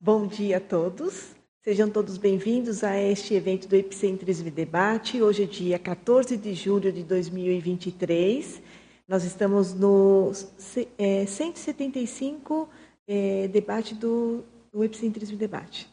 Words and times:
Bom 0.00 0.28
dia 0.28 0.58
a 0.58 0.60
todos. 0.60 1.34
Sejam 1.60 1.90
todos 1.90 2.18
bem-vindos 2.18 2.84
a 2.84 2.96
este 2.96 3.34
evento 3.34 3.66
do 3.66 3.74
Epicentrismo 3.74 4.46
e 4.46 4.50
Debate. 4.50 5.20
Hoje 5.20 5.42
é 5.42 5.46
dia 5.46 5.76
14 5.76 6.36
de 6.36 6.54
julho 6.54 6.92
de 6.92 7.02
2023. 7.02 8.62
Nós 9.08 9.24
estamos 9.24 9.74
no 9.74 10.30
é, 10.96 11.26
175 11.26 12.68
é, 13.08 13.48
debate 13.48 13.96
do, 13.96 14.44
do 14.72 14.84
Epicentrismo 14.84 15.34
e 15.34 15.38
Debate. 15.38 15.90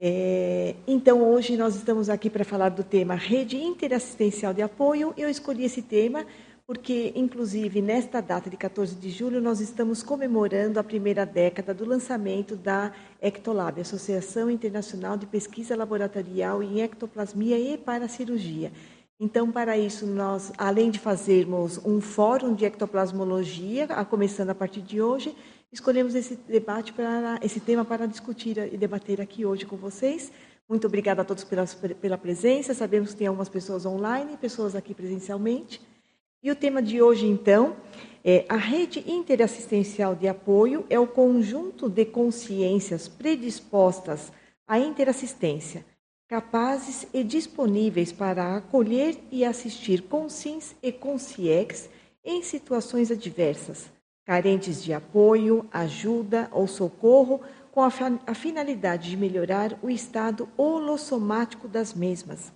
É, 0.00 0.76
então, 0.86 1.20
hoje 1.28 1.56
nós 1.56 1.74
estamos 1.74 2.08
aqui 2.08 2.30
para 2.30 2.44
falar 2.44 2.68
do 2.68 2.84
tema 2.84 3.16
Rede 3.16 3.56
Interassistencial 3.56 4.54
de 4.54 4.62
Apoio. 4.62 5.12
Eu 5.16 5.28
escolhi 5.28 5.64
esse 5.64 5.82
tema 5.82 6.24
porque, 6.70 7.12
inclusive, 7.16 7.82
nesta 7.82 8.20
data 8.20 8.48
de 8.48 8.56
14 8.56 8.94
de 8.94 9.10
julho, 9.10 9.40
nós 9.40 9.60
estamos 9.60 10.04
comemorando 10.04 10.78
a 10.78 10.84
primeira 10.84 11.26
década 11.26 11.74
do 11.74 11.84
lançamento 11.84 12.54
da 12.54 12.92
Ectolab, 13.20 13.80
Associação 13.80 14.48
Internacional 14.48 15.16
de 15.16 15.26
Pesquisa 15.26 15.74
Laboratorial 15.74 16.62
em 16.62 16.80
Ectoplasmia 16.80 17.58
e 17.58 17.76
Paracirurgia. 17.76 18.70
Então, 19.18 19.50
para 19.50 19.76
isso, 19.76 20.06
nós, 20.06 20.52
além 20.56 20.92
de 20.92 21.00
fazermos 21.00 21.84
um 21.84 22.00
fórum 22.00 22.54
de 22.54 22.64
ectoplasmologia, 22.64 23.88
começando 24.08 24.50
a 24.50 24.54
partir 24.54 24.80
de 24.80 25.02
hoje, 25.02 25.34
escolhemos 25.72 26.14
esse 26.14 26.36
debate 26.36 26.92
para 26.92 27.40
esse 27.42 27.58
tema 27.58 27.84
para 27.84 28.06
discutir 28.06 28.56
e 28.72 28.76
debater 28.76 29.20
aqui 29.20 29.44
hoje 29.44 29.66
com 29.66 29.76
vocês. 29.76 30.30
Muito 30.68 30.86
obrigada 30.86 31.22
a 31.22 31.24
todos 31.24 31.42
pela, 31.42 31.66
pela 32.00 32.16
presença. 32.16 32.72
Sabemos 32.74 33.10
que 33.10 33.16
tem 33.16 33.26
algumas 33.26 33.48
pessoas 33.48 33.84
online, 33.84 34.36
pessoas 34.36 34.76
aqui 34.76 34.94
presencialmente. 34.94 35.89
E 36.42 36.50
o 36.50 36.56
tema 36.56 36.80
de 36.80 37.02
hoje, 37.02 37.26
então, 37.26 37.76
é 38.24 38.46
a 38.48 38.56
rede 38.56 39.04
interassistencial 39.06 40.14
de 40.14 40.26
apoio 40.26 40.86
é 40.88 40.98
o 40.98 41.06
conjunto 41.06 41.86
de 41.86 42.06
consciências 42.06 43.06
predispostas 43.06 44.32
à 44.66 44.78
interassistência, 44.78 45.84
capazes 46.26 47.06
e 47.12 47.22
disponíveis 47.22 48.10
para 48.10 48.56
acolher 48.56 49.18
e 49.30 49.44
assistir 49.44 50.00
consins 50.04 50.74
e 50.82 50.90
consciex 50.90 51.90
em 52.24 52.42
situações 52.42 53.10
adversas, 53.10 53.90
carentes 54.24 54.82
de 54.82 54.94
apoio, 54.94 55.68
ajuda 55.70 56.48
ou 56.52 56.66
socorro, 56.66 57.42
com 57.70 57.82
a, 57.82 57.92
a 58.26 58.34
finalidade 58.34 59.10
de 59.10 59.16
melhorar 59.16 59.78
o 59.82 59.90
estado 59.90 60.48
holossomático 60.56 61.68
das 61.68 61.92
mesmas 61.92 62.50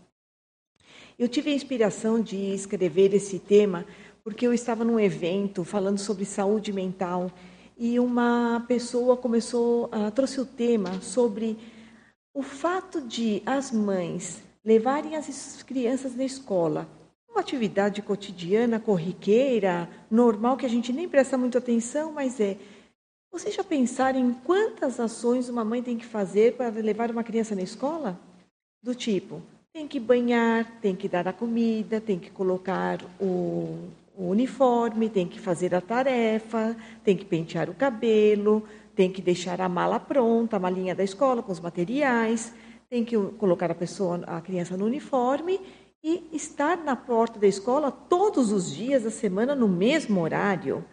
eu 1.19 1.29
tive 1.29 1.51
a 1.51 1.55
inspiração 1.55 2.21
de 2.21 2.37
escrever 2.55 3.15
esse 3.15 3.39
tema 3.39 3.87
porque 4.25 4.47
eu 4.47 4.55
estava 4.55 4.85
num 4.85 4.99
evento 4.99 5.65
falando 5.65 5.99
sobre 5.99 6.25
saúde 6.25 6.73
mental 6.73 7.31
e 7.77 8.01
uma 8.01 8.65
pessoa 8.67 9.17
começou, 9.17 9.87
uh, 9.87 10.11
trouxe 10.13 10.41
o 10.41 10.47
tema 10.47 11.01
sobre 11.03 11.59
o 12.33 12.43
fato 12.43 13.01
de 13.01 13.43
as 13.45 13.71
mães 13.71 14.43
levarem 14.65 15.15
as 15.15 15.63
crianças 15.63 16.17
na 16.17 16.25
escola, 16.25 16.89
uma 17.29 17.41
atividade 17.41 18.01
cotidiana, 18.01 18.81
corriqueira, 18.81 19.91
normal, 20.11 20.57
que 20.57 20.65
a 20.65 20.71
gente 20.71 20.93
nem 20.93 21.09
presta 21.09 21.37
muita 21.37 21.59
atenção, 21.59 22.13
mas 22.13 22.41
é. 22.41 22.57
Vocês 23.31 23.55
já 23.55 23.65
pensaram 23.65 24.19
em 24.19 24.33
quantas 24.33 24.99
ações 25.01 25.49
uma 25.49 25.65
mãe 25.65 25.83
tem 25.83 25.99
que 25.99 26.07
fazer 26.07 26.57
para 26.57 26.71
levar 26.71 27.11
uma 27.11 27.25
criança 27.25 27.55
na 27.55 27.63
escola? 27.63 28.19
Do 28.83 28.95
tipo, 28.95 29.43
tem 29.75 29.89
que 29.89 29.99
banhar, 29.99 30.79
tem 30.81 30.95
que 30.95 31.09
dar 31.09 31.27
a 31.27 31.33
comida, 31.33 32.01
tem 32.01 32.17
que 32.17 32.31
colocar 32.31 33.01
o, 33.21 33.89
o 34.17 34.29
uniforme, 34.29 35.11
tem 35.11 35.27
que 35.27 35.41
fazer 35.41 35.75
a 35.75 35.81
tarefa, 35.81 36.77
tem 37.03 37.17
que 37.17 37.25
pentear 37.25 37.69
o 37.69 37.75
cabelo, 37.75 38.63
tem 38.95 39.11
que 39.11 39.21
deixar 39.21 39.61
a 39.61 39.69
mala 39.69 39.99
pronta, 39.99 40.55
a 40.55 40.61
malinha 40.61 40.95
da 40.95 41.03
escola 41.03 41.43
com 41.43 41.51
os 41.51 41.59
materiais, 41.59 42.55
tem 42.89 43.05
que 43.05 43.19
colocar 43.37 43.69
a 43.69 43.75
pessoa, 43.75 44.23
a 44.29 44.41
criança 44.41 44.77
no 44.77 44.87
uniforme 44.87 45.61
e 46.05 46.23
estar 46.33 46.77
na 46.77 46.95
porta 46.95 47.41
da 47.41 47.49
escola 47.49 47.91
todos 47.91 48.53
os 48.53 48.73
dias 48.73 49.03
da 49.03 49.11
semana 49.11 49.57
no 49.57 49.67
mesmo 49.67 50.21
horário. 50.21 50.85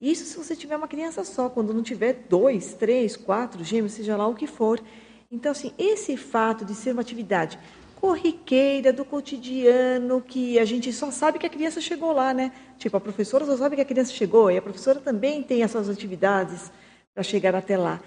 Isso 0.00 0.24
se 0.24 0.36
você 0.36 0.54
tiver 0.54 0.76
uma 0.76 0.86
criança 0.86 1.24
só, 1.24 1.48
quando 1.48 1.74
não 1.74 1.82
tiver 1.82 2.26
dois, 2.28 2.72
três, 2.74 3.16
quatro 3.16 3.64
gêmeos, 3.64 3.94
seja 3.94 4.16
lá 4.16 4.28
o 4.28 4.36
que 4.36 4.46
for. 4.46 4.80
Então, 5.28 5.50
assim, 5.50 5.72
esse 5.76 6.16
fato 6.16 6.64
de 6.64 6.74
ser 6.74 6.92
uma 6.92 7.02
atividade 7.02 7.58
corriqueira 8.00 8.92
do 8.92 9.04
cotidiano 9.04 10.22
que 10.22 10.56
a 10.56 10.64
gente 10.64 10.92
só 10.92 11.10
sabe 11.10 11.38
que 11.38 11.46
a 11.46 11.50
criança 11.50 11.80
chegou 11.80 12.12
lá, 12.12 12.32
né? 12.32 12.52
Tipo, 12.78 12.96
a 12.96 13.00
professora 13.00 13.44
só 13.44 13.56
sabe 13.56 13.74
que 13.74 13.82
a 13.82 13.84
criança 13.84 14.12
chegou 14.12 14.48
e 14.50 14.56
a 14.56 14.62
professora 14.62 15.00
também 15.00 15.42
tem 15.42 15.64
as 15.64 15.72
suas 15.72 15.88
atividades 15.88 16.70
para 17.12 17.24
chegar 17.24 17.56
até 17.56 17.76
lá. 17.76 18.00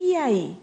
E 0.00 0.16
aí? 0.16 0.56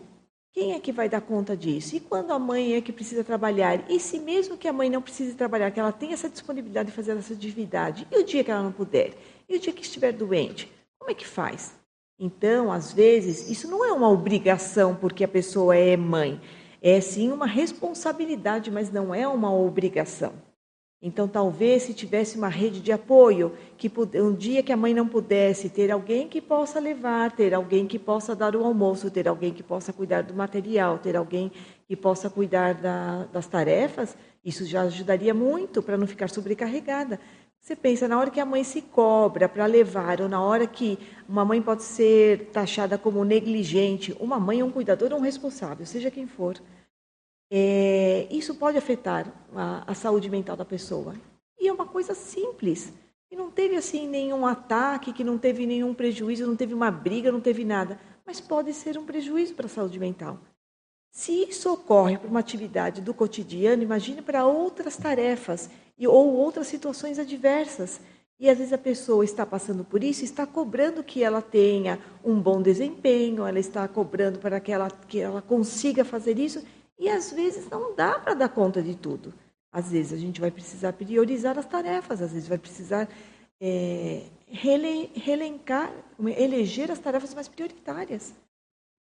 Quem 0.52 0.74
é 0.74 0.80
que 0.80 0.92
vai 0.92 1.08
dar 1.08 1.22
conta 1.22 1.56
disso? 1.56 1.96
E 1.96 2.00
quando 2.00 2.32
a 2.32 2.40
mãe 2.40 2.74
é 2.74 2.82
que 2.82 2.92
precisa 2.92 3.24
trabalhar? 3.24 3.86
E 3.88 4.00
se 4.00 4.18
mesmo 4.18 4.58
que 4.58 4.68
a 4.68 4.74
mãe 4.74 4.90
não 4.90 5.02
precise 5.02 5.36
trabalhar, 5.36 5.70
que 5.70 5.80
ela 5.80 5.92
tenha 5.92 6.14
essa 6.14 6.28
disponibilidade 6.28 6.90
de 6.90 6.96
fazer 6.96 7.16
essa 7.16 7.34
atividade, 7.34 8.08
e 8.12 8.18
o 8.18 8.26
dia 8.26 8.44
que 8.44 8.50
ela 8.50 8.64
não 8.64 8.72
puder? 8.72 9.14
E 9.48 9.56
o 9.56 9.60
dia 9.60 9.72
que 9.72 9.84
estiver 9.84 10.12
doente? 10.12 10.72
Como 10.98 11.12
é 11.12 11.14
que 11.14 11.26
faz? 11.26 11.76
Então, 12.20 12.72
às 12.72 12.92
vezes, 12.92 13.48
isso 13.48 13.70
não 13.70 13.86
é 13.86 13.94
uma 13.94 14.10
obrigação 14.10 14.96
porque 14.96 15.24
a 15.24 15.28
pessoa 15.28 15.76
é 15.76 15.96
mãe. 15.96 16.42
É 16.81 17.01
sim 17.01 17.31
uma 17.31 17.45
responsabilidade, 17.45 18.72
mas 18.72 18.91
não 18.91 19.13
é 19.13 19.28
uma 19.28 19.53
obrigação. 19.53 20.34
Então, 21.01 21.29
talvez 21.29 21.84
se 21.84 21.94
tivesse 21.94 22.38
uma 22.38 22.50
rede 22.50 22.81
de 22.81 22.91
apoio, 22.91 23.53
que 23.78 23.90
um 24.16 24.34
dia 24.34 24.62
que 24.62 24.73
a 24.73 24.78
mãe 24.78 24.94
não 24.94 25.07
pudesse, 25.07 25.69
ter 25.69 25.91
alguém 25.91 26.28
que 26.28 26.41
possa 26.41 26.78
levar, 26.78 27.31
ter 27.31 27.53
alguém 27.53 27.88
que 27.88 27.97
possa 27.97 28.35
dar 28.35 28.53
o 28.53 28.66
almoço, 28.66 29.09
ter 29.09 29.25
alguém 29.25 29.53
que 29.53 29.63
possa 29.63 29.94
cuidar 29.94 30.23
do 30.23 30.34
material, 30.34 30.97
ter 30.97 31.16
alguém 31.16 31.53
que 31.88 31.95
possa 31.95 32.29
cuidar 32.29 32.73
da, 32.73 33.23
das 33.31 33.47
tarefas, 33.47 34.18
isso 34.44 34.66
já 34.66 34.81
ajudaria 34.81 35.34
muito 35.34 35.81
para 35.81 35.97
não 35.97 36.06
ficar 36.06 36.29
sobrecarregada. 36.29 37.18
Você 37.62 37.75
pensa, 37.75 38.08
na 38.08 38.20
hora 38.20 38.31
que 38.31 38.40
a 38.40 38.46
mãe 38.46 38.64
se 38.64 38.81
cobra 38.81 39.47
para 39.47 39.66
levar, 39.66 40.22
ou 40.22 40.30
na 40.30 40.42
hora 40.42 40.66
que 40.66 40.97
uma 41.28 41.46
mãe 41.46 41.62
pode 41.62 41.84
ser 41.84 42.47
taxada 42.52 42.97
como 42.97 43.24
negligente, 43.24 44.16
uma 44.20 44.40
mãe, 44.40 44.64
um 44.64 44.72
cuidador 44.72 45.12
ou 45.12 45.20
um 45.20 45.22
responsável, 45.22 45.86
seja 45.86 46.09
quem 46.09 46.25
for, 46.25 46.59
é, 47.52 48.28
isso 48.30 48.56
pode 48.56 48.78
afetar 48.78 49.31
a, 49.56 49.92
a, 49.92 49.94
saúde 49.94 50.30
mental 50.30 50.56
da 50.56 50.66
pessoa. 50.66 51.16
E 51.59 51.68
é 51.68 51.74
uma 51.74 51.86
coisa 51.86 52.14
simples, 52.14 52.94
que 53.28 53.36
não 53.36 53.52
teve 53.52 53.75
assim 53.75 54.08
nenhum 54.08 54.46
ataque, 54.46 55.14
que 55.14 55.24
não 55.24 55.38
teve 55.38 55.66
nenhum 55.66 55.94
prejuízo, 55.94 56.48
não 56.48 56.56
teve 56.56 56.74
uma 56.74 56.90
briga, 56.90 57.31
não 57.31 57.42
teve 57.42 57.66
nada, 57.66 58.00
mas 58.25 58.40
pode 58.40 58.74
ser 58.74 58.98
um 58.98 59.06
prejuízo 59.06 59.56
para 59.56 59.66
a 59.66 59.69
saúde 59.69 60.00
mental. 60.00 60.40
Se 61.12 61.31
isso 61.31 61.72
ocorre 61.72 62.18
para 62.18 62.30
uma 62.30 62.40
atividade 62.40 63.02
do 63.02 63.14
cotidiano, 63.14 63.84
imagine 63.84 64.22
para 64.22 64.46
outras 64.46 64.96
tarefas 64.96 65.70
e, 65.97 66.08
ou 66.08 66.34
outras 66.36 66.68
situações 66.68 67.20
adversas. 67.20 68.00
E 68.40 68.50
às 68.50 68.58
vezes 68.58 68.72
a 68.72 68.78
pessoa 68.78 69.25
está 69.25 69.46
passando 69.46 69.84
por 69.84 70.02
isso, 70.02 70.24
está 70.24 70.48
cobrando 70.48 71.03
que 71.03 71.22
ela 71.22 71.42
tenha 71.42 72.00
um 72.24 72.40
bom 72.40 72.62
desempenho, 72.62 73.46
ela 73.46 73.59
está 73.59 73.86
cobrando 73.88 74.40
para 74.40 74.62
que 74.62 74.72
ela, 74.72 74.90
que 74.90 75.19
ela 75.19 75.42
consiga 75.42 76.06
fazer 76.06 76.40
isso, 76.40 76.64
e 76.98 77.09
às 77.09 77.31
vezes 77.31 77.69
não 77.69 77.94
dá 77.94 78.18
para 78.18 78.34
dar 78.34 78.50
conta 78.50 78.81
de 78.81 78.96
tudo. 78.96 79.34
Às 79.72 79.92
vezes 79.92 80.14
a 80.14 80.18
gente 80.18 80.40
vai 80.40 80.52
precisar 80.52 80.94
priorizar 80.94 81.59
as 81.59 81.66
tarefas, 81.66 82.22
às 82.22 82.31
vezes 82.31 82.48
vai 82.48 82.58
precisar 82.58 83.09
é, 83.59 84.24
relencar, 84.48 85.92
eleger 86.38 86.90
as 86.92 87.00
tarefas 87.00 87.34
mais 87.34 87.50
prioritárias. 87.50 88.34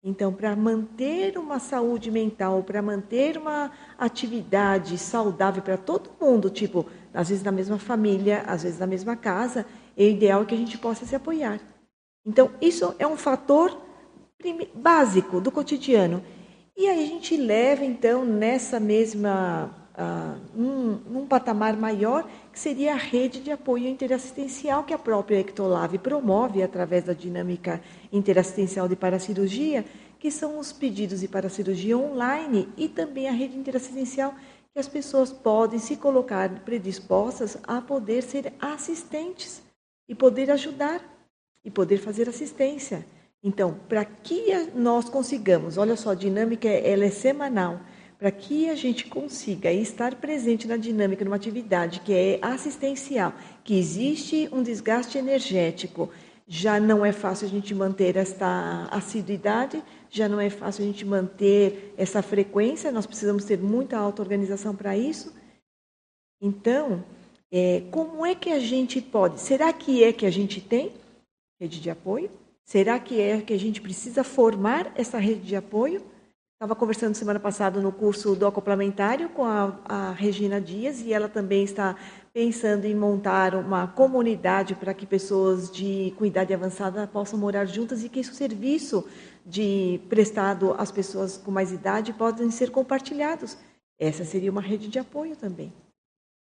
Então, 0.02 0.32
para 0.32 0.56
manter 0.56 1.36
uma 1.36 1.58
saúde 1.58 2.10
mental, 2.10 2.62
para 2.62 2.80
manter 2.80 3.36
uma 3.36 3.70
atividade 3.98 4.96
saudável 4.96 5.62
para 5.62 5.76
todo 5.76 6.10
mundo, 6.18 6.48
tipo, 6.48 6.86
às 7.12 7.28
vezes 7.28 7.44
na 7.44 7.52
mesma 7.52 7.78
família, 7.78 8.42
às 8.46 8.62
vezes 8.62 8.78
na 8.78 8.86
mesma 8.86 9.14
casa, 9.14 9.66
é 9.94 10.08
ideal 10.08 10.46
que 10.46 10.54
a 10.54 10.58
gente 10.58 10.78
possa 10.78 11.04
se 11.04 11.14
apoiar. 11.14 11.60
Então, 12.24 12.50
isso 12.62 12.94
é 12.98 13.06
um 13.06 13.16
fator 13.16 13.78
básico 14.74 15.38
do 15.38 15.50
cotidiano. 15.50 16.24
E 16.74 16.86
aí 16.86 17.04
a 17.04 17.06
gente 17.06 17.36
leva, 17.36 17.84
então, 17.84 18.24
nessa 18.24 18.80
mesma 18.80 19.80
num, 20.54 20.98
num, 21.10 21.26
patamar 21.26 21.76
maior, 21.76 22.28
que 22.52 22.58
seria 22.58 22.94
a 22.94 22.96
rede 22.96 23.40
de 23.40 23.50
apoio 23.50 23.86
interassistencial 23.86 24.84
que 24.84 24.92
a 24.92 24.98
própria 24.98 25.40
Ectolave 25.40 25.98
promove 25.98 26.62
através 26.62 27.04
da 27.04 27.12
dinâmica 27.12 27.80
interassistencial 28.12 28.88
de 28.88 28.96
paracirurgia, 28.96 29.84
que 30.18 30.30
são 30.30 30.58
os 30.58 30.72
pedidos 30.72 31.20
de 31.20 31.28
paracirurgia 31.28 31.96
online 31.96 32.68
e 32.76 32.88
também 32.88 33.28
a 33.28 33.32
rede 33.32 33.56
interassistencial 33.56 34.34
que 34.72 34.78
as 34.78 34.88
pessoas 34.88 35.32
podem 35.32 35.78
se 35.78 35.96
colocar 35.96 36.48
predispostas 36.60 37.56
a 37.64 37.80
poder 37.80 38.22
ser 38.22 38.52
assistentes 38.60 39.62
e 40.08 40.14
poder 40.14 40.50
ajudar 40.50 41.00
e 41.64 41.70
poder 41.70 41.98
fazer 41.98 42.28
assistência. 42.28 43.04
Então, 43.42 43.78
para 43.88 44.04
que 44.04 44.52
nós 44.74 45.08
consigamos, 45.08 45.78
olha 45.78 45.96
só, 45.96 46.10
a 46.10 46.14
dinâmica 46.14 46.68
ela 46.68 47.04
é 47.04 47.10
semanal, 47.10 47.80
para 48.20 48.30
que 48.30 48.68
a 48.68 48.74
gente 48.74 49.06
consiga 49.06 49.72
estar 49.72 50.16
presente 50.16 50.68
na 50.68 50.76
dinâmica 50.76 51.24
numa 51.24 51.36
atividade 51.36 52.00
que 52.00 52.12
é 52.12 52.38
assistencial, 52.42 53.32
que 53.64 53.78
existe 53.78 54.46
um 54.52 54.62
desgaste 54.62 55.16
energético, 55.16 56.10
já 56.46 56.78
não 56.78 57.02
é 57.02 57.12
fácil 57.12 57.46
a 57.46 57.50
gente 57.50 57.74
manter 57.74 58.18
esta 58.18 58.86
assiduidade, 58.90 59.82
já 60.10 60.28
não 60.28 60.38
é 60.38 60.50
fácil 60.50 60.84
a 60.84 60.86
gente 60.86 61.02
manter 61.02 61.94
essa 61.96 62.20
frequência, 62.20 62.92
nós 62.92 63.06
precisamos 63.06 63.46
ter 63.46 63.58
muita 63.58 63.96
auto-organização 63.96 64.76
para 64.76 64.94
isso. 64.98 65.34
Então, 66.42 67.02
é, 67.50 67.84
como 67.90 68.26
é 68.26 68.34
que 68.34 68.50
a 68.50 68.58
gente 68.58 69.00
pode? 69.00 69.40
Será 69.40 69.72
que 69.72 70.04
é 70.04 70.12
que 70.12 70.26
a 70.26 70.30
gente 70.30 70.60
tem 70.60 70.92
rede 71.58 71.80
de 71.80 71.88
apoio? 71.88 72.30
Será 72.66 73.00
que 73.00 73.18
é 73.18 73.40
que 73.40 73.54
a 73.54 73.58
gente 73.58 73.80
precisa 73.80 74.22
formar 74.22 74.92
essa 74.94 75.16
rede 75.16 75.40
de 75.40 75.56
apoio? 75.56 76.02
Estava 76.60 76.76
conversando 76.76 77.14
semana 77.14 77.40
passada 77.40 77.80
no 77.80 77.90
curso 77.90 78.36
do 78.36 78.46
acoplamentário 78.46 79.30
com 79.30 79.46
a, 79.46 79.80
a 79.82 80.12
Regina 80.12 80.60
Dias 80.60 81.00
e 81.00 81.10
ela 81.10 81.26
também 81.26 81.64
está 81.64 81.96
pensando 82.34 82.84
em 82.84 82.94
montar 82.94 83.54
uma 83.54 83.86
comunidade 83.86 84.74
para 84.74 84.92
que 84.92 85.06
pessoas 85.06 85.70
de 85.70 86.12
com 86.18 86.26
idade 86.26 86.52
avançada 86.52 87.06
possam 87.06 87.38
morar 87.38 87.64
juntas 87.64 88.04
e 88.04 88.10
que 88.10 88.20
esse 88.20 88.34
serviço 88.34 89.08
de 89.46 90.02
prestado 90.10 90.74
às 90.76 90.92
pessoas 90.92 91.38
com 91.38 91.50
mais 91.50 91.72
idade 91.72 92.12
podem 92.12 92.50
ser 92.50 92.70
compartilhados. 92.70 93.56
Essa 93.98 94.26
seria 94.26 94.50
uma 94.50 94.60
rede 94.60 94.88
de 94.88 94.98
apoio 94.98 95.36
também. 95.36 95.72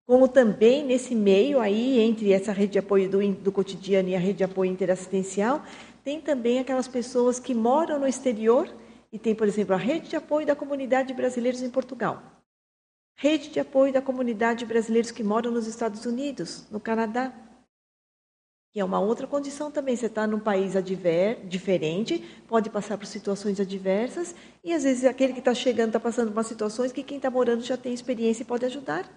Como 0.05 0.27
também 0.27 0.83
nesse 0.83 1.15
meio 1.15 1.61
aí, 1.61 2.01
entre 2.01 2.33
essa 2.33 2.51
rede 2.51 2.73
de 2.73 2.79
apoio 2.79 3.09
do, 3.09 3.25
do 3.35 3.53
cotidiano 3.53 4.09
e 4.09 4.17
a 4.17 4.19
rede 4.19 4.39
de 4.39 4.43
apoio 4.43 4.69
interassistencial, 4.69 5.63
tem 6.03 6.19
também 6.19 6.59
aquelas 6.59 6.89
pessoas 6.89 7.39
que 7.39 7.55
moram 7.55 7.97
no 7.99 8.05
exterior 8.05 8.67
e 9.13 9.19
tem, 9.19 9.35
por 9.35 9.47
exemplo, 9.47 9.75
a 9.75 9.77
rede 9.77 10.09
de 10.09 10.15
apoio 10.15 10.47
da 10.47 10.55
comunidade 10.55 11.09
de 11.09 11.13
brasileiros 11.13 11.61
em 11.61 11.69
Portugal. 11.69 12.23
Rede 13.15 13.49
de 13.49 13.59
apoio 13.59 13.93
da 13.93 14.01
comunidade 14.01 14.59
de 14.61 14.65
brasileiros 14.65 15.11
que 15.11 15.23
moram 15.23 15.51
nos 15.51 15.67
Estados 15.67 16.03
Unidos, 16.07 16.67
no 16.71 16.79
Canadá. 16.79 17.31
Que 18.71 18.79
é 18.79 18.83
uma 18.83 18.99
outra 18.99 19.27
condição 19.27 19.69
também. 19.69 19.95
Você 19.95 20.07
está 20.07 20.25
num 20.25 20.39
país 20.39 20.75
adver, 20.75 21.45
diferente, 21.45 22.17
pode 22.47 22.71
passar 22.71 22.97
por 22.97 23.05
situações 23.05 23.59
adversas, 23.59 24.33
e 24.63 24.73
às 24.73 24.81
vezes 24.83 25.05
aquele 25.05 25.33
que 25.33 25.39
está 25.39 25.53
chegando 25.53 25.89
está 25.89 25.99
passando 25.99 26.31
por 26.31 26.43
situações 26.43 26.91
que 26.91 27.03
quem 27.03 27.17
está 27.17 27.29
morando 27.29 27.61
já 27.61 27.77
tem 27.77 27.93
experiência 27.93 28.41
e 28.41 28.47
pode 28.47 28.65
ajudar. 28.65 29.07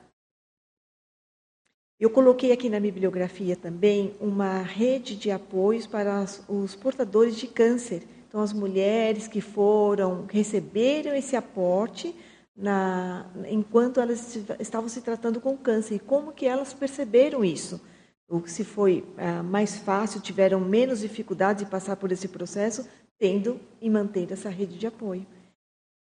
Eu 1.99 2.11
coloquei 2.11 2.53
aqui 2.53 2.69
na 2.69 2.79
bibliografia 2.79 3.57
também 3.57 4.15
uma 4.21 4.61
rede 4.61 5.17
de 5.17 5.31
apoios 5.31 5.87
para 5.87 6.23
os 6.47 6.77
portadores 6.77 7.35
de 7.35 7.49
câncer. 7.49 8.03
Então, 8.37 8.45
as 8.45 8.53
mulheres 8.53 9.27
que 9.27 9.41
foram, 9.41 10.27
receberam 10.31 11.15
esse 11.15 11.35
aporte 11.35 12.15
na, 12.55 13.25
enquanto 13.49 13.99
elas 13.99 14.37
estavam 14.61 14.91
se 14.91 15.01
tratando 15.01 15.41
com 15.41 15.57
câncer 15.57 15.95
e 15.95 15.99
como 15.99 16.35
que 16.35 16.45
elas 16.45 16.75
perceberam 16.75 17.43
isso. 17.43 17.81
Ou 18.29 18.47
se 18.47 18.63
foi 18.63 19.07
ah, 19.17 19.43
mais 19.43 19.79
fácil, 19.79 20.21
tiveram 20.21 20.61
menos 20.61 21.01
dificuldade 21.01 21.65
de 21.65 21.71
passar 21.71 21.97
por 21.97 22.13
esse 22.13 22.29
processo, 22.29 22.87
tendo 23.19 23.59
e 23.81 23.89
mantendo 23.89 24.35
essa 24.35 24.51
rede 24.51 24.77
de 24.77 24.87
apoio. 24.87 25.27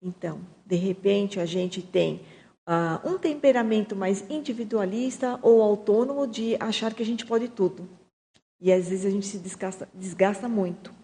Então, 0.04 0.42
de 0.66 0.76
repente, 0.76 1.40
a 1.40 1.46
gente 1.46 1.82
tem 1.82 2.20
uh, 2.68 3.10
um 3.10 3.18
temperamento 3.18 3.96
mais 3.96 4.30
individualista 4.30 5.40
ou 5.42 5.62
autônomo 5.62 6.28
de 6.28 6.58
achar 6.60 6.94
que 6.94 7.02
a 7.02 7.06
gente 7.06 7.26
pode 7.26 7.48
tudo. 7.48 7.88
E 8.60 8.74
às 8.74 8.90
vezes 8.90 9.06
a 9.06 9.10
gente 9.10 9.26
se 9.26 9.38
desgasta, 9.38 9.88
desgasta 9.94 10.50
muito. 10.50 10.95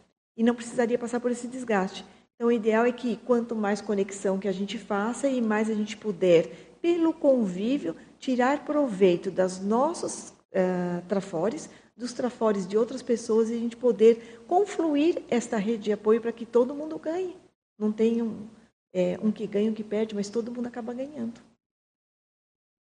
E 0.41 0.43
não 0.43 0.55
precisaria 0.55 0.97
passar 0.97 1.19
por 1.19 1.29
esse 1.29 1.47
desgaste. 1.47 2.03
Então, 2.33 2.47
o 2.47 2.51
ideal 2.51 2.83
é 2.83 2.91
que 2.91 3.17
quanto 3.17 3.55
mais 3.55 3.79
conexão 3.79 4.39
que 4.39 4.47
a 4.47 4.51
gente 4.51 4.79
faça 4.79 5.27
e 5.27 5.39
mais 5.39 5.69
a 5.69 5.75
gente 5.75 5.95
puder, 5.95 6.47
pelo 6.81 7.13
convívio, 7.13 7.95
tirar 8.17 8.65
proveito 8.65 9.29
das 9.29 9.61
nossos 9.61 10.31
uh, 10.31 11.05
trafores, 11.07 11.69
dos 11.95 12.13
trafores 12.13 12.65
de 12.65 12.75
outras 12.75 13.03
pessoas 13.03 13.51
e 13.51 13.53
a 13.53 13.59
gente 13.59 13.77
poder 13.77 14.43
confluir 14.47 15.21
esta 15.29 15.57
rede 15.57 15.83
de 15.83 15.91
apoio 15.91 16.19
para 16.19 16.31
que 16.31 16.47
todo 16.47 16.73
mundo 16.73 16.97
ganhe. 16.97 17.37
Não 17.77 17.91
tem 17.91 18.23
um, 18.23 18.47
é, 18.91 19.19
um 19.21 19.31
que 19.31 19.45
ganha, 19.45 19.69
um 19.69 19.75
que 19.75 19.83
perde, 19.83 20.15
mas 20.15 20.27
todo 20.27 20.51
mundo 20.51 20.65
acaba 20.65 20.91
ganhando 20.91 21.39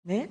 né? 0.05 0.29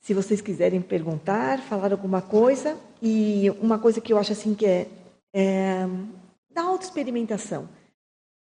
Se 0.00 0.14
vocês 0.14 0.40
quiserem 0.40 0.80
perguntar, 0.80 1.60
falar 1.60 1.92
alguma 1.92 2.22
coisa, 2.22 2.78
e 3.02 3.50
uma 3.60 3.78
coisa 3.78 4.00
que 4.00 4.12
eu 4.12 4.18
acho 4.18 4.32
assim 4.32 4.54
que 4.54 4.64
é, 4.64 4.88
é 5.32 5.86
da 6.50 6.62
autoexperimentação. 6.62 7.68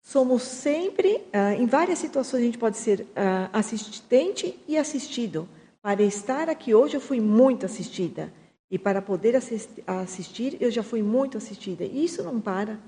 Somos 0.02 0.42
sempre, 0.42 1.20
ah, 1.32 1.54
em 1.54 1.66
várias 1.66 1.98
situações, 1.98 2.42
a 2.42 2.46
gente 2.46 2.58
pode 2.58 2.76
ser 2.76 3.06
ah, 3.14 3.50
assistente 3.52 4.58
e 4.66 4.76
assistido. 4.76 5.48
Para 5.82 6.02
estar 6.02 6.48
aqui 6.48 6.74
hoje, 6.74 6.96
eu 6.96 7.00
fui 7.00 7.20
muito 7.20 7.66
assistida. 7.66 8.32
E 8.70 8.78
para 8.78 9.02
poder 9.02 9.34
assistir, 9.86 10.56
eu 10.60 10.70
já 10.70 10.82
fui 10.82 11.02
muito 11.02 11.36
assistida. 11.36 11.84
E 11.84 12.04
isso 12.04 12.22
não 12.22 12.40
para. 12.40 12.78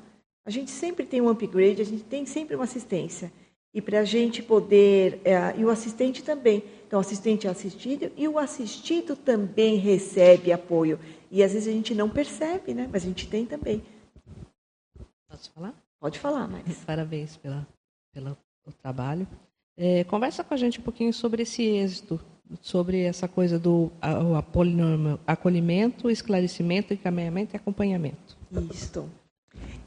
A 0.45 0.50
gente 0.50 0.71
sempre 0.71 1.05
tem 1.06 1.21
um 1.21 1.29
upgrade, 1.29 1.83
a 1.83 1.85
gente 1.85 2.05
tem 2.05 2.25
sempre 2.27 2.55
uma 2.55 2.65
assistência 2.65 3.33
e 3.75 3.81
para 3.81 4.00
a 4.00 4.05
gente 4.05 4.43
poder, 4.43 5.21
é, 5.25 5.55
e 5.56 5.65
o 5.65 5.71
assistente 5.71 6.23
também. 6.23 6.62
Então, 6.87 6.99
o 6.99 7.00
assistente 7.00 7.47
é 7.47 7.50
assistido 7.50 8.12
e 8.17 8.29
o 8.29 8.38
assistido 8.38 9.17
também 9.17 9.77
recebe 9.77 10.53
apoio. 10.53 10.99
E 11.32 11.43
às 11.43 11.55
vezes 11.55 11.67
a 11.67 11.73
gente 11.73 11.94
não 11.94 12.11
percebe, 12.11 12.75
né? 12.75 12.87
Mas 12.93 13.05
a 13.05 13.06
gente 13.06 13.26
tem 13.26 13.46
também. 13.46 13.82
Posso 15.26 15.50
falar? 15.50 15.75
Pode 15.99 16.19
falar, 16.19 16.46
mas. 16.46 16.76
Parabéns 16.84 17.38
pela, 17.38 17.67
pelo 18.12 18.37
trabalho. 18.82 19.26
É, 19.75 20.05
conversa 20.05 20.44
com 20.44 20.52
a 20.52 20.56
gente 20.58 20.79
um 20.79 20.82
pouquinho 20.82 21.11
sobre 21.11 21.44
esse 21.44 21.62
êxito, 21.62 22.20
sobre 22.61 23.00
essa 23.00 23.26
coisa 23.26 23.58
do 23.58 23.90
o 24.02 25.19
acolhimento, 25.26 26.11
esclarecimento, 26.11 26.93
encaminhamento 26.93 27.55
e 27.55 27.56
acompanhamento. 27.56 28.37
Isso. 28.70 29.08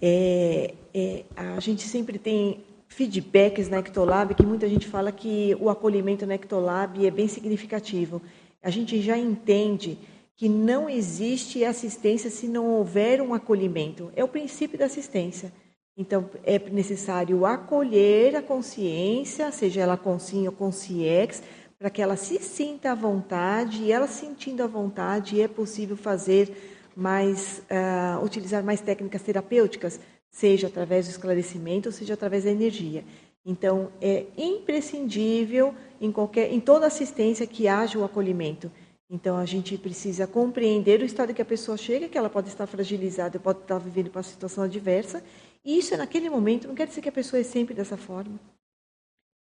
É, 0.01 0.73
é, 0.91 1.25
a 1.35 1.59
gente 1.59 1.83
sempre 1.83 2.17
tem 2.17 2.63
feedbacks 2.87 3.69
na 3.69 3.77
Ectolab 3.79 4.33
que 4.33 4.45
muita 4.45 4.67
gente 4.67 4.87
fala 4.87 5.11
que 5.11 5.55
o 5.59 5.69
acolhimento 5.69 6.25
na 6.25 6.33
Ectolab 6.33 7.05
é 7.05 7.11
bem 7.11 7.27
significativo. 7.27 8.19
A 8.63 8.71
gente 8.71 8.99
já 8.99 9.15
entende 9.15 9.99
que 10.35 10.49
não 10.49 10.89
existe 10.89 11.63
assistência 11.63 12.29
se 12.29 12.47
não 12.47 12.67
houver 12.67 13.21
um 13.21 13.33
acolhimento. 13.33 14.11
É 14.15 14.23
o 14.23 14.27
princípio 14.27 14.77
da 14.77 14.85
assistência. 14.85 15.51
Então, 15.97 16.29
é 16.43 16.59
necessário 16.59 17.45
acolher 17.45 18.35
a 18.35 18.41
consciência, 18.41 19.51
seja 19.51 19.81
ela 19.81 19.99
sim 20.19 20.45
ou 20.45 20.51
com 20.51 20.71
CIEX, 20.71 21.41
para 21.79 21.89
que 21.89 22.01
ela 22.01 22.17
se 22.17 22.39
sinta 22.39 22.91
à 22.91 22.95
vontade, 22.95 23.83
e 23.83 23.91
ela 23.91 24.07
sentindo 24.07 24.61
à 24.61 24.67
vontade, 24.67 25.41
é 25.41 25.47
possível 25.47 25.95
fazer 25.95 26.51
mais, 26.95 27.61
uh, 27.69 28.23
utilizar 28.23 28.63
mais 28.63 28.81
técnicas 28.81 29.21
terapêuticas 29.21 29.99
seja 30.35 30.67
através 30.67 31.05
do 31.05 31.11
esclarecimento, 31.11 31.93
seja 31.93 32.13
através 32.13 32.43
da 32.43 32.51
energia. 32.51 33.05
Então, 33.45 33.89
é 34.01 34.25
imprescindível 34.35 35.73
em 36.01 36.11
qualquer, 36.11 36.51
em 36.51 36.59
toda 36.59 36.87
assistência 36.87 37.47
que 37.47 37.69
haja 37.69 37.97
o 37.97 38.03
acolhimento. 38.03 38.69
Então, 39.09 39.37
a 39.37 39.45
gente 39.45 39.77
precisa 39.77 40.25
compreender 40.25 41.01
o 41.01 41.05
estado 41.05 41.33
que 41.33 41.41
a 41.41 41.45
pessoa 41.45 41.77
chega, 41.77 42.09
que 42.09 42.17
ela 42.17 42.29
pode 42.29 42.47
estar 42.47 42.65
fragilizada, 42.65 43.39
pode 43.39 43.59
estar 43.59 43.77
vivendo 43.77 44.07
uma 44.07 44.23
situação 44.23 44.63
adversa, 44.63 45.23
e 45.63 45.77
isso 45.77 45.93
é 45.93 45.97
naquele 45.97 46.29
momento, 46.29 46.67
não 46.67 46.75
quer 46.75 46.87
dizer 46.87 47.01
que 47.01 47.09
a 47.09 47.11
pessoa 47.11 47.39
é 47.39 47.43
sempre 47.43 47.75
dessa 47.75 47.97
forma. 47.97 48.39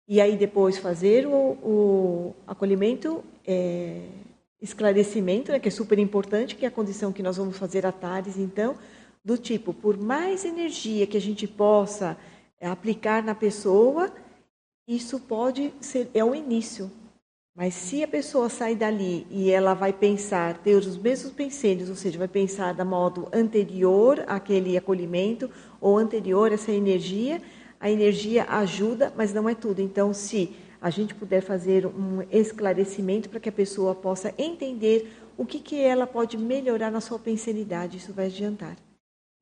E 0.09 0.21
aí 0.21 0.37
depois 0.37 0.78
fazer 0.78 1.26
o, 1.26 1.32
o 1.32 2.35
acolhimento, 2.47 3.23
é, 3.47 4.09
esclarecimento, 4.61 5.52
né, 5.52 5.61
que 5.61 5.68
é 5.68 5.71
super 5.71 5.99
importante, 5.99 6.56
que 6.56 6.64
é 6.64 6.68
a 6.68 6.71
condição 6.71 7.12
que 7.12 7.23
nós 7.23 7.37
vamos 7.37 7.56
fazer 7.56 7.85
a 7.85 7.92
TARES, 7.92 8.38
então, 8.38 8.76
do 9.25 9.37
tipo, 9.37 9.73
por 9.73 9.97
mais 9.97 10.44
energia 10.44 11.06
que 11.06 11.16
a 11.16 11.21
gente 11.21 11.47
possa 11.47 12.16
aplicar 12.61 13.23
na 13.23 13.35
pessoa, 13.35 14.12
isso 14.87 15.21
pode 15.21 15.73
ser 15.80 16.11
é 16.14 16.25
o 16.25 16.35
início. 16.35 16.90
Mas 17.54 17.75
se 17.75 18.02
a 18.02 18.09
pessoa 18.09 18.49
sai 18.49 18.75
dali 18.75 19.26
e 19.30 19.50
ela 19.50 19.75
vai 19.75 19.92
pensar, 19.92 20.56
ter 20.59 20.75
os 20.75 20.97
mesmos 20.97 21.32
pensamentos, 21.32 21.90
ou 21.90 21.94
seja, 21.94 22.18
vai 22.18 22.28
pensar 22.28 22.73
da 22.73 22.85
modo 22.85 23.28
anterior 23.30 24.25
àquele 24.26 24.76
acolhimento 24.76 25.50
ou 25.78 25.99
anterior 25.99 26.50
a 26.50 26.54
essa 26.54 26.73
energia, 26.73 27.42
a 27.78 27.90
energia 27.90 28.47
ajuda, 28.49 29.12
mas 29.14 29.35
não 29.35 29.47
é 29.49 29.54
tudo. 29.54 29.82
Então, 29.82 30.14
se 30.14 30.56
a 30.80 30.88
gente 30.88 31.14
puder 31.14 31.42
fazer 31.42 31.85
um 31.85 32.23
esclarecimento 32.30 33.28
para 33.28 33.38
que 33.38 33.50
a 33.50 33.52
pessoa 33.52 33.94
possa 33.94 34.35
entender 34.38 35.12
o 35.37 35.44
que, 35.44 35.61
que 35.61 35.78
ela 35.78 36.06
pode 36.06 36.38
melhorar 36.38 36.90
na 36.90 37.02
sua 37.02 37.18
pensanidade, 37.18 37.99
isso 37.99 38.14
vai 38.14 38.26
adiantar. 38.26 38.76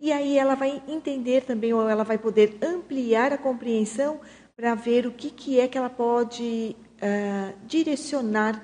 E 0.00 0.10
aí 0.10 0.36
ela 0.36 0.56
vai 0.56 0.82
entender 0.88 1.44
também, 1.44 1.72
ou 1.72 1.88
ela 1.88 2.02
vai 2.02 2.18
poder 2.18 2.58
ampliar 2.60 3.32
a 3.32 3.38
compreensão 3.38 4.20
para 4.56 4.74
ver 4.74 5.06
o 5.06 5.12
que, 5.12 5.30
que 5.30 5.60
é 5.60 5.68
que 5.68 5.78
ela 5.78 5.88
pode 5.88 6.74
uh, 7.00 7.66
direcionar 7.66 8.62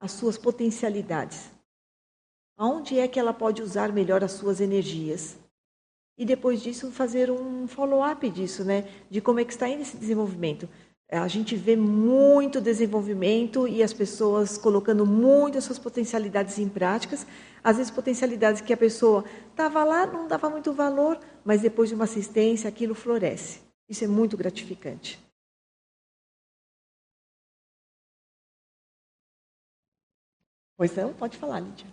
as 0.00 0.12
suas 0.12 0.36
potencialidades. 0.36 1.50
Aonde 2.58 2.98
é 2.98 3.06
que 3.06 3.20
ela 3.20 3.34
pode 3.34 3.62
usar 3.62 3.92
melhor 3.92 4.24
as 4.24 4.32
suas 4.32 4.60
energias? 4.60 5.36
E 6.18 6.24
depois 6.24 6.62
disso 6.62 6.90
fazer 6.90 7.30
um 7.30 7.68
follow-up 7.68 8.28
disso, 8.30 8.64
né? 8.64 8.88
De 9.10 9.20
como 9.20 9.40
é 9.40 9.44
que 9.44 9.52
está 9.52 9.68
indo 9.68 9.82
esse 9.82 9.96
desenvolvimento. 9.96 10.66
A 11.10 11.28
gente 11.28 11.54
vê 11.54 11.76
muito 11.76 12.60
desenvolvimento 12.60 13.68
e 13.68 13.82
as 13.82 13.92
pessoas 13.92 14.58
colocando 14.58 15.06
muito 15.06 15.58
as 15.58 15.64
suas 15.64 15.78
potencialidades 15.78 16.58
em 16.58 16.68
práticas. 16.68 17.26
Às 17.62 17.76
vezes, 17.76 17.92
potencialidades 17.92 18.60
que 18.60 18.72
a 18.72 18.76
pessoa 18.76 19.24
estava 19.50 19.84
lá, 19.84 20.06
não 20.06 20.26
dava 20.26 20.50
muito 20.50 20.72
valor, 20.72 21.20
mas 21.44 21.60
depois 21.60 21.90
de 21.90 21.94
uma 21.94 22.04
assistência, 22.04 22.68
aquilo 22.68 22.94
floresce. 22.94 23.60
Isso 23.88 24.02
é 24.02 24.08
muito 24.08 24.36
gratificante. 24.36 25.25
Pois 30.76 30.94
não, 30.94 31.12
pode 31.14 31.36
falar, 31.36 31.60
Lídia. 31.60 31.86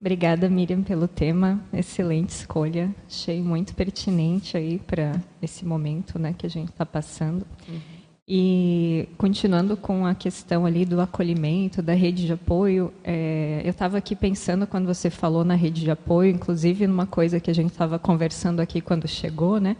Obrigada, 0.00 0.48
Miriam, 0.48 0.82
pelo 0.82 1.06
tema. 1.06 1.62
Excelente 1.72 2.30
escolha. 2.30 2.92
Achei 3.06 3.40
muito 3.40 3.72
pertinente 3.74 4.56
aí 4.56 4.78
para 4.80 5.20
esse 5.40 5.64
momento 5.64 6.18
né, 6.18 6.34
que 6.36 6.44
a 6.44 6.50
gente 6.50 6.70
está 6.70 6.84
passando. 6.84 7.46
Uhum. 7.68 7.80
E 8.26 9.08
continuando 9.16 9.76
com 9.76 10.04
a 10.04 10.14
questão 10.14 10.66
ali 10.66 10.84
do 10.84 11.00
acolhimento, 11.00 11.80
da 11.80 11.92
rede 11.92 12.26
de 12.26 12.32
apoio, 12.32 12.92
é, 13.04 13.62
eu 13.64 13.70
estava 13.70 13.96
aqui 13.98 14.16
pensando 14.16 14.66
quando 14.66 14.86
você 14.86 15.08
falou 15.08 15.44
na 15.44 15.54
rede 15.54 15.82
de 15.82 15.90
apoio, 15.90 16.30
inclusive 16.30 16.86
numa 16.86 17.06
coisa 17.06 17.38
que 17.38 17.50
a 17.50 17.54
gente 17.54 17.70
estava 17.70 17.98
conversando 17.98 18.60
aqui 18.60 18.80
quando 18.80 19.06
chegou, 19.06 19.60
né? 19.60 19.76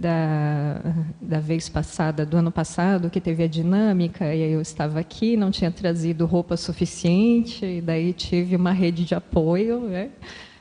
Da, 0.00 0.80
da 1.20 1.38
vez 1.38 1.68
passada, 1.68 2.24
do 2.24 2.36
ano 2.36 2.50
passado, 2.50 3.10
que 3.10 3.20
teve 3.20 3.44
a 3.44 3.46
dinâmica, 3.46 4.34
e 4.34 4.40
eu 4.52 4.60
estava 4.60 4.98
aqui, 4.98 5.36
não 5.36 5.50
tinha 5.50 5.70
trazido 5.70 6.26
roupa 6.26 6.56
suficiente, 6.56 7.64
e 7.64 7.80
daí 7.80 8.12
tive 8.12 8.56
uma 8.56 8.72
rede 8.72 9.04
de 9.04 9.14
apoio, 9.14 9.80
né? 9.80 10.10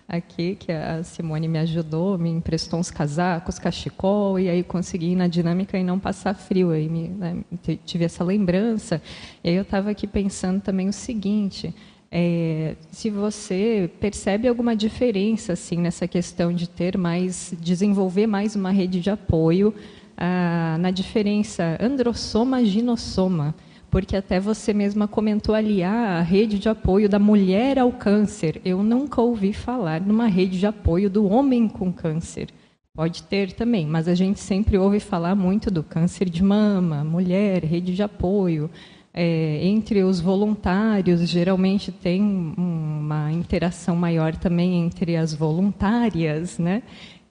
aqui, 0.10 0.56
que 0.56 0.72
a 0.72 1.04
Simone 1.04 1.48
me 1.48 1.60
ajudou, 1.60 2.18
me 2.18 2.32
emprestou 2.32 2.80
uns 2.80 2.90
casacos, 2.90 3.60
cachecol, 3.60 4.40
e 4.40 4.50
aí 4.50 4.64
consegui 4.64 5.12
ir 5.12 5.16
na 5.16 5.28
dinâmica 5.28 5.78
e 5.78 5.84
não 5.84 6.00
passar 6.00 6.34
frio. 6.34 6.72
Aí 6.72 6.90
me, 6.90 7.10
né, 7.10 7.38
tive 7.86 8.06
essa 8.06 8.24
lembrança. 8.24 9.00
E 9.44 9.50
aí 9.50 9.56
eu 9.56 9.62
estava 9.62 9.92
aqui 9.92 10.08
pensando 10.08 10.62
também 10.62 10.90
o 10.90 10.94
seguinte, 10.94 11.76
é, 12.12 12.76
se 12.92 13.10
você 13.10 13.90
percebe 14.00 14.48
alguma 14.48 14.76
diferença 14.76 15.54
assim 15.54 15.78
nessa 15.78 16.08
questão 16.08 16.52
de 16.52 16.68
ter 16.68 16.98
mais, 16.98 17.54
desenvolver 17.60 18.26
mais 18.26 18.56
uma 18.56 18.72
rede 18.72 19.00
de 19.00 19.12
apoio 19.12 19.74
ah, 20.18 20.78
na 20.80 20.90
diferença 20.90 21.78
androssoma-ginossoma, 21.80 23.54
porque 23.92 24.16
até 24.16 24.40
você 24.40 24.74
mesma 24.74 25.08
comentou 25.08 25.54
ali 25.54 25.84
ah, 25.84 26.18
a 26.18 26.22
rede 26.22 26.58
de 26.58 26.68
apoio 26.68 27.08
da 27.08 27.20
mulher 27.20 27.78
ao 27.78 27.92
câncer. 27.92 28.60
Eu 28.66 28.82
nunca 28.82 29.22
ouvi 29.22 29.54
falar 29.54 30.02
numa 30.02 30.28
rede 30.28 30.60
de 30.60 30.66
apoio 30.66 31.10
do 31.10 31.28
homem 31.28 31.68
com 31.68 31.94
câncer. 31.94 32.50
Pode 32.94 33.24
ter 33.24 33.54
também, 33.54 33.86
mas 33.86 34.08
a 34.08 34.16
gente 34.16 34.40
sempre 34.40 34.78
ouve 34.78 35.00
falar 35.00 35.36
muito 35.36 35.72
do 35.72 35.84
câncer 35.84 36.28
de 36.28 36.44
mama, 36.44 37.04
mulher, 37.04 37.64
rede 37.64 37.94
de 37.94 38.02
apoio. 38.02 38.70
É, 39.14 39.60
entre 39.66 40.04
os 40.04 40.20
voluntários, 40.20 41.28
geralmente 41.28 41.92
tem 41.92 42.22
uma 42.22 43.32
interação 43.32 43.96
maior 43.96 44.36
também 44.36 44.76
entre 44.76 45.16
as 45.16 45.34
voluntárias, 45.34 46.60
né? 46.60 46.84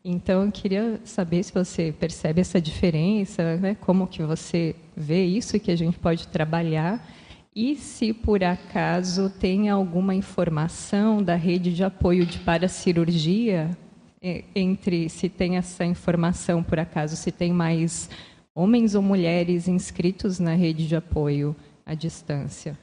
Então, 0.05 0.45
eu 0.45 0.53
queria 0.53 1.01
saber 1.05 1.43
se 1.43 1.53
você 1.53 1.93
percebe 1.93 2.41
essa 2.41 2.61
diferença, 2.61 3.57
né? 3.57 3.77
como 3.81 4.07
que 4.07 4.23
você 4.23 4.75
vê 4.97 5.25
isso 5.25 5.61
que 5.61 5.71
a 5.71 5.77
gente 5.77 5.99
pode 5.99 6.29
trabalhar 6.29 7.07
e 7.55 7.75
se 7.77 8.13
por 8.13 8.43
acaso 8.45 9.29
tem 9.29 9.69
alguma 9.69 10.15
informação 10.15 11.23
da 11.23 11.35
rede 11.35 11.75
de 11.75 11.83
apoio 11.83 12.25
de 12.25 12.39
paracirurgia 12.39 13.77
é, 14.23 14.45
entre 14.55 15.09
se 15.09 15.29
tem 15.29 15.57
essa 15.57 15.85
informação 15.85 16.63
por 16.63 16.79
acaso, 16.79 17.17
se 17.17 17.33
tem 17.33 17.53
mais 17.53 18.09
homens 18.55 18.95
ou 18.95 19.03
mulheres 19.03 19.69
inscritos 19.69 20.39
na 20.39 20.55
rede 20.55 20.87
de 20.87 20.97
apoio 20.97 21.55
à 21.89 21.95
distância? 21.95 22.79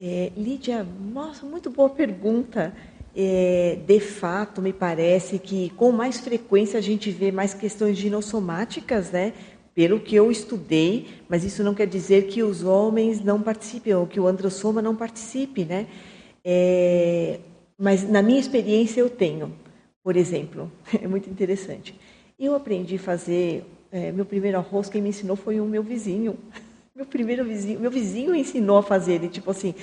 É, 0.00 0.32
Lídia, 0.36 0.84
nossa, 0.84 1.46
muito 1.46 1.70
boa 1.70 1.88
pergunta. 1.88 2.74
É, 3.16 3.78
de 3.86 4.00
fato, 4.00 4.60
me 4.60 4.72
parece 4.72 5.38
que 5.38 5.70
com 5.70 5.92
mais 5.92 6.18
frequência 6.18 6.78
a 6.78 6.82
gente 6.82 7.10
vê 7.12 7.30
mais 7.30 7.54
questões 7.54 7.96
ginossomáticas, 7.96 9.12
né? 9.12 9.32
Pelo 9.72 10.00
que 10.00 10.16
eu 10.16 10.30
estudei, 10.30 11.06
mas 11.28 11.44
isso 11.44 11.62
não 11.62 11.74
quer 11.74 11.86
dizer 11.86 12.26
que 12.26 12.42
os 12.42 12.64
homens 12.64 13.22
não 13.22 13.40
participem, 13.40 13.94
ou 13.94 14.06
que 14.06 14.18
o 14.18 14.26
androssoma 14.26 14.82
não 14.82 14.96
participe, 14.96 15.64
né? 15.64 15.86
É, 16.44 17.38
mas 17.78 18.08
na 18.08 18.20
minha 18.20 18.40
experiência 18.40 19.00
eu 19.00 19.08
tenho, 19.08 19.52
por 20.02 20.16
exemplo, 20.16 20.70
é 21.00 21.06
muito 21.06 21.30
interessante. 21.30 21.98
Eu 22.38 22.54
aprendi 22.56 22.96
a 22.96 22.98
fazer, 22.98 23.64
é, 23.92 24.10
meu 24.10 24.24
primeiro 24.24 24.58
arroz, 24.58 24.88
quem 24.88 25.00
me 25.00 25.10
ensinou 25.10 25.36
foi 25.36 25.60
um 25.60 25.66
meu 25.66 25.84
vizinho. 25.84 26.36
Meu 26.96 27.04
primeiro 27.04 27.44
vizinho, 27.44 27.80
meu 27.80 27.90
vizinho 27.90 28.32
ensinou 28.36 28.78
a 28.78 28.82
fazer 28.82 29.14
ele, 29.14 29.28
tipo 29.28 29.50
assim, 29.50 29.74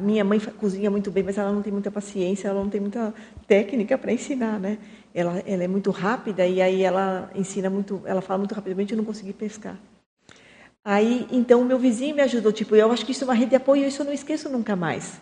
minha 0.00 0.24
mãe 0.24 0.40
cozinha 0.40 0.90
muito 0.90 1.12
bem, 1.12 1.22
mas 1.22 1.38
ela 1.38 1.52
não 1.52 1.62
tem 1.62 1.72
muita 1.72 1.92
paciência, 1.92 2.48
ela 2.48 2.60
não 2.60 2.68
tem 2.68 2.80
muita 2.80 3.14
técnica 3.46 3.96
para 3.96 4.12
ensinar, 4.12 4.58
né? 4.58 4.78
Ela, 5.14 5.38
ela 5.46 5.62
é 5.62 5.68
muito 5.68 5.92
rápida 5.92 6.44
e 6.44 6.60
aí 6.60 6.82
ela 6.82 7.30
ensina 7.36 7.70
muito, 7.70 8.02
ela 8.04 8.20
fala 8.20 8.38
muito 8.38 8.52
rapidamente, 8.52 8.92
eu 8.92 8.96
não 8.96 9.04
consegui 9.04 9.32
pescar. 9.32 9.78
Aí, 10.84 11.24
então, 11.30 11.64
meu 11.64 11.78
vizinho 11.78 12.16
me 12.16 12.22
ajudou, 12.22 12.50
tipo, 12.50 12.74
eu 12.74 12.90
acho 12.90 13.06
que 13.06 13.12
isso 13.12 13.22
é 13.22 13.26
uma 13.28 13.34
rede 13.34 13.50
de 13.50 13.56
apoio, 13.56 13.86
isso 13.86 14.02
eu 14.02 14.06
não 14.06 14.12
esqueço 14.12 14.48
nunca 14.48 14.74
mais. 14.74 15.20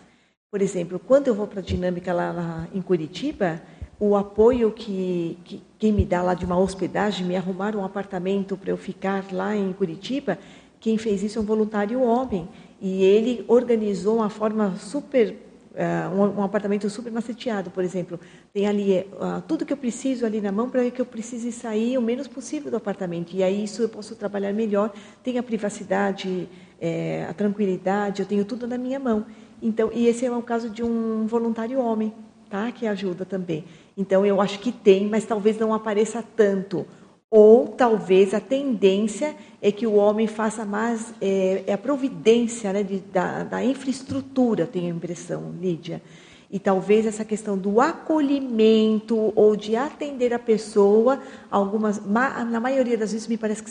Por 0.49 0.63
exemplo, 0.63 0.97
quando 0.97 1.27
eu 1.27 1.35
vou 1.35 1.45
para 1.45 1.59
a 1.59 1.63
dinâmica 1.63 2.11
lá, 2.11 2.31
lá, 2.31 2.67
em 2.73 2.81
Curitiba, 2.81 3.61
o 3.99 4.15
apoio 4.15 4.71
que, 4.71 5.37
que 5.45 5.61
quem 5.77 5.91
me 5.91 6.05
dá 6.05 6.23
lá 6.23 6.33
de 6.33 6.45
uma 6.45 6.57
hospedagem, 6.57 7.23
me 7.23 7.35
arrumar 7.35 7.75
um 7.75 7.85
apartamento 7.85 8.57
para 8.57 8.71
eu 8.71 8.77
ficar 8.77 9.25
lá 9.31 9.55
em 9.55 9.71
Curitiba, 9.73 10.39
quem 10.87 10.97
fez 10.97 11.21
isso 11.21 11.37
é 11.37 11.41
um 11.41 11.45
voluntário 11.45 12.01
homem. 12.01 12.47
E 12.79 13.03
ele 13.03 13.43
organizou 13.49 14.15
uma 14.15 14.29
forma 14.29 14.73
super. 14.77 15.35
Uh, 15.73 16.15
um, 16.15 16.39
um, 16.39 16.43
apartamento 16.43 16.89
super 16.89 17.11
maceteado, 17.11 17.69
por 17.69 17.83
exemplo. 17.83 18.17
Tem 18.53 18.65
ali 18.65 18.99
uh, 18.99 19.41
tudo 19.45 19.65
que 19.65 19.73
eu 19.73 19.77
preciso 19.77 20.25
ali 20.25 20.39
na 20.39 20.49
mão 20.49 20.69
para 20.69 20.89
que 20.89 21.01
eu 21.01 21.05
precise 21.05 21.51
sair 21.51 21.97
o 21.97 22.01
menos 22.01 22.25
possível 22.25 22.71
do 22.71 22.77
apartamento. 22.77 23.35
E 23.35 23.43
aí 23.43 23.65
isso 23.65 23.81
eu 23.81 23.89
posso 23.89 24.15
trabalhar 24.15 24.53
melhor. 24.53 24.93
Tem 25.21 25.37
a 25.37 25.43
privacidade, 25.43 26.47
é, 26.79 27.27
a 27.29 27.33
tranquilidade, 27.33 28.21
eu 28.21 28.25
tenho 28.25 28.45
tudo 28.45 28.65
na 28.65 28.77
minha 28.77 28.97
mão. 28.99 29.25
Então, 29.61 29.91
e 29.93 30.07
esse 30.07 30.25
é 30.25 30.31
o 30.31 30.41
caso 30.41 30.69
de 30.69 30.81
um 30.83 31.27
voluntário 31.27 31.79
homem, 31.81 32.13
tá? 32.49 32.71
Que 32.71 32.87
ajuda 32.87 33.25
também. 33.25 33.65
Então, 33.97 34.25
eu 34.25 34.39
acho 34.39 34.57
que 34.59 34.71
tem, 34.71 35.05
mas 35.05 35.25
talvez 35.25 35.59
não 35.59 35.73
apareça 35.73 36.23
tanto 36.35 36.87
ou 37.29 37.67
talvez 37.67 38.33
a 38.33 38.39
tendência 38.39 39.35
é 39.61 39.71
que 39.71 39.85
o 39.85 39.95
homem 39.95 40.27
faça 40.27 40.65
mais 40.65 41.13
é, 41.21 41.63
é 41.67 41.73
a 41.73 41.77
providência 41.77 42.71
né, 42.71 42.83
de, 42.83 42.99
da, 42.99 43.43
da, 43.43 43.63
infraestrutura, 43.63 44.65
tenho 44.65 44.87
a 44.87 44.95
impressão, 44.95 45.53
Lídia. 45.59 46.01
E 46.49 46.57
talvez 46.57 47.05
essa 47.05 47.25
questão 47.25 47.57
do 47.57 47.81
acolhimento 47.81 49.33
ou 49.35 49.57
de 49.57 49.75
atender 49.75 50.33
a 50.33 50.39
pessoa, 50.39 51.21
algumas, 51.51 52.01
na 52.05 52.59
maioria 52.59 52.97
das 52.97 53.11
vezes 53.11 53.27
me 53.27 53.37
parece 53.37 53.61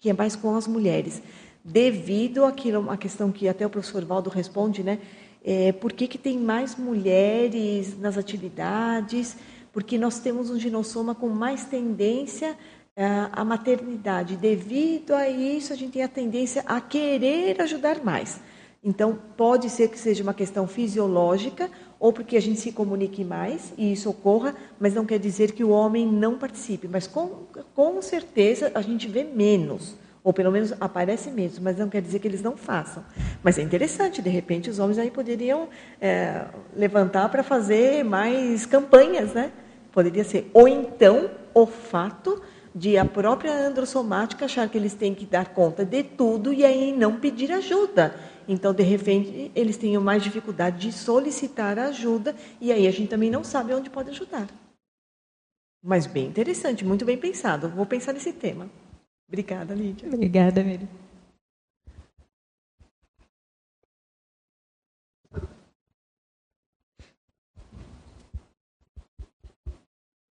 que, 0.00 0.10
é 0.10 0.12
mais 0.12 0.34
com 0.34 0.56
as 0.56 0.66
mulheres, 0.66 1.22
devido 1.64 2.44
àquilo, 2.44 2.90
a 2.90 2.96
questão 2.96 3.30
que 3.30 3.48
até 3.48 3.64
o 3.64 3.70
professor 3.70 4.04
Valdo 4.04 4.28
responde, 4.28 4.82
né? 4.82 4.98
É, 5.46 5.72
por 5.72 5.92
que, 5.92 6.08
que 6.08 6.18
tem 6.18 6.38
mais 6.38 6.74
mulheres 6.74 7.96
nas 8.00 8.18
atividades? 8.18 9.36
Porque 9.74 9.98
nós 9.98 10.20
temos 10.20 10.48
um 10.48 10.58
ginossoma 10.58 11.14
com 11.14 11.28
mais 11.28 11.64
tendência 11.64 12.56
eh, 12.96 13.28
à 13.32 13.44
maternidade. 13.44 14.36
Devido 14.36 15.12
a 15.12 15.28
isso, 15.28 15.72
a 15.72 15.76
gente 15.76 15.94
tem 15.94 16.02
a 16.04 16.08
tendência 16.08 16.62
a 16.64 16.80
querer 16.80 17.60
ajudar 17.60 18.02
mais. 18.04 18.40
Então, 18.84 19.18
pode 19.36 19.68
ser 19.70 19.88
que 19.88 19.98
seja 19.98 20.22
uma 20.22 20.32
questão 20.32 20.68
fisiológica 20.68 21.68
ou 21.98 22.12
porque 22.12 22.36
a 22.36 22.40
gente 22.40 22.60
se 22.60 22.70
comunique 22.70 23.24
mais 23.24 23.72
e 23.76 23.92
isso 23.92 24.08
ocorra, 24.10 24.54
mas 24.78 24.94
não 24.94 25.04
quer 25.04 25.18
dizer 25.18 25.52
que 25.52 25.64
o 25.64 25.70
homem 25.70 26.06
não 26.06 26.38
participe. 26.38 26.86
Mas 26.86 27.08
com, 27.08 27.46
com 27.74 28.00
certeza 28.00 28.70
a 28.74 28.80
gente 28.80 29.08
vê 29.08 29.24
menos, 29.24 29.96
ou 30.22 30.32
pelo 30.32 30.52
menos 30.52 30.72
aparece 30.80 31.30
menos, 31.30 31.58
mas 31.58 31.78
não 31.78 31.88
quer 31.88 32.00
dizer 32.00 32.20
que 32.20 32.28
eles 32.28 32.42
não 32.42 32.56
façam. 32.56 33.02
Mas 33.42 33.58
é 33.58 33.62
interessante, 33.62 34.22
de 34.22 34.30
repente 34.30 34.70
os 34.70 34.78
homens 34.78 34.98
aí 34.98 35.10
poderiam 35.10 35.68
é, 36.00 36.44
levantar 36.76 37.28
para 37.28 37.42
fazer 37.42 38.04
mais 38.04 38.66
campanhas, 38.66 39.32
né? 39.32 39.50
Poderia 39.94 40.24
ser. 40.24 40.50
Ou 40.52 40.66
então, 40.66 41.30
o 41.54 41.64
fato 41.66 42.42
de 42.74 42.98
a 42.98 43.04
própria 43.04 43.64
androssomática 43.64 44.46
achar 44.46 44.68
que 44.68 44.76
eles 44.76 44.92
têm 44.92 45.14
que 45.14 45.24
dar 45.24 45.54
conta 45.54 45.84
de 45.84 46.02
tudo 46.02 46.52
e 46.52 46.64
aí 46.64 46.92
não 46.92 47.20
pedir 47.20 47.52
ajuda. 47.52 48.12
Então, 48.48 48.74
de 48.74 48.82
repente, 48.82 49.52
eles 49.54 49.76
tenham 49.76 50.02
mais 50.02 50.24
dificuldade 50.24 50.80
de 50.80 50.92
solicitar 50.92 51.78
ajuda 51.78 52.34
e 52.60 52.72
aí 52.72 52.88
a 52.88 52.90
gente 52.90 53.08
também 53.08 53.30
não 53.30 53.44
sabe 53.44 53.72
onde 53.72 53.88
pode 53.88 54.10
ajudar. 54.10 54.48
Mas 55.80 56.06
bem 56.06 56.26
interessante, 56.26 56.84
muito 56.84 57.04
bem 57.04 57.16
pensado. 57.16 57.68
Vou 57.68 57.86
pensar 57.86 58.12
nesse 58.12 58.32
tema. 58.32 58.68
Obrigada, 59.28 59.74
Lídia. 59.74 60.08
Obrigada, 60.12 60.64
Miriam. 60.64 60.88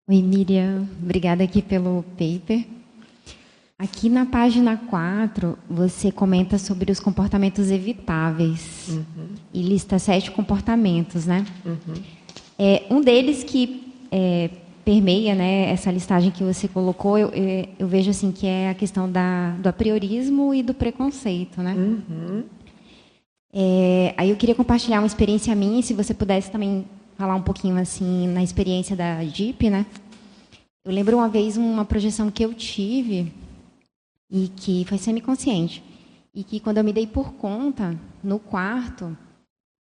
Oi, 0.09 0.21
Miriam. 0.21 0.87
Obrigada 1.03 1.43
aqui 1.43 1.61
pelo 1.61 2.01
paper. 2.17 2.65
Aqui 3.77 4.07
na 4.07 4.25
página 4.25 4.77
4, 4.77 5.57
você 5.69 6.13
comenta 6.13 6.57
sobre 6.57 6.89
os 6.89 6.99
comportamentos 7.01 7.69
evitáveis 7.69 8.87
uhum. 8.87 9.27
e 9.53 9.61
lista 9.61 9.99
sete 9.99 10.31
comportamentos, 10.31 11.25
né? 11.25 11.45
Uhum. 11.65 11.93
É, 12.57 12.83
um 12.89 13.01
deles 13.01 13.43
que 13.43 13.93
é, 14.09 14.49
permeia 14.85 15.35
né, 15.35 15.69
essa 15.71 15.91
listagem 15.91 16.31
que 16.31 16.41
você 16.41 16.69
colocou, 16.69 17.17
eu, 17.17 17.29
é, 17.33 17.67
eu, 17.77 17.85
vejo 17.85 18.09
assim 18.09 18.31
que 18.31 18.47
é 18.47 18.69
a 18.69 18.73
questão 18.73 19.11
da, 19.11 19.57
do 19.57 19.67
apriorismo 19.67 20.53
e 20.53 20.63
do 20.63 20.73
preconceito, 20.73 21.61
né? 21.61 21.73
Uhum. 21.73 22.43
É, 23.53 24.13
aí 24.15 24.29
eu 24.29 24.37
queria 24.37 24.55
compartilhar 24.55 24.99
uma 24.99 25.07
experiência 25.07 25.53
minha, 25.53 25.83
se 25.83 25.93
você 25.93 26.13
pudesse 26.13 26.49
também 26.49 26.85
falar 27.17 27.35
um 27.35 27.41
pouquinho 27.41 27.77
assim 27.77 28.27
na 28.27 28.43
experiência 28.43 28.95
da 28.95 29.23
DIP, 29.23 29.69
né? 29.69 29.85
Eu 30.85 30.93
lembro 30.93 31.17
uma 31.17 31.27
vez 31.27 31.57
uma 31.57 31.83
projeção 31.83 32.29
que 32.31 32.45
eu 32.45 32.53
tive 32.53 33.33
e 34.31 34.47
que 34.49 34.85
foi 34.85 34.97
semiconsciente 34.97 35.83
e 36.33 36.43
que 36.43 36.59
quando 36.59 36.77
eu 36.77 36.83
me 36.83 36.93
dei 36.93 37.07
por 37.07 37.33
conta 37.33 37.99
no 38.23 38.39
quarto 38.39 39.17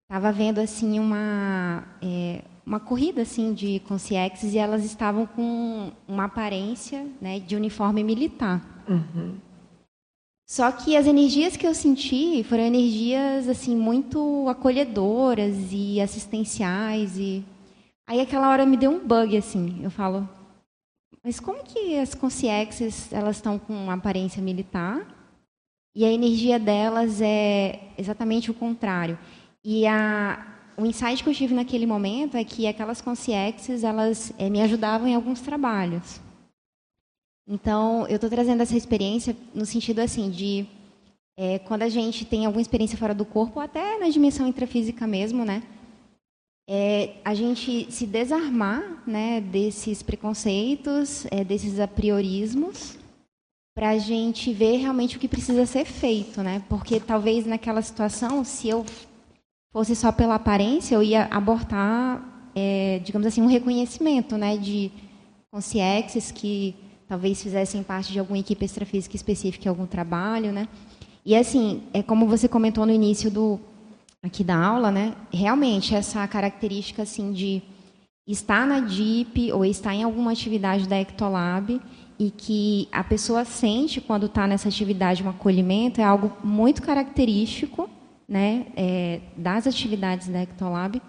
estava 0.04 0.30
vendo 0.30 0.60
assim 0.60 0.98
uma 0.98 1.84
é, 2.00 2.42
uma 2.64 2.80
corrida 2.80 3.22
assim 3.22 3.52
de 3.52 3.80
concierges 3.80 4.54
e 4.54 4.58
elas 4.58 4.84
estavam 4.84 5.26
com 5.26 5.92
uma 6.08 6.24
aparência 6.24 7.06
né, 7.20 7.40
de 7.40 7.56
uniforme 7.56 8.02
militar. 8.02 8.62
Uhum. 8.88 9.34
Só 10.46 10.70
que 10.70 10.96
as 10.96 11.06
energias 11.06 11.56
que 11.56 11.66
eu 11.66 11.74
senti 11.74 12.44
foram 12.44 12.64
energias 12.64 13.48
assim 13.48 13.74
muito 13.74 14.46
acolhedoras 14.48 15.54
e 15.72 16.00
assistenciais 16.00 17.16
e 17.16 17.42
aí 18.06 18.20
aquela 18.20 18.50
hora 18.50 18.66
me 18.66 18.76
deu 18.76 18.90
um 18.90 19.06
bug 19.06 19.36
assim. 19.36 19.80
Eu 19.82 19.90
falo, 19.90 20.28
mas 21.22 21.40
como 21.40 21.64
que 21.64 21.98
as 21.98 22.14
concierges 22.14 23.10
elas 23.10 23.36
estão 23.36 23.58
com 23.58 23.90
aparência 23.90 24.42
militar 24.42 25.06
e 25.96 26.04
a 26.04 26.12
energia 26.12 26.58
delas 26.58 27.22
é 27.22 27.80
exatamente 27.96 28.50
o 28.50 28.54
contrário? 28.54 29.18
E 29.64 29.86
a, 29.86 30.46
o 30.76 30.84
insight 30.84 31.24
que 31.24 31.30
eu 31.30 31.34
tive 31.34 31.54
naquele 31.54 31.86
momento 31.86 32.36
é 32.36 32.44
que 32.44 32.66
aquelas 32.66 33.00
concierges 33.00 33.82
elas 33.82 34.34
é, 34.38 34.50
me 34.50 34.60
ajudavam 34.60 35.08
em 35.08 35.14
alguns 35.14 35.40
trabalhos. 35.40 36.20
Então, 37.46 38.06
eu 38.08 38.16
estou 38.16 38.30
trazendo 38.30 38.62
essa 38.62 38.76
experiência 38.76 39.36
no 39.54 39.66
sentido 39.66 40.00
assim 40.00 40.30
de 40.30 40.66
é, 41.36 41.58
quando 41.58 41.82
a 41.82 41.88
gente 41.88 42.24
tem 42.24 42.46
alguma 42.46 42.62
experiência 42.62 42.96
fora 42.96 43.14
do 43.14 43.24
corpo, 43.24 43.58
ou 43.58 43.62
até 43.62 43.98
na 43.98 44.08
dimensão 44.08 44.46
intrafísica 44.46 45.06
mesmo, 45.06 45.44
né? 45.44 45.62
é 46.68 47.16
a 47.24 47.34
gente 47.34 47.90
se 47.92 48.06
desarmar 48.06 49.02
né, 49.06 49.40
desses 49.40 50.02
preconceitos, 50.02 51.26
é, 51.30 51.44
desses 51.44 51.78
apriorismos, 51.78 52.96
para 53.74 53.90
a 53.90 53.98
gente 53.98 54.52
ver 54.52 54.76
realmente 54.76 55.16
o 55.16 55.20
que 55.20 55.28
precisa 55.28 55.66
ser 55.66 55.84
feito, 55.84 56.42
né? 56.42 56.62
Porque 56.68 57.00
talvez 57.00 57.44
naquela 57.44 57.82
situação, 57.82 58.44
se 58.44 58.68
eu 58.68 58.86
fosse 59.72 59.96
só 59.96 60.12
pela 60.12 60.36
aparência, 60.36 60.94
eu 60.94 61.02
ia 61.02 61.24
abortar, 61.24 62.50
é, 62.54 63.00
digamos 63.00 63.26
assim, 63.26 63.42
um 63.42 63.48
reconhecimento, 63.48 64.36
né, 64.36 64.56
de 64.56 64.92
consciexes 65.50 66.30
que 66.30 66.74
talvez 67.08 67.42
fizessem 67.42 67.82
parte 67.82 68.12
de 68.12 68.18
alguma 68.18 68.38
equipe 68.38 68.64
extrafísica 68.64 69.16
específica 69.16 69.66
em 69.66 69.70
algum 69.70 69.86
trabalho, 69.86 70.52
né? 70.52 70.68
E 71.24 71.34
assim, 71.34 71.82
é 71.92 72.02
como 72.02 72.26
você 72.26 72.48
comentou 72.48 72.84
no 72.84 72.92
início 72.92 73.30
do 73.30 73.58
aqui 74.22 74.42
da 74.42 74.56
aula, 74.56 74.90
né? 74.90 75.14
Realmente 75.32 75.94
essa 75.94 76.26
característica 76.26 77.02
assim 77.02 77.32
de 77.32 77.62
estar 78.26 78.66
na 78.66 78.80
DIP 78.80 79.52
ou 79.52 79.64
estar 79.64 79.94
em 79.94 80.02
alguma 80.02 80.32
atividade 80.32 80.88
da 80.88 80.98
Ectolab 80.98 81.80
e 82.18 82.30
que 82.30 82.88
a 82.90 83.04
pessoa 83.04 83.44
sente 83.44 84.00
quando 84.00 84.26
está 84.26 84.46
nessa 84.46 84.68
atividade 84.68 85.22
um 85.22 85.28
acolhimento 85.28 86.00
é 86.00 86.04
algo 86.04 86.32
muito 86.42 86.82
característico, 86.82 87.90
né, 88.26 88.66
é, 88.74 89.20
das 89.36 89.66
atividades 89.66 90.28
da 90.28 90.42
Ectolab 90.42 91.02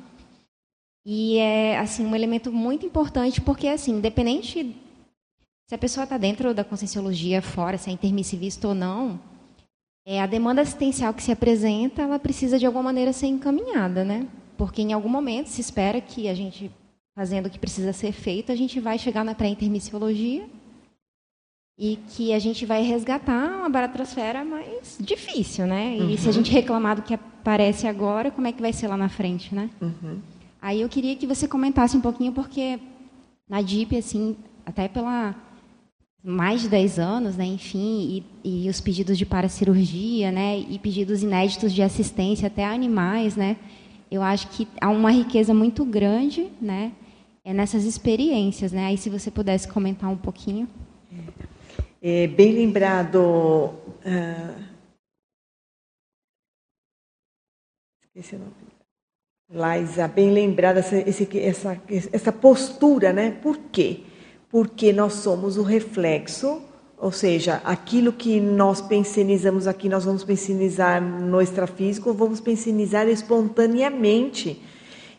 e 1.05 1.37
é 1.37 1.77
assim 1.77 2.05
um 2.05 2.15
elemento 2.15 2.51
muito 2.51 2.85
importante 2.85 3.39
porque 3.39 3.67
assim, 3.67 3.91
independente 3.91 4.75
se 5.67 5.73
a 5.73 5.77
pessoa 5.77 6.03
está 6.03 6.17
dentro 6.17 6.53
da 6.53 6.63
conscienciologia, 6.63 7.41
fora, 7.41 7.77
se 7.77 7.89
é 7.89 7.93
intermissivista 7.93 8.67
ou 8.67 8.75
não, 8.75 9.19
é, 10.05 10.21
a 10.21 10.27
demanda 10.27 10.61
assistencial 10.61 11.13
que 11.13 11.23
se 11.23 11.31
apresenta, 11.31 12.03
ela 12.03 12.19
precisa 12.19 12.59
de 12.59 12.65
alguma 12.65 12.83
maneira 12.83 13.11
ser 13.11 13.25
encaminhada, 13.27 14.03
né? 14.03 14.27
Porque 14.55 14.81
em 14.81 14.93
algum 14.93 15.09
momento 15.09 15.47
se 15.47 15.59
espera 15.59 15.99
que 15.99 16.29
a 16.29 16.35
gente, 16.35 16.71
fazendo 17.15 17.47
o 17.47 17.49
que 17.49 17.57
precisa 17.57 17.91
ser 17.91 18.11
feito, 18.11 18.51
a 18.51 18.55
gente 18.55 18.79
vai 18.79 18.99
chegar 18.99 19.25
na 19.25 19.33
pré-intermissiologia 19.33 20.47
e 21.77 21.97
que 22.09 22.31
a 22.31 22.39
gente 22.39 22.65
vai 22.65 22.83
resgatar 22.83 23.57
uma 23.57 23.69
baratrosfera 23.69 24.45
mais 24.45 24.97
difícil, 24.99 25.65
né? 25.65 25.97
E 25.97 26.01
uhum. 26.01 26.17
se 26.17 26.29
a 26.29 26.31
gente 26.31 26.51
reclamar 26.51 26.97
do 26.97 27.01
que 27.01 27.15
aparece 27.15 27.87
agora, 27.87 28.29
como 28.29 28.45
é 28.45 28.51
que 28.51 28.61
vai 28.61 28.71
ser 28.71 28.87
lá 28.87 28.95
na 28.95 29.09
frente, 29.09 29.53
né? 29.53 29.71
Uhum. 29.81 30.19
Aí 30.61 30.81
eu 30.81 30.89
queria 30.89 31.15
que 31.15 31.25
você 31.25 31.47
comentasse 31.47 31.97
um 31.97 32.01
pouquinho, 32.01 32.31
porque 32.31 32.79
na 33.49 33.61
DIP, 33.61 33.97
assim, 33.97 34.37
até 34.65 34.87
pela 34.87 35.35
mais 36.27 36.61
de 36.61 36.69
10 36.69 36.97
anos, 36.97 37.37
né, 37.37 37.45
enfim, 37.45 38.23
e, 38.43 38.65
e 38.65 38.69
os 38.69 38.81
pedidos 38.81 39.15
de 39.15 39.27
paracirurgia, 39.27 40.31
né, 40.31 40.57
e 40.57 40.79
pedidos 40.79 41.21
inéditos 41.21 41.71
de 41.71 41.83
assistência 41.83 42.47
até 42.47 42.65
animais, 42.65 43.35
né, 43.35 43.57
eu 44.09 44.23
acho 44.23 44.47
que 44.49 44.67
há 44.81 44.89
uma 44.89 45.11
riqueza 45.11 45.53
muito 45.53 45.85
grande, 45.85 46.51
né, 46.59 46.91
é 47.43 47.53
nessas 47.53 47.83
experiências, 47.83 48.71
né. 48.71 48.87
Aí, 48.87 48.97
se 48.97 49.07
você 49.07 49.29
pudesse 49.29 49.67
comentar 49.67 50.09
um 50.09 50.17
pouquinho. 50.17 50.67
É, 52.01 52.25
bem 52.25 52.53
lembrado. 52.53 53.19
Uh... 53.19 54.63
Esqueci 58.03 58.35
o 58.35 58.39
nome. 58.39 58.51
Laisa, 59.53 60.07
bem 60.07 60.31
lembrada 60.31 60.79
essa, 60.79 60.97
essa, 61.37 61.81
essa 62.11 62.31
postura, 62.31 63.13
né? 63.13 63.29
Por 63.29 63.57
quê? 63.71 64.01
Porque 64.55 64.93
nós 64.93 65.15
somos 65.15 65.57
o 65.57 65.63
reflexo, 65.63 66.61
ou 66.97 67.11
seja, 67.11 67.61
aquilo 67.65 68.13
que 68.13 68.39
nós 68.39 68.79
pensionizamos 68.79 69.67
aqui, 69.67 69.89
nós 69.89 70.05
vamos 70.05 70.23
pensionizar 70.23 71.01
no 71.01 71.41
extrafísico, 71.41 72.13
vamos 72.13 72.39
pensionizar 72.39 73.05
espontaneamente. 73.09 74.63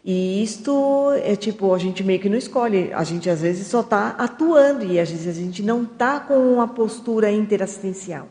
E 0.03 0.43
isto 0.43 1.11
é 1.23 1.37
tipo, 1.37 1.75
a 1.75 1.79
gente 1.79 2.03
meio 2.03 2.19
que 2.19 2.31
não 2.31 2.39
escolhe, 2.39 2.91
a 2.95 3.05
gente 3.05 3.29
às 3.29 3.43
vezes 3.43 3.67
só 3.67 3.81
está 3.81 4.15
atuando 4.17 4.87
e 4.87 4.99
às 4.99 5.11
vezes 5.11 5.29
a 5.29 5.39
gente 5.39 5.63
não 5.63 5.83
está 5.83 6.19
com 6.19 6.55
uma 6.55 6.69
postura 6.69 7.31
interassistencial. 7.31 8.29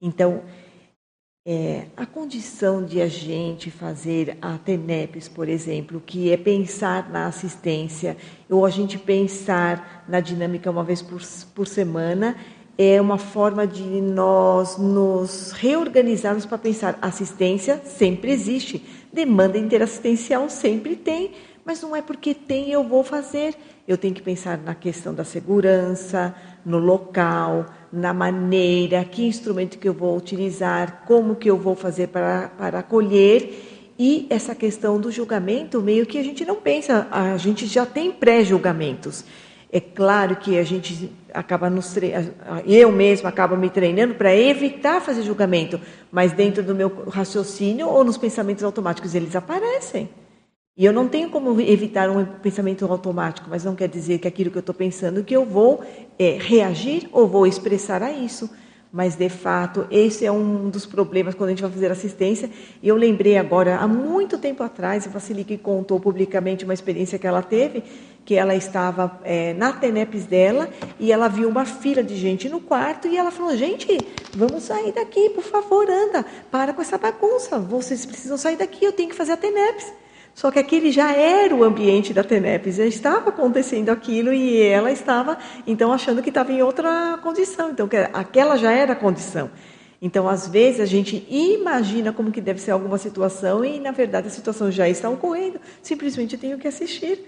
Então, 0.00 0.40
é, 1.48 1.84
a 1.96 2.04
condição 2.04 2.84
de 2.84 3.00
a 3.00 3.06
gente 3.06 3.70
fazer 3.70 4.36
a 4.42 4.58
TENEPES, 4.58 5.28
por 5.28 5.48
exemplo, 5.48 6.02
que 6.04 6.32
é 6.32 6.36
pensar 6.36 7.08
na 7.08 7.26
assistência, 7.26 8.16
ou 8.50 8.66
a 8.66 8.70
gente 8.70 8.98
pensar 8.98 10.04
na 10.08 10.18
dinâmica 10.18 10.68
uma 10.68 10.82
vez 10.82 11.00
por, 11.00 11.22
por 11.54 11.68
semana, 11.68 12.36
é 12.76 13.00
uma 13.00 13.16
forma 13.16 13.64
de 13.64 13.84
nós 13.84 14.76
nos 14.76 15.52
reorganizarmos 15.52 16.44
para 16.44 16.58
pensar. 16.58 16.98
Assistência 17.00 17.80
sempre 17.84 18.32
existe, 18.32 18.84
demanda 19.12 19.56
interassistencial 19.56 20.50
sempre 20.50 20.96
tem, 20.96 21.30
mas 21.64 21.80
não 21.80 21.94
é 21.94 22.02
porque 22.02 22.34
tem 22.34 22.72
eu 22.72 22.82
vou 22.82 23.04
fazer. 23.04 23.54
Eu 23.86 23.96
tenho 23.96 24.14
que 24.14 24.22
pensar 24.22 24.58
na 24.58 24.74
questão 24.74 25.14
da 25.14 25.22
segurança, 25.22 26.34
no 26.64 26.78
local, 26.78 27.66
na 27.96 28.12
maneira, 28.12 29.04
que 29.04 29.26
instrumento 29.26 29.78
que 29.78 29.88
eu 29.88 29.94
vou 29.94 30.16
utilizar, 30.16 31.02
como 31.06 31.34
que 31.34 31.50
eu 31.50 31.56
vou 31.56 31.74
fazer 31.74 32.08
para, 32.08 32.48
para 32.56 32.80
acolher. 32.80 33.94
E 33.98 34.26
essa 34.28 34.54
questão 34.54 35.00
do 35.00 35.10
julgamento, 35.10 35.80
meio 35.80 36.04
que 36.04 36.18
a 36.18 36.22
gente 36.22 36.44
não 36.44 36.56
pensa, 36.56 37.08
a 37.10 37.36
gente 37.38 37.66
já 37.66 37.86
tem 37.86 38.12
pré-julgamentos. 38.12 39.24
É 39.72 39.80
claro 39.80 40.36
que 40.36 40.58
a 40.58 40.62
gente 40.62 41.10
acaba 41.32 41.68
nos 41.68 41.96
eu 42.66 42.92
mesmo 42.92 43.28
acabo 43.28 43.56
me 43.56 43.68
treinando 43.68 44.14
para 44.14 44.34
evitar 44.34 45.00
fazer 45.00 45.22
julgamento, 45.22 45.80
mas 46.10 46.32
dentro 46.32 46.62
do 46.62 46.74
meu 46.74 47.04
raciocínio 47.08 47.88
ou 47.88 48.04
nos 48.04 48.16
pensamentos 48.16 48.62
automáticos 48.62 49.14
eles 49.14 49.34
aparecem. 49.34 50.08
E 50.78 50.84
eu 50.84 50.92
não 50.92 51.08
tenho 51.08 51.30
como 51.30 51.58
evitar 51.58 52.10
um 52.10 52.22
pensamento 52.22 52.84
automático, 52.84 53.48
mas 53.48 53.64
não 53.64 53.74
quer 53.74 53.88
dizer 53.88 54.18
que 54.18 54.28
aquilo 54.28 54.50
que 54.50 54.58
eu 54.58 54.60
estou 54.60 54.74
pensando 54.74 55.24
que 55.24 55.34
eu 55.34 55.42
vou 55.42 55.82
é, 56.18 56.36
reagir 56.38 57.08
ou 57.12 57.26
vou 57.26 57.46
expressar 57.46 58.02
a 58.02 58.12
isso. 58.12 58.50
Mas, 58.92 59.16
de 59.16 59.30
fato, 59.30 59.86
esse 59.90 60.26
é 60.26 60.30
um 60.30 60.68
dos 60.68 60.84
problemas 60.84 61.34
quando 61.34 61.48
a 61.48 61.52
gente 61.52 61.62
vai 61.62 61.70
fazer 61.70 61.90
assistência. 61.90 62.50
E 62.82 62.88
eu 62.88 62.94
lembrei 62.94 63.38
agora, 63.38 63.76
há 63.76 63.88
muito 63.88 64.36
tempo 64.36 64.62
atrás, 64.62 65.06
a 65.06 65.10
Vasilique 65.10 65.56
contou 65.56 65.98
publicamente 65.98 66.64
uma 66.64 66.74
experiência 66.74 67.18
que 67.18 67.26
ela 67.26 67.42
teve, 67.42 67.82
que 68.22 68.34
ela 68.34 68.54
estava 68.54 69.18
é, 69.24 69.54
na 69.54 69.72
TENEPS 69.72 70.26
dela 70.26 70.68
e 71.00 71.10
ela 71.10 71.26
viu 71.26 71.48
uma 71.48 71.64
fila 71.64 72.02
de 72.02 72.16
gente 72.16 72.50
no 72.50 72.60
quarto 72.60 73.08
e 73.08 73.16
ela 73.16 73.30
falou, 73.30 73.56
gente, 73.56 73.98
vamos 74.34 74.64
sair 74.64 74.92
daqui, 74.92 75.30
por 75.30 75.44
favor, 75.44 75.88
anda, 75.88 76.22
para 76.50 76.74
com 76.74 76.82
essa 76.82 76.98
bagunça, 76.98 77.58
vocês 77.58 78.04
precisam 78.04 78.36
sair 78.36 78.56
daqui, 78.56 78.84
eu 78.84 78.92
tenho 78.92 79.08
que 79.08 79.16
fazer 79.16 79.32
a 79.32 79.36
TENEPS. 79.38 80.05
Só 80.36 80.50
que 80.50 80.58
aquele 80.58 80.92
já 80.92 81.14
era 81.14 81.54
o 81.54 81.64
ambiente 81.64 82.12
da 82.12 82.22
TENEP, 82.22 82.70
já 82.70 82.84
estava 82.84 83.30
acontecendo 83.30 83.88
aquilo 83.88 84.34
e 84.34 84.60
ela 84.60 84.92
estava, 84.92 85.38
então, 85.66 85.90
achando 85.90 86.22
que 86.22 86.28
estava 86.28 86.52
em 86.52 86.60
outra 86.60 87.18
condição. 87.22 87.70
Então, 87.70 87.88
aquela 88.12 88.58
já 88.58 88.70
era 88.70 88.92
a 88.92 88.96
condição. 88.96 89.50
Então, 90.00 90.28
às 90.28 90.46
vezes, 90.46 90.82
a 90.82 90.84
gente 90.84 91.26
imagina 91.30 92.12
como 92.12 92.30
que 92.30 92.42
deve 92.42 92.60
ser 92.60 92.72
alguma 92.72 92.98
situação 92.98 93.64
e, 93.64 93.80
na 93.80 93.92
verdade, 93.92 94.26
a 94.26 94.30
situação 94.30 94.70
já 94.70 94.86
está 94.86 95.08
ocorrendo. 95.08 95.58
Simplesmente 95.80 96.36
tenho 96.36 96.58
que 96.58 96.68
assistir. 96.68 97.18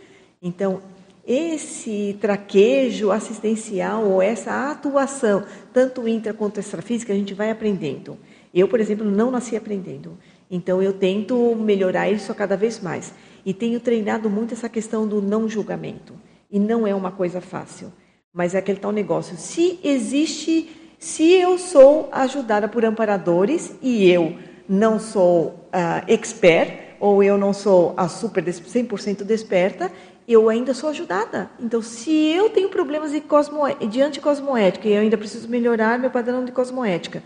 Então, 0.43 0.83
esse 1.27 2.15
traquejo 2.21 3.11
assistencial 3.11 4.05
ou 4.05 4.21
essa 4.21 4.71
atuação, 4.71 5.45
tanto 5.73 6.07
intra 6.07 6.35
quanto 6.35 6.61
extrafísica, 6.61 7.15
a 7.15 7.17
gente 7.17 7.33
vai 7.33 7.51
aprendendo. 7.51 8.19
Eu, 8.53 8.69
por 8.69 8.81
exemplo, 8.81 9.11
não 9.11 9.31
nasci 9.31 9.57
aprendendo. 9.57 10.19
Então, 10.51 10.83
eu 10.83 10.93
tento 10.93 11.55
melhorar 11.57 12.11
isso 12.11 12.35
cada 12.35 12.57
vez 12.57 12.81
mais. 12.81 13.13
E 13.45 13.55
tenho 13.55 13.81
treinado 13.81 14.29
muito 14.29 14.55
essa 14.55 14.69
questão 14.69 15.07
do 15.07 15.23
não 15.23 15.49
julgamento. 15.49 16.15
E 16.51 16.59
não 16.59 16.87
é 16.87 16.95
uma 16.95 17.11
coisa 17.11 17.41
fácil. 17.41 17.93
Mas 18.33 18.55
é 18.55 18.59
aquele 18.59 18.79
tal 18.79 18.93
negócio. 18.93 19.37
Se 19.37 19.79
existe 19.83 20.71
se 20.99 21.33
eu 21.33 21.59
sou 21.59 22.09
ajudada 22.11 22.67
por 22.69 22.85
amparadores 22.85 23.75
e 23.81 24.11
eu 24.11 24.37
não 24.69 24.99
sou 24.99 25.69
uh, 25.73 26.05
expert, 26.09 26.89
ou 27.01 27.23
eu 27.23 27.39
não 27.39 27.53
sou 27.53 27.95
a 27.97 28.09
super 28.09 28.45
100% 28.45 29.23
desperta, 29.23 29.93
eu 30.27 30.49
ainda 30.49 30.75
sou 30.75 30.91
ajudada. 30.91 31.49
Então, 31.59 31.81
se 31.81 32.11
eu 32.11 32.51
tenho 32.51 32.69
problemas 32.69 33.13
de, 33.13 33.21
cosmo, 33.21 33.63
de 33.89 34.03
anticosmoética 34.03 34.89
e 34.89 34.93
eu 34.93 35.01
ainda 35.01 35.17
preciso 35.17 35.49
melhorar 35.49 35.99
meu 35.99 36.11
padrão 36.11 36.45
de 36.45 36.53
cosmoética, 36.53 37.23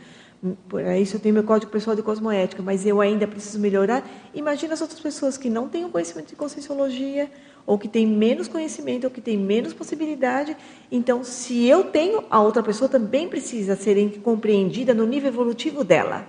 por 0.68 0.83
isso 0.83 1.16
eu 1.16 1.20
tenho 1.20 1.35
meu 1.35 1.44
código 1.44 1.70
pessoal 1.70 1.94
de 1.94 2.02
cosmoética, 2.02 2.62
mas 2.62 2.85
eu 2.85 3.00
ainda 3.00 3.28
preciso 3.28 3.61
melhorar, 3.61 4.05
imagina 4.35 4.74
as 4.74 4.81
outras 4.81 4.98
pessoas 4.98 5.38
que 5.38 5.48
não 5.48 5.68
têm 5.68 5.85
o 5.85 5.88
conhecimento 5.88 6.31
de 6.31 6.37
conscienciologia, 6.37 7.31
ou 7.64 7.78
que 7.78 7.87
tem 7.87 8.05
menos 8.07 8.48
conhecimento, 8.48 9.05
ou 9.05 9.11
que 9.11 9.20
tem 9.20 9.38
menos 9.38 9.72
possibilidade. 9.72 10.57
Então, 10.90 11.22
se 11.22 11.64
eu 11.66 11.85
tenho, 11.85 12.24
a 12.28 12.40
outra 12.40 12.61
pessoa 12.61 12.88
também 12.88 13.28
precisa 13.28 13.76
ser 13.76 14.20
compreendida 14.20 14.92
no 14.92 15.07
nível 15.07 15.28
evolutivo 15.28 15.85
dela. 15.85 16.26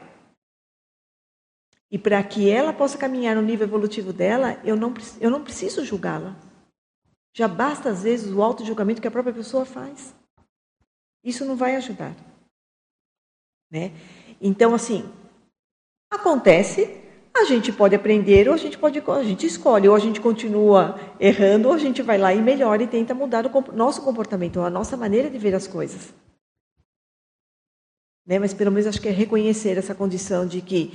E 1.91 1.97
para 1.97 2.21
que 2.23 2.49
ela 2.49 2.71
possa 2.71 2.97
caminhar 2.97 3.36
no 3.36 3.41
nível 3.41 3.67
evolutivo 3.67 4.13
dela, 4.13 4.60
eu 4.63 4.76
não, 4.76 4.93
eu 5.19 5.32
não 5.32 5.43
preciso 5.43 5.84
julgá-la. 5.84 6.36
Já 7.36 7.47
basta, 7.47 7.89
às 7.89 8.04
vezes, 8.04 8.32
o 8.32 8.43
auto-julgamento 8.43 9.02
que 9.02 9.08
a 9.08 9.12
própria 9.12 9.34
pessoa 9.34 9.65
faz. 9.65 10.13
Isso 11.23 11.45
não 11.45 11.56
vai 11.56 11.76
ajudar. 11.76 12.15
Né? 13.73 13.91
Então, 14.39 14.75
assim, 14.75 15.03
acontece 16.12 17.01
a 17.36 17.45
gente 17.45 17.71
pode 17.71 17.95
aprender 17.95 18.47
ou 18.47 18.53
a 18.53 18.57
gente 18.57 18.77
pode 18.77 18.99
a 18.99 19.23
gente 19.23 19.47
escolhe 19.47 19.89
ou 19.89 19.95
a 19.95 19.99
gente 19.99 20.21
continua 20.21 20.99
errando 21.19 21.67
ou 21.67 21.73
a 21.73 21.79
gente 21.79 22.03
vai 22.03 22.19
lá 22.19 22.31
e 22.31 22.39
melhora 22.39 22.83
e 22.83 22.88
tenta 22.88 23.15
mudar 23.15 23.47
o 23.47 23.75
nosso 23.75 24.03
comportamento, 24.03 24.59
a 24.59 24.69
nossa 24.69 24.95
maneira 24.95 25.31
de 25.31 25.39
ver 25.39 25.55
as 25.55 25.65
coisas. 25.65 26.13
Né? 28.27 28.38
Mas 28.38 28.53
pelo 28.53 28.71
menos 28.71 28.86
acho 28.86 29.01
que 29.01 29.09
é 29.09 29.12
reconhecer 29.12 29.75
essa 29.79 29.95
condição 29.95 30.45
de 30.45 30.62
que 30.62 30.93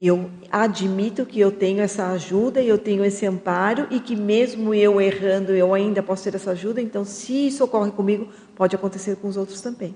eu 0.00 0.28
admito 0.50 1.24
que 1.24 1.38
eu 1.38 1.52
tenho 1.52 1.80
essa 1.80 2.08
ajuda 2.08 2.60
e 2.60 2.68
eu 2.68 2.78
tenho 2.78 3.04
esse 3.04 3.24
amparo 3.24 3.86
e 3.88 4.00
que 4.00 4.16
mesmo 4.16 4.74
eu 4.74 5.00
errando 5.00 5.52
eu 5.52 5.72
ainda 5.72 6.02
posso 6.02 6.24
ter 6.24 6.34
essa 6.34 6.50
ajuda. 6.50 6.82
Então, 6.82 7.04
se 7.04 7.46
isso 7.46 7.62
ocorre 7.62 7.92
comigo, 7.92 8.28
pode 8.56 8.74
acontecer 8.74 9.14
com 9.16 9.28
os 9.28 9.36
outros 9.36 9.60
também. 9.60 9.94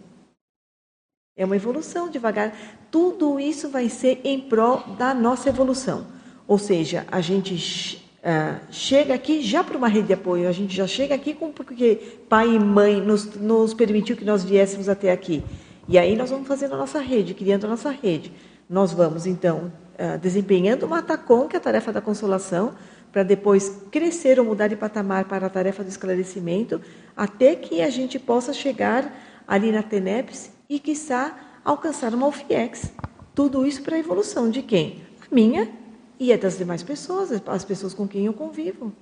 É 1.36 1.44
uma 1.44 1.56
evolução 1.56 2.08
devagar. 2.08 2.56
Tudo 2.92 3.40
isso 3.40 3.68
vai 3.68 3.88
ser 3.88 4.20
em 4.22 4.40
prol 4.40 4.84
da 4.96 5.12
nossa 5.12 5.48
evolução. 5.48 6.06
Ou 6.46 6.58
seja, 6.58 7.04
a 7.10 7.20
gente 7.20 8.08
uh, 8.20 8.60
chega 8.70 9.14
aqui 9.14 9.42
já 9.42 9.64
para 9.64 9.76
uma 9.76 9.88
rede 9.88 10.06
de 10.06 10.12
apoio, 10.12 10.48
a 10.48 10.52
gente 10.52 10.76
já 10.76 10.86
chega 10.86 11.12
aqui 11.12 11.34
com, 11.34 11.50
porque 11.50 11.96
pai 12.28 12.54
e 12.54 12.58
mãe 12.60 13.00
nos, 13.00 13.34
nos 13.34 13.74
permitiu 13.74 14.16
que 14.16 14.24
nós 14.24 14.44
viéssemos 14.44 14.88
até 14.88 15.10
aqui. 15.10 15.42
E 15.88 15.98
aí 15.98 16.14
nós 16.14 16.30
vamos 16.30 16.46
fazendo 16.46 16.74
a 16.74 16.78
nossa 16.78 17.00
rede, 17.00 17.34
criando 17.34 17.64
a 17.64 17.68
nossa 17.68 17.90
rede. 17.90 18.30
Nós 18.70 18.92
vamos, 18.92 19.26
então, 19.26 19.72
uh, 19.98 20.16
desempenhando 20.20 20.86
uma 20.86 21.02
TACOM, 21.02 21.48
que 21.48 21.56
é 21.56 21.58
a 21.58 21.62
tarefa 21.62 21.92
da 21.92 22.00
consolação, 22.00 22.74
para 23.10 23.24
depois 23.24 23.82
crescer 23.90 24.38
ou 24.38 24.46
mudar 24.46 24.68
de 24.68 24.76
patamar 24.76 25.24
para 25.24 25.48
a 25.48 25.50
tarefa 25.50 25.82
do 25.82 25.88
esclarecimento, 25.88 26.80
até 27.16 27.56
que 27.56 27.82
a 27.82 27.90
gente 27.90 28.20
possa 28.20 28.52
chegar 28.52 29.12
ali 29.48 29.72
na 29.72 29.82
TENEPS 29.82 30.54
e, 30.68 30.78
quiçá, 30.78 31.60
alcançar 31.64 32.14
uma 32.14 32.26
UFIEX. 32.26 32.92
Tudo 33.34 33.66
isso 33.66 33.82
para 33.82 33.96
a 33.96 33.98
evolução 33.98 34.50
de 34.50 34.62
quem? 34.62 35.02
A 35.20 35.34
minha 35.34 35.72
e 36.18 36.32
a 36.32 36.36
das 36.36 36.56
demais 36.58 36.82
pessoas, 36.82 37.30
as 37.46 37.64
pessoas 37.64 37.94
com 37.94 38.06
quem 38.06 38.26
eu 38.26 38.32
convivo. 38.32 38.92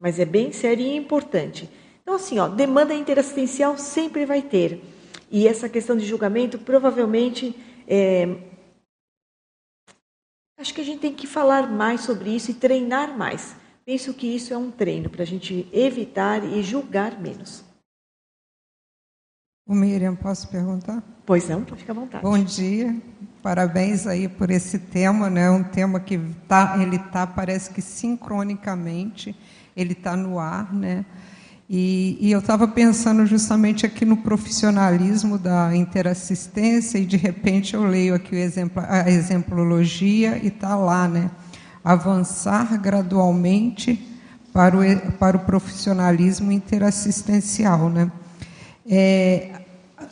Mas 0.00 0.18
é 0.18 0.24
bem 0.24 0.50
sério 0.52 0.84
e 0.84 0.96
importante. 0.96 1.68
Então, 2.02 2.14
assim, 2.14 2.38
ó, 2.38 2.48
demanda 2.48 2.94
interassistencial 2.94 3.78
sempre 3.78 4.26
vai 4.26 4.42
ter. 4.42 4.82
E 5.30 5.46
essa 5.46 5.68
questão 5.68 5.96
de 5.96 6.04
julgamento, 6.04 6.58
provavelmente, 6.58 7.54
é... 7.86 8.26
acho 10.58 10.74
que 10.74 10.80
a 10.80 10.84
gente 10.84 11.00
tem 11.00 11.14
que 11.14 11.26
falar 11.26 11.70
mais 11.70 12.02
sobre 12.02 12.34
isso 12.34 12.50
e 12.50 12.54
treinar 12.54 13.16
mais. 13.16 13.54
Penso 13.84 14.12
que 14.14 14.26
isso 14.26 14.52
é 14.52 14.56
um 14.56 14.70
treino 14.70 15.08
para 15.08 15.22
a 15.22 15.26
gente 15.26 15.68
evitar 15.72 16.44
e 16.44 16.62
julgar 16.62 17.20
menos. 17.20 17.64
O 19.64 19.76
Miriam, 19.76 20.16
posso 20.16 20.48
perguntar? 20.48 21.00
Pois 21.24 21.48
não, 21.48 21.64
fica 21.64 21.92
à 21.92 21.94
vontade. 21.94 22.22
Bom 22.22 22.36
dia, 22.42 22.96
parabéns 23.40 24.08
aí 24.08 24.26
por 24.26 24.50
esse 24.50 24.76
tema, 24.76 25.30
né? 25.30 25.48
Um 25.52 25.62
tema 25.62 26.00
que 26.00 26.18
tá, 26.48 26.76
ele 26.80 26.98
tá, 26.98 27.28
parece 27.28 27.70
que 27.70 27.80
sincronicamente, 27.80 29.36
ele 29.76 29.92
está 29.92 30.16
no 30.16 30.40
ar, 30.40 30.74
né? 30.74 31.04
E, 31.70 32.18
e 32.20 32.32
eu 32.32 32.40
estava 32.40 32.66
pensando 32.66 33.24
justamente 33.24 33.86
aqui 33.86 34.04
no 34.04 34.16
profissionalismo 34.16 35.38
da 35.38 35.74
interassistência 35.76 36.98
e 36.98 37.06
de 37.06 37.16
repente 37.16 37.74
eu 37.74 37.84
leio 37.84 38.16
aqui 38.16 38.34
o 38.34 38.38
exemplo, 38.38 38.82
a 38.84 39.08
exemplologia 39.08 40.38
e 40.42 40.48
está 40.48 40.74
lá, 40.74 41.06
né? 41.06 41.30
Avançar 41.84 42.76
gradualmente 42.80 44.08
para 44.52 44.76
o, 44.76 45.12
para 45.12 45.36
o 45.36 45.40
profissionalismo 45.40 46.50
interassistencial, 46.50 47.88
né? 47.88 48.10
É, 48.88 49.62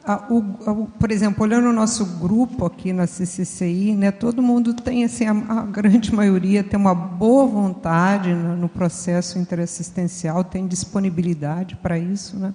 a, 0.04 0.14
a, 0.14 0.74
por 0.98 1.10
exemplo, 1.10 1.42
olhando 1.42 1.68
o 1.68 1.72
nosso 1.72 2.04
grupo 2.18 2.64
aqui 2.64 2.92
na 2.92 3.06
CCCI, 3.06 3.94
né, 3.96 4.10
todo 4.10 4.42
mundo 4.42 4.74
tem, 4.74 5.04
assim, 5.04 5.26
a, 5.26 5.32
a 5.32 5.62
grande 5.62 6.12
maioria 6.14 6.62
tem 6.62 6.78
uma 6.78 6.94
boa 6.94 7.46
vontade 7.46 8.32
no, 8.32 8.56
no 8.56 8.68
processo 8.68 9.38
interassistencial, 9.38 10.44
tem 10.44 10.66
disponibilidade 10.66 11.76
para 11.76 11.98
isso. 11.98 12.38
Né? 12.38 12.54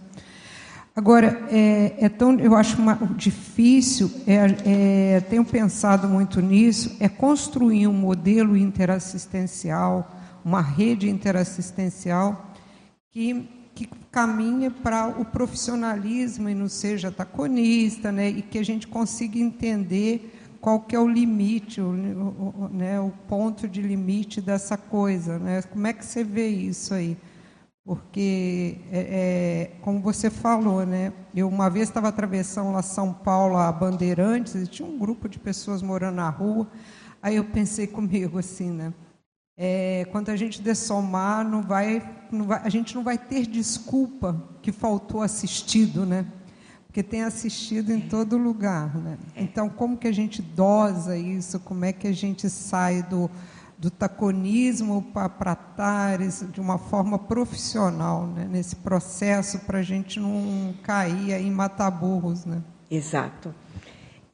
Agora, 0.96 1.46
é, 1.52 1.94
é, 2.00 2.10
tão, 2.10 2.40
eu 2.40 2.56
acho 2.56 2.82
uma, 2.82 2.96
difícil, 3.18 4.10
é, 4.26 5.16
é, 5.16 5.20
tenho 5.20 5.44
pensado 5.44 6.08
muito 6.08 6.42
nisso, 6.42 6.96
é 7.00 7.10
construir 7.10 7.88
um 7.88 7.94
modelo 7.94 8.56
interassistencial, 8.56 10.10
uma 10.44 10.62
rede 10.62 11.10
interassistencial 11.10 12.54
que 13.12 13.55
caminhe 14.16 14.70
para 14.70 15.10
o 15.10 15.26
profissionalismo 15.26 16.48
e 16.48 16.56
não 16.56 16.70
seja 16.70 17.12
taconista, 17.12 18.14
né? 18.14 18.30
e 18.30 18.42
que 18.42 18.58
a 18.58 18.64
gente 18.64 18.88
consiga 18.88 19.38
entender 19.38 20.34
qual 20.62 20.80
que 20.80 20.96
é 20.96 21.00
o 21.00 21.06
limite, 21.06 21.82
o, 21.82 21.90
o, 21.90 22.70
né, 22.72 22.98
o 22.98 23.12
ponto 23.28 23.68
de 23.68 23.82
limite 23.82 24.40
dessa 24.40 24.78
coisa. 24.78 25.38
Né? 25.38 25.62
Como 25.64 25.86
é 25.86 25.92
que 25.92 26.06
você 26.06 26.24
vê 26.24 26.48
isso 26.48 26.94
aí? 26.94 27.18
Porque, 27.84 28.78
é, 28.90 29.00
é, 29.00 29.72
como 29.82 30.00
você 30.00 30.30
falou, 30.30 30.86
né, 30.86 31.12
eu 31.36 31.50
uma 31.50 31.70
vez 31.70 31.90
estava 31.90 32.08
atravessando 32.08 32.72
lá 32.72 32.82
São 32.82 33.12
Paulo, 33.12 33.58
a 33.58 33.70
Bandeirantes, 33.70 34.56
e 34.56 34.66
tinha 34.66 34.88
um 34.88 34.98
grupo 34.98 35.28
de 35.28 35.38
pessoas 35.38 35.82
morando 35.82 36.16
na 36.16 36.30
rua, 36.30 36.68
aí 37.22 37.36
eu 37.36 37.44
pensei 37.44 37.86
comigo 37.86 38.40
assim, 38.40 38.72
né, 38.72 38.94
é, 39.58 40.06
quando 40.12 40.30
a 40.30 40.36
gente 40.36 40.62
dessomar, 40.62 41.48
não 41.48 41.62
vai, 41.62 42.04
não 42.32 42.46
vai, 42.46 42.62
a 42.64 42.70
gente 42.70 42.94
não 42.94 43.04
vai 43.04 43.18
ter 43.18 43.46
desculpa 43.46 44.42
que 44.62 44.72
faltou 44.72 45.22
assistido, 45.22 46.06
né? 46.06 46.26
Porque 46.88 47.02
tem 47.02 47.24
assistido 47.24 47.92
em 47.92 48.02
todo 48.02 48.38
lugar, 48.38 48.96
né? 48.96 49.18
Então, 49.36 49.70
como 49.70 49.98
que 49.98 50.08
a 50.08 50.12
gente 50.12 50.42
dosa 50.42 51.18
isso? 51.18 51.60
Como 51.60 51.86
é 51.86 51.94
que 51.94 52.08
a 52.08 52.14
gente 52.14 52.50
sai 52.50 53.04
do, 53.04 53.30
do 53.78 53.90
taconismo 53.90 55.02
para 55.14 55.56
tares 55.56 56.46
de 56.52 56.60
uma 56.60 56.78
forma 56.78 57.18
profissional, 57.18 58.28
né? 58.28 58.48
Nesse 58.50 58.76
processo 58.78 59.60
para 59.60 59.80
a 59.80 59.84
gente 59.84 60.20
não 60.20 60.74
cair 60.84 61.34
em 61.34 61.52
mataburros, 61.52 62.46
né? 62.46 62.62
Exato. 62.92 63.54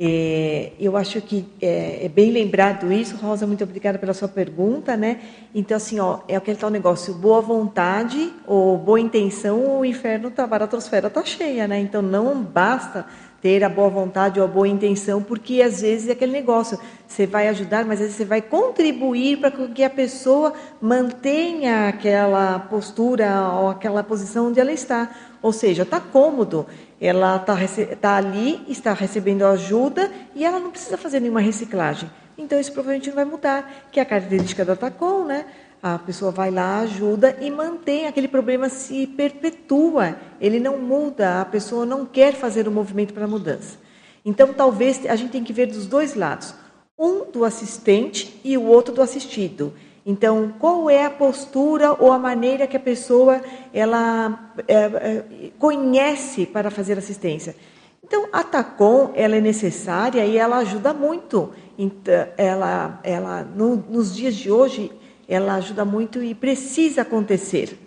É, 0.04 0.72
eu 0.80 0.98
acho 0.98 1.22
que 1.22 1.46
é, 1.62 2.06
é, 2.06 2.10
bem 2.10 2.32
lembrado 2.32 2.92
isso, 2.92 3.16
Rosa, 3.18 3.46
muito 3.46 3.64
obrigada 3.64 4.00
pela 4.00 4.16
sua 4.16 4.28
pergunta, 4.28 4.98
né? 4.98 5.20
Então, 5.54 5.78
assim, 5.78 6.00
ó, 6.00 6.22
é 6.28 6.36
aquele 6.36 6.58
tal 6.58 6.72
negócio, 6.72 7.14
boa 7.14 7.40
vontade 7.40 8.34
ou 8.48 8.80
boa 8.80 9.00
intenção, 9.00 9.80
o 9.80 9.86
inferno, 9.86 10.32
tá, 10.32 10.44
a 10.44 10.48
baratosfera 10.48 11.06
está 11.06 11.24
cheia, 11.24 11.68
né? 11.68 11.80
Então, 11.80 12.02
não 12.02 12.42
basta 12.42 13.06
ter 13.44 13.64
a 13.64 13.70
boa 13.70 13.90
vontade 13.90 14.40
ou 14.40 14.46
a 14.46 14.48
boa 14.48 14.68
intenção, 14.68 15.22
porque 15.22 15.62
às 15.62 15.82
vezes 15.82 16.10
é 16.10 16.14
aquele 16.14 16.32
negócio, 16.32 16.80
você 17.08 17.28
vai 17.28 17.48
ajudar, 17.50 17.86
mas 17.86 18.00
às 18.00 18.06
vezes 18.06 18.16
você 18.16 18.26
vai 18.26 18.42
contribuir 18.42 19.38
para 19.38 19.52
que 19.52 19.84
a 19.84 19.90
pessoa 19.90 20.52
mantenha 20.82 21.88
aquela 21.88 22.58
postura 22.58 23.52
ou 23.52 23.70
aquela 23.70 24.04
posição 24.04 24.48
onde 24.48 24.60
ela 24.60 24.72
está. 24.72 25.12
Ou 25.44 25.52
seja, 25.52 25.82
está 25.82 26.00
cômodo, 26.00 26.68
ela 27.02 27.38
está 27.38 27.58
tá 28.00 28.16
ali, 28.16 28.64
está 28.68 28.94
recebendo 28.94 29.44
ajuda 29.44 30.12
e 30.36 30.46
ela 30.46 30.60
não 30.60 30.70
precisa 30.70 30.98
fazer 30.98 31.20
nenhuma 31.20 31.42
reciclagem. 31.42 32.08
Então 32.38 32.60
isso 32.60 32.72
provavelmente 32.72 33.10
não 33.10 33.16
vai 33.16 33.26
mudar, 33.26 33.88
que 33.92 34.00
é 34.00 34.04
a 34.04 34.06
característica 34.06 34.64
da 34.64 34.76
TACOM, 34.76 35.26
né? 35.26 35.46
A 35.82 35.98
pessoa 35.98 36.32
vai 36.32 36.52
lá, 36.52 36.82
ajuda 36.82 37.36
e 37.42 37.50
mantém 37.50 38.06
aquele 38.06 38.28
problema 38.28 38.70
se 38.70 39.08
perpetua. 39.08 40.16
Ele 40.40 40.60
não 40.60 40.78
muda, 40.78 41.42
a 41.42 41.46
pessoa 41.46 41.88
não 41.88 42.06
quer 42.06 42.36
fazer 42.36 42.68
o 42.68 42.72
movimento 42.72 43.16
para 43.16 43.26
a 43.26 43.28
mudança. 43.28 43.80
Então, 44.24 44.54
talvez 44.54 45.04
a 45.08 45.16
gente 45.16 45.32
tem 45.32 45.44
que 45.44 45.52
ver 45.52 45.66
dos 45.66 45.88
dois 45.88 46.14
lados, 46.14 46.54
um 46.98 47.32
do 47.32 47.44
assistente 47.44 48.40
e 48.44 48.56
o 48.56 48.66
outro 48.68 48.94
do 48.94 49.02
assistido. 49.02 49.74
Então, 50.06 50.54
qual 50.58 50.90
é 50.90 51.06
a 51.06 51.10
postura 51.10 51.94
ou 51.94 52.12
a 52.12 52.18
maneira 52.18 52.66
que 52.66 52.76
a 52.76 52.80
pessoa 52.80 53.42
ela 53.74 54.52
é, 54.68 54.76
é, 54.76 55.52
conhece 55.60 56.46
para 56.46 56.72
fazer 56.72 56.98
assistência? 56.98 57.56
Então, 58.04 58.28
a 58.34 58.44
TACOM 58.44 59.12
ela 59.14 59.36
é 59.36 59.42
necessária 59.42 60.26
e 60.26 60.38
ela 60.38 60.58
ajuda 60.58 60.94
muito. 60.94 61.52
Ela, 62.36 63.00
ela 63.04 63.44
no, 63.44 63.76
nos 63.76 64.16
dias 64.16 64.36
de 64.36 64.52
hoje, 64.52 64.92
ela 65.28 65.56
ajuda 65.56 65.86
muito 65.86 66.22
e 66.22 66.34
precisa 66.34 67.04
acontecer. 67.04 67.78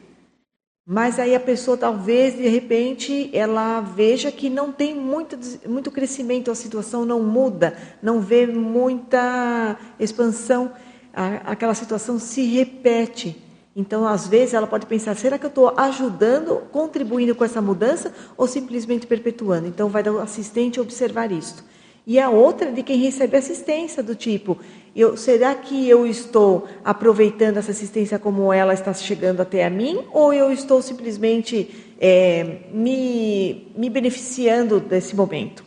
Mas 0.86 1.18
aí 1.18 1.34
a 1.34 1.40
pessoa 1.40 1.78
talvez 1.78 2.36
de 2.36 2.46
repente 2.46 3.30
ela 3.32 3.80
veja 3.80 4.30
que 4.30 4.50
não 4.50 4.70
tem 4.70 4.94
muito, 4.94 5.38
muito 5.66 5.90
crescimento, 5.90 6.50
a 6.50 6.54
situação 6.54 7.06
não 7.06 7.22
muda, 7.22 7.74
não 8.02 8.20
vê 8.20 8.46
muita 8.46 9.78
expansão, 9.98 10.72
aquela 11.14 11.74
situação 11.74 12.18
se 12.18 12.42
repete. 12.44 13.36
Então, 13.76 14.06
às 14.06 14.28
vezes, 14.28 14.54
ela 14.54 14.66
pode 14.66 14.86
pensar: 14.86 15.16
será 15.16 15.38
que 15.38 15.46
eu 15.46 15.48
estou 15.48 15.72
ajudando, 15.76 16.62
contribuindo 16.70 17.34
com 17.34 17.44
essa 17.44 17.60
mudança 17.60 18.12
ou 18.36 18.46
simplesmente 18.46 19.06
perpetuando? 19.06 19.66
Então, 19.66 19.88
vai 19.88 20.02
dar 20.02 20.12
o 20.12 20.20
assistente 20.20 20.80
observar 20.80 21.32
isso. 21.32 21.64
E 22.06 22.20
a 22.20 22.28
outra 22.28 22.70
de 22.70 22.82
quem 22.82 22.98
recebe 22.98 23.36
assistência, 23.36 24.02
do 24.02 24.14
tipo: 24.14 24.58
eu, 24.94 25.16
será 25.16 25.54
que 25.54 25.88
eu 25.88 26.06
estou 26.06 26.68
aproveitando 26.84 27.56
essa 27.56 27.70
assistência 27.70 28.18
como 28.18 28.52
ela 28.52 28.74
está 28.74 28.92
chegando 28.92 29.40
até 29.40 29.64
a 29.64 29.70
mim, 29.70 30.04
ou 30.12 30.32
eu 30.32 30.52
estou 30.52 30.80
simplesmente 30.82 31.94
é, 31.98 32.68
me, 32.72 33.72
me 33.76 33.88
beneficiando 33.88 34.78
desse 34.78 35.16
momento? 35.16 35.64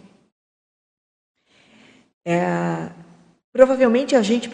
É, 2.25 2.89
provavelmente 3.57 4.15
a 4.15 4.21
gente, 4.21 4.47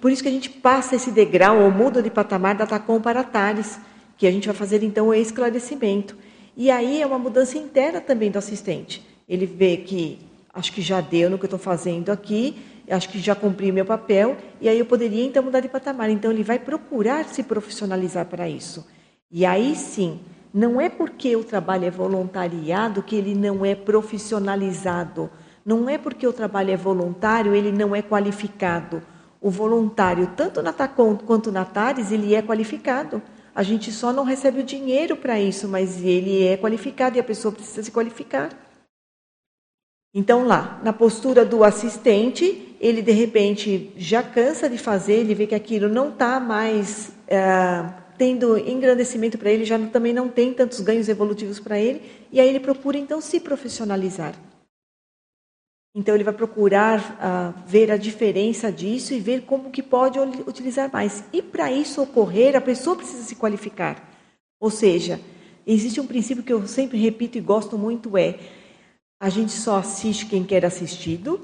por 0.00 0.12
isso 0.12 0.22
que 0.22 0.28
a 0.28 0.32
gente 0.32 0.48
passa 0.48 0.94
esse 0.94 1.10
degrau 1.10 1.62
ou 1.62 1.70
muda 1.72 2.00
de 2.00 2.08
patamar 2.08 2.54
da 2.54 2.64
TACOM 2.64 3.00
para 3.00 3.24
TARES, 3.24 3.76
que 4.16 4.24
a 4.24 4.30
gente 4.30 4.46
vai 4.46 4.54
fazer 4.54 4.84
então 4.84 5.08
o 5.08 5.14
esclarecimento. 5.14 6.16
E 6.56 6.70
aí 6.70 7.02
é 7.02 7.06
uma 7.06 7.18
mudança 7.18 7.58
interna 7.58 8.00
também 8.00 8.30
do 8.30 8.38
assistente. 8.38 9.04
Ele 9.28 9.46
vê 9.46 9.78
que 9.78 10.20
acho 10.54 10.72
que 10.72 10.80
já 10.80 11.00
deu 11.00 11.28
no 11.28 11.38
que 11.38 11.44
eu 11.44 11.48
estou 11.48 11.58
fazendo 11.58 12.10
aqui, 12.10 12.56
acho 12.88 13.08
que 13.08 13.18
já 13.18 13.34
cumpri 13.34 13.72
meu 13.72 13.84
papel, 13.84 14.36
e 14.60 14.68
aí 14.68 14.78
eu 14.78 14.86
poderia 14.86 15.24
então 15.24 15.42
mudar 15.42 15.58
de 15.58 15.68
patamar. 15.68 16.08
Então 16.08 16.30
ele 16.30 16.44
vai 16.44 16.60
procurar 16.60 17.24
se 17.24 17.42
profissionalizar 17.42 18.26
para 18.26 18.48
isso. 18.48 18.86
E 19.28 19.44
aí 19.44 19.74
sim, 19.74 20.20
não 20.54 20.80
é 20.80 20.88
porque 20.88 21.34
o 21.34 21.42
trabalho 21.42 21.84
é 21.84 21.90
voluntariado 21.90 23.02
que 23.02 23.16
ele 23.16 23.34
não 23.34 23.66
é 23.66 23.74
profissionalizado. 23.74 25.28
Não 25.66 25.88
é 25.90 25.98
porque 25.98 26.24
o 26.24 26.32
trabalho 26.32 26.70
é 26.70 26.76
voluntário, 26.76 27.52
ele 27.52 27.72
não 27.72 27.92
é 27.92 28.00
qualificado. 28.00 29.02
O 29.40 29.50
voluntário, 29.50 30.30
tanto 30.36 30.62
na 30.62 30.72
TACOM 30.72 31.16
quanto 31.16 31.50
na 31.50 31.64
TARES, 31.64 32.12
ele 32.12 32.36
é 32.36 32.40
qualificado. 32.40 33.20
A 33.52 33.64
gente 33.64 33.90
só 33.90 34.12
não 34.12 34.22
recebe 34.22 34.60
o 34.60 34.64
dinheiro 34.64 35.16
para 35.16 35.40
isso, 35.40 35.66
mas 35.66 36.00
ele 36.04 36.46
é 36.46 36.56
qualificado 36.56 37.16
e 37.16 37.20
a 37.20 37.24
pessoa 37.24 37.50
precisa 37.50 37.82
se 37.82 37.90
qualificar. 37.90 38.50
Então, 40.14 40.46
lá, 40.46 40.80
na 40.84 40.92
postura 40.92 41.44
do 41.44 41.64
assistente, 41.64 42.76
ele 42.80 43.02
de 43.02 43.10
repente 43.10 43.92
já 43.96 44.22
cansa 44.22 44.70
de 44.70 44.78
fazer, 44.78 45.14
ele 45.14 45.34
vê 45.34 45.48
que 45.48 45.54
aquilo 45.54 45.88
não 45.88 46.10
está 46.10 46.38
mais 46.38 47.10
é, 47.26 47.84
tendo 48.16 48.56
engrandecimento 48.56 49.36
para 49.36 49.50
ele, 49.50 49.64
já 49.64 49.78
também 49.88 50.12
não 50.12 50.28
tem 50.28 50.54
tantos 50.54 50.78
ganhos 50.78 51.08
evolutivos 51.08 51.58
para 51.58 51.76
ele, 51.76 52.02
e 52.30 52.38
aí 52.38 52.48
ele 52.48 52.60
procura 52.60 52.96
então 52.96 53.20
se 53.20 53.40
profissionalizar. 53.40 54.34
Então 55.98 56.14
ele 56.14 56.24
vai 56.24 56.34
procurar 56.34 57.00
uh, 57.00 57.62
ver 57.66 57.90
a 57.90 57.96
diferença 57.96 58.70
disso 58.70 59.14
e 59.14 59.18
ver 59.18 59.46
como 59.46 59.70
que 59.70 59.82
pode 59.82 60.18
utilizar 60.18 60.92
mais. 60.92 61.24
E 61.32 61.40
para 61.40 61.72
isso 61.72 62.02
ocorrer, 62.02 62.54
a 62.54 62.60
pessoa 62.60 62.94
precisa 62.94 63.22
se 63.22 63.34
qualificar. 63.34 64.06
Ou 64.60 64.70
seja, 64.70 65.18
existe 65.66 65.98
um 65.98 66.06
princípio 66.06 66.42
que 66.42 66.52
eu 66.52 66.66
sempre 66.66 66.98
repito 66.98 67.38
e 67.38 67.40
gosto 67.40 67.78
muito 67.78 68.18
é 68.18 68.38
a 69.18 69.30
gente 69.30 69.52
só 69.52 69.78
assiste 69.78 70.26
quem 70.26 70.44
quer 70.44 70.66
assistido 70.66 71.40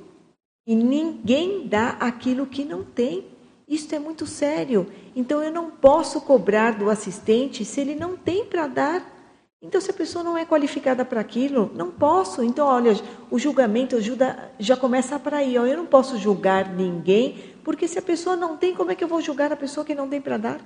e 0.67 0.75
ninguém 0.75 1.67
dá 1.67 1.97
aquilo 1.99 2.47
que 2.47 2.63
não 2.63 2.85
tem. 2.85 3.25
Isso 3.67 3.95
é 3.95 3.99
muito 3.99 4.27
sério. 4.27 4.87
Então 5.17 5.43
eu 5.43 5.51
não 5.51 5.71
posso 5.71 6.21
cobrar 6.21 6.73
do 6.73 6.91
assistente 6.91 7.65
se 7.65 7.81
ele 7.81 7.95
não 7.95 8.19
tem 8.19 8.45
para 8.45 8.67
dar. 8.67 9.22
Então, 9.63 9.81
se 9.81 9.93
a 9.93 9.95
pessoa 9.95 10.25
não 10.25 10.37
é 10.37 10.45
qualificada 10.45 11.05
para 11.05 11.21
aquilo, 11.21 11.71
não 11.77 11.89
posso. 11.89 12.43
Então, 12.43 12.67
olha, 12.67 13.01
o 13.31 13.39
julgamento 13.39 13.95
ajuda, 13.95 14.51
já 14.59 14.77
começa 14.77 15.21
para 15.21 15.37
aí. 15.37 15.57
Ó. 15.57 15.65
Eu 15.65 15.77
não 15.77 15.87
posso 15.87 16.19
julgar 16.19 16.75
ninguém, 16.75 17.37
porque 17.63 17.87
se 17.87 17.97
a 17.97 18.03
pessoa 18.03 18.35
não 18.35 18.57
tem, 18.57 18.75
como 18.75 18.91
é 18.91 18.97
que 18.97 19.05
eu 19.05 19.09
vou 19.09 19.21
julgar 19.21 19.53
a 19.53 19.57
pessoa 19.57 19.87
que 19.87 19.95
não 19.95 20.09
tem 20.09 20.21
para 20.21 20.37
dar? 20.37 20.61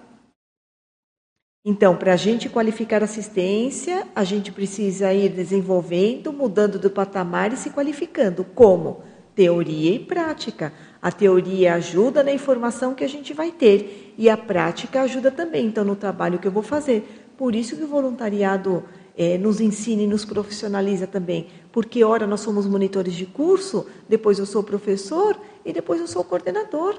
Então, 1.63 1.95
para 1.95 2.15
a 2.15 2.17
gente 2.17 2.49
qualificar 2.49 3.03
assistência, 3.03 4.07
a 4.15 4.25
gente 4.25 4.51
precisa 4.51 5.13
ir 5.13 5.29
desenvolvendo, 5.29 6.33
mudando 6.33 6.79
do 6.79 6.89
patamar 6.89 7.53
e 7.53 7.57
se 7.57 7.71
qualificando. 7.71 8.45
Como? 8.45 9.03
Teoria 9.35 9.95
e 9.95 9.99
prática. 9.99 10.73
A 11.03 11.13
teoria 11.13 11.75
ajuda 11.75 12.23
na 12.23 12.33
informação 12.33 12.95
que 12.95 13.05
a 13.05 13.09
gente 13.09 13.35
vai 13.35 13.51
ter 13.51 14.15
e 14.17 14.31
a 14.31 14.37
prática 14.39 15.03
ajuda 15.03 15.31
também, 15.31 15.67
então, 15.67 15.85
no 15.85 15.97
trabalho 15.97 16.39
que 16.39 16.47
eu 16.47 16.53
vou 16.53 16.63
fazer. 16.63 17.26
Por 17.37 17.55
isso 17.55 17.77
que 17.77 17.85
o 17.85 17.88
voluntariado 17.88 18.83
é, 19.16 19.38
nos 19.38 19.61
ensina 19.61 20.03
e 20.03 20.07
nos 20.07 20.25
profissionaliza 20.25 21.07
também. 21.07 21.49
Porque, 21.72 22.05
ora, 22.05 22.27
nós 22.27 22.40
somos 22.40 22.66
monitores 22.66 23.14
de 23.14 23.27
curso, 23.27 23.87
depois 24.09 24.38
eu 24.38 24.46
sou 24.46 24.62
professor 24.62 25.38
e 25.64 25.72
depois 25.72 26.01
eu 26.01 26.07
sou 26.07 26.22
coordenador. 26.25 26.99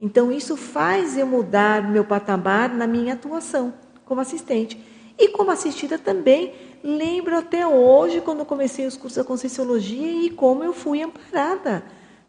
Então, 0.00 0.30
isso 0.30 0.56
faz 0.56 1.16
eu 1.16 1.26
mudar 1.26 1.90
meu 1.90 2.04
patamar 2.04 2.74
na 2.74 2.86
minha 2.86 3.14
atuação 3.14 3.74
como 4.04 4.20
assistente. 4.20 4.80
E 5.18 5.28
como 5.28 5.50
assistida 5.50 5.98
também, 5.98 6.54
lembro 6.82 7.36
até 7.36 7.66
hoje, 7.66 8.20
quando 8.20 8.44
comecei 8.44 8.86
os 8.86 8.96
cursos 8.96 9.16
da 9.16 9.24
Conscienciologia, 9.24 10.26
e 10.26 10.30
como 10.30 10.62
eu 10.62 10.72
fui 10.72 11.02
amparada, 11.02 11.82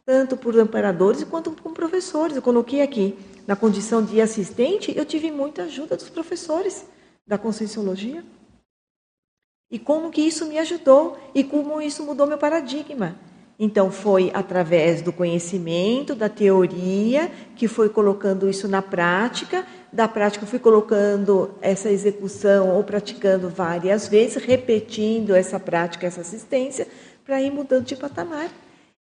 tanto 0.05 0.35
por 0.35 0.57
amparadores 0.57 1.23
quanto 1.23 1.51
por 1.51 1.71
professores. 1.71 2.35
Eu 2.35 2.41
coloquei 2.41 2.81
aqui, 2.81 3.15
na 3.45 3.55
condição 3.55 4.03
de 4.03 4.19
assistente, 4.19 4.91
eu 4.97 5.05
tive 5.05 5.29
muita 5.31 5.63
ajuda 5.63 5.95
dos 5.95 6.09
professores 6.09 6.85
da 7.29 7.37
Conscienciologia. 7.37 8.23
E 9.71 9.77
como 9.77 10.09
que 10.09 10.19
isso 10.19 10.47
me 10.47 10.57
ajudou 10.57 11.15
e 11.35 11.43
como 11.43 11.79
isso 11.79 12.03
mudou 12.03 12.25
meu 12.25 12.39
paradigma. 12.39 13.15
Então, 13.59 13.91
foi 13.91 14.31
através 14.33 15.03
do 15.03 15.13
conhecimento, 15.13 16.15
da 16.15 16.27
teoria, 16.27 17.29
que 17.55 17.67
foi 17.67 17.87
colocando 17.87 18.49
isso 18.49 18.67
na 18.67 18.81
prática. 18.81 19.67
Da 19.93 20.07
prática, 20.07 20.47
fui 20.47 20.57
colocando 20.57 21.51
essa 21.61 21.91
execução 21.91 22.75
ou 22.75 22.83
praticando 22.83 23.47
várias 23.47 24.07
vezes, 24.07 24.43
repetindo 24.43 25.35
essa 25.35 25.59
prática, 25.59 26.07
essa 26.07 26.21
assistência, 26.21 26.87
para 27.23 27.39
ir 27.41 27.51
mudando 27.51 27.85
de 27.85 27.95
patamar. 27.95 28.49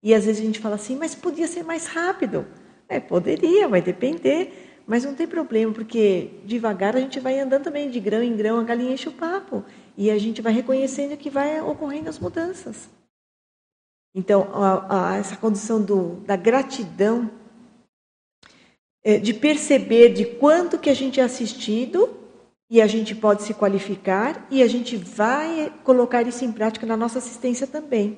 E 0.02 0.12
às 0.12 0.26
vezes 0.26 0.42
a 0.42 0.44
gente 0.44 0.60
fala 0.60 0.74
assim, 0.74 0.96
mas 0.96 1.14
podia 1.14 1.46
ser 1.46 1.62
mais 1.62 1.86
rápido. 1.86 2.44
É, 2.88 3.00
poderia, 3.00 3.68
vai 3.68 3.80
depender, 3.80 4.67
mas 4.88 5.04
não 5.04 5.14
tem 5.14 5.26
problema, 5.26 5.70
porque 5.70 6.30
devagar 6.46 6.96
a 6.96 7.00
gente 7.00 7.20
vai 7.20 7.38
andando 7.38 7.64
também, 7.64 7.90
de 7.90 8.00
grão 8.00 8.22
em 8.22 8.34
grão, 8.34 8.58
a 8.58 8.64
galinha 8.64 8.94
enche 8.94 9.06
o 9.06 9.12
papo. 9.12 9.62
E 9.94 10.10
a 10.10 10.16
gente 10.16 10.40
vai 10.40 10.50
reconhecendo 10.50 11.14
que 11.14 11.28
vai 11.28 11.60
ocorrendo 11.60 12.08
as 12.08 12.18
mudanças. 12.18 12.88
Então, 14.14 14.48
a, 14.50 15.10
a, 15.10 15.16
essa 15.18 15.36
condição 15.36 15.82
do, 15.82 16.14
da 16.24 16.36
gratidão, 16.36 17.30
é, 19.04 19.18
de 19.18 19.34
perceber 19.34 20.14
de 20.14 20.24
quanto 20.24 20.78
que 20.78 20.88
a 20.88 20.94
gente 20.94 21.20
é 21.20 21.22
assistido 21.22 22.08
e 22.70 22.80
a 22.80 22.86
gente 22.86 23.14
pode 23.14 23.42
se 23.42 23.52
qualificar 23.52 24.46
e 24.50 24.62
a 24.62 24.66
gente 24.66 24.96
vai 24.96 25.70
colocar 25.84 26.26
isso 26.26 26.46
em 26.46 26.52
prática 26.52 26.86
na 26.86 26.96
nossa 26.96 27.18
assistência 27.18 27.66
também. 27.66 28.16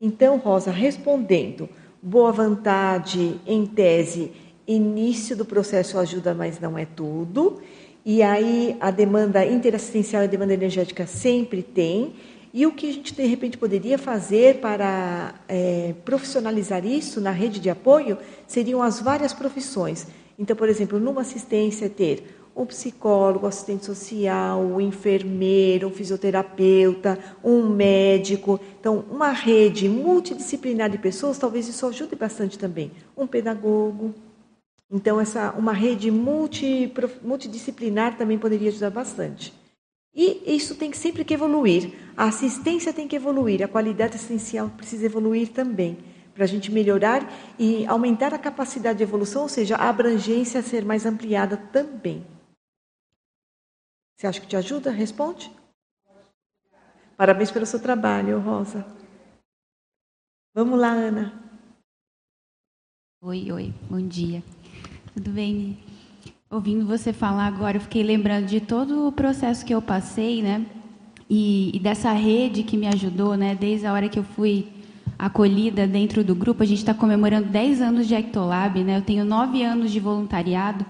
Então, 0.00 0.38
Rosa, 0.38 0.70
respondendo, 0.70 1.68
boa 2.02 2.32
vontade, 2.32 3.38
em 3.46 3.66
tese, 3.66 4.32
início 4.72 5.36
do 5.36 5.44
processo 5.44 5.98
ajuda, 5.98 6.34
mas 6.34 6.58
não 6.60 6.76
é 6.76 6.84
tudo. 6.84 7.60
E 8.04 8.22
aí 8.22 8.76
a 8.80 8.90
demanda 8.90 9.46
interassistencial 9.46 10.22
e 10.22 10.24
a 10.24 10.28
demanda 10.28 10.54
energética 10.54 11.06
sempre 11.06 11.62
tem 11.62 12.14
E 12.54 12.66
o 12.66 12.72
que 12.72 12.90
a 12.90 12.92
gente, 12.92 13.14
de 13.14 13.24
repente, 13.24 13.56
poderia 13.56 13.96
fazer 13.96 14.60
para 14.60 15.34
é, 15.48 15.94
profissionalizar 16.04 16.84
isso 16.84 17.18
na 17.18 17.30
rede 17.30 17.58
de 17.58 17.70
apoio 17.70 18.18
seriam 18.46 18.82
as 18.82 19.00
várias 19.00 19.32
profissões. 19.32 20.06
Então, 20.38 20.54
por 20.54 20.68
exemplo, 20.68 20.98
numa 20.98 21.22
assistência, 21.22 21.88
ter 21.88 22.22
um 22.54 22.66
psicólogo, 22.66 23.46
assistente 23.46 23.86
social, 23.86 24.60
um 24.60 24.78
enfermeiro, 24.78 25.88
um 25.88 25.90
fisioterapeuta, 25.90 27.18
um 27.42 27.66
médico. 27.70 28.60
Então, 28.78 29.02
uma 29.10 29.30
rede 29.30 29.88
multidisciplinar 29.88 30.90
de 30.90 30.98
pessoas, 30.98 31.38
talvez 31.38 31.66
isso 31.66 31.86
ajude 31.86 32.14
bastante 32.16 32.58
também. 32.58 32.90
Um 33.16 33.26
pedagogo. 33.26 34.14
Então, 34.92 35.18
essa, 35.18 35.52
uma 35.52 35.72
rede 35.72 36.10
multi, 36.10 36.92
multidisciplinar 37.22 38.18
também 38.18 38.38
poderia 38.38 38.68
ajudar 38.68 38.90
bastante. 38.90 39.54
E 40.14 40.54
isso 40.54 40.74
tem 40.74 40.90
que 40.90 40.98
sempre 40.98 41.24
que 41.24 41.32
evoluir. 41.32 41.94
A 42.14 42.26
assistência 42.26 42.92
tem 42.92 43.08
que 43.08 43.16
evoluir, 43.16 43.64
a 43.64 43.68
qualidade 43.68 44.16
assistencial 44.16 44.68
precisa 44.68 45.06
evoluir 45.06 45.48
também, 45.48 45.96
para 46.34 46.44
a 46.44 46.46
gente 46.46 46.70
melhorar 46.70 47.26
e 47.58 47.86
aumentar 47.86 48.34
a 48.34 48.38
capacidade 48.38 48.98
de 48.98 49.02
evolução, 49.02 49.42
ou 49.42 49.48
seja, 49.48 49.76
a 49.76 49.88
abrangência 49.88 50.60
ser 50.60 50.84
mais 50.84 51.06
ampliada 51.06 51.56
também. 51.56 52.26
Você 54.14 54.26
acha 54.26 54.40
que 54.42 54.46
te 54.46 54.56
ajuda? 54.56 54.90
Responde. 54.90 55.50
Parabéns 57.16 57.50
pelo 57.50 57.64
seu 57.64 57.80
trabalho, 57.80 58.38
Rosa. 58.40 58.84
Vamos 60.54 60.78
lá, 60.78 60.90
Ana. 60.90 61.42
Oi, 63.22 63.50
oi, 63.50 63.74
bom 63.88 64.06
dia. 64.06 64.42
Tudo 65.14 65.30
bem? 65.30 65.76
Ouvindo 66.50 66.86
você 66.86 67.12
falar 67.12 67.46
agora, 67.46 67.76
eu 67.76 67.82
fiquei 67.82 68.02
lembrando 68.02 68.46
de 68.46 68.60
todo 68.60 69.06
o 69.06 69.12
processo 69.12 69.62
que 69.62 69.74
eu 69.74 69.82
passei, 69.82 70.40
né? 70.40 70.64
E, 71.28 71.70
e, 71.76 71.78
dessa 71.78 72.12
rede 72.12 72.62
que 72.62 72.78
me 72.78 72.86
ajudou, 72.86 73.36
né? 73.36 73.54
Desde 73.54 73.86
a 73.86 73.92
hora 73.92 74.08
que 74.08 74.18
eu 74.18 74.24
fui 74.24 74.68
acolhida 75.18 75.86
dentro 75.86 76.24
do 76.24 76.34
grupo, 76.34 76.62
a 76.62 76.66
gente 76.66 76.78
está 76.78 76.94
comemorando 76.94 77.50
10 77.50 77.82
anos 77.82 78.08
de 78.08 78.14
Ectolab, 78.14 78.82
né? 78.82 78.96
Eu 78.96 79.02
tenho 79.02 79.22
9 79.22 79.62
anos 79.62 79.92
de 79.92 80.00
voluntariado. 80.00 80.86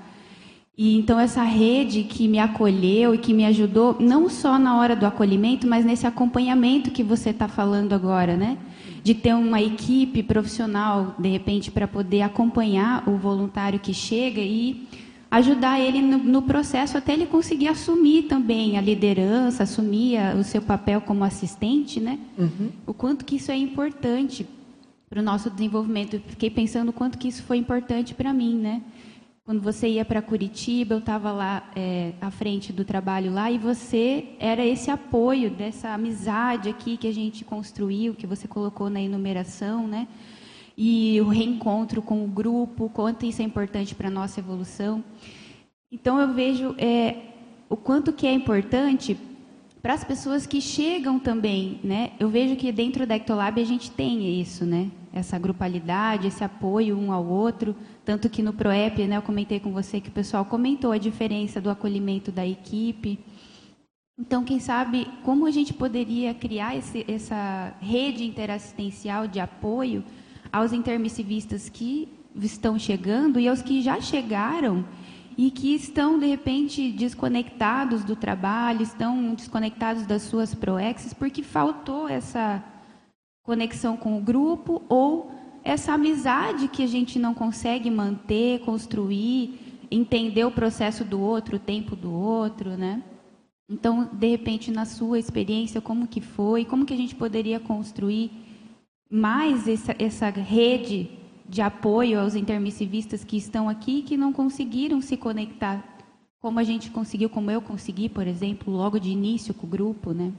E 0.79 0.97
então 0.97 1.19
essa 1.19 1.43
rede 1.43 2.05
que 2.05 2.29
me 2.29 2.39
acolheu 2.39 3.17
e 3.17 3.19
que 3.19 3.35
me 3.35 3.45
ajudou, 3.45 3.97
não 3.99 4.29
só 4.29 4.57
na 4.57 4.79
hora 4.79 4.95
do 4.95 5.05
acolhimento, 5.05 5.67
mas 5.67 5.85
nesse 5.85 6.07
acompanhamento 6.07 6.93
que 6.93 7.03
você 7.03 7.31
está 7.31 7.49
falando 7.49 7.93
agora, 7.93 8.37
né? 8.37 8.57
De 9.03 9.15
ter 9.15 9.35
uma 9.35 9.61
equipe 9.61 10.23
profissional, 10.23 11.15
de 11.19 11.29
repente, 11.29 11.71
para 11.71 11.89
poder 11.89 12.23
acompanhar 12.23 13.09
o 13.09 13.17
voluntário 13.17 13.81
que 13.81 13.93
chega 13.93 14.41
e 14.41 14.89
ajudar 15.31 15.81
ele 15.81 16.01
no, 16.01 16.19
no, 16.19 16.43
processo 16.43 16.99
até 16.99 17.15
ele 17.15 17.27
conseguir 17.27 17.69
assumir 17.69 18.25
também 18.25 18.77
a 18.77 18.81
liderança, 18.81 19.63
assumir 19.63 20.19
a, 20.19 20.35
o 20.35 20.45
seu 20.45 20.61
papel 20.61 21.01
como 21.01 21.25
assistente, 21.25 21.99
né? 21.99 22.19
Uhum. 22.39 22.69
O 22.87 22.93
quanto 22.93 23.25
que 23.25 23.37
isso 23.37 23.51
é 23.51 23.57
importante 23.57 24.47
para 25.13 25.21
o 25.21 25.23
nosso 25.23 25.51
desenvolvimento. 25.51 26.15
Eu 26.15 26.23
fiquei 26.27 26.49
pensando 26.49 26.89
o 26.89 26.93
quanto 26.93 27.19
que 27.19 27.29
isso 27.29 27.43
foi 27.43 27.59
importante 27.59 28.15
para 28.15 28.33
mim, 28.33 28.55
né? 28.55 28.81
Quando 29.45 29.61
você 29.61 29.89
ia 29.89 30.05
para 30.05 30.23
Curitiba, 30.23 30.95
eu 30.95 30.99
estava 30.99 31.33
lá 31.33 31.71
é, 31.75 32.13
à 32.21 32.31
frente 32.31 32.73
do 32.73 32.85
trabalho 32.85 33.33
lá 33.33 33.51
e 33.51 33.59
você 33.59 34.37
era 34.39 34.65
esse 34.65 34.91
apoio 34.91 35.51
dessa 35.51 35.91
amizade 35.91 36.69
aqui 36.69 36.97
que 36.97 37.09
a 37.09 37.13
gente 37.13 37.45
construiu, 37.45 38.15
que 38.15 38.27
você 38.27 38.47
colocou 38.47 38.89
na 38.89 39.01
enumeração, 39.01 39.89
né? 39.89 40.07
e 40.77 41.21
o 41.21 41.29
reencontro 41.29 42.01
com 42.01 42.25
o 42.25 42.29
grupo, 42.29 42.89
quanto 42.91 43.27
isso 43.27 43.43
é 43.43 43.45
importante 43.45 43.95
para 43.95 44.09
a 44.09 44.11
nossa 44.11 44.41
evolução. 44.41 45.03
Então 45.91 46.21
eu 46.21 46.33
vejo 46.33 46.75
é, 46.79 47.17
o 47.69 47.77
quanto 47.77 48.13
que 48.13 48.27
é 48.27 48.33
importante 48.33 49.19
para 49.83 49.95
as 49.95 50.05
pessoas 50.05 50.47
que 50.47 50.61
chegam 50.61 51.19
também, 51.19 51.81
né? 51.83 52.13
Eu 52.21 52.29
vejo 52.31 52.55
que 52.55 52.71
dentro 52.71 53.05
da 53.05 53.17
Ectolab 53.17 53.61
a 53.61 53.65
gente 53.65 53.91
tem 53.91 54.41
isso, 54.41 54.65
né? 54.65 54.89
Essa 55.13 55.39
grupalidade, 55.41 56.29
esse 56.29 56.45
apoio 56.45 56.97
um 56.97 57.13
ao 57.13 57.27
outro, 57.27 57.75
tanto 58.05 58.31
que 58.31 58.43
no 58.43 58.53
Proep, 58.53 59.05
né, 59.07 59.17
eu 59.17 59.23
comentei 59.23 59.59
com 59.59 59.73
você 59.73 60.01
que 60.01 60.09
o 60.09 60.13
pessoal 60.13 60.45
comentou 60.45 60.93
a 60.93 60.99
diferença 60.99 61.61
do 61.61 61.69
acolhimento 61.69 62.31
da 62.31 62.47
equipe. 62.47 63.19
Então, 64.19 64.45
quem 64.45 64.61
sabe 64.61 65.07
como 65.25 65.47
a 65.47 65.51
gente 65.51 65.75
poderia 65.75 66.33
criar 66.33 66.77
esse, 66.77 67.05
essa 67.09 67.75
rede 67.81 68.25
interassistencial 68.25 69.27
de 69.27 69.41
apoio 69.41 70.05
aos 70.53 70.73
intermissivistas 70.73 71.69
que 71.69 72.09
estão 72.37 72.79
chegando 72.79 73.41
e 73.41 73.49
aos 73.49 73.61
que 73.61 73.83
já 73.83 74.01
chegaram 74.01 74.85
e 75.37 75.51
que 75.51 75.75
estão, 75.75 76.19
de 76.19 76.27
repente, 76.27 76.91
desconectados 76.93 78.05
do 78.05 78.15
trabalho, 78.15 78.83
estão 78.83 79.35
desconectados 79.35 80.07
das 80.07 80.23
suas 80.23 80.55
proexes, 80.55 81.13
porque 81.13 81.43
faltou 81.43 82.09
essa 82.09 82.63
conexão 83.43 83.97
com 83.97 84.17
o 84.19 84.21
grupo 84.21 84.83
ou 84.89 85.33
essa 85.65 85.93
amizade 85.93 86.69
que 86.69 86.83
a 86.83 86.87
gente 86.87 87.19
não 87.19 87.35
consegue 87.35 87.91
manter, 87.91 88.61
construir, 88.61 89.87
entender 89.91 90.45
o 90.45 90.51
processo 90.51 91.05
do 91.05 91.21
outro, 91.21 91.57
o 91.57 91.61
tempo 91.61 91.95
do 91.95 92.13
outro, 92.13 92.71
né? 92.71 93.03
Então, 93.69 94.09
de 94.13 94.27
repente, 94.27 94.71
na 94.71 94.85
sua 94.85 95.19
experiência, 95.19 95.81
como 95.81 96.07
que 96.07 96.21
foi? 96.21 96.65
Como 96.65 96.85
que 96.85 96.93
a 96.93 96.97
gente 96.97 97.15
poderia 97.15 97.59
construir 97.59 98.31
mais 99.11 99.69
essa, 99.69 99.95
essa 99.99 100.29
rede 100.31 101.11
de 101.53 101.61
apoio 101.61 102.19
aos 102.19 102.35
intermissivistas 102.35 103.23
que 103.23 103.37
estão 103.37 103.69
aqui 103.69 104.01
que 104.01 104.17
não 104.17 104.33
conseguiram 104.33 105.03
se 105.03 105.19
conectar 105.19 105.85
como 106.41 106.59
a 106.59 106.65
gente 106.65 106.91
conseguiu, 106.91 107.29
como 107.29 107.51
eu 107.51 107.61
consegui, 107.61 108.09
por 108.09 108.27
exemplo, 108.27 108.73
logo 108.73 108.99
de 108.99 109.11
início 109.11 109.53
com 109.53 109.67
o 109.67 109.71
grupo, 109.71 110.13
né? 110.15 110.33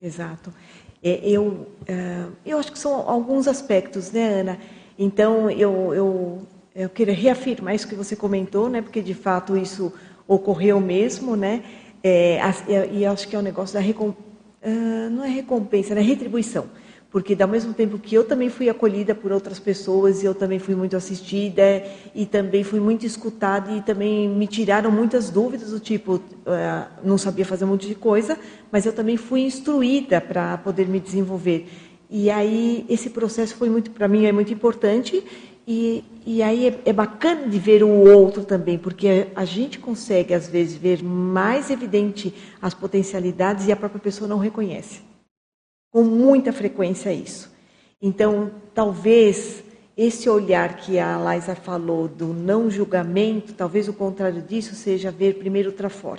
Exato. 0.00 0.54
É, 1.02 1.28
eu, 1.28 1.42
uh, 1.42 2.32
eu 2.46 2.56
acho 2.56 2.70
que 2.70 2.78
são 2.78 2.92
alguns 3.10 3.48
aspectos, 3.48 4.12
né, 4.12 4.40
Ana? 4.40 4.58
Então, 4.96 5.50
eu, 5.50 5.92
eu, 5.92 6.42
eu 6.72 6.88
queria 6.88 7.14
reafirmar 7.14 7.74
isso 7.74 7.88
que 7.88 7.96
você 7.96 8.14
comentou, 8.14 8.70
né? 8.70 8.80
Porque, 8.80 9.02
de 9.02 9.12
fato, 9.12 9.56
isso 9.56 9.92
ocorreu 10.26 10.80
mesmo, 10.80 11.34
né? 11.34 11.64
É, 12.00 12.38
e 12.92 13.04
acho 13.04 13.26
que 13.26 13.34
é 13.34 13.38
um 13.40 13.42
negócio 13.42 13.74
da 13.74 13.80
recom, 13.80 14.10
uh, 14.10 15.10
não 15.10 15.24
é 15.24 15.28
recompensa, 15.28 15.94
é 15.94 16.00
retribuição 16.00 16.68
porque 17.14 17.40
ao 17.40 17.46
mesmo 17.48 17.72
tempo 17.72 17.96
que 17.96 18.12
eu 18.12 18.24
também 18.24 18.50
fui 18.50 18.68
acolhida 18.68 19.14
por 19.14 19.30
outras 19.30 19.60
pessoas 19.60 20.24
eu 20.24 20.34
também 20.34 20.58
fui 20.58 20.74
muito 20.74 20.96
assistida 20.96 21.84
e 22.12 22.26
também 22.26 22.64
fui 22.64 22.80
muito 22.80 23.06
escutada 23.06 23.70
e 23.70 23.80
também 23.82 24.28
me 24.28 24.48
tiraram 24.48 24.90
muitas 24.90 25.30
dúvidas 25.30 25.70
do 25.70 25.78
tipo 25.78 26.14
uh, 26.14 26.20
não 27.04 27.16
sabia 27.16 27.44
fazer 27.44 27.66
um 27.66 27.68
monte 27.68 27.86
de 27.86 27.94
coisa 27.94 28.36
mas 28.68 28.84
eu 28.84 28.92
também 28.92 29.16
fui 29.16 29.42
instruída 29.42 30.20
para 30.20 30.58
poder 30.58 30.88
me 30.88 30.98
desenvolver. 30.98 31.68
E 32.10 32.28
aí 32.32 32.84
esse 32.88 33.10
processo 33.10 33.54
foi 33.54 33.70
muito 33.70 33.92
para 33.92 34.08
mim 34.08 34.24
é 34.24 34.32
muito 34.32 34.52
importante 34.52 35.22
e, 35.68 36.02
e 36.26 36.42
aí 36.42 36.66
é, 36.66 36.80
é 36.84 36.92
bacana 36.92 37.46
de 37.46 37.60
ver 37.60 37.84
o 37.84 37.90
outro 37.90 38.44
também 38.44 38.76
porque 38.76 39.28
a 39.36 39.44
gente 39.44 39.78
consegue 39.78 40.34
às 40.34 40.48
vezes 40.48 40.74
ver 40.74 41.00
mais 41.00 41.70
evidente 41.70 42.34
as 42.60 42.74
potencialidades 42.74 43.68
e 43.68 43.70
a 43.70 43.76
própria 43.76 44.00
pessoa 44.00 44.26
não 44.26 44.38
reconhece 44.38 45.13
com 45.94 46.02
muita 46.02 46.52
frequência 46.52 47.12
isso. 47.12 47.48
Então, 48.02 48.50
talvez 48.74 49.62
esse 49.96 50.28
olhar 50.28 50.76
que 50.76 50.98
a 50.98 51.16
Laisa 51.16 51.54
falou 51.54 52.08
do 52.08 52.34
não 52.34 52.68
julgamento, 52.68 53.52
talvez 53.52 53.86
o 53.86 53.92
contrário 53.92 54.42
disso 54.42 54.74
seja 54.74 55.12
ver 55.12 55.34
primeiro 55.34 55.70
o 55.70 55.72
trafor. 55.72 56.18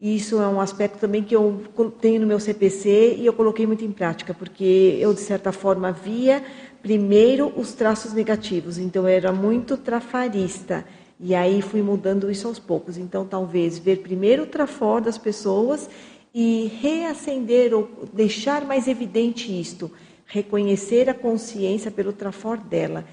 Isso 0.00 0.42
é 0.42 0.48
um 0.48 0.60
aspecto 0.60 0.98
também 0.98 1.22
que 1.22 1.36
eu 1.36 1.62
tenho 2.00 2.22
no 2.22 2.26
meu 2.26 2.40
CPC 2.40 3.18
e 3.20 3.24
eu 3.24 3.32
coloquei 3.32 3.68
muito 3.68 3.84
em 3.84 3.92
prática, 3.92 4.34
porque 4.34 4.98
eu, 5.00 5.14
de 5.14 5.20
certa 5.20 5.52
forma, 5.52 5.92
via 5.92 6.42
primeiro 6.82 7.52
os 7.56 7.74
traços 7.74 8.12
negativos, 8.12 8.78
então 8.78 9.04
eu 9.04 9.14
era 9.14 9.30
muito 9.30 9.76
trafarista. 9.76 10.84
E 11.20 11.36
aí 11.36 11.62
fui 11.62 11.82
mudando 11.82 12.28
isso 12.28 12.48
aos 12.48 12.58
poucos. 12.58 12.98
Então, 12.98 13.24
talvez 13.24 13.78
ver 13.78 13.98
primeiro 13.98 14.42
o 14.42 14.46
trafor 14.46 15.00
das 15.00 15.16
pessoas 15.16 15.88
e 16.34 16.66
reacender 16.80 17.74
ou 17.74 17.90
deixar 18.12 18.64
mais 18.64 18.88
evidente 18.88 19.58
isto, 19.60 19.90
reconhecer 20.26 21.10
a 21.10 21.14
consciência 21.14 21.90
pelo 21.90 22.12
trafor 22.12 22.56
dela. 22.56 23.04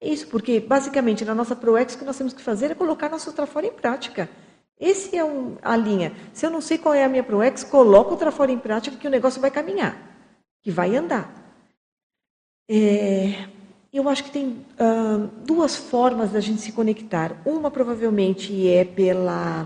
Isso 0.00 0.28
porque, 0.28 0.60
basicamente, 0.60 1.24
na 1.24 1.34
nossa 1.34 1.56
ProEx, 1.56 1.94
o 1.94 1.98
que 1.98 2.04
nós 2.04 2.18
temos 2.18 2.34
que 2.34 2.42
fazer 2.42 2.70
é 2.70 2.74
colocar 2.74 3.08
nosso 3.08 3.32
trafor 3.32 3.64
em 3.64 3.72
prática. 3.72 4.28
Esse 4.78 5.16
é 5.16 5.24
um, 5.24 5.56
a 5.62 5.74
linha. 5.74 6.12
Se 6.34 6.44
eu 6.44 6.50
não 6.50 6.60
sei 6.60 6.76
qual 6.76 6.94
é 6.94 7.02
a 7.02 7.08
minha 7.08 7.22
ProEx, 7.22 7.64
coloco 7.64 8.14
o 8.14 8.16
trafor 8.16 8.50
em 8.50 8.58
prática 8.58 8.96
que 8.96 9.06
o 9.06 9.10
negócio 9.10 9.40
vai 9.40 9.50
caminhar, 9.50 9.96
que 10.62 10.70
vai 10.70 10.94
andar. 10.94 11.44
É, 12.68 13.48
eu 13.90 14.06
acho 14.06 14.24
que 14.24 14.30
tem 14.30 14.48
uh, 14.48 15.28
duas 15.46 15.76
formas 15.76 16.32
da 16.32 16.40
gente 16.40 16.60
se 16.60 16.72
conectar. 16.72 17.40
Uma, 17.46 17.70
provavelmente, 17.70 18.68
é 18.68 18.84
pela 18.84 19.64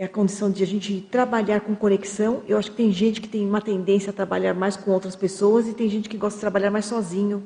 é 0.00 0.06
a 0.06 0.08
condição 0.08 0.50
de 0.50 0.62
a 0.62 0.66
gente 0.66 0.98
trabalhar 1.10 1.60
com 1.60 1.74
conexão. 1.76 2.42
Eu 2.48 2.56
acho 2.56 2.70
que 2.70 2.76
tem 2.78 2.90
gente 2.90 3.20
que 3.20 3.28
tem 3.28 3.46
uma 3.46 3.60
tendência 3.60 4.08
a 4.08 4.14
trabalhar 4.14 4.54
mais 4.54 4.74
com 4.74 4.90
outras 4.92 5.14
pessoas 5.14 5.68
e 5.68 5.74
tem 5.74 5.90
gente 5.90 6.08
que 6.08 6.16
gosta 6.16 6.38
de 6.38 6.40
trabalhar 6.40 6.70
mais 6.70 6.86
sozinho. 6.86 7.42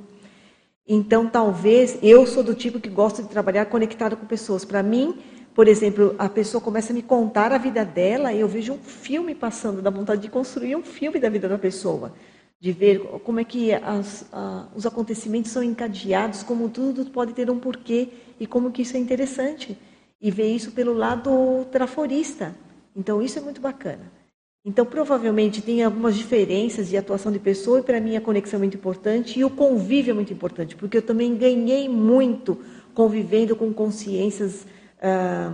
Então, 0.87 1.29
talvez 1.29 1.99
eu 2.01 2.25
sou 2.29 2.45
do 2.45 2.55
tipo 2.55 2.79
que 2.79 2.89
gosta 2.89 3.25
de 3.25 3.29
trabalhar 3.29 3.67
conectado 3.67 4.17
com 4.17 4.25
pessoas. 4.25 4.65
Para 4.65 4.85
mim, 4.85 5.19
Por 5.55 5.69
exemplo, 5.69 6.17
a 6.19 6.29
pessoa 6.29 6.61
começa 6.61 6.93
a 6.93 6.95
me 6.95 7.03
contar 7.03 7.53
a 7.53 7.59
vida 7.59 7.85
dela 7.85 8.33
e 8.33 8.41
eu 8.41 8.49
vejo 8.49 8.73
um 8.73 8.79
filme 8.79 9.35
passando, 9.37 9.81
da 9.81 9.89
vontade 9.89 10.21
de 10.21 10.29
construir 10.29 10.75
um 10.75 10.83
filme 10.83 11.21
da 11.21 11.29
vida 11.29 11.49
da 11.49 11.57
pessoa, 11.57 12.13
de 12.61 12.73
ver 12.73 12.99
como 13.23 13.39
é 13.39 13.45
que 13.45 13.73
as, 13.73 14.27
a, 14.33 14.67
os 14.75 14.85
acontecimentos 14.85 15.53
são 15.53 15.63
encadeados, 15.63 16.43
como 16.43 16.69
tudo 16.69 17.05
pode 17.07 17.33
ter 17.35 17.49
um 17.51 17.61
porquê 17.61 18.09
e 18.41 18.49
como 18.49 18.73
que 18.73 18.83
isso 18.83 18.97
é 18.97 19.01
interessante. 19.01 19.79
E 20.25 20.31
ver 20.31 20.49
isso 20.49 20.73
pelo 20.73 20.95
lado 20.95 21.67
traforista. 21.71 22.57
Então, 22.97 23.21
isso 23.21 23.39
é 23.39 23.43
muito 23.43 23.61
bacana. 23.61 24.11
Então, 24.65 24.87
provavelmente 24.87 25.61
tem 25.61 25.83
algumas 25.83 26.17
diferenças 26.17 26.89
de 26.89 26.97
atuação 26.97 27.31
de 27.31 27.39
pessoa 27.39 27.81
e 27.81 27.83
para 27.83 28.01
mim 28.01 28.17
a 28.17 28.21
conexão 28.23 28.57
é 28.57 28.61
muito 28.61 28.79
importante 28.79 29.39
e 29.39 29.45
o 29.45 29.51
convívio 29.51 30.13
é 30.13 30.15
muito 30.15 30.33
importante, 30.33 30.75
porque 30.75 30.97
eu 30.97 31.03
também 31.03 31.37
ganhei 31.37 31.87
muito 31.87 32.59
convivendo 32.95 33.55
com 33.55 33.71
consciências 33.75 34.67
ah, 35.03 35.53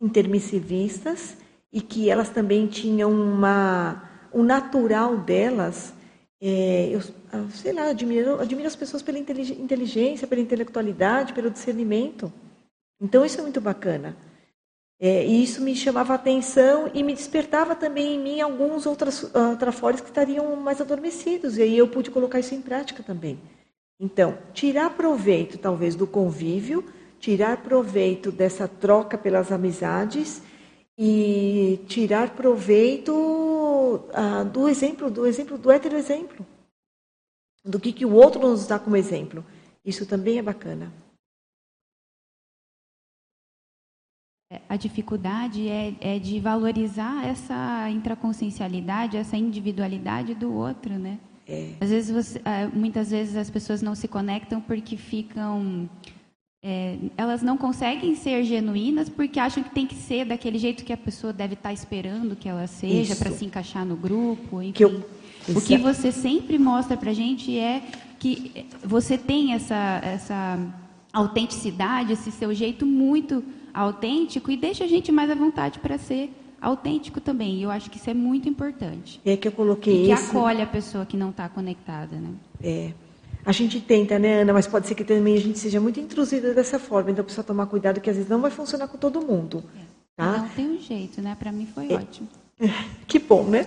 intermissivistas 0.00 1.36
e 1.70 1.82
que 1.82 2.08
elas 2.08 2.30
também 2.30 2.66
tinham 2.66 3.12
uma, 3.12 4.02
o 4.32 4.42
natural 4.42 5.18
delas. 5.18 5.92
É, 6.40 6.88
eu, 6.90 7.00
ah, 7.30 7.44
sei 7.52 7.74
lá, 7.74 7.90
admiro, 7.90 8.40
admiro 8.40 8.66
as 8.66 8.76
pessoas 8.76 9.02
pela 9.02 9.18
inteligência, 9.18 10.26
pela 10.26 10.40
intelectualidade, 10.40 11.34
pelo 11.34 11.50
discernimento. 11.50 12.32
Então, 13.02 13.26
isso 13.26 13.40
é 13.40 13.42
muito 13.42 13.60
bacana. 13.60 14.16
É, 15.04 15.26
e 15.26 15.42
isso 15.42 15.60
me 15.60 15.74
chamava 15.74 16.14
atenção 16.14 16.88
e 16.94 17.02
me 17.02 17.12
despertava 17.12 17.74
também 17.74 18.14
em 18.14 18.20
mim 18.20 18.40
alguns 18.40 18.86
outros 18.86 19.24
uh, 19.24 19.56
trafores 19.58 20.00
que 20.00 20.06
estariam 20.06 20.54
mais 20.54 20.80
adormecidos. 20.80 21.58
E 21.58 21.62
aí 21.62 21.76
eu 21.76 21.88
pude 21.88 22.08
colocar 22.08 22.38
isso 22.38 22.54
em 22.54 22.62
prática 22.62 23.02
também. 23.02 23.40
Então, 23.98 24.38
tirar 24.54 24.90
proveito, 24.90 25.58
talvez, 25.58 25.96
do 25.96 26.06
convívio, 26.06 26.84
tirar 27.18 27.56
proveito 27.64 28.30
dessa 28.30 28.68
troca 28.68 29.18
pelas 29.18 29.50
amizades 29.50 30.40
e 30.96 31.80
tirar 31.88 32.30
proveito 32.30 33.12
uh, 33.12 34.44
do 34.52 34.68
exemplo, 34.68 35.10
do 35.10 35.26
exemplo, 35.26 35.58
do 35.58 35.72
hétero 35.72 35.96
exemplo. 35.96 36.46
Do 37.64 37.80
que, 37.80 37.92
que 37.92 38.06
o 38.06 38.12
outro 38.12 38.40
nos 38.40 38.68
dá 38.68 38.78
como 38.78 38.96
exemplo. 38.96 39.44
Isso 39.84 40.06
também 40.06 40.38
é 40.38 40.42
bacana. 40.42 40.92
A 44.68 44.76
dificuldade 44.76 45.68
é, 45.68 45.94
é, 46.00 46.18
de 46.18 46.40
valorizar 46.40 47.26
essa 47.26 47.88
intraconsciencialidade, 47.90 49.16
essa 49.16 49.36
individualidade 49.36 50.34
do 50.34 50.52
outro, 50.52 50.94
né? 50.94 51.18
É. 51.48 51.70
Às 51.80 51.90
vezes 51.90 52.10
você, 52.10 52.40
ah, 52.44 52.68
muitas 52.72 53.10
vezes 53.10 53.36
as 53.36 53.50
pessoas 53.50 53.82
não 53.82 53.94
se 53.94 54.08
conectam 54.08 54.60
porque 54.60 54.96
ficam 54.96 55.88
é, 56.64 56.96
elas 57.16 57.42
não 57.42 57.56
conseguem 57.56 58.14
ser 58.14 58.44
genuínas 58.44 59.08
porque 59.08 59.40
acham 59.40 59.64
que 59.64 59.70
tem 59.70 59.84
que 59.84 59.96
ser 59.96 60.24
daquele 60.24 60.58
jeito 60.58 60.84
que 60.84 60.92
a 60.92 60.96
pessoa 60.96 61.32
deve 61.32 61.54
estar 61.54 61.72
esperando 61.72 62.36
que 62.36 62.48
ela 62.48 62.68
seja 62.68 63.16
para 63.16 63.32
se 63.32 63.44
encaixar 63.44 63.84
no 63.84 63.96
grupo. 63.96 64.62
Enfim. 64.62 64.72
Que 64.72 64.84
eu... 64.84 65.04
O 65.48 65.60
que 65.60 65.76
você 65.76 66.12
sempre 66.12 66.56
mostra 66.56 66.96
para 66.96 67.10
a 67.10 67.14
gente 67.14 67.58
é 67.58 67.82
que 68.20 68.64
você 68.84 69.18
tem 69.18 69.54
essa, 69.54 70.00
essa 70.04 70.56
autenticidade, 71.12 72.12
esse 72.12 72.30
seu 72.30 72.54
jeito 72.54 72.86
muito 72.86 73.42
autêntico 73.72 74.50
e 74.50 74.56
deixa 74.56 74.84
a 74.84 74.86
gente 74.86 75.10
mais 75.10 75.30
à 75.30 75.34
vontade 75.34 75.78
para 75.78 75.98
ser 75.98 76.30
autêntico 76.60 77.20
também. 77.20 77.56
E 77.56 77.62
eu 77.62 77.70
acho 77.70 77.90
que 77.90 77.98
isso 77.98 78.08
é 78.08 78.14
muito 78.14 78.48
importante. 78.48 79.20
É 79.24 79.36
que 79.36 79.48
eu 79.48 79.52
coloquei 79.52 80.04
e 80.04 80.06
que 80.06 80.12
esse... 80.12 80.30
acolhe 80.30 80.62
a 80.62 80.66
pessoa 80.66 81.04
que 81.04 81.16
não 81.16 81.30
está 81.30 81.48
conectada, 81.48 82.16
né? 82.16 82.30
É. 82.62 82.92
A 83.44 83.50
gente 83.50 83.80
tenta, 83.80 84.18
né, 84.18 84.42
Ana? 84.42 84.52
Mas 84.52 84.68
pode 84.68 84.86
ser 84.86 84.94
que 84.94 85.02
também 85.02 85.34
a 85.36 85.40
gente 85.40 85.58
seja 85.58 85.80
muito 85.80 85.98
intrusiva 85.98 86.54
dessa 86.54 86.78
forma. 86.78 87.10
Então 87.10 87.24
precisa 87.24 87.42
tomar 87.42 87.66
cuidado 87.66 88.00
que 88.00 88.08
às 88.08 88.16
vezes 88.16 88.30
não 88.30 88.40
vai 88.40 88.50
funcionar 88.50 88.86
com 88.86 88.96
todo 88.96 89.20
mundo. 89.20 89.64
É. 89.76 89.80
Tá? 90.16 90.38
Não 90.38 90.48
tem 90.50 90.70
um 90.70 90.78
jeito, 90.80 91.20
né? 91.20 91.36
Para 91.38 91.50
mim 91.50 91.66
foi 91.66 91.90
é. 91.90 91.94
ótimo. 91.94 92.28
Que 93.08 93.18
bom, 93.18 93.42
né? 93.42 93.66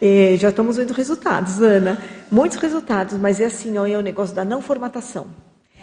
É, 0.00 0.36
já 0.36 0.50
estamos 0.50 0.76
vendo 0.76 0.92
resultados, 0.92 1.60
Ana. 1.60 2.00
Muitos 2.30 2.58
resultados, 2.58 3.18
mas 3.18 3.40
é 3.40 3.46
assim, 3.46 3.78
ó, 3.78 3.86
é 3.86 3.96
o 3.96 4.02
negócio 4.02 4.34
da 4.34 4.44
não 4.44 4.60
formatação. 4.60 5.26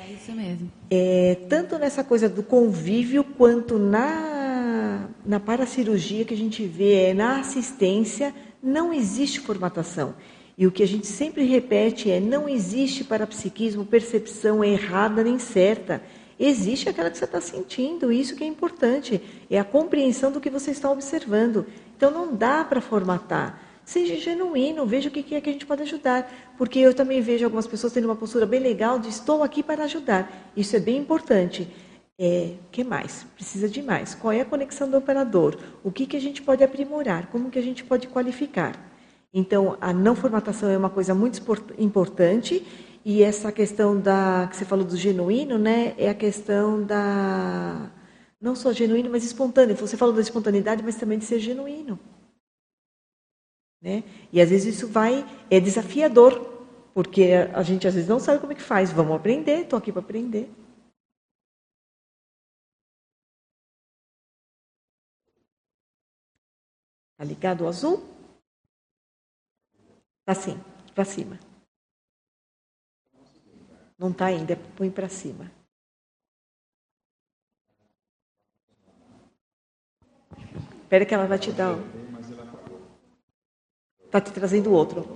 É 0.10 0.14
isso 0.14 0.32
mesmo. 0.32 0.72
É, 0.90 1.38
tanto 1.48 1.78
nessa 1.78 2.04
coisa 2.04 2.28
do 2.28 2.42
convívio, 2.42 3.24
quanto 3.24 3.78
na, 3.78 5.08
na 5.24 5.40
paracirurgia 5.40 6.26
que 6.26 6.34
a 6.34 6.38
gente 6.38 6.66
vê, 6.66 7.10
é, 7.10 7.14
na 7.14 7.40
assistência, 7.40 8.34
não 8.62 8.92
existe 8.92 9.40
formatação. 9.40 10.16
E 10.58 10.66
o 10.66 10.72
que 10.72 10.82
a 10.82 10.88
gente 10.88 11.06
sempre 11.06 11.44
repete 11.46 12.10
é: 12.10 12.20
não 12.20 12.50
existe 12.50 13.04
parapsiquismo 13.04 13.86
percepção 13.86 14.64
errada 14.64 15.24
nem 15.24 15.38
certa. 15.38 16.02
Existe 16.40 16.90
aquela 16.90 17.12
que 17.12 17.18
você 17.18 17.26
está 17.26 17.40
sentindo, 17.40 18.12
isso 18.12 18.36
que 18.36 18.44
é 18.44 18.48
importante, 18.48 19.22
é 19.48 19.60
a 19.60 19.64
compreensão 19.64 20.32
do 20.32 20.42
que 20.42 20.50
você 20.50 20.72
está 20.72 20.90
observando. 20.90 21.68
Então 21.96 22.10
não 22.10 22.36
dá 22.36 22.64
para 22.64 22.82
formatar. 22.82 23.62
Seja 23.90 24.18
genuíno, 24.18 24.86
veja 24.86 25.10
o 25.10 25.12
que 25.12 25.34
é 25.34 25.42
que 25.42 25.50
a 25.50 25.52
gente 25.52 25.66
pode 25.66 25.82
ajudar. 25.82 26.32
Porque 26.60 26.78
eu 26.78 26.94
também 26.94 27.22
vejo 27.22 27.44
algumas 27.44 27.66
pessoas 27.66 27.92
tendo 27.92 28.06
uma 28.06 28.16
postura 28.16 28.46
bem 28.46 28.60
legal 28.60 29.00
de 29.00 29.10
estou 29.10 29.42
aqui 29.42 29.64
para 29.64 29.86
ajudar. 29.86 30.52
Isso 30.56 30.76
é 30.76 30.80
bem 30.80 30.98
importante. 30.98 31.68
É, 32.20 32.54
que 32.72 32.84
mais? 32.84 33.26
Precisa 33.34 33.68
de 33.68 33.82
mais. 33.82 34.14
Qual 34.14 34.32
é 34.32 34.42
a 34.42 34.46
conexão 34.46 34.88
do 34.88 34.96
operador? 34.96 35.58
O 35.84 35.92
que, 35.92 36.06
que 36.06 36.16
a 36.16 36.22
gente 36.22 36.40
pode 36.40 36.64
aprimorar? 36.64 37.32
Como 37.32 37.50
que 37.50 37.58
a 37.58 37.64
gente 37.64 37.84
pode 37.84 38.08
qualificar? 38.08 38.76
Então, 39.34 39.76
a 39.82 39.92
não 39.92 40.16
formatação 40.16 40.70
é 40.70 40.78
uma 40.78 40.92
coisa 40.92 41.16
muito 41.16 41.42
importante 41.80 42.64
e 43.04 43.24
essa 43.24 43.52
questão 43.52 44.00
da 44.00 44.48
que 44.52 44.56
você 44.56 44.66
falou 44.66 44.86
do 44.86 44.96
genuíno, 44.96 45.58
né? 45.58 45.96
É 45.98 46.12
a 46.12 46.14
questão 46.14 46.84
da 46.84 47.90
não 48.40 48.54
só 48.56 48.72
genuíno, 48.72 49.10
mas 49.10 49.24
espontâneo. 49.24 49.76
Você 49.76 49.98
falou 49.98 50.14
da 50.14 50.22
espontaneidade, 50.22 50.84
mas 50.84 50.96
também 50.96 51.18
de 51.18 51.26
ser 51.26 51.40
genuíno. 51.40 51.98
Né? 53.82 54.04
E 54.32 54.42
às 54.42 54.50
vezes 54.50 54.76
isso 54.76 54.88
vai, 54.88 55.24
é 55.50 55.60
desafiador, 55.60 56.34
porque 56.94 57.32
a 57.54 57.64
gente 57.64 57.88
às 57.88 57.94
vezes 57.94 58.10
não 58.10 58.20
sabe 58.20 58.40
como 58.40 58.52
é 58.52 58.56
que 58.56 58.62
faz. 58.62 58.92
Vamos 58.92 59.16
aprender, 59.16 59.62
estou 59.62 59.80
aqui 59.80 59.92
para 59.92 60.02
aprender. 60.02 60.50
Está 67.14 67.24
ligado 67.24 67.66
o 67.66 67.68
azul? 67.68 68.04
Está 70.22 70.36
sim, 70.36 70.58
para 70.94 71.04
cima. 71.04 71.40
Não 73.98 74.12
está 74.12 74.28
ainda, 74.28 74.56
põe 74.78 74.90
para 74.90 75.10
cima. 75.10 75.52
Espera 80.84 81.06
que 81.06 81.14
ela 81.14 81.28
vai 81.28 81.38
te 81.38 81.52
dar. 81.52 81.76
Está 84.10 84.20
te 84.20 84.32
trazendo 84.32 84.72
outro. 84.72 85.08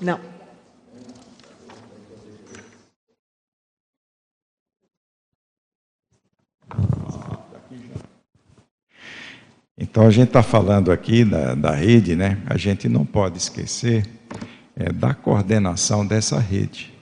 Não. 0.00 0.18
Então 9.76 10.06
a 10.06 10.10
gente 10.10 10.28
está 10.28 10.42
falando 10.42 10.90
aqui 10.90 11.26
da, 11.26 11.54
da 11.54 11.72
rede, 11.72 12.16
né? 12.16 12.42
A 12.46 12.56
gente 12.56 12.88
não 12.88 13.04
pode 13.04 13.36
esquecer 13.36 14.08
é, 14.74 14.90
da 14.90 15.12
coordenação 15.12 16.06
dessa 16.06 16.38
rede. 16.38 16.99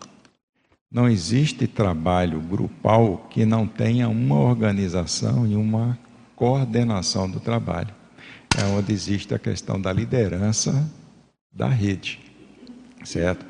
Não 0.91 1.07
existe 1.07 1.66
trabalho 1.66 2.41
grupal 2.41 3.28
que 3.28 3.45
não 3.45 3.66
tenha 3.66 4.09
uma 4.09 4.36
organização 4.36 5.47
e 5.47 5.55
uma 5.55 5.99
coordenação 6.34 7.30
do 7.30 7.39
trabalho. 7.39 7.95
É 8.57 8.64
onde 8.64 8.93
existe 8.93 9.34
a 9.34 9.39
questão 9.39 9.78
da 9.78 9.93
liderança 9.93 10.91
da 11.53 11.68
rede, 11.68 12.18
certo? 13.05 13.45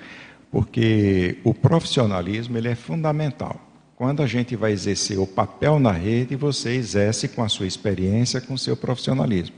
Porque 0.51 1.39
o 1.45 1.55
profissionalismo 1.55 2.59
ele 2.59 2.69
é 2.69 2.75
fundamental. 2.75 3.61
Quando 3.95 4.23
a 4.23 4.27
gente 4.27 4.57
vai 4.57 4.73
exercer 4.73 5.19
o 5.19 5.27
papel 5.27 5.79
na 5.79 5.93
rede, 5.93 6.35
você 6.35 6.71
exerce 6.71 7.29
com 7.29 7.45
a 7.45 7.49
sua 7.49 7.67
experiência, 7.67 8.41
com 8.41 8.55
o 8.55 8.59
seu 8.59 8.77
profissionalismo. 8.77 9.55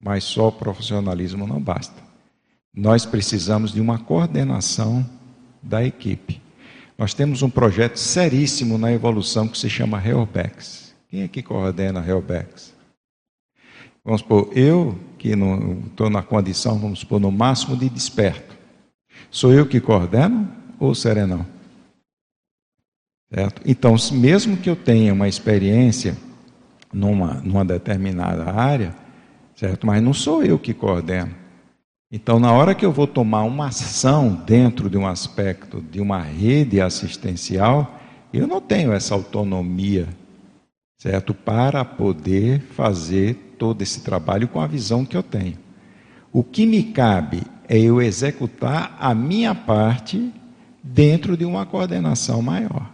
Mas 0.00 0.22
só 0.22 0.48
o 0.48 0.52
profissionalismo 0.52 1.46
não 1.46 1.60
basta. 1.60 2.00
Nós 2.72 3.04
precisamos 3.04 3.72
de 3.72 3.80
uma 3.80 3.98
coordenação 3.98 5.04
da 5.60 5.84
equipe. 5.84 6.40
Nós 6.98 7.14
temos 7.14 7.42
um 7.42 7.48
projeto 7.48 7.96
seríssimo 7.96 8.76
na 8.76 8.92
evolução 8.92 9.46
que 9.46 9.56
se 9.56 9.70
chama 9.70 10.00
Reobex. 10.00 10.92
Quem 11.08 11.22
é 11.22 11.28
que 11.28 11.44
coordena 11.44 12.00
a 12.00 12.02
Reobex? 12.02 12.74
Vamos 14.04 14.20
supor, 14.20 14.50
eu 14.52 14.98
que 15.16 15.28
estou 15.28 16.10
na 16.10 16.22
condição, 16.22 16.76
vamos 16.78 17.00
supor, 17.00 17.20
no 17.20 17.30
máximo 17.30 17.76
de 17.76 17.88
desperto. 17.88 18.56
Sou 19.30 19.52
eu 19.52 19.64
que 19.64 19.80
coordeno 19.80 20.50
ou 20.80 20.92
serenão? 20.92 21.46
Certo? 23.32 23.62
Então, 23.64 23.94
mesmo 24.12 24.56
que 24.56 24.68
eu 24.68 24.74
tenha 24.74 25.12
uma 25.12 25.28
experiência 25.28 26.16
numa, 26.92 27.34
numa 27.34 27.64
determinada 27.64 28.50
área, 28.50 28.96
certo? 29.54 29.86
Mas 29.86 30.02
não 30.02 30.14
sou 30.14 30.42
eu 30.42 30.58
que 30.58 30.74
coordeno. 30.74 31.34
Então, 32.10 32.40
na 32.40 32.50
hora 32.52 32.74
que 32.74 32.86
eu 32.86 32.92
vou 32.92 33.06
tomar 33.06 33.42
uma 33.42 33.66
ação 33.66 34.34
dentro 34.46 34.88
de 34.88 34.96
um 34.96 35.06
aspecto 35.06 35.82
de 35.82 36.00
uma 36.00 36.22
rede 36.22 36.80
assistencial, 36.80 38.00
eu 38.32 38.46
não 38.46 38.62
tenho 38.62 38.94
essa 38.94 39.14
autonomia, 39.14 40.08
certo? 40.96 41.34
Para 41.34 41.84
poder 41.84 42.60
fazer 42.74 43.34
todo 43.58 43.82
esse 43.82 44.00
trabalho 44.00 44.48
com 44.48 44.58
a 44.58 44.66
visão 44.66 45.04
que 45.04 45.18
eu 45.18 45.22
tenho. 45.22 45.58
O 46.32 46.42
que 46.42 46.64
me 46.64 46.82
cabe 46.82 47.42
é 47.68 47.78
eu 47.78 48.00
executar 48.00 48.96
a 48.98 49.14
minha 49.14 49.54
parte 49.54 50.32
dentro 50.82 51.36
de 51.36 51.44
uma 51.44 51.66
coordenação 51.66 52.40
maior. 52.40 52.90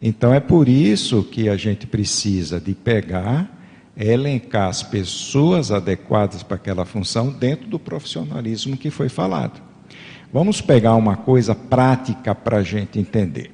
Então, 0.00 0.32
é 0.32 0.38
por 0.38 0.68
isso 0.68 1.24
que 1.24 1.48
a 1.48 1.56
gente 1.56 1.84
precisa 1.84 2.60
de 2.60 2.74
pegar 2.74 3.59
elencar 4.00 4.68
as 4.68 4.82
pessoas 4.82 5.70
adequadas 5.70 6.42
para 6.42 6.56
aquela 6.56 6.86
função 6.86 7.28
dentro 7.28 7.68
do 7.68 7.78
profissionalismo 7.78 8.76
que 8.76 8.90
foi 8.90 9.10
falado. 9.10 9.60
Vamos 10.32 10.60
pegar 10.60 10.94
uma 10.94 11.16
coisa 11.16 11.54
prática 11.54 12.34
para 12.34 12.58
a 12.58 12.62
gente 12.62 12.98
entender. 12.98 13.50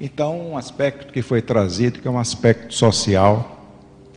Então, 0.00 0.50
um 0.50 0.56
aspecto 0.56 1.12
que 1.12 1.22
foi 1.22 1.40
trazido, 1.40 2.00
que 2.00 2.08
é 2.08 2.10
um 2.10 2.18
aspecto 2.18 2.74
social, 2.74 3.64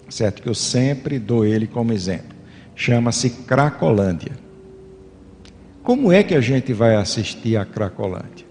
certo? 0.10 0.42
Que 0.42 0.50
eu 0.50 0.56
sempre 0.56 1.20
dou 1.20 1.46
ele 1.46 1.68
como 1.68 1.94
exemplo. 1.94 2.36
Chama-se 2.76 3.30
Cracolândia. 3.30 4.32
Como 5.84 6.12
é 6.12 6.24
que 6.24 6.34
a 6.34 6.42
gente 6.42 6.74
vai 6.74 6.96
assistir 6.96 7.58
a 7.58 7.66
Cracolândia? 7.66 8.48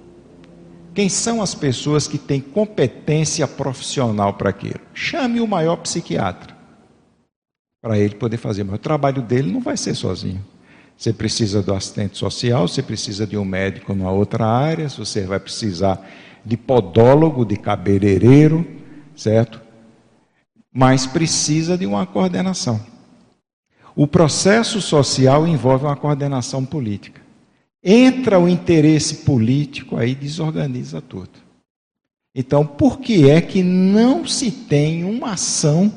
Quem 0.94 1.08
são 1.08 1.42
as 1.42 1.54
pessoas 1.54 2.06
que 2.06 2.18
têm 2.18 2.40
competência 2.40 3.46
profissional 3.46 4.34
para 4.34 4.50
aquilo? 4.50 4.80
Chame 4.94 5.40
o 5.40 5.46
maior 5.46 5.76
psiquiatra 5.76 6.57
para 7.88 7.98
ele 7.98 8.16
poder 8.16 8.36
fazer. 8.36 8.64
Mas 8.64 8.74
o 8.74 8.78
trabalho 8.78 9.22
dele 9.22 9.50
não 9.50 9.60
vai 9.62 9.74
ser 9.74 9.94
sozinho. 9.94 10.44
Você 10.94 11.10
precisa 11.10 11.62
do 11.62 11.72
assistente 11.72 12.18
social, 12.18 12.68
você 12.68 12.82
precisa 12.82 13.26
de 13.26 13.34
um 13.34 13.46
médico 13.46 13.94
numa 13.94 14.10
outra 14.10 14.44
área, 14.44 14.90
você 14.90 15.22
vai 15.22 15.40
precisar 15.40 16.06
de 16.44 16.54
podólogo, 16.54 17.46
de 17.46 17.56
cabeleireiro, 17.56 18.66
certo? 19.16 19.58
Mas 20.70 21.06
precisa 21.06 21.78
de 21.78 21.86
uma 21.86 22.04
coordenação. 22.04 22.78
O 23.96 24.06
processo 24.06 24.82
social 24.82 25.46
envolve 25.46 25.86
uma 25.86 25.96
coordenação 25.96 26.66
política. 26.66 27.22
Entra 27.82 28.38
o 28.38 28.46
interesse 28.46 29.24
político, 29.24 29.96
aí 29.96 30.14
desorganiza 30.14 31.00
tudo. 31.00 31.38
Então, 32.34 32.66
por 32.66 32.98
que 32.98 33.30
é 33.30 33.40
que 33.40 33.62
não 33.62 34.26
se 34.26 34.50
tem 34.50 35.04
uma 35.04 35.32
ação 35.32 35.90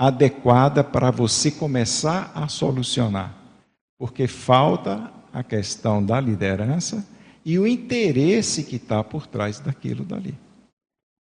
adequada 0.00 0.82
para 0.82 1.10
você 1.10 1.50
começar 1.50 2.32
a 2.34 2.48
solucionar. 2.48 3.36
Porque 3.98 4.26
falta 4.26 5.12
a 5.30 5.42
questão 5.42 6.02
da 6.02 6.18
liderança 6.18 7.06
e 7.44 7.58
o 7.58 7.66
interesse 7.66 8.64
que 8.64 8.76
está 8.76 9.04
por 9.04 9.26
trás 9.26 9.60
daquilo 9.60 10.02
dali. 10.02 10.34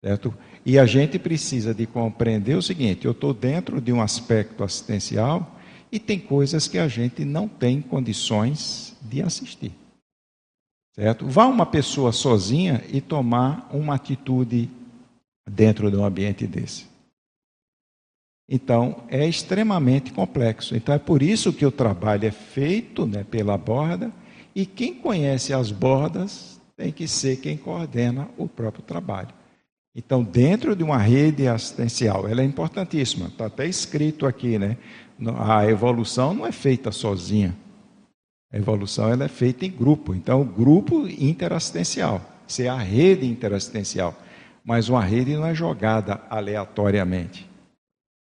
Certo? 0.05 0.35
E 0.66 0.77
a 0.77 0.87
gente 0.87 1.20
precisa 1.20 1.72
de 1.72 1.87
compreender 1.87 2.57
o 2.57 2.62
seguinte: 2.62 3.05
eu 3.05 3.12
estou 3.12 3.33
dentro 3.33 3.81
de 3.81 3.93
um 3.93 4.03
aspecto 4.03 4.64
assistencial 4.64 5.55
e 5.93 6.01
tem 6.01 6.18
coisas 6.18 6.66
que 6.66 6.77
a 6.77 6.89
gente 6.89 7.25
não 7.25 7.47
tem 7.47 7.81
condições 7.81 8.97
de 9.01 9.22
assistir. 9.22 9.72
Certo? 10.97 11.29
Vá 11.29 11.47
uma 11.47 11.64
pessoa 11.64 12.11
sozinha 12.11 12.83
e 12.93 13.01
tomar 13.01 13.70
uma 13.72 13.95
atitude 13.95 14.68
dentro 15.49 15.93
de 15.93 15.97
um 15.97 16.05
ambiente 16.05 16.45
desse. 16.45 16.93
Então, 18.49 19.05
é 19.09 19.26
extremamente 19.26 20.12
complexo. 20.12 20.76
Então, 20.76 20.95
é 20.95 20.99
por 20.99 21.22
isso 21.22 21.53
que 21.53 21.64
o 21.64 21.72
trabalho 21.72 22.26
é 22.26 22.30
feito 22.30 23.07
né, 23.07 23.24
pela 23.24 23.57
borda, 23.57 24.12
e 24.55 24.66
quem 24.66 24.95
conhece 24.95 25.53
as 25.53 25.70
bordas 25.70 26.61
tem 26.76 26.92
que 26.92 27.09
ser 27.09 27.36
quem 27.36 27.57
coordena 27.57 28.28
o 28.36 28.47
próprio 28.47 28.82
trabalho. 28.82 29.30
Então, 29.97 30.22
dentro 30.22 30.76
de 30.76 30.82
uma 30.82 30.99
rede 30.99 31.47
assistencial, 31.47 32.28
ela 32.28 32.42
é 32.42 32.45
importantíssima. 32.45 33.28
Está 33.28 33.47
até 33.47 33.66
escrito 33.66 34.26
aqui, 34.26 34.59
né? 34.59 34.76
A 35.38 35.66
evolução 35.66 36.34
não 36.34 36.47
é 36.47 36.53
feita 36.53 36.90
sozinha. 36.90 37.57
A 38.53 38.57
evolução 38.57 39.09
ela 39.09 39.24
é 39.24 39.28
feita 39.28 39.64
em 39.64 39.70
grupo. 39.70 40.14
Então, 40.14 40.42
o 40.42 40.45
grupo 40.45 41.07
interassistencial. 41.09 42.20
Isso 42.47 42.62
é 42.62 42.68
a 42.68 42.76
rede 42.76 43.26
interassistencial. 43.26 44.14
Mas 44.64 44.88
uma 44.88 45.03
rede 45.03 45.34
não 45.34 45.47
é 45.47 45.55
jogada 45.55 46.20
aleatoriamente 46.28 47.54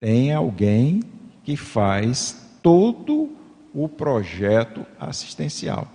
tem 0.04 0.34
alguém 0.34 1.02
que 1.46 1.56
faz 1.56 2.36
todo 2.62 3.30
o 3.74 3.88
projeto 3.88 4.86
assistencial. 5.00 5.88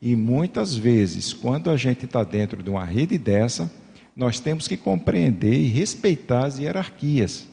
E 0.00 0.14
muitas 0.14 0.74
vezes, 0.74 1.32
quando 1.32 1.70
a 1.70 1.76
gente 1.78 2.04
está 2.04 2.22
dentro 2.22 2.62
de 2.62 2.68
uma 2.68 2.84
rede 2.84 3.16
dessa, 3.16 3.72
nós 4.14 4.38
temos 4.38 4.68
que 4.68 4.76
compreender 4.76 5.54
e 5.54 5.68
respeitar 5.68 6.44
as 6.44 6.58
hierarquias, 6.58 7.48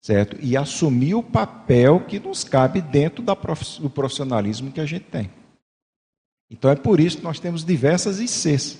certo? 0.00 0.36
E 0.40 0.56
assumir 0.56 1.16
o 1.16 1.24
papel 1.24 2.04
que 2.06 2.20
nos 2.20 2.44
cabe 2.44 2.80
dentro 2.80 3.20
do 3.20 3.90
profissionalismo 3.90 4.70
que 4.70 4.80
a 4.80 4.86
gente 4.86 5.06
tem. 5.06 5.28
Então 6.48 6.70
é 6.70 6.76
por 6.76 7.00
isso 7.00 7.18
que 7.18 7.24
nós 7.24 7.40
temos 7.40 7.64
diversas 7.64 8.20
ICs. 8.20 8.78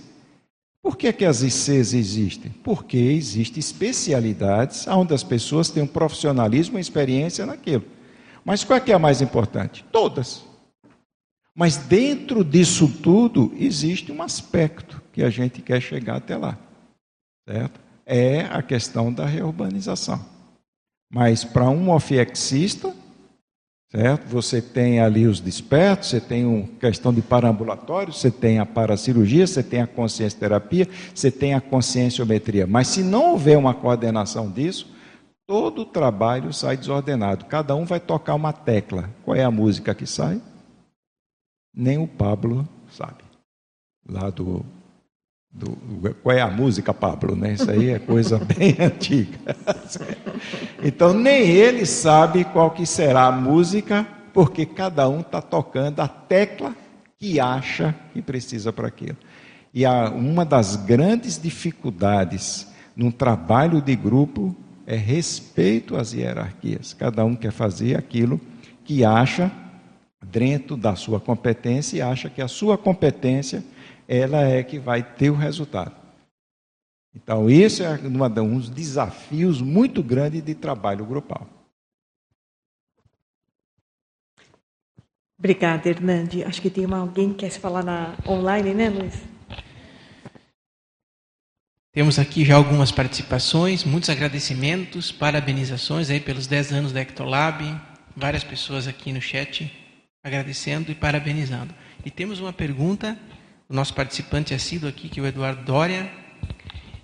Por 0.83 0.97
que, 0.97 1.13
que 1.13 1.25
as 1.25 1.43
ICs 1.43 1.95
existem? 1.95 2.51
Porque 2.65 2.97
existem 2.97 3.61
especialidades 3.61 4.87
onde 4.89 5.15
as 5.15 5.23
pessoas 5.23 5.71
têm 5.71 5.85
um 5.85 5.87
profissionalismo 5.87 6.77
e 6.77 6.81
experiência 6.81 7.47
naquilo. 7.47 7.85
Mas 8.45 8.65
qual 8.65 8.77
é 8.77 8.81
que 8.81 8.91
é 8.91 8.95
a 8.95 8.99
mais 8.99 9.23
importante? 9.23 9.85
Todas. 9.93 10.45
Mas 11.55 11.77
dentro 11.77 12.43
disso 12.43 12.89
tudo 13.01 13.53
existe 13.57 14.11
um 14.11 14.23
aspecto 14.23 15.01
que 15.13 15.23
a 15.23 15.31
gente 15.31 15.63
quer 15.63 15.81
chegar 15.81 16.17
até 16.17 16.37
lá. 16.37 16.59
Certo? 17.49 17.81
É 18.05 18.41
a 18.47 18.61
questão 18.61 19.13
da 19.13 19.25
reurbanização. 19.25 20.25
Mas 21.13 21.45
para 21.45 21.69
um 21.69 21.91
ofiexista, 21.91 22.93
Certo? 23.93 24.27
Você 24.29 24.63
tem 24.63 25.01
ali 25.01 25.27
os 25.27 25.39
despertos, 25.39 26.09
você 26.09 26.19
tem 26.19 26.47
uma 26.47 26.67
questão 26.81 27.13
de 27.13 27.21
parambulatório, 27.21 28.11
você 28.11 28.31
tem 28.31 28.59
a 28.59 28.65
paracirurgia, 28.65 29.47
você 29.47 29.63
tem 29.63 29.83
a 29.83 29.87
consciência 29.87 30.41
terapia, 30.41 30.89
você 31.15 31.31
tem 31.31 31.53
a 31.53 31.61
conscienciometria. 31.61 32.67
Mas 32.67 32.89
se 32.89 33.03
não 33.03 33.33
houver 33.33 33.59
uma 33.59 33.75
coordenação 33.75 34.51
disso, 34.51 34.91
todo 35.47 35.83
o 35.83 35.87
trabalho 35.87 36.55
sai 36.55 36.75
desordenado. 36.75 37.45
Cada 37.45 37.77
um 37.77 37.85
vai 37.85 38.01
tocar 38.01 38.35
uma 38.35 38.51
tecla. 38.51 39.11
Qual 39.27 39.37
é 39.37 39.45
a 39.45 39.51
música 39.51 39.95
que 39.95 40.07
sai? 40.07 40.41
Nem 41.75 41.99
o 41.99 42.09
Pablo 42.09 42.67
sabe. 42.91 43.23
Lá 44.09 44.31
do 44.31 44.65
do, 45.53 45.77
qual 46.23 46.35
é 46.35 46.41
a 46.41 46.51
música, 46.51 46.95
Pablo? 46.95 47.37
Né? 47.37 47.53
Isso 47.53 47.71
aí 47.71 47.91
é 47.91 47.99
coisa 47.99 48.39
bem 48.57 48.77
antiga. 48.81 49.39
Então 50.83 51.13
nem 51.13 51.47
ele 51.47 51.85
sabe 51.85 52.45
qual 52.45 52.71
que 52.71 52.87
será 52.87 53.27
a 53.27 53.33
música, 53.33 54.07
porque 54.33 54.65
cada 54.65 55.09
um 55.09 55.21
está 55.21 55.43
tocando 55.43 56.01
a 56.01 56.09
tecla 56.09 56.75
que 57.19 57.39
acha 57.39 57.95
que 58.13 58.23
precisa 58.23 58.73
para 58.73 58.89
aquilo. 58.89 59.17
E 59.75 59.85
a, 59.85 60.11
uma 60.11 60.45
das 60.45 60.77
grandes 60.77 61.41
dificuldades 61.41 62.67
num 62.97 63.11
trabalho 63.11 63.81
de 63.81 63.95
grupo 63.95 64.57
é 64.87 64.97
respeito 64.97 65.97
às 65.97 66.13
hierarquias. 66.13 66.93
Cada 66.95 67.25
um 67.25 67.37
quer 67.37 67.53
fazer 67.53 67.97
aquilo 67.97 68.41
que 68.85 69.05
acha 69.05 69.51
dentro 70.23 70.77
da 70.77 70.95
sua 70.95 71.21
competência 71.21 71.97
e 71.99 72.03
acha 72.03 72.29
que 72.29 72.43
a 72.43 72.49
sua 72.49 72.77
competência 72.77 73.63
ela 74.15 74.43
é 74.43 74.63
que 74.63 74.79
vai 74.79 75.03
ter 75.03 75.31
o 75.31 75.35
resultado. 75.35 75.97
Então, 77.15 77.49
isso 77.49 77.83
é 77.83 77.99
um 78.43 78.59
dos 78.59 78.69
desafios 78.69 79.63
muito 79.63 80.03
grandes 80.03 80.43
de 80.43 80.55
trabalho 80.55 81.07
grupal. 81.07 81.47
Obrigada, 85.39 85.89
Hernande. 85.89 86.45
Acho 86.45 86.61
que 86.61 86.69
tem 86.69 86.85
uma, 86.85 86.99
alguém 86.99 87.31
que 87.31 87.41
quer 87.41 87.51
se 87.51 87.59
falar 87.59 87.83
na 87.83 88.15
online, 88.29 88.75
né, 88.75 88.91
Luiz? 88.91 89.15
Temos 91.91 92.19
aqui 92.19 92.45
já 92.45 92.57
algumas 92.57 92.93
participações, 92.93 93.83
muitos 93.85 94.11
agradecimentos, 94.11 95.11
parabenizações 95.11 96.11
aí 96.11 96.21
pelos 96.21 96.47
10 96.47 96.73
anos 96.73 96.93
da 96.93 97.01
Ectolab, 97.01 97.65
várias 98.15 98.45
pessoas 98.45 98.87
aqui 98.87 99.13
no 99.13 99.21
chat 99.21 99.71
agradecendo 100.23 100.93
e 100.93 100.95
parabenizando. 100.95 101.75
E 102.05 102.11
temos 102.11 102.41
uma 102.41 102.53
pergunta 102.53 103.19
o 103.73 103.75
nosso 103.75 103.95
participante 103.95 104.53
assíduo 104.53 104.87
aqui, 104.87 105.09
que 105.09 105.19
é 105.19 105.23
o 105.23 105.27
Eduardo 105.27 105.65
Dória. 105.65 106.13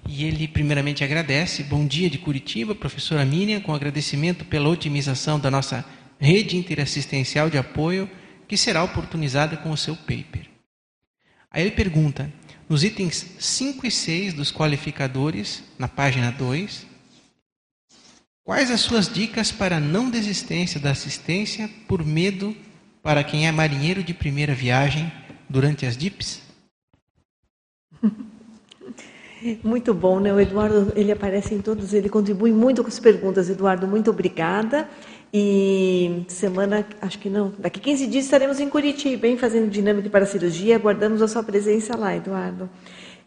E 0.07 0.25
ele, 0.25 0.47
primeiramente, 0.47 1.03
agradece. 1.03 1.63
Bom 1.63 1.87
dia 1.87 2.11
de 2.11 2.19
Curitiba, 2.19 2.75
professora 2.75 3.25
Miriam, 3.25 3.59
com 3.61 3.75
agradecimento 3.75 4.45
pela 4.45 4.69
otimização 4.69 5.41
da 5.41 5.51
nossa 5.51 5.83
rede 6.19 6.59
interassistencial 6.59 7.49
de 7.49 7.57
apoio, 7.57 8.09
que 8.47 8.55
será 8.55 8.85
oportunizada 8.85 9.57
com 9.57 9.71
o 9.71 9.79
seu 9.79 9.97
paper. 9.97 10.47
Aí 11.51 11.63
ele 11.63 11.71
pergunta: 11.71 12.31
nos 12.69 12.85
itens 12.85 13.37
5 13.39 13.87
e 13.87 13.91
6 13.91 14.35
dos 14.35 14.53
qualificadores, 14.53 15.65
na 15.79 15.89
página 15.89 16.31
2, 16.31 16.87
quais 18.45 18.71
as 18.71 18.81
suas 18.81 19.09
dicas 19.11 19.51
para 19.51 19.81
não 19.81 20.11
desistência 20.11 20.79
da 20.79 20.91
assistência 20.91 21.67
por 21.89 22.05
medo 22.05 22.55
para 23.03 23.25
quem 23.25 23.47
é 23.47 23.53
marinheiro 23.53 24.03
de 24.03 24.13
primeira 24.13 24.55
viagem 24.55 25.11
durante 25.49 25.87
as 25.87 25.97
DIPs? 25.97 26.48
Muito 29.63 29.95
bom, 29.95 30.19
né? 30.19 30.33
O 30.33 30.41
Eduardo, 30.41 30.93
ele 30.97 31.13
aparece 31.13 31.55
em 31.55 31.61
todos, 31.61 31.95
ele 31.95 32.09
contribui 32.09 32.53
muito 32.53 32.83
com 32.83 32.89
as 32.89 32.99
perguntas. 32.99 33.49
Eduardo, 33.49 33.87
muito 33.87 34.11
obrigada. 34.11 34.89
E 35.33 36.25
semana, 36.29 36.87
acho 37.01 37.19
que 37.19 37.29
não, 37.29 37.53
daqui 37.59 37.79
15 37.79 38.07
dias 38.07 38.25
estaremos 38.25 38.59
em 38.59 38.69
Curitiba, 38.69 39.27
hein, 39.27 39.37
fazendo 39.37 39.71
dinâmica 39.71 40.11
para 40.11 40.27
cirurgia. 40.27 40.77
Aguardamos 40.77 41.23
a 41.23 41.29
sua 41.29 41.43
presença 41.43 41.97
lá, 41.97 42.17
Eduardo. 42.17 42.69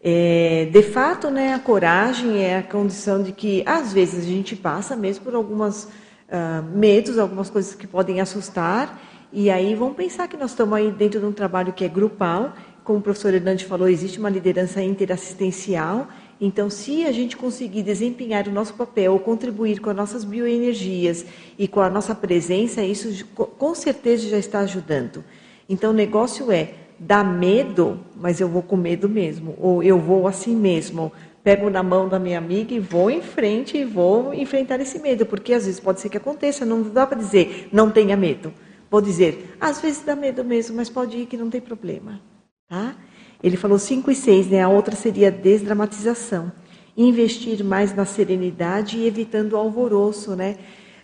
É, 0.04 0.68
de 0.72 0.82
fato, 0.82 1.30
né, 1.30 1.54
a 1.54 1.60
coragem 1.60 2.44
é 2.44 2.58
a 2.58 2.64
condição 2.64 3.22
de 3.22 3.32
que, 3.32 3.64
às 3.68 3.94
vezes, 3.94 4.26
a 4.26 4.28
gente 4.28 4.56
passa 4.56 4.96
mesmo 4.96 5.26
por 5.26 5.36
alguns 5.36 5.84
uh, 5.84 6.64
medos, 6.74 7.20
algumas 7.20 7.52
coisas 7.52 7.76
que 7.76 7.86
podem 7.86 8.20
assustar, 8.20 9.00
e 9.32 9.50
aí 9.50 9.76
vamos 9.76 9.96
pensar 9.96 10.28
que 10.28 10.36
nós 10.36 10.52
estamos 10.52 10.74
aí 10.74 10.92
dentro 10.92 11.20
de 11.20 11.26
um 11.26 11.32
trabalho 11.32 11.72
que 11.72 11.86
é 11.86 11.88
grupal, 11.88 12.54
como 12.92 13.00
o 13.00 13.02
professor 13.02 13.34
Hernandes 13.34 13.66
falou, 13.66 13.88
existe 13.88 14.20
uma 14.20 14.30
liderança 14.30 14.84
interassistencial, 14.84 16.10
então, 16.42 16.70
se 16.70 17.06
a 17.06 17.12
gente 17.12 17.38
conseguir 17.38 17.84
desempenhar 17.84 18.50
o 18.50 18.52
nosso 18.52 18.74
papel, 18.74 19.18
contribuir 19.20 19.80
com 19.80 19.90
as 19.90 19.96
nossas 19.96 20.24
bioenergias 20.26 21.24
e 21.58 21.68
com 21.70 21.80
a 21.80 21.90
nossa 21.90 22.14
presença, 22.14 22.82
isso 22.82 23.26
com 23.34 23.76
certeza 23.76 24.28
já 24.28 24.38
está 24.38 24.60
ajudando. 24.60 25.24
Então, 25.70 25.92
o 25.92 25.94
negócio 25.94 26.52
é 26.52 26.74
dá 27.00 27.24
medo, 27.24 28.00
mas 28.20 28.42
eu 28.42 28.50
vou 28.50 28.62
com 28.62 28.76
medo 28.76 29.08
mesmo, 29.08 29.56
ou 29.58 29.82
eu 29.82 29.98
vou 29.98 30.28
assim 30.28 30.56
mesmo. 30.56 31.14
Pego 31.44 31.70
na 31.70 31.82
mão 31.82 32.10
da 32.10 32.20
minha 32.20 32.40
amiga 32.40 32.74
e 32.74 32.80
vou 32.80 33.10
em 33.10 33.22
frente 33.22 33.78
e 33.78 33.86
vou 33.86 34.34
enfrentar 34.34 34.82
esse 34.82 35.00
medo, 35.00 35.26
porque 35.26 35.54
às 35.54 35.66
vezes 35.66 35.80
pode 35.80 36.02
ser 36.02 36.10
que 36.10 36.18
aconteça, 36.18 36.66
não 36.66 36.82
dá 36.82 37.08
para 37.08 37.18
dizer 37.18 37.70
não 37.72 37.90
tenha 37.90 38.18
medo. 38.18 38.52
Vou 38.90 39.00
dizer, 39.00 39.56
às 39.62 39.80
vezes 39.80 40.04
dá 40.04 40.16
medo 40.16 40.44
mesmo, 40.44 40.76
mas 40.76 40.90
pode 40.90 41.16
ir 41.18 41.26
que 41.26 41.38
não 41.38 41.50
tem 41.50 41.62
problema. 41.62 42.31
Tá? 42.72 42.96
Ele 43.44 43.58
falou 43.58 43.78
5 43.78 44.10
e 44.10 44.16
6, 44.16 44.48
né? 44.48 44.62
a 44.64 44.70
outra 44.70 44.96
seria 44.96 45.30
desdramatização. 45.30 46.50
Investir 46.96 47.66
mais 47.66 47.94
na 47.94 48.06
serenidade 48.06 48.98
e 48.98 49.06
evitando 49.06 49.52
o 49.54 49.58
alvoroço, 49.58 50.38
né? 50.38 50.58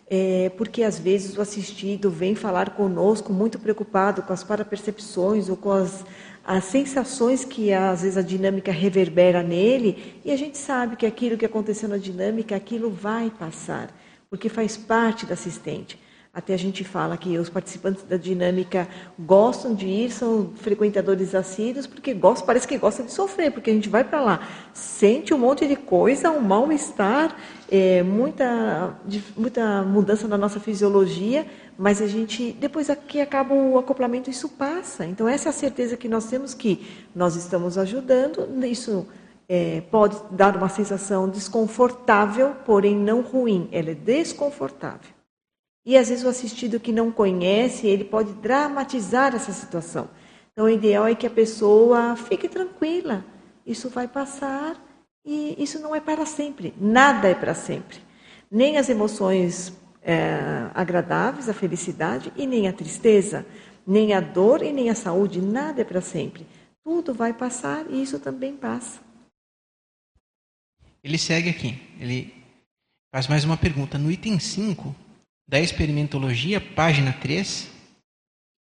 é, 0.09 0.49
porque 0.55 0.83
às 0.83 0.97
vezes 0.97 1.37
o 1.37 1.41
assistido 1.41 2.09
vem 2.09 2.35
falar 2.35 2.69
conosco 2.69 3.33
muito 3.33 3.59
preocupado 3.59 4.21
com 4.21 4.31
as 4.31 4.45
parapercepções 4.45 5.49
ou 5.49 5.57
com 5.57 5.71
as, 5.71 6.05
as 6.45 6.63
sensações 6.63 7.43
que 7.43 7.73
às 7.73 8.01
vezes 8.03 8.17
a 8.17 8.21
dinâmica 8.21 8.71
reverbera 8.71 9.43
nele, 9.43 10.21
e 10.23 10.31
a 10.31 10.37
gente 10.37 10.57
sabe 10.57 10.95
que 10.95 11.05
aquilo 11.05 11.37
que 11.37 11.45
aconteceu 11.45 11.89
na 11.89 11.97
dinâmica, 11.97 12.55
aquilo 12.55 12.89
vai 12.89 13.29
passar, 13.29 13.93
porque 14.29 14.47
faz 14.47 14.77
parte 14.77 15.25
da 15.25 15.33
assistente. 15.33 15.99
Até 16.37 16.53
a 16.53 16.57
gente 16.57 16.83
fala 16.83 17.17
que 17.17 17.35
os 17.39 17.49
participantes 17.49 18.03
da 18.03 18.15
dinâmica 18.15 18.87
gostam 19.17 19.73
de 19.73 19.87
ir, 19.87 20.11
são 20.11 20.51
frequentadores 20.57 21.33
assíduos, 21.33 21.87
porque 21.87 22.13
gostam, 22.13 22.45
parece 22.45 22.67
que 22.67 22.77
gostam 22.77 23.07
de 23.07 23.11
sofrer, 23.11 23.51
porque 23.51 23.71
a 23.71 23.73
gente 23.73 23.89
vai 23.89 24.03
para 24.03 24.21
lá, 24.21 24.47
sente 24.71 25.33
um 25.33 25.37
monte 25.39 25.65
de 25.65 25.75
coisa, 25.75 26.29
um 26.29 26.39
mal-estar, 26.39 27.35
é, 27.71 28.03
muita, 28.03 28.99
muita 29.35 29.81
mudança 29.81 30.27
na 30.27 30.37
nossa 30.37 30.59
fisiologia, 30.59 31.43
mas 31.75 32.03
a 32.03 32.05
gente, 32.05 32.51
depois 32.51 32.87
que 33.07 33.19
acaba 33.19 33.55
o 33.55 33.79
acoplamento, 33.79 34.29
isso 34.29 34.47
passa. 34.47 35.07
Então, 35.07 35.27
essa 35.27 35.49
é 35.49 35.51
a 35.51 35.53
certeza 35.53 35.97
que 35.97 36.07
nós 36.07 36.27
temos 36.27 36.53
que 36.53 36.85
nós 37.15 37.35
estamos 37.35 37.79
ajudando, 37.79 38.47
isso 38.63 39.07
é, 39.49 39.81
pode 39.89 40.15
dar 40.29 40.55
uma 40.55 40.69
sensação 40.69 41.27
desconfortável, 41.27 42.53
porém 42.63 42.95
não 42.95 43.21
ruim, 43.21 43.67
ela 43.71 43.89
é 43.89 43.95
desconfortável. 43.95 45.16
E 45.87 45.97
às 45.97 46.09
vezes 46.09 46.25
o 46.25 46.27
assistido 46.27 46.81
que 46.81 46.91
não 46.91 47.09
conhece, 47.09 47.87
ele 47.87 48.03
pode 48.03 48.33
dramatizar 48.33 49.33
essa 49.33 49.53
situação. 49.53 50.09
Então, 50.51 50.65
o 50.65 50.69
ideal 50.69 51.07
é 51.07 51.15
que 51.15 51.25
a 51.25 51.29
pessoa 51.29 52.13
fique 52.17 52.49
tranquila. 52.49 53.23
Isso 53.65 53.89
vai 53.89 54.05
passar 54.05 54.75
e 55.25 55.55
isso 55.57 55.79
não 55.79 55.95
é 55.95 56.01
para 56.01 56.25
sempre. 56.25 56.73
Nada 56.77 57.29
é 57.29 57.33
para 57.33 57.53
sempre. 57.53 57.99
Nem 58.51 58.75
as 58.75 58.89
emoções 58.89 59.71
é, 60.01 60.69
agradáveis, 60.75 61.47
a 61.47 61.53
felicidade, 61.53 62.33
e 62.35 62.45
nem 62.45 62.67
a 62.67 62.73
tristeza, 62.73 63.45
nem 63.85 64.13
a 64.13 64.19
dor 64.19 64.63
e 64.63 64.73
nem 64.73 64.89
a 64.89 64.95
saúde. 64.95 65.39
Nada 65.39 65.83
é 65.83 65.85
para 65.85 66.01
sempre. 66.01 66.45
Tudo 66.83 67.13
vai 67.13 67.31
passar 67.31 67.85
e 67.89 68.01
isso 68.01 68.19
também 68.19 68.57
passa. 68.57 68.99
Ele 71.01 71.17
segue 71.17 71.49
aqui. 71.49 71.79
Ele 71.97 72.33
faz 73.09 73.25
mais 73.29 73.45
uma 73.45 73.55
pergunta. 73.55 73.97
No 73.97 74.11
item 74.11 74.37
5, 74.37 75.06
da 75.47 75.59
experimentologia, 75.59 76.59
página 76.59 77.13
3, 77.13 77.69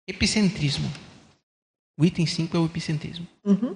epicentrismo. 0.07 0.89
O 1.97 2.05
item 2.05 2.25
5 2.25 2.55
é 2.55 2.59
o 2.59 2.65
epicentrismo. 2.65 3.27
Uhum. 3.43 3.75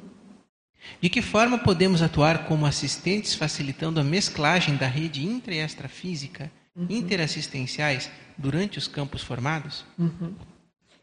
De 1.01 1.09
que 1.09 1.21
forma 1.21 1.57
podemos 1.57 2.01
atuar 2.01 2.45
como 2.45 2.65
assistentes 2.65 3.35
facilitando 3.35 3.99
a 3.99 4.03
mesclagem 4.03 4.75
da 4.75 4.87
rede 4.87 5.25
intra 5.25 5.53
e 5.53 5.59
extrafísica 5.59 6.51
uhum. 6.75 6.87
interassistenciais 6.89 8.09
durante 8.37 8.77
os 8.77 8.87
campos 8.87 9.23
formados? 9.23 9.85
Uhum. 9.97 10.33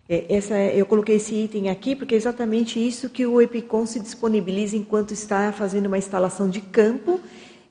É, 0.09 0.27
essa, 0.35 0.59
eu 0.59 0.85
coloquei 0.87 1.17
esse 1.17 1.35
item 1.35 1.71
aqui 1.71 1.95
porque 1.95 2.15
é 2.15 2.17
exatamente 2.17 2.85
isso 2.85 3.09
que 3.09 3.27
o 3.27 3.41
EPICOM 3.41 3.87
se 3.87 4.01
disponibiliza 4.01 4.77
enquanto 4.77 5.13
está 5.13 5.53
fazendo 5.53 5.87
uma 5.87 5.99
instalação 5.99 6.51
de 6.51 6.61
campo 6.61 7.21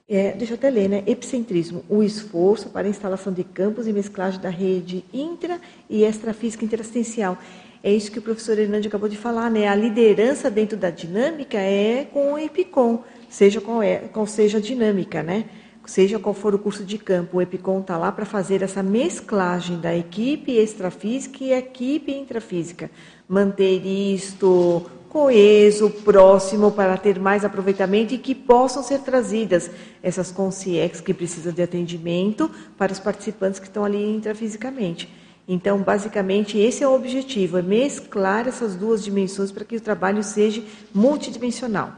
é, 0.10 0.32
deixa 0.32 0.54
eu 0.54 0.58
até 0.58 0.72
ler, 0.72 0.90
né? 0.90 1.04
Epicentrismo, 1.06 1.84
o 1.88 2.02
esforço 2.02 2.70
para 2.70 2.88
a 2.88 2.90
instalação 2.90 3.32
de 3.32 3.44
campos 3.44 3.86
e 3.86 3.94
mesclagem 3.94 4.42
da 4.42 4.50
rede 4.50 5.06
intra 5.14 5.62
e 5.88 6.04
extrafísica 6.04 6.66
interassistencial. 6.66 7.38
É 7.84 7.94
isso 7.94 8.12
que 8.12 8.18
o 8.18 8.22
professor 8.22 8.58
Hernandes 8.58 8.88
acabou 8.88 9.08
de 9.08 9.16
falar, 9.16 9.52
né? 9.52 9.68
A 9.68 9.76
liderança 9.76 10.50
dentro 10.50 10.76
da 10.76 10.90
dinâmica 10.90 11.60
é 11.60 12.08
com 12.12 12.34
o 12.34 12.40
EPICOM, 12.40 13.04
seja 13.30 13.62
qual, 13.62 13.84
é, 13.84 13.98
qual 14.12 14.26
seja 14.26 14.58
a 14.58 14.62
dinâmica, 14.62 15.22
né? 15.22 15.46
Seja 15.86 16.20
qual 16.20 16.36
for 16.36 16.54
o 16.54 16.60
curso 16.60 16.84
de 16.84 16.98
campo, 16.98 17.38
o 17.38 17.42
EPICOM 17.42 17.80
está 17.80 17.98
lá 17.98 18.12
para 18.12 18.26
fazer 18.26 18.62
essa 18.62 18.84
mesclagem 18.84 19.80
da 19.80 19.96
equipe 19.96 20.52
extrafísica 20.52 21.44
e 21.44 21.52
equipe 21.52 22.12
intrafísica. 22.12 22.92
Manter 23.28 23.84
isto 23.86 24.86
coeso, 25.10 25.90
próximo, 25.90 26.72
para 26.72 26.96
ter 26.96 27.20
mais 27.20 27.44
aproveitamento 27.44 28.14
e 28.14 28.18
que 28.18 28.36
possam 28.36 28.84
ser 28.84 29.00
trazidas 29.00 29.70
essas 30.04 30.32
consciências 30.32 31.02
que 31.02 31.14
precisam 31.14 31.52
de 31.52 31.62
atendimento 31.62 32.50
para 32.78 32.92
os 32.92 33.00
participantes 33.00 33.60
que 33.60 33.68
estão 33.68 33.84
ali 33.84 34.16
intrafisicamente. 34.16 35.10
Então, 35.48 35.80
basicamente, 35.80 36.60
esse 36.60 36.84
é 36.84 36.88
o 36.88 36.94
objetivo, 36.94 37.58
é 37.58 37.62
mesclar 37.64 38.48
essas 38.48 38.76
duas 38.76 39.04
dimensões 39.04 39.52
para 39.52 39.66
que 39.66 39.78
o 39.78 39.82
trabalho 39.82 40.24
seja 40.24 40.64
multidimensional. 40.94 41.92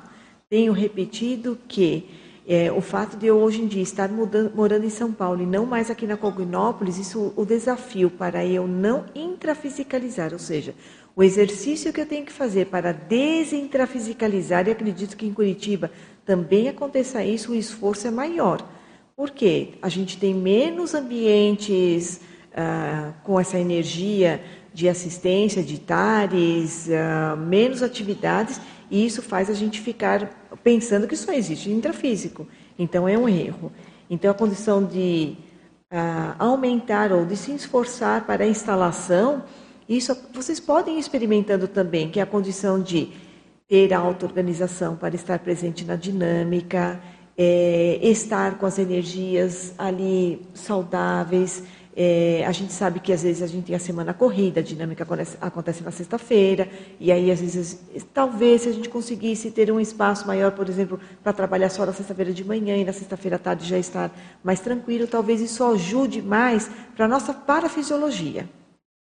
Tenho 0.49 0.71
repetido 0.71 1.57
que 1.67 2.09
é, 2.47 2.71
o 2.71 2.81
fato 2.81 3.17
de 3.17 3.27
eu 3.27 3.37
hoje 3.37 3.61
em 3.61 3.67
dia 3.67 3.83
estar 3.83 4.09
mudando, 4.09 4.55
morando 4.55 4.85
em 4.85 4.89
São 4.89 5.11
Paulo 5.11 5.43
e 5.43 5.45
não 5.45 5.65
mais 5.65 5.91
aqui 5.91 6.07
na 6.07 6.17
Cognópolis, 6.17 6.97
isso 6.97 7.33
o 7.35 7.45
desafio 7.45 8.09
para 8.09 8.45
eu 8.45 8.67
não 8.67 9.05
intrafisicalizar, 9.13 10.33
ou 10.33 10.39
seja, 10.39 10.73
o 11.15 11.23
exercício 11.23 11.91
que 11.91 11.99
eu 11.99 12.05
tenho 12.05 12.25
que 12.25 12.31
fazer 12.31 12.67
para 12.67 12.91
desintrafisicalizar, 12.91 14.67
e 14.67 14.71
acredito 14.71 15.17
que 15.17 15.25
em 15.25 15.33
Curitiba 15.33 15.91
também 16.25 16.69
aconteça 16.69 17.23
isso, 17.23 17.51
o 17.51 17.55
esforço 17.55 18.07
é 18.07 18.11
maior. 18.11 18.65
Por 19.15 19.31
quê? 19.31 19.73
A 19.81 19.89
gente 19.89 20.17
tem 20.17 20.33
menos 20.33 20.93
ambientes 20.93 22.21
ah, 22.55 23.11
com 23.23 23.39
essa 23.39 23.59
energia 23.59 24.41
de 24.73 24.87
assistência, 24.87 25.61
de 25.61 25.79
tares, 25.79 26.89
ah, 26.89 27.35
menos 27.35 27.83
atividades, 27.83 28.59
e 28.89 29.05
isso 29.05 29.21
faz 29.21 29.49
a 29.49 29.53
gente 29.53 29.81
ficar 29.81 30.29
pensando 30.63 31.07
que 31.07 31.15
só 31.15 31.33
existe 31.33 31.69
intrafísico. 31.69 32.47
Então 32.79 33.07
é 33.07 33.17
um 33.17 33.27
erro. 33.27 33.71
Então 34.09 34.31
a 34.31 34.33
condição 34.33 34.83
de 34.83 35.35
ah, 35.89 36.35
aumentar 36.39 37.11
ou 37.11 37.25
de 37.25 37.35
se 37.35 37.53
esforçar 37.53 38.25
para 38.25 38.43
a 38.43 38.47
instalação 38.47 39.43
isso 39.97 40.15
vocês 40.33 40.59
podem 40.59 40.97
ir 40.97 40.99
experimentando 40.99 41.67
também, 41.67 42.09
que 42.09 42.19
é 42.19 42.23
a 42.23 42.25
condição 42.25 42.81
de 42.81 43.09
ter 43.67 43.93
auto-organização 43.93 44.95
para 44.95 45.15
estar 45.15 45.39
presente 45.39 45.85
na 45.85 45.95
dinâmica, 45.95 47.01
é, 47.37 47.99
estar 48.01 48.57
com 48.57 48.65
as 48.65 48.77
energias 48.77 49.73
ali 49.77 50.41
saudáveis. 50.53 51.63
É, 51.95 52.45
a 52.47 52.51
gente 52.51 52.71
sabe 52.71 52.99
que 53.01 53.11
às 53.11 53.23
vezes 53.23 53.41
a 53.41 53.47
gente 53.47 53.65
tem 53.65 53.75
a 53.75 53.79
semana 53.79 54.13
corrida, 54.13 54.61
a 54.61 54.63
dinâmica 54.63 55.05
acontece 55.41 55.83
na 55.83 55.91
sexta-feira, 55.91 56.69
e 56.99 57.11
aí 57.11 57.29
às 57.29 57.41
vezes, 57.41 57.79
talvez 58.13 58.61
se 58.61 58.69
a 58.69 58.71
gente 58.71 58.87
conseguisse 58.87 59.51
ter 59.51 59.69
um 59.71 59.79
espaço 59.79 60.25
maior, 60.25 60.51
por 60.51 60.69
exemplo, 60.69 60.99
para 61.21 61.33
trabalhar 61.33 61.69
só 61.69 61.85
na 61.85 61.91
sexta-feira 61.91 62.31
de 62.31 62.45
manhã 62.45 62.77
e 62.77 62.85
na 62.85 62.93
sexta-feira 62.93 63.35
à 63.35 63.39
tarde 63.39 63.67
já 63.67 63.77
estar 63.77 64.09
mais 64.41 64.61
tranquilo, 64.61 65.05
talvez 65.05 65.41
isso 65.41 65.63
ajude 65.65 66.21
mais 66.21 66.69
para 66.95 67.05
a 67.05 67.09
nossa 67.09 67.33
parafisiologia. 67.33 68.49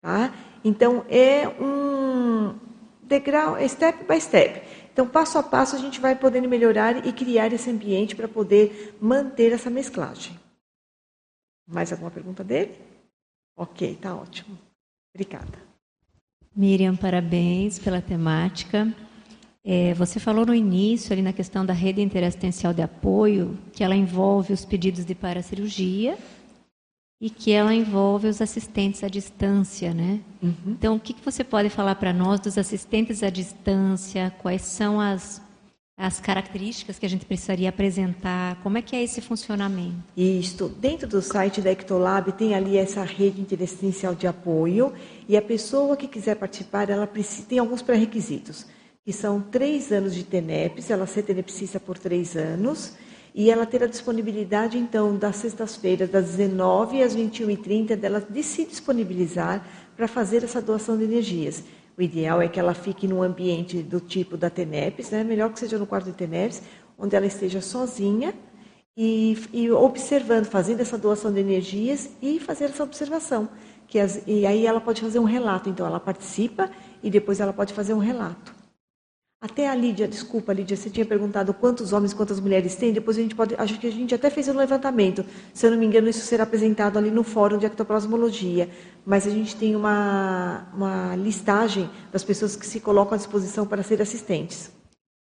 Tá? 0.01 0.34
Então, 0.64 1.05
é 1.09 1.47
um 1.47 2.55
degrau, 3.03 3.57
é 3.57 3.68
step 3.68 4.05
by 4.05 4.20
step. 4.20 4.61
Então, 4.91 5.07
passo 5.07 5.38
a 5.38 5.43
passo, 5.43 5.76
a 5.76 5.80
gente 5.80 5.99
vai 5.99 6.16
podendo 6.16 6.47
melhorar 6.47 7.05
e 7.05 7.11
criar 7.11 7.51
esse 7.51 7.70
ambiente 7.70 8.16
para 8.16 8.28
poder 8.28 8.95
manter 9.01 9.51
essa 9.51 9.70
mesclagem. 9.70 10.39
Mais 11.68 11.91
alguma 11.91 12.11
pergunta 12.11 12.43
dele? 12.43 12.78
Ok, 13.57 13.97
tá 14.01 14.16
ótimo. 14.16 14.57
Obrigada. 15.14 15.57
Miriam, 16.55 16.95
parabéns 16.95 17.80
pela 17.80 18.01
temática. 18.01 18.93
É, 19.64 19.93
você 19.93 20.20
falou 20.20 20.45
no 20.45 20.53
início, 20.53 21.14
ali 21.14 21.22
na 21.22 21.34
questão 21.34 21.66
da 21.66 21.74
rede 21.74 22.01
interassistencial 22.01 22.74
de 22.74 22.82
apoio, 22.82 23.57
que 23.72 23.84
ela 23.84 23.95
envolve 23.95 24.53
os 24.53 24.66
pedidos 24.66 25.05
de 25.05 25.16
paracirurgia 25.16 26.18
e 27.20 27.30
que 27.30 27.51
ela 27.51 27.74
envolve 27.74 28.28
os 28.28 28.41
assistentes 28.41 29.03
à 29.03 29.07
distância, 29.07 29.93
né? 29.93 30.20
Uhum. 30.41 30.53
Então, 30.68 30.95
o 30.95 30.99
que, 30.99 31.14
que 31.14 31.24
você 31.24 31.43
pode 31.43 31.70
falar 31.70 31.95
para 31.95 32.11
nós 32.11 32.39
dos 32.39 32.57
assistentes 32.57 33.24
à 33.24 33.30
distância? 33.30 34.34
Quais 34.39 34.61
são 34.64 34.99
as, 34.99 35.41
as 35.97 36.20
características 36.20 36.99
que 36.99 37.05
a 37.05 37.09
gente 37.09 37.26
precisaria 37.26 37.70
apresentar? 37.70 38.61
Como 38.61 38.78
é 38.78 38.82
que 38.82 38.95
é 38.95 39.01
esse 39.01 39.22
funcionamento? 39.22 39.95
Isto. 40.18 40.68
Dentro 40.68 41.07
do 41.07 41.22
site 41.22 41.61
da 41.61 41.72
Ectolab 41.72 42.32
tem 42.34 42.55
ali 42.55 42.78
essa 42.78 43.03
rede 43.03 43.39
interassistencial 43.39 44.14
de 44.14 44.28
apoio 44.28 44.93
e 45.28 45.38
a 45.38 45.41
pessoa 45.41 45.95
que 45.95 46.07
quiser 46.07 46.36
participar, 46.36 46.89
ela 46.89 47.07
precisa, 47.07 47.47
tem 47.47 47.59
alguns 47.59 47.82
pré-requisitos 47.82 48.66
que 49.05 49.11
são 49.11 49.41
três 49.41 49.91
anos 49.91 50.16
de 50.16 50.24
TENEPS, 50.24 50.89
ela 50.89 51.05
ser 51.05 51.24
tenepsista 51.24 51.80
por 51.80 51.97
três 51.97 52.38
anos, 52.38 52.93
e 53.34 53.49
ela 53.49 53.65
ter 53.65 53.84
a 53.84 53.88
disponibilidade, 53.88 54.77
então, 54.77 55.17
das 55.17 55.38
sextas-feiras, 55.38 56.09
das 56.09 56.36
19 56.36 57.01
às 57.01 57.15
21h30, 57.15 57.95
dela 57.95 58.21
de 58.21 58.43
se 58.43 58.65
disponibilizar 58.65 59.65
para 59.95 60.07
fazer 60.07 60.43
essa 60.43 60.61
doação 60.61 60.97
de 60.97 61.03
energias. 61.03 61.63
O 61.97 62.01
ideal 62.01 62.41
é 62.41 62.47
que 62.47 62.59
ela 62.59 62.73
fique 62.73 63.07
num 63.07 63.23
ambiente 63.23 63.81
do 63.81 63.99
tipo 63.99 64.38
da 64.38 64.49
TENEPS, 64.49 65.09
né? 65.09 65.23
melhor 65.23 65.51
que 65.51 65.59
seja 65.59 65.77
no 65.77 65.88
quarto 65.88 66.05
de 66.05 66.13
TENEPS, 66.13 66.61
onde 66.97 67.15
ela 67.15 67.25
esteja 67.25 67.59
sozinha 67.59 68.34
e, 68.95 69.38
e, 69.51 69.71
observando, 69.71 70.45
fazendo 70.45 70.81
essa 70.81 70.97
doação 70.97 71.31
de 71.31 71.39
energias 71.39 72.11
e 72.21 72.39
fazer 72.39 72.65
essa 72.65 72.84
observação. 72.84 73.49
Que 73.88 73.99
as, 73.99 74.21
e 74.27 74.45
aí 74.45 74.65
ela 74.65 74.79
pode 74.79 75.01
fazer 75.01 75.19
um 75.19 75.23
relato, 75.23 75.69
então 75.69 75.86
ela 75.86 75.99
participa 75.99 76.69
e 77.01 77.09
depois 77.09 77.39
ela 77.39 77.53
pode 77.53 77.73
fazer 77.73 77.93
um 77.93 77.99
relato. 77.99 78.52
Até 79.43 79.67
a 79.67 79.75
Lídia, 79.75 80.07
desculpa, 80.07 80.53
Lídia, 80.53 80.77
você 80.77 80.89
tinha 80.89 81.05
perguntado 81.05 81.53
quantos 81.53 81.91
homens, 81.91 82.13
quantas 82.13 82.39
mulheres 82.39 82.77
tem. 82.77 82.93
Depois 82.93 83.17
a 83.17 83.21
gente 83.21 83.35
pode, 83.35 83.53
acho 83.57 83.77
que 83.77 83.85
a 83.85 83.91
gente 83.91 84.15
até 84.15 84.29
fez 84.29 84.47
um 84.47 84.55
levantamento. 84.55 85.25
Se 85.53 85.65
eu 85.65 85.71
não 85.71 85.77
me 85.77 85.85
engano, 85.85 86.07
isso 86.07 86.25
será 86.25 86.45
apresentado 86.45 86.97
ali 86.97 87.11
no 87.11 87.23
fórum 87.23 87.57
de 87.57 87.65
ectoplasmologia. 87.65 88.69
Mas 89.05 89.27
a 89.27 89.29
gente 89.29 89.53
tem 89.57 89.75
uma, 89.75 90.65
uma 90.73 91.17
listagem 91.17 91.89
das 92.09 92.23
pessoas 92.23 92.55
que 92.55 92.65
se 92.65 92.79
colocam 92.79 93.15
à 93.15 93.17
disposição 93.17 93.67
para 93.67 93.83
ser 93.83 94.01
assistentes. 94.01 94.71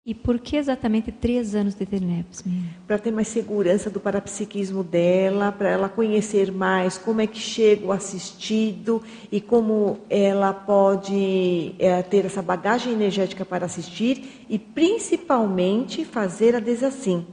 E 0.08 0.14
por 0.14 0.40
que 0.40 0.56
exatamente 0.56 1.12
três 1.12 1.54
anos 1.54 1.76
de 1.76 1.86
TENEPS? 1.86 2.42
Para 2.88 2.98
ter 2.98 3.12
mais 3.12 3.28
segurança 3.28 3.90
do 3.90 4.00
parapsiquismo 4.00 4.82
dela, 4.82 5.52
para 5.52 5.68
ela 5.68 5.90
conhecer 5.90 6.50
mais 6.50 6.98
como 6.98 7.20
é 7.20 7.28
que 7.28 7.38
chega 7.38 7.86
o 7.86 7.92
assistido 7.92 9.04
e 9.30 9.42
como 9.42 10.00
ela 10.10 10.54
pode 10.54 11.76
é, 11.78 12.02
ter 12.04 12.24
essa 12.24 12.42
bagagem 12.42 12.94
energética 12.94 13.44
para 13.44 13.66
assistir 13.66 14.46
e 14.48 14.58
principalmente 14.58 16.06
fazer 16.06 16.56
a 16.56 16.62
desassim. 16.62 17.28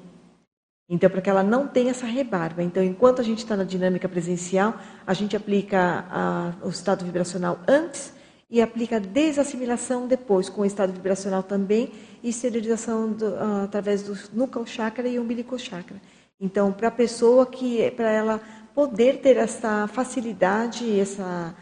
Então, 0.91 1.09
para 1.09 1.23
que 1.23 1.31
ela 1.31 1.45
não 1.45 1.69
tenha 1.69 1.93
essa 1.93 2.07
rebarba. 2.07 2.61
Então, 2.61 2.83
enquanto 2.83 3.21
a 3.21 3.25
gente 3.25 3.39
está 3.39 3.57
na 3.57 3.63
dinâmica 3.63 4.09
presencial, 4.09 4.75
a 5.07 5.15
gente 5.15 5.37
aplica 5.37 6.07
a, 6.11 6.55
o 6.61 6.71
estado 6.71 7.05
vibracional 7.05 7.57
antes 7.69 8.13
e 8.51 8.61
aplica 8.61 8.97
a 8.97 9.01
desassimilação 9.01 10.07
depois, 10.07 10.49
com 10.49 10.63
o 10.63 10.65
estado 10.65 10.93
vibracional 10.93 11.43
também, 11.43 11.91
e 12.25 12.31
esterilização 12.31 13.13
do, 13.13 13.27
uh, 13.27 13.65
através 13.65 14.03
do 14.03 14.17
nucal 14.33 14.65
chakra 14.65 15.07
e 15.07 15.19
umbilical 15.19 15.59
chakra. 15.59 16.01
Então, 16.41 16.73
para 16.73 16.89
a 16.89 16.91
pessoa 16.91 17.45
que, 17.45 17.91
para 17.91 18.11
ela 18.11 18.41
poder 18.75 19.21
ter 19.21 19.37
essa 19.37 19.87
facilidade, 19.87 20.99
essa 20.99 21.55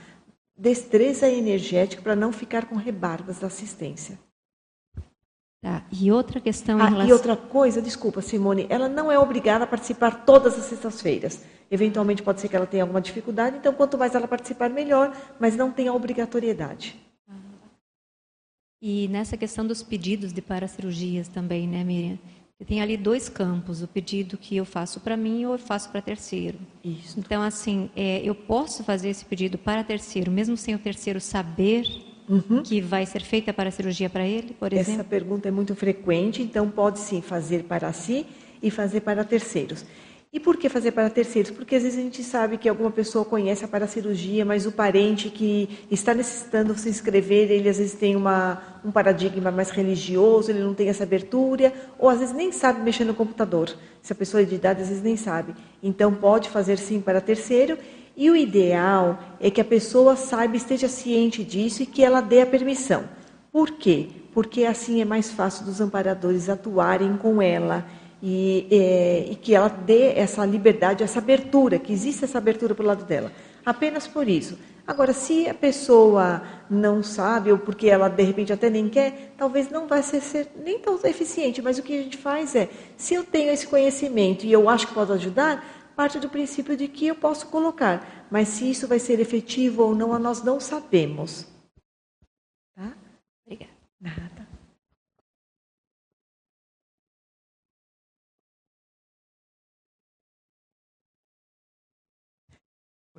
destreza 0.57 1.29
energética 1.29 2.01
para 2.01 2.15
não 2.15 2.33
ficar 2.33 2.67
com 2.67 2.77
rebarbas 2.77 3.41
da 3.41 3.49
assistência. 3.49 4.17
Tá. 5.61 5.85
E 5.91 6.13
outra 6.13 6.41
questão 6.41 6.81
ah, 6.81 6.87
relação... 6.87 7.09
E 7.09 7.13
outra 7.13 7.37
coisa, 7.37 7.83
desculpa, 7.83 8.23
Simone, 8.23 8.67
ela 8.71 8.89
não 8.89 9.11
é 9.11 9.19
obrigada 9.19 9.65
a 9.65 9.67
participar 9.67 10.25
todas 10.25 10.57
as 10.57 10.65
sextas-feiras. 10.67 11.43
Eventualmente 11.69 12.23
pode 12.23 12.41
ser 12.41 12.49
que 12.49 12.55
ela 12.55 12.67
tenha 12.67 12.85
alguma 12.85 13.01
dificuldade, 13.01 13.57
então 13.57 13.75
quanto 13.75 13.99
mais 13.99 14.15
ela 14.15 14.29
participar, 14.29 14.71
melhor, 14.71 15.13
mas 15.41 15.57
não 15.57 15.73
tem 15.73 15.89
a 15.89 15.93
obrigatoriedade. 15.93 17.12
E 18.83 19.07
nessa 19.07 19.37
questão 19.37 19.65
dos 19.65 19.81
pedidos 19.81 20.33
de 20.33 20.43
paracirurgias 20.43 21.29
também, 21.29 21.69
né, 21.69 21.85
Miriam? 21.85 22.19
Tem 22.67 22.81
ali 22.81 22.97
dois 22.97 23.29
campos, 23.29 23.81
o 23.81 23.89
pedido 23.89 24.37
que 24.37 24.57
eu 24.57 24.65
faço 24.65 25.01
para 25.01 25.17
mim 25.17 25.45
ou 25.45 25.53
eu 25.53 25.59
faço 25.59 25.89
para 25.91 26.01
terceiro. 26.01 26.59
Isso. 26.85 27.19
Então, 27.19 27.43
assim, 27.43 27.91
é, 27.95 28.21
eu 28.25 28.35
posso 28.35 28.83
fazer 28.85 29.09
esse 29.09 29.25
pedido 29.25 29.57
para 29.57 29.85
terceiro, 29.85 30.31
mesmo 30.31 30.57
sem 30.57 30.75
o 30.75 30.79
terceiro 30.79 31.21
saber 31.21 31.87
uhum. 32.29 32.63
que 32.63 32.81
vai 32.81 33.07
ser 33.07 33.23
feita 33.23 33.53
para 33.53 33.69
a 33.69 33.73
cirurgia 33.73 34.09
para 34.11 34.27
ele, 34.27 34.55
por 34.55 34.73
exemplo? 34.73 34.93
Essa 34.93 35.05
pergunta 35.05 35.49
é 35.49 35.51
muito 35.51 35.75
frequente, 35.75 36.43
então 36.43 36.71
pode 36.71 36.99
sim 36.99 37.21
fazer 37.21 37.65
para 37.65 37.93
si 37.93 38.27
e 38.63 38.71
fazer 38.71 39.01
para 39.01 39.25
terceiros. 39.25 39.85
E 40.35 40.41
por 40.41 40.57
que 40.57 40.71
fazer 40.71 40.93
para 40.93 41.11
terceiros? 41.11 41.51
Porque 41.51 41.77
às 41.77 41.83
vezes 41.83 41.99
a 41.99 42.03
gente 42.03 42.25
sabe 42.25 42.57
que 42.57 42.67
alguma 42.67 42.91
pessoa 42.91 43.23
conhece 43.23 43.67
a 43.67 43.69
paracirurgia, 43.69 44.47
mas 44.47 44.65
o 44.65 44.73
parente 44.73 45.29
que 45.29 45.69
está 45.91 46.15
necessitando 46.15 46.75
se 46.75 46.89
inscrever, 46.89 47.51
ele 47.51 47.69
às 47.69 47.77
vezes 47.77 47.93
tem 47.93 48.17
uma, 48.17 48.81
um 48.83 48.91
paradigma 48.91 49.51
mais 49.51 49.69
religioso, 49.69 50.51
ele 50.51 50.61
não 50.61 50.73
tem 50.73 50.89
essa 50.89 51.03
abertura, 51.03 51.71
ou 51.99 52.09
às 52.09 52.21
vezes 52.21 52.35
nem 52.35 52.51
sabe 52.51 52.81
mexer 52.81 53.05
no 53.05 53.13
computador. 53.13 53.77
Se 54.01 54.15
a 54.15 54.17
pessoa 54.17 54.41
é 54.41 54.47
de 54.47 54.55
idade, 54.55 54.81
às 54.81 54.89
vezes 54.89 55.03
nem 55.03 55.19
sabe. 55.19 55.55
Então 55.83 56.15
pode 56.15 56.49
fazer 56.49 56.79
sim 56.79 56.99
para 56.99 57.21
terceiro 57.21 57.77
e 58.17 58.31
o 58.31 58.37
ideal 58.37 59.19
é 59.39 59.51
que 59.51 59.61
a 59.61 59.65
pessoa 59.65 60.17
saiba, 60.17 60.57
esteja 60.57 60.89
ciente 60.89 61.45
disso 61.45 61.83
e 61.83 61.87
que 61.87 62.03
ela 62.03 62.23
dê 62.23 62.41
a 62.41 62.47
permissão. 62.47 63.05
Por 63.53 63.73
quê? 63.73 64.09
Porque 64.33 64.65
assim 64.65 65.03
é 65.03 65.05
mais 65.05 65.31
fácil 65.31 65.67
dos 65.67 65.79
amparadores 65.79 66.49
atuarem 66.49 67.19
com 67.19 67.43
ela 67.43 67.87
e, 68.23 68.69
é, 68.71 69.33
e 69.33 69.35
que 69.35 69.55
ela 69.55 69.69
dê 69.69 70.13
essa 70.15 70.47
liberdade, 70.47 71.03
essa 71.03 71.19
abertura, 71.19 71.79
que 71.79 71.93
existe 71.93 72.25
essa 72.25 72.39
abertura 72.39 72.75
para 72.75 72.85
o 72.85 72.87
lado 72.87 73.05
dela. 73.05 73.33
Apenas 73.67 74.07
por 74.07 74.29
isso. 74.29 74.57
Agora, 74.87 75.13
se 75.13 75.49
a 75.49 75.55
pessoa 75.55 76.43
não 76.69 77.03
sabe, 77.03 77.53
ou 77.53 77.59
porque 77.59 77.89
ela 77.89 78.09
de 78.09 78.23
repente 78.23 78.53
até 78.53 78.69
nem 78.69 78.89
quer, 78.89 79.35
talvez 79.37 79.71
não 79.71 79.87
vai 79.87 80.03
ser, 80.03 80.49
nem 80.57 80.79
tão 80.79 80.99
eficiente. 81.05 81.63
Mas 81.63 81.79
o 81.79 81.83
que 81.83 81.99
a 81.99 82.03
gente 82.03 82.17
faz 82.17 82.55
é, 82.55 82.69
se 82.97 83.15
eu 83.15 83.25
tenho 83.25 83.53
esse 83.53 83.67
conhecimento 83.67 84.45
e 84.45 84.53
eu 84.53 84.69
acho 84.69 84.87
que 84.87 84.95
posso 84.95 85.13
ajudar, 85.13 85.65
parte 85.97 86.19
do 86.19 86.29
princípio 86.29 86.77
de 86.77 86.89
que 86.89 87.07
eu 87.07 87.15
posso 87.15 87.47
colocar, 87.49 88.27
mas 88.31 88.49
se 88.49 88.71
isso 88.71 88.89
vai 88.89 88.99
ser 88.99 89.21
efetivo 89.21 89.83
ou 89.83 89.95
não, 89.95 90.19
nós 90.19 90.43
não 90.43 90.59
sabemos. 90.59 91.47
Tá? 92.75 92.93
Obrigada. 93.47 93.73
Nada. 94.01 94.42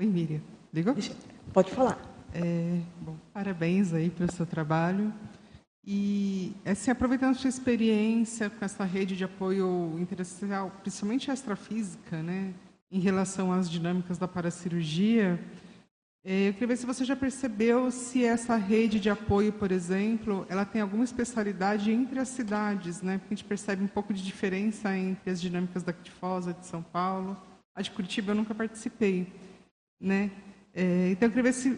Oi, 0.04 0.10
Miriam. 0.10 0.42
Ligou? 0.74 0.94
Deixa, 0.94 1.16
pode 1.54 1.72
falar. 1.72 1.98
É, 2.34 2.78
bom, 3.00 3.16
parabéns 3.34 3.94
aí 3.94 4.10
pelo 4.10 4.30
seu 4.34 4.46
trabalho. 4.46 5.14
E, 5.82 6.54
assim, 6.66 6.92
aproveitando 6.92 7.32
a 7.32 7.40
sua 7.40 7.48
experiência 7.48 8.50
com 8.50 8.66
essa 8.66 8.84
rede 8.84 9.16
de 9.16 9.24
apoio 9.24 9.96
interassistencial, 9.98 10.70
principalmente 10.82 11.32
extrafísica, 11.32 12.22
né, 12.22 12.54
em 12.92 13.00
relação 13.00 13.54
às 13.54 13.70
dinâmicas 13.70 14.18
da 14.18 14.28
paracirurgia, 14.28 15.40
é, 16.26 16.50
eu 16.50 16.54
queria 16.54 16.68
ver 16.68 16.78
se 16.78 16.86
você 16.86 17.06
já 17.06 17.16
percebeu 17.16 17.90
se 17.90 18.26
essa 18.26 18.58
rede 18.58 19.00
de 19.00 19.10
apoio, 19.10 19.54
por 19.54 19.72
exemplo, 19.72 20.46
ela 20.50 20.66
tem 20.66 20.82
alguma 20.82 21.06
especialidade 21.06 21.94
entre 21.94 22.20
as 22.20 22.28
cidades, 22.28 23.02
né? 23.02 23.20
Porque 23.20 23.36
a 23.36 23.38
gente 23.38 23.48
percebe 23.48 23.82
um 23.82 23.88
pouco 23.88 24.14
de 24.14 24.22
diferença 24.22 24.98
entre 24.98 25.32
as 25.32 25.40
dinâmicas 25.40 25.82
da 25.82 25.94
Ctifosa, 25.94 26.52
de 26.52 26.66
São 26.66 26.84
Paulo. 26.84 27.38
A 27.74 27.82
de 27.82 27.90
Curitiba 27.90 28.32
eu 28.32 28.36
nunca 28.36 28.54
participei, 28.54 29.32
né? 30.04 30.30
É, 30.76 31.10
então, 31.12 31.28
eu 31.28 31.30
queria 31.30 31.44
ver 31.44 31.54
se, 31.54 31.78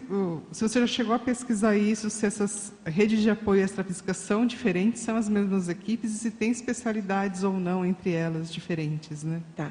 se 0.52 0.62
você 0.62 0.80
já 0.80 0.86
chegou 0.86 1.14
a 1.14 1.18
pesquisar 1.18 1.76
isso, 1.76 2.08
se 2.08 2.24
essas 2.24 2.72
redes 2.84 3.20
de 3.20 3.28
apoio 3.28 3.62
extrafísica 3.62 4.14
são 4.14 4.46
diferentes, 4.46 5.02
são 5.02 5.16
as 5.16 5.28
mesmas 5.28 5.68
equipes 5.68 6.14
e 6.14 6.18
se 6.18 6.30
tem 6.30 6.50
especialidades 6.50 7.42
ou 7.42 7.52
não 7.52 7.84
entre 7.84 8.12
elas 8.12 8.50
diferentes, 8.50 9.22
né? 9.22 9.42
Tá. 9.54 9.70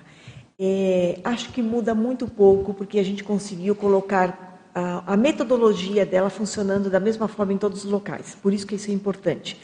É, 0.60 1.20
acho 1.24 1.51
que 1.51 1.62
muda 1.62 1.95
muito 1.95 2.28
pouco, 2.28 2.74
porque 2.74 2.99
a 2.99 3.03
gente 3.03 3.24
conseguiu 3.24 3.76
colocar 3.76 4.62
a, 4.74 5.14
a, 5.14 5.18
metodologia 5.18 6.06
dela 6.06 6.30
funcionando 6.30 6.89
da 6.89 6.99
mesma 6.99 7.28
forma 7.28 7.51
em 7.51 7.58
todos 7.58 7.84
os 7.84 7.91
locais. 7.91 8.38
Por 8.41 8.53
isso 8.53 8.66
que 8.66 8.76
isso 8.76 8.91
é 8.91 8.93
importante 8.93 9.60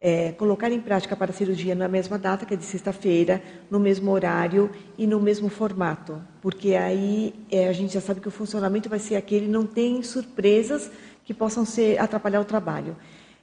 é, 0.00 0.32
colocar 0.32 0.70
em 0.70 0.80
prática 0.80 1.16
para 1.16 1.30
a 1.30 1.34
cirurgia 1.34 1.74
na 1.74 1.88
mesma 1.88 2.18
data, 2.18 2.44
que 2.44 2.54
é 2.54 2.56
de 2.56 2.64
sexta-feira, 2.64 3.42
no 3.70 3.80
mesmo 3.80 4.10
horário 4.10 4.70
e 4.96 5.06
no 5.06 5.18
mesmo 5.20 5.48
formato, 5.48 6.22
porque 6.40 6.74
aí 6.74 7.34
é, 7.50 7.68
a 7.68 7.72
gente 7.72 7.94
já 7.94 8.00
sabe 8.00 8.20
que 8.20 8.28
o 8.28 8.30
funcionamento 8.30 8.88
vai 8.88 8.98
ser 8.98 9.16
aquele, 9.16 9.48
não 9.48 9.66
tem 9.66 10.02
surpresas 10.02 10.90
que 11.24 11.34
possam 11.34 11.64
ser, 11.64 11.98
atrapalhar 11.98 12.40
o 12.40 12.44
trabalho. 12.44 12.96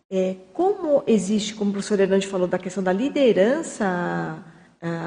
É, 0.09 0.35
como 0.53 1.03
existe, 1.07 1.55
como 1.55 1.71
o 1.71 1.73
professor 1.73 1.99
Hernandes 1.99 2.29
falou, 2.29 2.47
da 2.47 2.59
questão 2.59 2.83
da 2.83 2.93
liderança 2.93 4.43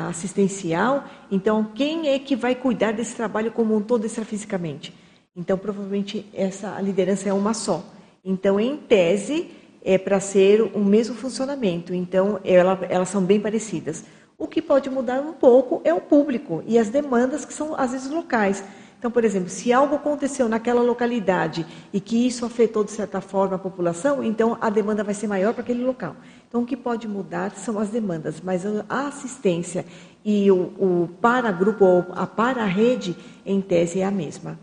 assistencial, 0.09 1.05
então 1.31 1.63
quem 1.75 2.09
é 2.09 2.19
que 2.19 2.35
vai 2.35 2.55
cuidar 2.55 2.93
desse 2.93 3.15
trabalho 3.15 3.53
como 3.53 3.77
um 3.77 3.83
todo 3.83 4.07
extrafisicamente? 4.07 4.93
Então, 5.37 5.59
provavelmente, 5.59 6.25
essa 6.33 6.81
liderança 6.81 7.29
é 7.29 7.33
uma 7.33 7.53
só. 7.53 7.85
Então, 8.25 8.59
em 8.59 8.79
tese, 8.79 9.51
é 9.87 9.97
para 9.97 10.19
ser 10.19 10.61
o 10.61 10.81
mesmo 10.81 11.15
funcionamento. 11.15 11.95
Então, 11.95 12.41
ela, 12.45 12.77
elas 12.91 13.09
são 13.09 13.23
bem 13.23 13.41
parecidas. 13.41 14.05
O 14.37 14.49
que 14.49 14.61
pode 14.61 14.91
mudar 14.91 15.21
um 15.21 15.33
pouco 15.33 15.81
é 15.85 15.95
o 15.95 16.01
público 16.01 16.63
e 16.67 16.77
as 16.77 16.91
demandas 16.91 17.45
que 17.45 17.55
são, 17.55 17.79
às 17.79 17.93
vezes, 17.93 18.11
locais. 18.11 18.65
Então, 18.99 19.11
por 19.13 19.25
exemplo, 19.25 19.49
se 19.49 19.73
algo 19.73 19.95
aconteceu 19.95 20.49
naquela 20.49 20.83
localidade 20.83 21.65
e 21.93 22.01
que 22.01 22.27
isso 22.27 22.45
afetou, 22.45 22.83
de 22.83 22.91
certa 22.91 23.21
forma, 23.21 23.55
a 23.55 23.59
população, 23.59 24.25
então 24.25 24.59
a 24.61 24.69
demanda 24.69 25.05
vai 25.05 25.15
ser 25.15 25.29
maior 25.29 25.55
para 25.55 25.63
aquele 25.63 25.85
local. 25.85 26.17
Então, 26.49 26.63
o 26.63 26.67
que 26.67 26.77
pode 26.77 27.07
mudar 27.07 27.53
são 27.53 27.79
as 27.79 27.89
demandas, 27.89 28.41
mas 28.41 28.65
a 28.89 29.07
assistência 29.07 29.87
e 30.25 30.51
o, 30.51 30.57
o 30.79 31.09
para-grupo 31.21 31.85
ou 31.85 32.07
a 32.11 32.27
para-rede, 32.27 33.17
em 33.45 33.61
tese, 33.61 34.01
é 34.01 34.05
a 34.05 34.11
mesma. 34.11 34.59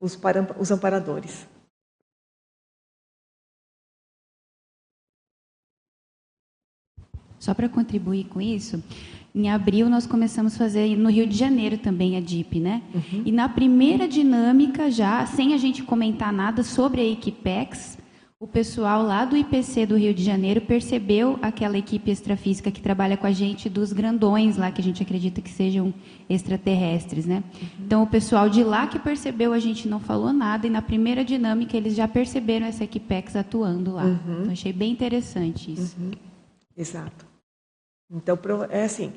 Os, 0.00 0.16
para, 0.16 0.56
os 0.58 0.72
amparadores. 0.72 1.46
Só 7.40 7.54
para 7.54 7.68
contribuir 7.68 8.24
com 8.24 8.40
isso, 8.40 8.80
em 9.34 9.50
abril 9.50 9.88
nós 9.88 10.06
começamos 10.06 10.54
a 10.54 10.58
fazer 10.58 10.94
no 10.96 11.10
Rio 11.10 11.26
de 11.26 11.36
Janeiro 11.36 11.78
também 11.78 12.16
a 12.16 12.20
DIP, 12.20 12.60
né? 12.60 12.82
Uhum. 12.94 13.22
E 13.24 13.32
na 13.32 13.48
primeira 13.48 14.06
dinâmica 14.06 14.90
já, 14.90 15.24
sem 15.24 15.54
a 15.54 15.56
gente 15.56 15.82
comentar 15.82 16.32
nada 16.32 16.62
sobre 16.62 17.00
a 17.00 17.04
Equipex, 17.04 17.98
o 18.38 18.46
pessoal 18.46 19.02
lá 19.02 19.24
do 19.24 19.36
IPC 19.36 19.86
do 19.86 19.96
Rio 19.96 20.12
de 20.12 20.22
Janeiro 20.22 20.62
percebeu 20.62 21.38
aquela 21.42 21.78
equipe 21.78 22.10
extrafísica 22.10 22.70
que 22.70 22.80
trabalha 22.80 23.16
com 23.16 23.26
a 23.26 23.32
gente 23.32 23.68
dos 23.68 23.92
grandões 23.92 24.56
lá, 24.56 24.70
que 24.70 24.80
a 24.80 24.84
gente 24.84 25.02
acredita 25.02 25.40
que 25.40 25.50
sejam 25.50 25.94
extraterrestres, 26.28 27.24
né? 27.24 27.42
Uhum. 27.54 27.68
Então, 27.86 28.02
o 28.02 28.06
pessoal 28.06 28.48
de 28.48 28.64
lá 28.64 28.86
que 28.86 28.98
percebeu, 28.98 29.52
a 29.52 29.58
gente 29.58 29.88
não 29.88 30.00
falou 30.00 30.32
nada, 30.32 30.66
e 30.66 30.70
na 30.70 30.82
primeira 30.82 31.24
dinâmica 31.24 31.76
eles 31.76 31.94
já 31.94 32.08
perceberam 32.08 32.66
essa 32.66 32.84
Equipex 32.84 33.36
atuando 33.36 33.92
lá. 33.92 34.04
Uhum. 34.04 34.40
Então, 34.40 34.52
achei 34.52 34.72
bem 34.72 34.90
interessante 34.90 35.72
isso. 35.72 35.96
Uhum. 36.00 36.10
Exato. 36.76 37.29
Então, 38.10 38.36
é 38.70 38.84
assim, 38.84 39.12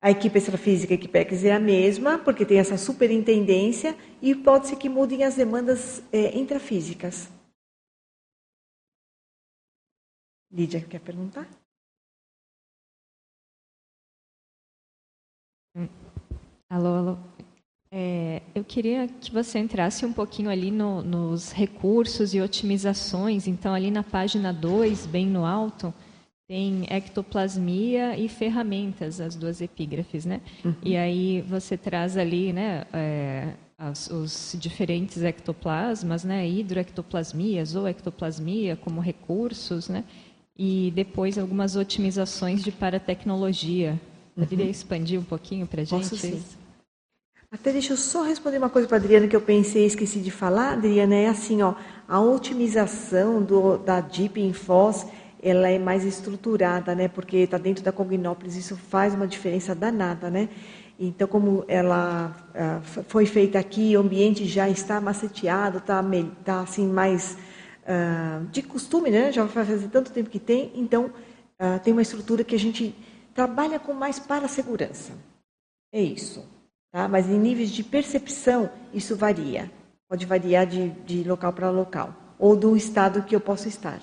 a 0.00 0.10
equipe 0.10 0.38
extrafísica 0.38 0.94
a 0.94 0.96
equipex 0.96 1.44
é 1.44 1.52
a 1.52 1.58
mesma, 1.58 2.18
porque 2.18 2.44
tem 2.46 2.58
essa 2.58 2.76
superintendência, 2.76 3.96
e 4.22 4.34
pode 4.34 4.68
ser 4.68 4.76
que 4.76 4.88
mudem 4.88 5.24
as 5.24 5.34
demandas 5.34 6.02
é, 6.12 6.38
intrafísicas. 6.38 7.28
Lídia, 10.52 10.80
quer 10.82 11.00
perguntar? 11.00 11.48
Alô, 16.70 16.94
alô. 16.94 17.18
É, 17.90 18.42
eu 18.54 18.62
queria 18.62 19.08
que 19.08 19.32
você 19.32 19.58
entrasse 19.58 20.04
um 20.04 20.12
pouquinho 20.12 20.50
ali 20.50 20.70
no, 20.70 21.02
nos 21.02 21.50
recursos 21.50 22.34
e 22.34 22.40
otimizações. 22.40 23.48
Então, 23.48 23.72
ali 23.74 23.90
na 23.90 24.02
página 24.02 24.52
2, 24.52 25.06
bem 25.06 25.26
no 25.26 25.44
alto, 25.44 25.94
tem 26.46 26.86
ectoplasmia 26.90 28.18
e 28.18 28.28
ferramentas, 28.28 29.20
as 29.20 29.34
duas 29.34 29.60
epígrafes, 29.60 30.24
né? 30.24 30.40
Uhum. 30.64 30.74
E 30.82 30.96
aí 30.96 31.40
você 31.42 31.76
traz 31.76 32.16
ali, 32.16 32.52
né, 32.52 32.84
é, 32.92 33.54
as, 33.78 34.08
os 34.10 34.56
diferentes 34.58 35.22
ectoplasmas, 35.22 36.22
né, 36.22 36.46
hidroectoplasmias 36.48 37.74
ou 37.74 37.88
ectoplasmia 37.88 38.76
como 38.76 39.00
recursos, 39.00 39.88
né? 39.88 40.04
e 40.56 40.92
depois 40.94 41.36
algumas 41.36 41.76
otimizações 41.76 42.62
de 42.62 42.70
paratecnologia. 42.70 44.00
Poderia 44.34 44.64
uhum. 44.64 44.70
expandir 44.70 45.18
um 45.18 45.24
pouquinho 45.24 45.66
para 45.66 45.82
a 45.82 45.84
gente? 45.84 46.10
Posso 46.10 46.16
sim. 46.16 46.42
Até 47.50 47.70
deixa 47.70 47.92
eu 47.92 47.96
só 47.96 48.22
responder 48.22 48.58
uma 48.58 48.68
coisa 48.68 48.88
para 48.88 48.96
a 48.96 49.00
Adriana 49.00 49.28
que 49.28 49.36
eu 49.36 49.40
pensei 49.40 49.84
e 49.84 49.86
esqueci 49.86 50.18
de 50.18 50.30
falar, 50.30 50.72
Adriana, 50.72 51.14
é 51.14 51.28
assim, 51.28 51.62
ó, 51.62 51.74
a 52.08 52.20
otimização 52.20 53.40
do, 53.42 53.78
da 53.78 54.00
DIP 54.00 54.40
em 54.40 54.52
Foz, 54.52 55.06
ela 55.44 55.68
é 55.68 55.78
mais 55.78 56.04
estruturada, 56.06 56.94
né, 56.94 57.06
porque 57.06 57.36
está 57.36 57.58
dentro 57.58 57.84
da 57.84 57.92
Cognópolis, 57.92 58.56
isso 58.56 58.76
faz 58.76 59.12
uma 59.12 59.26
diferença 59.26 59.74
danada, 59.74 60.30
né? 60.30 60.48
Então, 60.98 61.28
como 61.28 61.64
ela 61.68 62.34
uh, 62.54 63.04
foi 63.08 63.26
feita 63.26 63.58
aqui, 63.58 63.94
o 63.94 64.00
ambiente 64.00 64.46
já 64.46 64.68
está 64.70 65.00
maceteado, 65.00 65.78
está 65.78 66.02
tá, 66.44 66.60
assim, 66.60 66.86
mais 66.86 67.36
uh, 67.82 68.46
de 68.46 68.62
costume, 68.62 69.10
né? 69.10 69.30
já 69.32 69.46
fazer 69.48 69.88
tanto 69.88 70.12
tempo 70.12 70.30
que 70.30 70.38
tem, 70.38 70.72
então 70.74 71.06
uh, 71.06 71.78
tem 71.82 71.92
uma 71.92 72.00
estrutura 72.00 72.44
que 72.44 72.54
a 72.54 72.58
gente 72.58 72.94
trabalha 73.34 73.78
com 73.78 73.92
mais 73.92 74.18
para 74.18 74.46
a 74.46 74.48
segurança. 74.48 75.12
É 75.92 76.00
isso. 76.00 76.48
Tá? 76.92 77.08
Mas 77.08 77.28
em 77.28 77.38
níveis 77.38 77.70
de 77.70 77.82
percepção, 77.82 78.70
isso 78.94 79.16
varia. 79.16 79.70
Pode 80.08 80.24
variar 80.24 80.64
de, 80.64 80.90
de 80.90 81.24
local 81.24 81.52
para 81.52 81.70
local, 81.70 82.14
ou 82.38 82.56
do 82.56 82.76
estado 82.76 83.22
que 83.22 83.34
eu 83.34 83.40
posso 83.40 83.68
estar. 83.68 84.00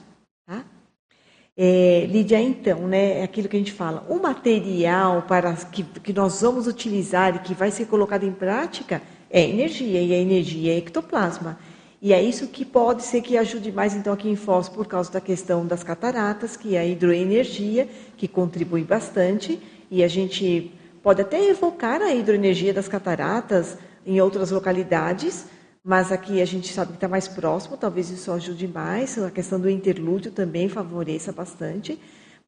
É, 1.57 2.07
Lídia, 2.09 2.39
então, 2.39 2.87
né, 2.87 3.19
é 3.19 3.23
aquilo 3.23 3.49
que 3.49 3.57
a 3.57 3.59
gente 3.59 3.73
fala, 3.73 4.05
o 4.07 4.19
material 4.19 5.23
para 5.23 5.53
que, 5.53 5.83
que 5.83 6.13
nós 6.13 6.41
vamos 6.41 6.65
utilizar 6.65 7.35
e 7.35 7.39
que 7.39 7.53
vai 7.53 7.69
ser 7.69 7.87
colocado 7.87 8.23
em 8.23 8.31
prática 8.31 9.01
é 9.29 9.41
energia, 9.41 10.01
e 10.01 10.13
a 10.13 10.17
energia 10.17 10.73
é 10.73 10.77
ectoplasma. 10.77 11.59
E 12.01 12.13
é 12.13 12.23
isso 12.23 12.47
que 12.47 12.65
pode 12.65 13.03
ser 13.03 13.21
que 13.21 13.37
ajude 13.37 13.71
mais 13.71 13.93
então 13.93 14.13
aqui 14.13 14.27
em 14.27 14.35
Foz 14.35 14.67
por 14.67 14.87
causa 14.87 15.11
da 15.11 15.21
questão 15.21 15.65
das 15.67 15.83
cataratas, 15.83 16.57
que 16.57 16.75
é 16.75 16.79
a 16.79 16.85
hidroenergia, 16.85 17.87
que 18.17 18.27
contribui 18.27 18.83
bastante, 18.83 19.59
e 19.89 20.03
a 20.03 20.07
gente 20.07 20.71
pode 21.03 21.21
até 21.21 21.43
evocar 21.49 22.01
a 22.01 22.13
hidroenergia 22.13 22.73
das 22.73 22.87
cataratas 22.87 23.77
em 24.05 24.19
outras 24.19 24.51
localidades, 24.51 25.45
mas 25.83 26.11
aqui 26.11 26.41
a 26.41 26.45
gente 26.45 26.71
sabe 26.71 26.91
que 26.91 26.97
está 26.97 27.07
mais 27.07 27.27
próximo, 27.27 27.77
talvez 27.77 28.09
isso 28.09 28.31
ajude 28.31 28.67
mais, 28.67 29.17
a 29.17 29.31
questão 29.31 29.59
do 29.59 29.69
interlúdio 29.69 30.31
também 30.31 30.69
favoreça 30.69 31.31
bastante 31.31 31.99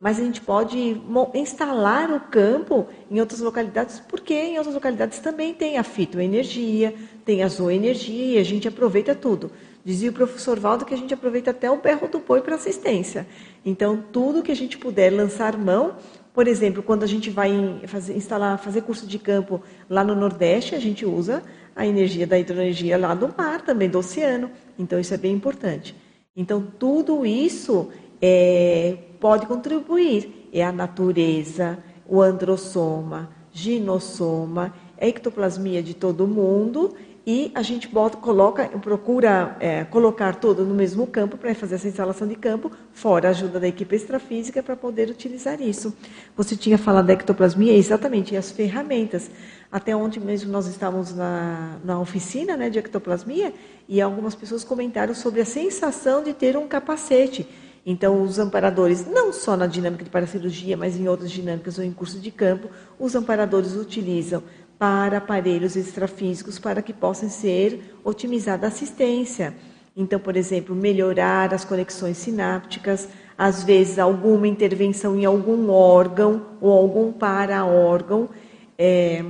mas 0.04 0.20
a 0.20 0.24
gente 0.26 0.42
pode 0.42 1.02
instalar 1.34 2.12
o 2.12 2.20
campo 2.20 2.88
em 3.10 3.22
outras 3.22 3.40
localidades, 3.40 4.02
porque 4.02 4.34
em 4.34 4.58
outras 4.58 4.76
localidades 4.76 5.20
também 5.20 5.54
tem 5.54 5.78
a 5.78 5.84
fitoenergia, 5.84 6.94
tem 7.24 7.42
a 7.42 7.48
zooenergia, 7.48 8.36
e 8.36 8.38
a 8.38 8.44
gente 8.44 8.68
aproveita 8.68 9.16
tudo. 9.16 9.50
Dizia 9.82 10.10
o 10.10 10.14
professor 10.14 10.60
Valdo 10.60 10.84
que 10.84 10.94
a 10.94 10.98
gente 10.98 11.14
aproveita 11.14 11.52
até 11.52 11.72
o 11.72 11.78
berro 11.78 12.10
do 12.10 12.20
boi 12.20 12.42
para 12.42 12.56
assistência. 12.56 13.26
Então, 13.66 14.04
tudo 14.12 14.44
que 14.44 14.52
a 14.52 14.56
gente 14.56 14.78
puder 14.78 15.10
lançar 15.10 15.58
mão, 15.58 15.96
por 16.34 16.48
exemplo, 16.48 16.82
quando 16.82 17.04
a 17.04 17.08
gente 17.08 17.30
vai 17.30 17.82
fazer, 17.86 18.16
instalar, 18.16 18.58
fazer 18.58 18.82
curso 18.82 19.06
de 19.06 19.20
campo 19.20 19.62
lá 19.88 20.04
no 20.04 20.16
Nordeste, 20.16 20.74
a 20.74 20.80
gente 20.80 21.06
usa 21.06 21.44
a 21.76 21.86
energia 21.86 22.26
da 22.26 22.40
hidroenergia 22.40 22.98
lá 22.98 23.14
do 23.14 23.34
mar, 23.38 23.62
também 23.62 23.88
do 23.88 24.00
oceano. 24.00 24.50
Então, 24.78 25.00
isso 25.00 25.14
é 25.14 25.18
bem 25.18 25.34
importante. 25.34 25.96
Então, 26.36 26.66
tudo 26.80 27.24
isso 27.24 27.90
é, 28.20 28.98
pode 29.20 29.46
contribuir. 29.46 30.50
É 30.52 30.64
a 30.64 30.72
natureza, 30.72 31.78
o 32.08 32.20
androssoma, 32.20 33.30
ginossoma, 33.52 34.74
a 35.00 35.06
ectoplasmia 35.06 35.84
de 35.84 35.94
todo 35.94 36.28
mundo 36.28 36.96
e 37.26 37.52
a 37.56 37.62
gente 37.62 37.88
bota, 37.88 38.18
coloca, 38.18 38.68
procura 38.80 39.56
é, 39.62 39.86
colocar 39.86 40.36
tudo 40.36 40.66
no 40.66 40.76
mesmo 40.76 41.08
campo 41.08 41.38
para 41.38 41.56
fazer 41.56 41.76
essa 41.76 41.88
instalação 41.88 42.28
de 42.28 42.36
campo, 42.36 42.70
fora 42.92 43.30
a 43.30 43.32
ajuda 43.32 43.62
da 43.62 43.68
equipe 43.68 43.96
extrafísica 43.96 44.62
para 44.62 44.76
poder 44.76 45.10
utilizar 45.10 45.62
isso. 45.62 45.96
Você 46.36 46.58
tinha 46.58 46.78
falado 46.78 47.06
da 47.06 47.14
ectoplasmia, 47.14 47.74
exatamente, 47.74 48.34
e 48.34 48.38
as 48.38 48.52
ferramentas. 48.52 49.32
Até 49.72 49.96
ontem 49.96 50.20
mesmo 50.20 50.52
nós 50.52 50.68
estávamos 50.68 51.16
na, 51.16 51.78
na 51.84 51.98
oficina 51.98 52.58
né, 52.58 52.70
de 52.70 52.80
ectoplasmia 52.80 53.54
e 53.88 54.02
algumas 54.02 54.36
pessoas 54.36 54.66
comentaram 54.66 55.16
sobre 55.16 55.40
a 55.40 55.46
sensação 55.46 56.24
de 56.24 56.34
ter 56.34 56.58
um 56.58 56.68
capacete. 56.68 57.48
Então, 57.86 58.22
os 58.22 58.40
amparadores, 58.40 59.06
não 59.06 59.34
só 59.34 59.58
na 59.58 59.68
dinâmica 59.68 60.06
de 60.06 60.10
paracirurgia, 60.10 60.78
mas 60.78 60.96
em 60.96 61.08
outras 61.10 61.30
dinâmicas 61.30 61.78
ou 61.78 61.84
em 61.84 61.92
curso 61.92 62.18
de 62.18 62.32
campo, 62.32 62.70
os 62.98 63.14
amparadores 63.14 63.76
utilizam 63.76 64.42
para 64.84 65.20
aparelhos 65.20 65.78
extrafísicos 65.78 66.60
para 66.60 66.82
que 66.82 66.92
possam 66.92 67.30
ser 67.30 67.96
otimizada 68.04 68.68
a 68.68 68.70
assistência. 68.70 69.56
Então, 69.96 70.20
por 70.20 70.36
exemplo, 70.36 70.76
melhorar 70.76 71.54
as 71.54 71.64
conexões 71.64 72.18
sinápticas, 72.18 73.08
às 73.38 73.64
vezes 73.64 73.98
alguma 73.98 74.46
intervenção 74.46 75.18
em 75.18 75.24
algum 75.24 75.70
órgão 75.70 76.48
ou 76.60 76.70
algum 76.70 77.14
para-órgão, 77.14 78.28
é, 78.78 79.24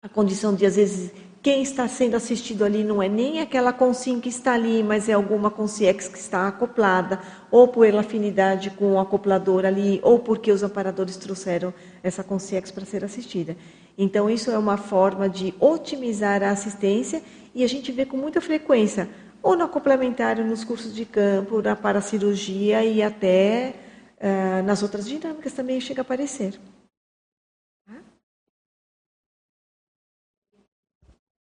a 0.00 0.08
condição 0.08 0.54
de, 0.54 0.64
às 0.64 0.76
vezes, 0.76 1.10
quem 1.42 1.60
está 1.60 1.88
sendo 1.88 2.14
assistido 2.14 2.64
ali 2.64 2.84
não 2.84 3.02
é 3.02 3.08
nem 3.08 3.40
aquela 3.40 3.72
consim 3.72 4.20
que 4.20 4.28
está 4.28 4.52
ali, 4.52 4.84
mas 4.84 5.08
é 5.08 5.12
alguma 5.12 5.50
consciex 5.50 6.06
que 6.06 6.18
está 6.18 6.46
acoplada, 6.46 7.18
ou 7.50 7.66
por 7.66 7.92
afinidade 7.96 8.70
com 8.70 8.92
o 8.92 9.00
acoplador 9.00 9.64
ali, 9.64 9.98
ou 10.04 10.20
porque 10.20 10.52
os 10.52 10.62
amparadores 10.62 11.16
trouxeram 11.16 11.74
essa 12.00 12.22
consciex 12.22 12.70
para 12.70 12.84
ser 12.84 13.04
assistida. 13.04 13.56
Então, 14.00 14.30
isso 14.30 14.48
é 14.52 14.56
uma 14.56 14.76
forma 14.76 15.28
de 15.28 15.52
otimizar 15.58 16.40
a 16.44 16.50
assistência 16.50 17.20
e 17.52 17.64
a 17.64 17.66
gente 17.66 17.90
vê 17.90 18.06
com 18.06 18.16
muita 18.16 18.40
frequência, 18.40 19.10
ou 19.42 19.56
no 19.56 19.68
complementário, 19.68 20.46
nos 20.46 20.62
cursos 20.62 20.94
de 20.94 21.04
campo, 21.04 21.60
na 21.60 21.74
paracirurgia 21.74 22.84
e 22.84 23.02
até 23.02 23.74
uh, 24.18 24.62
nas 24.64 24.84
outras 24.84 25.08
dinâmicas 25.08 25.52
também 25.52 25.80
chega 25.80 26.00
a 26.00 26.02
aparecer. 26.02 26.60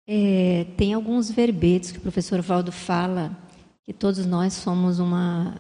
É, 0.07 0.65
tem 0.77 0.93
alguns 0.93 1.31
verbetes 1.31 1.91
que 1.91 1.97
o 1.97 2.01
professor 2.01 2.39
Valdo 2.39 2.71
fala 2.71 3.35
que 3.83 3.91
todos 3.91 4.23
nós 4.23 4.53
somos 4.53 4.99
uma, 4.99 5.59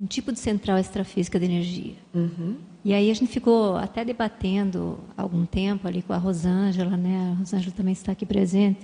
um 0.00 0.06
tipo 0.06 0.30
de 0.30 0.38
central 0.38 0.78
extrafísica 0.78 1.38
de 1.38 1.46
energia. 1.46 1.96
Uhum. 2.14 2.58
E 2.84 2.92
aí 2.92 3.10
a 3.10 3.14
gente 3.14 3.30
ficou 3.30 3.76
até 3.76 4.04
debatendo 4.04 4.98
algum 5.16 5.46
tempo 5.46 5.86
ali 5.86 6.02
com 6.02 6.12
a 6.12 6.16
Rosângela, 6.16 6.96
né? 6.96 7.32
A 7.32 7.38
Rosângela 7.38 7.72
também 7.76 7.92
está 7.92 8.12
aqui 8.12 8.26
presente. 8.26 8.80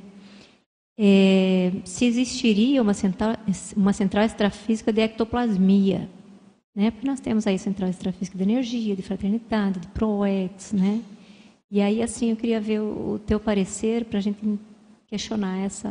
É, 0.96 1.72
se 1.84 2.04
existiria 2.04 2.80
uma 2.80 2.94
central, 2.94 3.36
uma 3.76 3.92
central 3.92 4.24
extrafísica 4.24 4.92
de 4.92 5.00
ectoplasmia, 5.00 6.08
né? 6.74 6.92
Porque 6.92 7.06
nós 7.06 7.20
temos 7.20 7.46
aí 7.46 7.58
central 7.58 7.90
extrafísica 7.90 8.36
de 8.36 8.44
energia, 8.44 8.94
de 8.94 9.02
fraternidade, 9.02 9.80
de 9.80 9.88
proex, 9.88 10.72
né? 10.72 11.02
E 11.70 11.80
aí 11.80 12.02
assim 12.02 12.30
eu 12.30 12.36
queria 12.36 12.60
ver 12.60 12.80
o, 12.80 13.14
o 13.14 13.18
teu 13.18 13.40
parecer 13.40 14.04
para 14.04 14.18
a 14.18 14.22
gente 14.22 14.58
questionar 15.08 15.58
essa. 15.58 15.88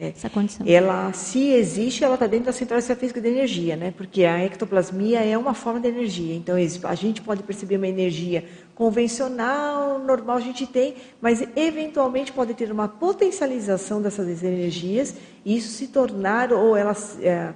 Essa 0.00 0.30
condição. 0.30 0.66
Ela, 0.66 1.12
se 1.12 1.50
existe, 1.52 2.02
ela 2.02 2.14
está 2.14 2.26
dentro 2.26 2.46
da 2.46 2.52
central 2.52 2.78
extrafísica 2.78 3.20
de 3.20 3.28
energia, 3.28 3.76
né? 3.76 3.92
Porque 3.94 4.24
a 4.24 4.42
ectoplasmia 4.42 5.20
é 5.20 5.36
uma 5.36 5.52
forma 5.52 5.78
de 5.78 5.88
energia. 5.88 6.34
Então, 6.34 6.56
a 6.56 6.94
gente 6.94 7.20
pode 7.20 7.42
perceber 7.42 7.76
uma 7.76 7.86
energia 7.86 8.44
convencional, 8.74 9.98
normal, 9.98 10.38
a 10.38 10.40
gente 10.40 10.66
tem, 10.66 10.94
mas 11.20 11.46
eventualmente 11.54 12.32
pode 12.32 12.54
ter 12.54 12.72
uma 12.72 12.88
potencialização 12.88 14.00
dessas 14.00 14.42
energias 14.42 15.14
e 15.44 15.58
isso 15.58 15.68
se 15.68 15.88
tornar 15.88 16.50
ou 16.50 16.74
ela 16.74 16.96
é, 17.20 17.52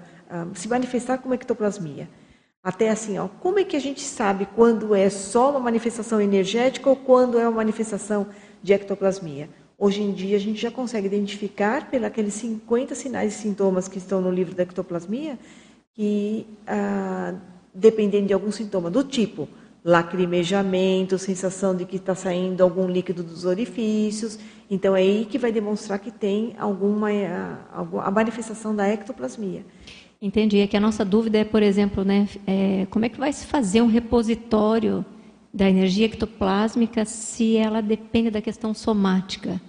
se 0.54 0.68
manifestar 0.68 1.16
como 1.16 1.32
ectoplasmia. 1.32 2.08
Até 2.62 2.90
assim, 2.90 3.18
ó, 3.18 3.28
como 3.40 3.58
é 3.58 3.64
que 3.64 3.76
a 3.76 3.80
gente 3.80 4.02
sabe 4.02 4.46
quando 4.54 4.94
é 4.94 5.08
só 5.08 5.50
uma 5.50 5.60
manifestação 5.60 6.20
energética 6.20 6.90
ou 6.90 6.96
quando 6.96 7.38
é 7.38 7.42
uma 7.48 7.56
manifestação 7.56 8.26
de 8.62 8.74
ectoplasmia? 8.74 9.48
Hoje 9.78 10.02
em 10.02 10.12
dia 10.12 10.36
a 10.36 10.40
gente 10.40 10.60
já 10.60 10.70
consegue 10.70 11.06
identificar 11.06 11.90
pelos 11.90 12.06
aqueles 12.06 12.34
50 12.34 12.94
sinais 12.94 13.34
e 13.34 13.38
sintomas 13.38 13.88
que 13.88 13.98
estão 13.98 14.20
no 14.20 14.30
livro 14.30 14.54
da 14.54 14.62
ectoplasmia, 14.62 15.38
que 15.94 16.46
ah, 16.66 17.34
dependendo 17.74 18.28
de 18.28 18.32
algum 18.34 18.52
sintoma 18.52 18.90
do 18.90 19.02
tipo 19.02 19.48
lacrimejamento, 19.84 21.18
sensação 21.18 21.76
de 21.76 21.84
que 21.84 21.96
está 21.96 22.14
saindo 22.14 22.62
algum 22.62 22.86
líquido 22.88 23.22
dos 23.22 23.44
orifícios, 23.44 24.38
então 24.70 24.96
é 24.96 25.00
aí 25.00 25.26
que 25.28 25.36
vai 25.38 25.52
demonstrar 25.52 25.98
que 25.98 26.10
tem 26.10 26.54
alguma 26.58 27.10
ah, 27.10 27.58
algum- 27.72 28.00
a 28.00 28.10
manifestação 28.10 28.74
da 28.74 28.88
ectoplasmia. 28.88 29.64
Entendi. 30.22 30.58
É 30.60 30.66
que 30.66 30.76
a 30.76 30.80
nossa 30.80 31.04
dúvida 31.04 31.36
é, 31.38 31.44
por 31.44 31.62
exemplo, 31.62 32.02
né, 32.02 32.26
é, 32.46 32.86
como 32.88 33.04
é 33.04 33.08
que 33.10 33.18
vai 33.18 33.30
se 33.32 33.44
fazer 33.44 33.82
um 33.82 33.86
repositório 33.86 35.04
da 35.54 35.70
energia 35.70 36.06
ectoplásmica 36.06 37.04
se 37.04 37.56
ela 37.56 37.80
depende 37.80 38.28
da 38.28 38.42
questão 38.42 38.74
somática? 38.74 39.60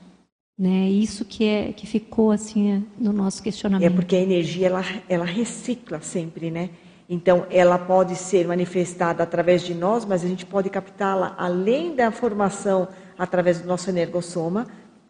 Né? 0.58 0.90
Isso 0.90 1.24
que, 1.24 1.44
é, 1.46 1.72
que 1.74 1.86
ficou 1.86 2.32
assim 2.32 2.72
é, 2.72 2.82
no 2.98 3.14
nosso 3.14 3.42
É 3.42 3.44
questionamento. 3.44 3.94
porque 3.94 4.16
a 4.16 4.22
energia 4.22 4.68
ela, 4.68 4.82
ela 5.08 5.26
recicla 5.26 6.02
sempre, 6.02 6.50
né? 6.50 6.72
Então 7.08 7.46
ela 7.52 7.78
pode 7.78 8.16
ser 8.16 8.48
manifestada 8.48 9.22
através 9.22 9.62
de 9.62 9.76
nós, 9.76 10.06
mas 10.06 10.24
a 10.24 10.28
gente 10.28 10.44
pode 10.44 10.70
captá-la 10.72 11.36
além 11.38 11.96
da 11.96 12.10
formação 12.10 12.88
através 13.16 13.62
do 13.62 13.68
nosso 13.68 13.88
energossoma, 13.90 14.66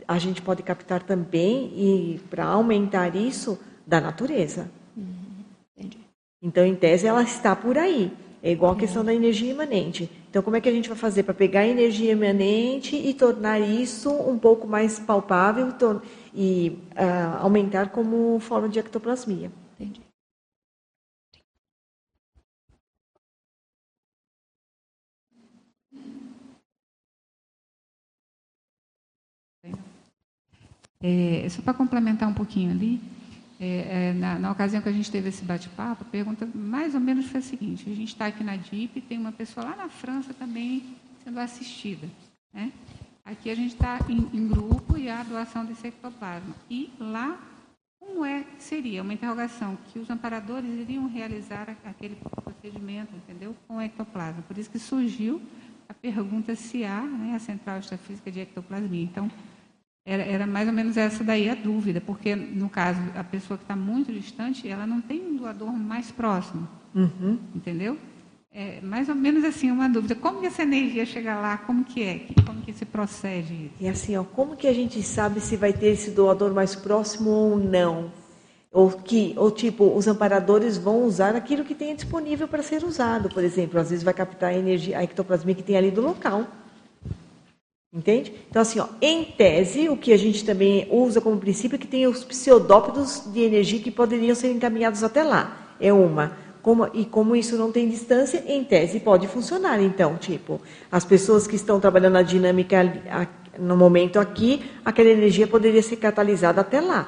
a 0.05 0.17
gente 0.19 0.41
pode 0.41 0.61
captar 0.61 1.01
também 1.03 1.71
e 1.75 2.19
para 2.29 2.43
aumentar 2.45 3.15
isso 3.15 3.57
da 3.87 4.01
natureza. 4.01 4.69
Entendi. 5.77 5.97
Então, 6.41 6.65
em 6.65 6.75
tese, 6.75 7.07
ela 7.07 7.23
está 7.23 7.55
por 7.55 7.77
aí. 7.77 8.11
É 8.43 8.51
igual 8.51 8.73
a 8.73 8.75
questão 8.75 9.03
da 9.03 9.13
energia 9.13 9.51
imanente. 9.51 10.09
Então, 10.35 10.43
como 10.43 10.57
é 10.57 10.59
que 10.59 10.67
a 10.67 10.71
gente 10.73 10.89
vai 10.89 10.97
fazer 10.97 11.23
para 11.23 11.33
pegar 11.33 11.61
a 11.61 11.65
energia 11.65 12.11
imanente 12.11 12.93
e 12.93 13.13
tornar 13.13 13.57
isso 13.57 14.11
um 14.11 14.37
pouco 14.37 14.67
mais 14.67 14.99
palpável 14.99 15.69
e 16.33 16.77
ah, 16.93 17.39
aumentar 17.39 17.89
como 17.91 18.37
forma 18.41 18.67
de 18.67 18.77
ectoplasmia? 18.77 19.49
Entendi. 19.79 20.01
É, 31.01 31.47
só 31.47 31.61
para 31.61 31.73
complementar 31.73 32.27
um 32.27 32.33
pouquinho 32.33 32.71
ali, 32.71 32.99
é, 33.59 34.09
é, 34.09 34.13
na, 34.13 34.37
na 34.37 34.51
ocasião 34.51 34.81
que 34.81 34.89
a 34.89 34.91
gente 34.91 35.09
teve 35.09 35.29
esse 35.29 35.43
bate-papo, 35.43 36.03
a 36.03 36.09
pergunta 36.09 36.47
mais 36.53 36.93
ou 36.93 36.99
menos 36.99 37.27
foi 37.27 37.39
a 37.39 37.43
seguinte: 37.43 37.89
a 37.89 37.95
gente 37.95 38.09
está 38.09 38.27
aqui 38.27 38.43
na 38.43 38.55
DIP, 38.55 39.01
tem 39.01 39.17
uma 39.17 39.31
pessoa 39.31 39.65
lá 39.65 39.75
na 39.75 39.89
França 39.89 40.33
também 40.33 40.95
sendo 41.23 41.39
assistida. 41.39 42.07
Né? 42.53 42.71
Aqui 43.23 43.49
a 43.49 43.55
gente 43.55 43.73
está 43.73 43.99
em, 44.09 44.29
em 44.37 44.47
grupo 44.47 44.97
e 44.97 45.09
há 45.09 45.21
a 45.21 45.23
doação 45.23 45.65
desse 45.65 45.87
ectoplasma. 45.87 46.53
E 46.69 46.91
lá, 46.99 47.39
como 47.99 48.25
é 48.25 48.45
seria? 48.59 49.01
Uma 49.01 49.13
interrogação 49.13 49.77
que 49.91 49.99
os 49.99 50.09
amparadores 50.09 50.69
iriam 50.69 51.07
realizar 51.07 51.75
aquele 51.85 52.17
procedimento, 52.43 53.15
entendeu? 53.15 53.55
Com 53.67 53.81
ectoplasma. 53.81 54.41
Por 54.43 54.57
isso 54.57 54.69
que 54.69 54.77
surgiu 54.77 55.41
a 55.87 55.93
pergunta 55.93 56.55
se 56.55 56.83
há 56.83 57.01
né, 57.01 57.35
a 57.35 57.39
central 57.39 57.79
extrafísica 57.79 58.31
de 58.31 58.41
ectoplasmia. 58.41 59.03
Então, 59.03 59.31
era, 60.05 60.23
era 60.23 60.45
mais 60.47 60.67
ou 60.67 60.73
menos 60.73 60.95
essa 60.97 61.23
daí 61.23 61.49
a 61.49 61.55
dúvida, 61.55 61.99
porque, 61.99 62.35
no 62.35 62.69
caso, 62.69 62.99
a 63.15 63.23
pessoa 63.23 63.57
que 63.57 63.63
está 63.63 63.75
muito 63.75 64.13
distante, 64.13 64.67
ela 64.67 64.85
não 64.85 65.01
tem 65.01 65.19
um 65.25 65.35
doador 65.35 65.71
mais 65.73 66.11
próximo, 66.11 66.67
Uhum. 66.93 67.39
entendeu? 67.55 67.97
É 68.53 68.79
mais 68.81 69.09
ou 69.09 69.15
menos 69.15 69.43
assim 69.43 69.69
uma 69.69 69.89
dúvida. 69.89 70.15
Como 70.15 70.39
que 70.39 70.45
essa 70.45 70.61
energia 70.63 71.05
chega 71.05 71.35
lá? 71.35 71.57
Como 71.57 71.83
que 71.83 72.01
é? 72.01 72.27
Como 72.45 72.61
que 72.61 72.71
se 72.71 72.85
procede? 72.85 73.69
E 73.81 73.87
assim, 73.87 74.15
ó, 74.15 74.23
como 74.23 74.55
que 74.55 74.65
a 74.65 74.73
gente 74.73 75.01
sabe 75.03 75.41
se 75.41 75.57
vai 75.57 75.73
ter 75.73 75.87
esse 75.87 76.11
doador 76.11 76.53
mais 76.53 76.73
próximo 76.73 77.29
ou 77.31 77.57
não? 77.57 78.11
Ou 78.71 78.91
que, 78.91 79.33
ou 79.35 79.51
tipo, 79.51 79.93
os 79.93 80.07
amparadores 80.07 80.77
vão 80.77 81.03
usar 81.03 81.35
aquilo 81.35 81.65
que 81.65 81.75
tem 81.75 81.93
disponível 81.95 82.47
para 82.47 82.63
ser 82.63 82.83
usado, 82.83 83.27
por 83.29 83.43
exemplo, 83.43 83.77
às 83.79 83.89
vezes 83.89 84.03
vai 84.05 84.13
captar 84.13 84.51
a 84.51 84.57
energia, 84.57 84.99
a 84.99 85.03
ectoplasmia 85.03 85.55
que 85.55 85.63
tem 85.63 85.75
ali 85.77 85.91
do 85.91 86.01
local. 86.01 86.45
Entende? 87.95 88.33
Então, 88.49 88.61
assim, 88.61 88.77
ó, 88.77 88.87
em 89.01 89.23
tese, 89.23 89.87
o 89.87 89.95
que 89.95 90.11
a 90.11 90.17
gente 90.17 90.43
também 90.43 90.85
usa 90.91 91.21
como 91.21 91.37
princípio 91.37 91.77
é 91.77 91.79
que 91.79 91.87
tem 91.87 92.05
os 92.05 92.25
pseudópodos 92.25 93.23
de 93.31 93.39
energia 93.39 93.79
que 93.79 93.89
poderiam 93.89 94.35
ser 94.35 94.51
encaminhados 94.51 95.01
até 95.01 95.23
lá. 95.23 95.75
É 95.79 95.93
uma. 95.93 96.33
Como- 96.61 96.89
e 96.93 97.05
como 97.05 97.37
isso 97.37 97.55
não 97.57 97.71
tem 97.71 97.87
distância, 97.87 98.43
em 98.47 98.65
tese 98.65 98.99
pode 98.99 99.27
funcionar. 99.27 99.81
Então, 99.81 100.17
tipo, 100.17 100.59
as 100.91 101.05
pessoas 101.05 101.47
que 101.47 101.55
estão 101.55 101.79
trabalhando 101.79 102.13
na 102.13 102.21
dinâmica 102.21 102.81
a- 103.09 103.27
no 103.57 103.77
momento 103.77 104.19
aqui, 104.19 104.69
aquela 104.83 105.09
energia 105.09 105.47
poderia 105.47 105.81
ser 105.81 105.95
catalisada 105.95 106.59
até 106.59 106.81
lá. 106.81 107.07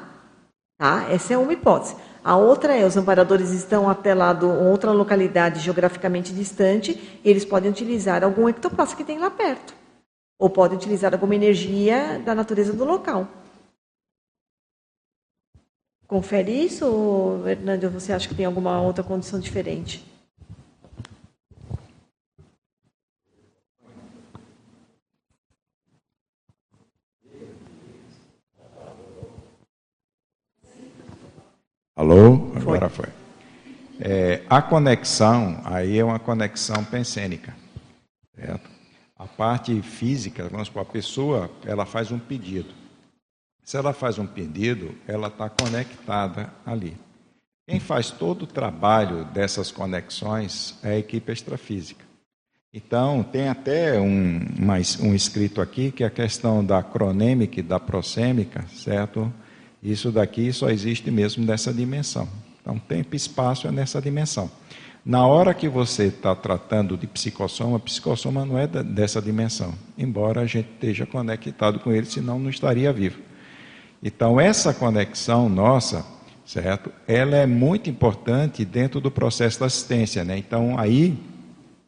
Tá? 0.77 1.07
Essa 1.11 1.33
é 1.33 1.37
uma 1.37 1.51
hipótese. 1.51 1.95
A 2.23 2.37
outra 2.37 2.73
é, 2.73 2.85
os 2.85 2.95
amparadores 2.95 3.51
estão 3.51 3.89
até 3.89 4.13
lá 4.13 4.31
de 4.31 4.45
outra 4.45 4.91
localidade 4.91 5.59
geograficamente 5.59 6.33
distante, 6.33 7.19
eles 7.25 7.43
podem 7.43 7.71
utilizar 7.71 8.23
algum 8.23 8.47
ectoplasma 8.47 8.95
que 8.95 9.03
tem 9.03 9.17
lá 9.19 9.29
perto. 9.29 9.76
Ou 10.39 10.49
podem 10.49 10.77
utilizar 10.77 11.13
alguma 11.13 11.35
energia 11.35 12.19
da 12.19 12.35
natureza 12.35 12.73
do 12.73 12.85
local. 12.85 13.27
Confere 16.07 16.51
isso, 16.51 16.85
ou, 16.85 17.47
Hernando, 17.47 17.89
você 17.89 18.13
acha 18.13 18.29
que 18.29 18.35
tem 18.35 18.45
alguma 18.45 18.79
outra 18.81 19.03
condição 19.03 19.39
diferente? 19.39 20.05
Alô? 31.93 32.51
Agora 32.55 32.89
foi. 32.89 33.07
É, 33.99 34.43
a 34.47 34.61
conexão, 34.61 35.59
aí 35.65 35.97
é 35.97 36.05
uma 36.05 36.19
conexão 36.19 36.85
pensênica. 36.85 37.55
Certo? 38.35 38.76
A 39.17 39.25
parte 39.25 39.81
física, 39.81 40.47
vamos 40.47 40.67
supor, 40.67 40.83
a 40.83 40.85
pessoa, 40.85 41.51
ela 41.65 41.85
faz 41.85 42.11
um 42.11 42.19
pedido. 42.19 42.69
Se 43.63 43.75
ela 43.75 43.91
faz 43.91 44.17
um 44.17 44.27
pedido, 44.27 44.95
ela 45.07 45.27
está 45.27 45.49
conectada 45.49 46.53
ali. 46.65 46.95
Quem 47.67 47.79
faz 47.79 48.11
todo 48.11 48.43
o 48.43 48.47
trabalho 48.47 49.25
dessas 49.25 49.71
conexões 49.71 50.77
é 50.83 50.91
a 50.91 50.97
equipe 50.97 51.31
extrafísica. 51.31 52.05
Então, 52.73 53.23
tem 53.23 53.49
até 53.49 53.99
um, 53.99 54.39
mais, 54.59 54.99
um 54.99 55.15
escrito 55.15 55.61
aqui 55.61 55.91
que 55.91 56.03
é 56.03 56.07
a 56.07 56.11
questão 56.11 56.63
da 56.63 56.83
cronêmica 56.83 57.59
e 57.59 57.63
da 57.63 57.79
prosêmica, 57.79 58.65
certo? 58.69 59.33
Isso 59.81 60.11
daqui 60.11 60.53
só 60.53 60.69
existe 60.69 61.09
mesmo 61.09 61.43
nessa 61.43 61.73
dimensão. 61.73 62.29
Então, 62.61 62.77
tempo 62.77 63.15
e 63.15 63.17
espaço 63.17 63.67
é 63.67 63.71
nessa 63.71 64.01
dimensão. 64.01 64.49
Na 65.07 65.25
hora 65.25 65.53
que 65.53 65.69
você 65.69 66.07
está 66.07 66.35
tratando 66.35 66.97
de 66.97 67.07
psicossoma, 67.07 67.79
psicossoma 67.79 68.45
não 68.45 68.59
é 68.59 68.67
dessa 68.67 69.21
dimensão, 69.21 69.73
embora 69.97 70.41
a 70.41 70.45
gente 70.45 70.67
esteja 70.73 71.05
conectado 71.05 71.79
com 71.79 71.93
ele, 71.93 72.05
senão 72.05 72.37
não 72.37 72.49
estaria 72.49 72.91
vivo. 72.91 73.17
Então, 74.03 74.37
essa 74.37 74.73
conexão 74.73 75.47
nossa, 75.47 76.05
certo? 76.45 76.91
Ela 77.07 77.37
é 77.37 77.45
muito 77.45 77.89
importante 77.89 78.65
dentro 78.65 78.99
do 78.99 79.09
processo 79.09 79.61
da 79.61 79.67
assistência, 79.67 80.25
né? 80.25 80.37
Então, 80.37 80.77
aí 80.77 81.17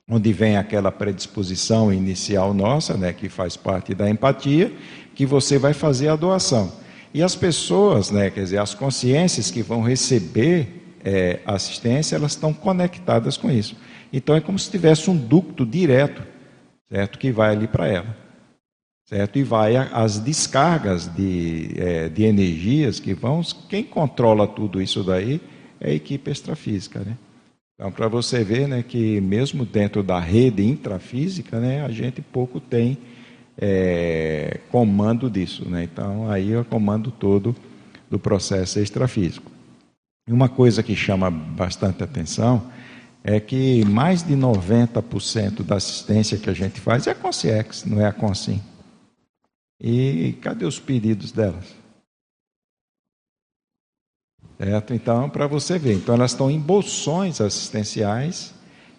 onde 0.09 0.31
vem 0.31 0.55
aquela 0.55 0.89
predisposição 0.89 1.91
inicial 1.91 2.53
nossa, 2.53 2.95
né, 2.95 3.11
que 3.11 3.27
faz 3.27 3.57
parte 3.57 3.93
da 3.93 4.09
empatia, 4.09 4.73
que 5.13 5.25
você 5.25 5.59
vai 5.59 5.73
fazer 5.73 6.07
a 6.07 6.15
doação. 6.15 6.71
E 7.13 7.21
as 7.21 7.35
pessoas, 7.35 8.11
né, 8.11 8.29
quer 8.29 8.43
dizer, 8.43 8.59
as 8.59 8.73
consciências 8.73 9.51
que 9.51 9.61
vão 9.61 9.81
receber 9.81 10.78
é, 11.03 11.39
assistência, 11.45 12.15
elas 12.15 12.31
estão 12.31 12.53
conectadas 12.53 13.37
com 13.37 13.49
isso. 13.49 13.75
Então 14.11 14.35
é 14.35 14.41
como 14.41 14.57
se 14.57 14.69
tivesse 14.69 15.09
um 15.09 15.17
ducto 15.17 15.65
direto, 15.65 16.23
certo, 16.89 17.19
que 17.19 17.31
vai 17.31 17.51
ali 17.51 17.67
para 17.67 17.87
ela, 17.87 18.17
certo, 19.05 19.37
e 19.37 19.43
vai 19.43 19.75
as 19.75 20.19
descargas 20.19 21.07
de, 21.07 21.71
é, 21.77 22.09
de 22.09 22.23
energias 22.23 22.99
que 22.99 23.13
vão. 23.13 23.41
Quem 23.69 23.83
controla 23.83 24.47
tudo 24.47 24.81
isso 24.81 25.03
daí 25.03 25.39
é 25.79 25.91
a 25.91 25.93
equipe 25.93 26.29
extrafísica, 26.29 26.99
né? 26.99 27.17
Então, 27.79 27.93
para 27.93 28.09
você 28.09 28.43
ver 28.43 28.67
né, 28.67 28.83
que 28.83 29.21
mesmo 29.21 29.65
dentro 29.65 30.03
da 30.03 30.19
rede 30.19 30.61
intrafísica, 30.61 31.61
né, 31.61 31.81
a 31.81 31.89
gente 31.89 32.21
pouco 32.21 32.59
tem 32.59 32.97
é, 33.57 34.59
comando 34.69 35.29
disso. 35.29 35.63
Né? 35.69 35.83
Então, 35.83 36.29
aí 36.29 36.51
é 36.51 36.59
o 36.59 36.65
comando 36.65 37.09
todo 37.09 37.55
do 38.09 38.19
processo 38.19 38.79
extrafísico. 38.81 39.48
E 40.29 40.31
uma 40.31 40.47
coisa 40.47 40.83
que 40.83 40.95
chama 40.95 41.31
bastante 41.31 42.03
atenção 42.03 42.71
é 43.23 43.39
que 43.39 43.83
mais 43.83 44.21
de 44.21 44.35
90% 44.35 45.63
da 45.63 45.77
assistência 45.77 46.37
que 46.37 46.47
a 46.47 46.53
gente 46.53 46.79
faz 46.79 47.07
é 47.07 47.11
a 47.11 47.15
Conciex, 47.15 47.83
não 47.83 47.99
é 47.99 48.05
a 48.05 48.13
Consim. 48.13 48.61
E 49.81 50.37
cadê 50.39 50.65
os 50.65 50.79
pedidos 50.79 51.31
delas? 51.31 51.75
Certo? 54.59 54.93
Então, 54.93 55.27
para 55.31 55.47
você 55.47 55.79
ver, 55.79 55.95
então 55.95 56.13
elas 56.13 56.29
estão 56.29 56.51
em 56.51 56.59
bolsões 56.59 57.41
assistenciais. 57.41 58.53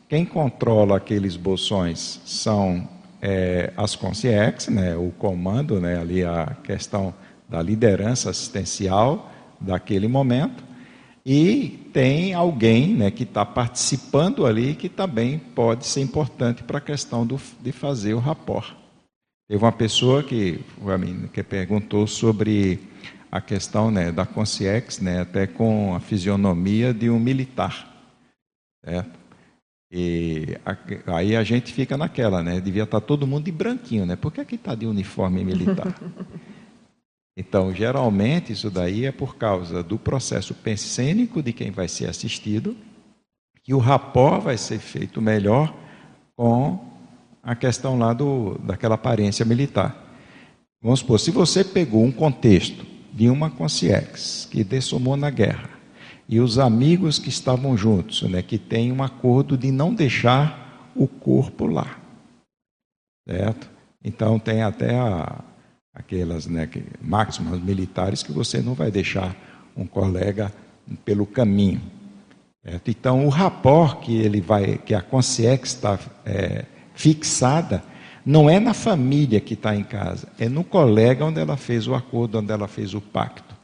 Quem 0.08 0.24
controla 0.24 0.96
aqueles 0.96 1.36
bolsões 1.36 2.20
são 2.24 2.88
é, 3.22 3.72
as 3.76 3.94
Conciex, 3.94 4.66
né, 4.66 4.96
o 4.96 5.12
comando, 5.12 5.78
né, 5.78 5.96
ali 5.96 6.24
a 6.24 6.56
questão 6.64 7.14
da 7.48 7.62
liderança 7.62 8.30
assistencial 8.30 9.30
daquele 9.60 10.08
momento, 10.08 10.69
e 11.24 11.90
tem 11.92 12.32
alguém 12.32 12.94
né, 12.94 13.10
que 13.10 13.24
está 13.24 13.44
participando 13.44 14.46
ali 14.46 14.74
que 14.74 14.88
também 14.88 15.38
pode 15.38 15.86
ser 15.86 16.00
importante 16.00 16.62
para 16.62 16.78
a 16.78 16.80
questão 16.80 17.26
do, 17.26 17.38
de 17.60 17.72
fazer 17.72 18.14
o 18.14 18.18
rapport. 18.18 18.74
Teve 19.48 19.62
uma 19.64 19.72
pessoa 19.72 20.22
que, 20.22 20.60
que 21.32 21.42
perguntou 21.42 22.06
sobre 22.06 22.80
a 23.30 23.40
questão 23.40 23.90
né, 23.90 24.10
da 24.10 24.24
Conciex, 24.24 25.00
né, 25.00 25.20
até 25.20 25.46
com 25.46 25.94
a 25.94 26.00
fisionomia 26.00 26.94
de 26.94 27.10
um 27.10 27.18
militar. 27.18 27.88
Certo? 28.84 29.20
E 29.92 30.56
aí 31.06 31.34
a 31.34 31.42
gente 31.42 31.72
fica 31.72 31.96
naquela, 31.96 32.44
né? 32.44 32.60
Devia 32.60 32.84
estar 32.84 33.00
tá 33.00 33.06
todo 33.06 33.26
mundo 33.26 33.46
de 33.46 33.50
branquinho, 33.50 34.06
né? 34.06 34.14
Por 34.14 34.32
que 34.32 34.44
que 34.44 34.54
está 34.54 34.72
de 34.76 34.86
uniforme 34.86 35.44
militar? 35.44 35.92
Então, 37.36 37.74
geralmente, 37.74 38.52
isso 38.52 38.70
daí 38.70 39.06
é 39.06 39.12
por 39.12 39.36
causa 39.36 39.82
do 39.82 39.98
processo 39.98 40.54
pensênico 40.54 41.42
de 41.42 41.52
quem 41.52 41.70
vai 41.70 41.88
ser 41.88 42.08
assistido, 42.08 42.76
que 43.62 43.72
o 43.72 43.78
rapó 43.78 44.38
vai 44.38 44.58
ser 44.58 44.78
feito 44.78 45.22
melhor 45.22 45.74
com 46.36 46.90
a 47.42 47.54
questão 47.54 47.98
lá 47.98 48.12
do, 48.12 48.58
daquela 48.58 48.94
aparência 48.94 49.44
militar. 49.44 50.10
Vamos 50.82 51.00
supor, 51.00 51.20
se 51.20 51.30
você 51.30 51.62
pegou 51.62 52.04
um 52.04 52.12
contexto 52.12 52.86
de 53.12 53.28
uma 53.28 53.50
consciex 53.50 54.48
que 54.50 54.64
dessomou 54.64 55.16
na 55.16 55.30
guerra 55.30 55.70
e 56.28 56.40
os 56.40 56.58
amigos 56.58 57.18
que 57.18 57.28
estavam 57.28 57.76
juntos, 57.76 58.22
né, 58.22 58.42
que 58.42 58.58
têm 58.58 58.92
um 58.92 59.02
acordo 59.02 59.58
de 59.58 59.70
não 59.70 59.92
deixar 59.94 60.90
o 60.94 61.06
corpo 61.06 61.66
lá, 61.66 61.98
certo? 63.28 63.70
Então 64.02 64.38
tem 64.38 64.62
até 64.62 64.98
a, 64.98 65.44
aquelas 65.94 66.46
né, 66.46 66.68
máximas 67.00 67.60
militares 67.60 68.22
que 68.22 68.32
você 68.32 68.60
não 68.60 68.74
vai 68.74 68.90
deixar 68.90 69.36
um 69.76 69.86
colega 69.86 70.52
pelo 71.04 71.26
caminho. 71.26 71.80
Certo? 72.64 72.90
Então 72.90 73.26
o 73.26 73.28
rapport 73.28 74.00
que 74.00 74.16
ele 74.16 74.40
vai, 74.40 74.78
que 74.78 74.94
a 74.94 75.00
consciex 75.00 75.70
está 75.70 75.98
é, 76.24 76.64
fixada, 76.94 77.82
não 78.24 78.50
é 78.50 78.60
na 78.60 78.74
família 78.74 79.40
que 79.40 79.54
está 79.54 79.74
em 79.74 79.82
casa, 79.82 80.28
é 80.38 80.48
no 80.48 80.62
colega 80.62 81.24
onde 81.24 81.40
ela 81.40 81.56
fez 81.56 81.88
o 81.88 81.94
acordo, 81.94 82.38
onde 82.38 82.52
ela 82.52 82.68
fez 82.68 82.94
o 82.94 83.00
pacto. 83.00 83.58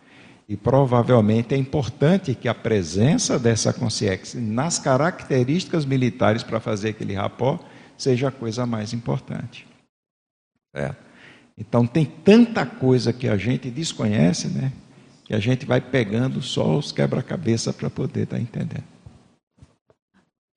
E 0.48 0.56
provavelmente 0.56 1.54
é 1.54 1.58
importante 1.58 2.34
que 2.34 2.48
a 2.48 2.54
presença 2.54 3.38
dessa 3.38 3.72
consciência 3.72 4.40
nas 4.40 4.78
características 4.78 5.84
militares 5.84 6.42
para 6.42 6.60
fazer 6.60 6.90
aquele 6.90 7.14
rapó 7.14 7.58
seja 7.98 8.28
a 8.28 8.32
coisa 8.32 8.64
mais 8.64 8.92
importante. 8.92 9.66
Certo? 10.74 11.05
Então 11.58 11.86
tem 11.86 12.04
tanta 12.04 12.66
coisa 12.66 13.12
que 13.12 13.28
a 13.28 13.36
gente 13.36 13.70
desconhece, 13.70 14.48
né? 14.48 14.72
Que 15.24 15.34
a 15.34 15.38
gente 15.38 15.64
vai 15.64 15.80
pegando 15.80 16.42
só 16.42 16.76
os 16.76 16.92
quebra-cabeça 16.92 17.72
para 17.72 17.88
poder 17.88 18.24
estar 18.24 18.36
tá 18.36 18.42
entendendo. 18.42 18.84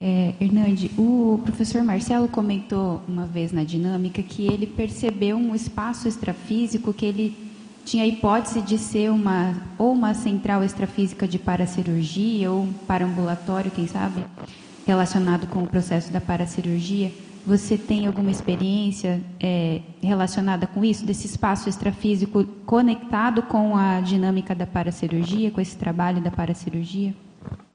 É, 0.02 0.34
Hernande, 0.40 0.92
o 0.98 1.42
professor 1.44 1.84
Marcelo 1.84 2.28
comentou 2.30 3.02
uma 3.08 3.26
vez 3.26 3.52
na 3.52 3.66
dinâmica 3.66 4.24
que 4.24 4.48
ele 4.48 4.66
percebeu 4.66 5.36
um 5.36 5.54
espaço 5.54 6.08
extrafísico 6.08 6.94
que 6.94 7.06
ele 7.06 7.36
tinha 7.84 8.04
a 8.04 8.08
hipótese 8.08 8.62
de 8.62 8.78
ser 8.78 9.10
uma 9.10 9.62
ou 9.78 9.92
uma 9.92 10.14
central 10.14 10.64
extrafísica 10.64 11.28
de 11.28 11.40
paracirurgia 11.40 12.52
ou 12.52 12.64
um 12.64 12.72
paraambulatório, 12.72 13.72
quem 13.72 13.88
sabe, 13.88 14.24
relacionado 14.86 15.48
com 15.48 15.64
o 15.64 15.68
processo 15.68 16.14
da 16.14 16.22
paracirurgia. 16.22 17.12
Você 17.46 17.78
tem 17.78 18.06
alguma 18.06 18.30
experiência 18.30 19.22
é, 19.40 19.82
relacionada 20.02 20.68
com 20.68 20.84
isso, 20.84 21.06
desse 21.06 21.26
espaço 21.26 21.68
extrafísico 21.70 22.44
conectado 22.66 23.44
com 23.44 23.76
a 23.76 24.02
dinâmica 24.02 24.54
da 24.54 24.68
paracirurgia, 24.68 25.50
com 25.52 25.60
esse 25.60 25.78
trabalho 25.78 26.22
da 26.22 26.30
paracirurgia? 26.30 27.14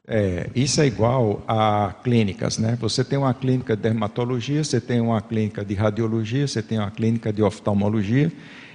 É, 0.07 0.51
isso 0.55 0.83
é 0.83 0.87
igual 0.87 1.43
a 1.49 1.95
clínicas, 2.05 2.59
né? 2.59 2.77
Você 2.79 3.03
tem 3.03 3.19
uma 3.19 3.33
clínica 3.33 3.75
de 3.75 3.83
dermatologia, 3.83 4.63
você 4.63 4.79
tem 4.79 5.01
uma 5.01 5.21
clínica 5.23 5.65
de 5.65 5.75
radiologia, 5.75 6.47
você 6.47 6.63
tem 6.63 6.79
uma 6.79 6.91
clínica 6.91 7.33
de 7.33 7.43
oftalmologia. 7.43 8.31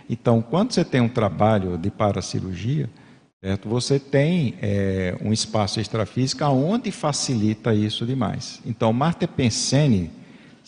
Então, 0.09 0.41
quando 0.41 0.71
você 0.71 0.83
tem 0.83 0.99
um 1.01 1.07
trabalho 1.07 1.77
de 1.77 1.91
paracirurgia, 1.91 2.89
certo? 3.39 3.69
você 3.69 3.99
tem 3.99 4.55
é, 4.59 5.15
um 5.23 5.31
espaço 5.31 5.79
extrafísico 5.79 6.43
onde 6.45 6.91
facilita 6.91 7.75
isso 7.75 8.07
demais. 8.07 8.59
Então, 8.65 8.91
Marta 8.91 9.27
Pensene, 9.27 10.09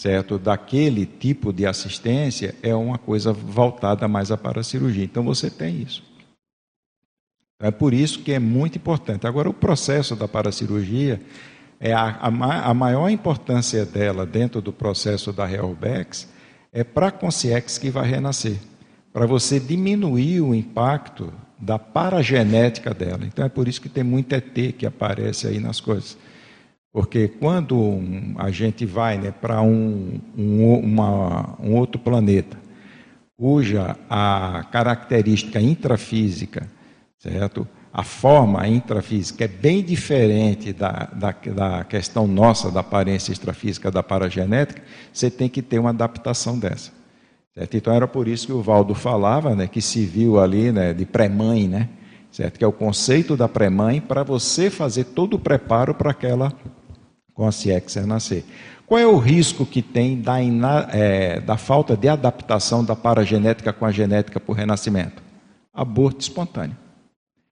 certo, 0.01 0.39
daquele 0.39 1.05
tipo 1.05 1.53
de 1.53 1.63
assistência, 1.67 2.55
é 2.63 2.73
uma 2.73 2.97
coisa 2.97 3.31
voltada 3.31 4.07
mais 4.07 4.31
à 4.31 4.37
paracirurgia. 4.37 5.03
Então, 5.03 5.23
você 5.23 5.47
tem 5.47 5.79
isso. 5.79 6.01
É 7.59 7.69
por 7.69 7.93
isso 7.93 8.23
que 8.23 8.31
é 8.31 8.39
muito 8.39 8.79
importante. 8.79 9.27
Agora, 9.27 9.47
o 9.47 9.53
processo 9.53 10.15
da 10.15 10.27
paracirurgia, 10.27 11.21
é 11.79 11.93
a, 11.93 12.17
a, 12.19 12.69
a 12.69 12.73
maior 12.73 13.09
importância 13.09 13.85
dela 13.85 14.25
dentro 14.25 14.59
do 14.59 14.73
processo 14.73 15.31
da 15.31 15.45
Realbex 15.45 16.27
é 16.73 16.83
para 16.83 17.09
a 17.09 17.11
consciex 17.11 17.77
que 17.77 17.91
vai 17.91 18.09
renascer, 18.09 18.57
para 19.13 19.27
você 19.27 19.59
diminuir 19.59 20.41
o 20.41 20.55
impacto 20.55 21.31
da 21.59 21.77
paragenética 21.77 22.91
dela. 22.91 23.23
Então, 23.23 23.45
é 23.45 23.49
por 23.49 23.67
isso 23.67 23.79
que 23.79 23.89
tem 23.89 24.03
muito 24.03 24.33
ET 24.33 24.75
que 24.75 24.85
aparece 24.87 25.45
aí 25.45 25.59
nas 25.59 25.79
coisas. 25.79 26.17
Porque 26.91 27.27
quando 27.27 28.01
a 28.37 28.51
gente 28.51 28.85
vai 28.85 29.17
né, 29.17 29.31
para 29.31 29.61
um, 29.61 30.19
um, 30.37 31.01
um 31.59 31.75
outro 31.75 31.99
planeta, 31.99 32.57
cuja 33.37 33.95
a 34.09 34.65
característica 34.71 35.59
intrafísica 35.61 36.67
certo? 37.21 37.67
A 37.93 38.03
forma 38.03 38.67
intrafísica 38.67 39.45
é 39.45 39.47
bem 39.47 39.83
diferente 39.83 40.73
da, 40.73 41.09
da, 41.13 41.35
da 41.53 41.83
questão 41.83 42.25
nossa, 42.25 42.71
da 42.71 42.79
aparência 42.79 43.31
extrafísica, 43.31 43.91
da 43.91 44.01
paragenética, 44.01 44.81
você 45.13 45.29
tem 45.29 45.47
que 45.47 45.61
ter 45.61 45.77
uma 45.77 45.91
adaptação 45.91 46.57
dessa. 46.57 46.91
Certo? 47.53 47.77
Então 47.77 47.93
era 47.93 48.07
por 48.07 48.27
isso 48.27 48.47
que 48.47 48.53
o 48.53 48.61
Valdo 48.61 48.95
falava, 48.95 49.55
né, 49.55 49.67
que 49.67 49.81
se 49.81 50.05
viu 50.05 50.39
ali 50.39 50.71
né, 50.71 50.93
de 50.93 51.05
pré-mãe, 51.05 51.67
né, 51.67 51.89
certo? 52.31 52.57
que 52.57 52.63
é 52.63 52.67
o 52.67 52.71
conceito 52.71 53.35
da 53.35 53.47
pré-mãe 53.47 54.01
para 54.01 54.23
você 54.23 54.69
fazer 54.69 55.03
todo 55.03 55.35
o 55.35 55.39
preparo 55.39 55.93
para 55.93 56.11
aquela 56.11 56.51
consciência 57.33 58.05
nascer. 58.05 58.45
Qual 58.85 58.99
é 58.99 59.07
o 59.07 59.17
risco 59.17 59.65
que 59.65 59.81
tem 59.81 60.19
da, 60.19 60.39
é, 60.91 61.39
da 61.39 61.55
falta 61.55 61.95
de 61.95 62.09
adaptação 62.09 62.83
da 62.83 62.95
paragenética 62.95 63.71
com 63.71 63.85
a 63.85 63.91
genética 63.91 64.39
por 64.39 64.53
renascimento? 64.53 65.23
Aborto 65.73 66.19
espontâneo. 66.19 66.75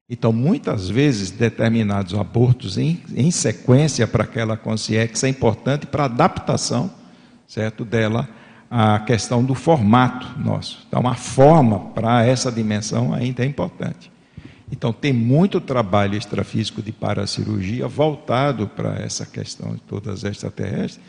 Então, 0.10 0.34
muitas 0.34 0.90
vezes, 0.90 1.32
determinados 1.32 2.14
abortos 2.14 2.78
em, 2.78 3.02
em 3.16 3.30
sequência 3.30 4.08
para 4.08 4.24
aquela 4.24 4.58
consciência 4.58 5.28
é 5.28 5.30
importante 5.30 5.86
para 5.86 6.04
a 6.04 6.06
adaptação, 6.08 6.92
certo, 7.48 7.86
dela 7.86 8.28
à 8.70 9.00
questão 9.00 9.44
do 9.44 9.56
formato 9.56 10.28
nosso. 10.40 10.86
Então, 10.88 11.08
a 11.08 11.16
forma 11.16 11.80
para 11.92 12.26
essa 12.26 12.52
dimensão 12.52 13.14
ainda 13.14 13.44
é 13.44 13.46
importante. 13.46 14.12
Então, 14.72 14.94
tem 14.94 15.12
muito 15.12 15.60
trabalho 15.60 16.16
extrafísico 16.16 16.82
de 16.82 16.92
paracirurgia 16.92 17.88
voltado 17.88 18.68
para 18.68 19.00
essa 19.00 19.26
questão 19.26 19.74
de 19.74 19.82
todas 19.82 20.24
extraterrestres, 20.24 21.00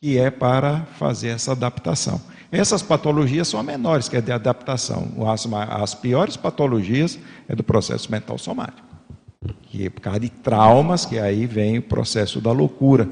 que 0.00 0.18
é 0.18 0.30
para 0.30 0.86
fazer 0.98 1.28
essa 1.28 1.52
adaptação. 1.52 2.20
Essas 2.50 2.82
patologias 2.82 3.46
são 3.48 3.62
menores, 3.62 4.08
que 4.08 4.16
é 4.16 4.20
de 4.20 4.32
adaptação. 4.32 5.12
As, 5.28 5.46
as 5.52 5.94
piores 5.94 6.36
patologias 6.36 7.18
é 7.46 7.54
do 7.54 7.62
processo 7.62 8.10
mental 8.10 8.38
somático, 8.38 8.88
que 9.62 9.86
é 9.86 9.90
por 9.90 10.00
causa 10.00 10.20
de 10.20 10.30
traumas, 10.30 11.04
que 11.04 11.18
aí 11.18 11.46
vem 11.46 11.78
o 11.78 11.82
processo 11.82 12.40
da 12.40 12.50
loucura, 12.50 13.08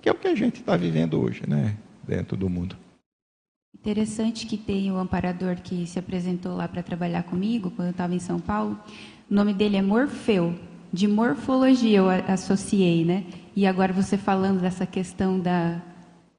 que 0.00 0.08
é 0.08 0.12
o 0.12 0.16
que 0.16 0.26
a 0.26 0.34
gente 0.34 0.60
está 0.60 0.76
vivendo 0.76 1.20
hoje, 1.20 1.42
né, 1.46 1.76
dentro 2.02 2.36
do 2.36 2.48
mundo. 2.48 2.76
Interessante 3.74 4.46
que 4.46 4.56
tem 4.56 4.90
o 4.90 4.96
amparador 4.96 5.56
que 5.56 5.86
se 5.86 5.98
apresentou 5.98 6.56
lá 6.56 6.66
para 6.66 6.82
trabalhar 6.82 7.22
comigo, 7.24 7.70
quando 7.70 7.88
eu 7.88 7.92
estava 7.92 8.14
em 8.14 8.20
São 8.20 8.38
Paulo. 8.38 8.78
O 9.32 9.34
nome 9.34 9.54
dele 9.54 9.78
é 9.78 9.82
Morfeu, 9.82 10.54
de 10.92 11.08
morfologia 11.08 12.00
eu 12.00 12.10
associei, 12.28 13.02
né? 13.02 13.24
E 13.56 13.66
agora 13.66 13.90
você 13.90 14.18
falando 14.18 14.60
dessa 14.60 14.84
questão 14.84 15.40
da, 15.40 15.80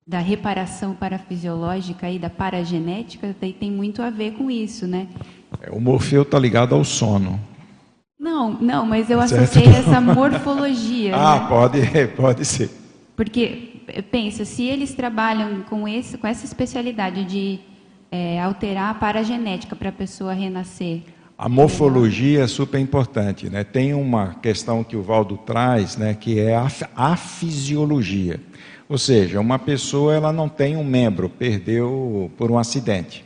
da 0.05 0.19
reparação 0.19 0.93
parafisiológica 0.93 2.07
e 2.07 2.19
da 2.19 2.29
paragenética, 2.29 3.35
tem, 3.41 3.51
tem 3.51 3.71
muito 3.71 4.03
a 4.03 4.11
ver 4.11 4.33
com 4.33 4.51
isso, 4.51 4.85
né? 4.85 5.07
É, 5.59 5.71
o 5.71 5.81
Morfeu 5.81 6.21
está 6.21 6.37
ligado 6.37 6.75
ao 6.75 6.83
sono. 6.83 7.39
Não, 8.19 8.53
não, 8.61 8.85
mas 8.85 9.09
eu 9.09 9.19
associei 9.19 9.69
essa 9.69 9.99
morfologia. 9.99 11.15
ah, 11.17 11.39
né? 11.39 11.47
pode, 11.49 12.07
pode 12.15 12.45
ser. 12.45 12.69
Porque 13.15 13.81
pensa, 14.11 14.45
se 14.45 14.65
eles 14.65 14.93
trabalham 14.93 15.63
com, 15.67 15.87
esse, 15.87 16.15
com 16.15 16.27
essa 16.27 16.45
especialidade 16.45 17.25
de 17.25 17.59
é, 18.11 18.39
alterar 18.39 18.91
a 18.91 18.93
paragenética 18.93 19.75
para 19.75 19.89
a 19.89 19.91
pessoa 19.91 20.31
renascer. 20.31 21.01
A 21.37 21.49
morfologia 21.49 22.43
é 22.43 22.47
super 22.47 22.79
importante, 22.79 23.49
né? 23.49 23.63
Tem 23.63 23.93
uma 23.93 24.35
questão 24.35 24.83
que 24.83 24.95
o 24.95 25.01
Valdo 25.01 25.37
traz, 25.37 25.97
né, 25.97 26.13
que 26.13 26.39
é 26.39 26.55
a, 26.55 26.67
a 26.95 27.15
fisiologia. 27.17 28.39
Ou 28.87 28.97
seja, 28.97 29.39
uma 29.39 29.57
pessoa 29.57 30.13
ela 30.13 30.31
não 30.31 30.47
tem 30.47 30.77
um 30.77 30.83
membro, 30.83 31.29
perdeu 31.29 32.31
por 32.37 32.51
um 32.51 32.57
acidente. 32.57 33.25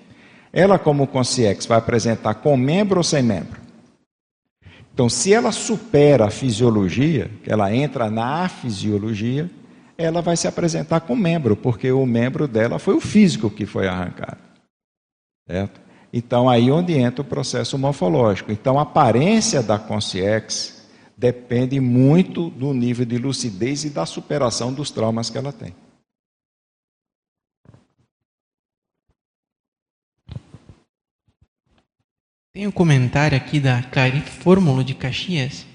Ela, 0.53 0.79
como 0.79 1.05
consciex, 1.05 1.65
vai 1.65 1.77
apresentar 1.77 2.35
com 2.35 2.55
membro 2.55 2.97
ou 2.97 3.03
sem 3.03 3.21
membro? 3.21 3.59
Então, 4.93 5.09
se 5.09 5.33
ela 5.33 5.51
supera 5.51 6.25
a 6.25 6.31
fisiologia, 6.31 7.29
ela 7.45 7.71
entra 7.75 8.09
na 8.09 8.47
fisiologia, 8.49 9.49
ela 9.97 10.21
vai 10.21 10.35
se 10.37 10.47
apresentar 10.47 11.01
com 11.01 11.15
membro, 11.15 11.55
porque 11.55 11.91
o 11.91 12.05
membro 12.05 12.47
dela 12.47 12.79
foi 12.79 12.95
o 12.95 13.01
físico 13.01 13.49
que 13.49 13.65
foi 13.65 13.87
arrancado. 13.87 14.39
Certo? 15.47 15.86
Então, 16.11 16.49
aí 16.49 16.71
onde 16.71 16.93
entra 16.93 17.21
o 17.21 17.25
processo 17.25 17.77
morfológico. 17.77 18.51
Então, 18.51 18.79
a 18.79 18.83
aparência 18.83 19.61
da 19.61 19.77
consciex 19.77 20.87
depende 21.17 21.79
muito 21.79 22.49
do 22.49 22.73
nível 22.73 23.05
de 23.05 23.17
lucidez 23.17 23.83
e 23.83 23.89
da 23.89 24.05
superação 24.05 24.71
dos 24.71 24.91
traumas 24.91 25.29
que 25.29 25.37
ela 25.37 25.51
tem. 25.51 25.73
Tem 32.53 32.65
um 32.65 32.71
comentário 32.71 33.37
aqui 33.37 33.59
da 33.59 33.83
Clarice 33.83 34.31
Fórmula 34.31 34.83
de 34.83 34.95
Caxias, 34.95 35.65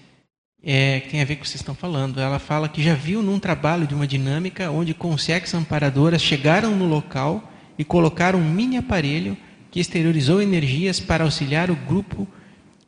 é, 0.61 0.99
que 1.01 1.11
tem 1.11 1.21
a 1.21 1.25
ver 1.25 1.37
com 1.37 1.43
o 1.43 1.45
que 1.45 1.49
vocês 1.49 1.61
estão 1.61 1.77
falando. 1.77 2.21
Ela 2.21 2.41
fala 2.41 2.69
que 2.69 2.83
já 2.83 2.95
viu 2.95 3.23
num 3.23 3.39
trabalho 3.39 3.87
de 3.87 3.95
uma 3.95 4.07
dinâmica 4.07 4.71
onde 4.71 4.93
consciências 4.93 5.55
amparadoras 5.55 6.21
chegaram 6.21 6.75
no 6.75 6.87
local 6.87 7.53
e 7.79 7.85
colocaram 7.85 8.41
um 8.41 8.51
mini 8.51 8.77
aparelho 8.77 9.37
que 9.73 9.81
exteriorizou 9.81 10.43
energias 10.43 11.01
para 11.01 11.25
auxiliar 11.25 11.71
o 11.71 11.75
grupo 11.75 12.29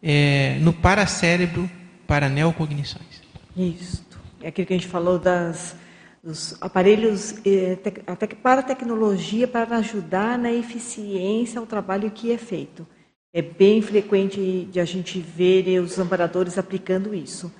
é, 0.03 0.59
no 0.61 0.71
paracérebro 0.71 1.69
para 2.07 2.29
neocognições. 2.29 3.23
Isso. 3.57 4.05
É 4.43 4.49
aquilo 4.49 4.67
que 4.67 4.75
a 4.75 4.77
gente 4.77 4.87
falou 4.87 5.19
das, 5.19 5.75
dos 6.23 6.55
aparelhos 6.61 7.37
é, 7.47 7.77
tec, 7.77 8.37
para 8.43 8.63
tecnologia 8.63 9.49
para 9.49 9.79
ajudar 9.79 10.39
na 10.39 10.53
eficiência 10.53 11.59
ao 11.59 11.67
trabalho 11.67 12.11
que 12.11 12.31
é 12.31 12.37
feito. 12.37 12.87
É 13.33 13.41
bem 13.41 13.81
frequente 13.81 14.69
de 14.71 14.79
a 14.79 14.85
gente 14.85 15.19
ver 15.19 15.81
os 15.81 15.99
amparadores 15.99 16.59
aplicando 16.59 17.15
isso. 17.15 17.51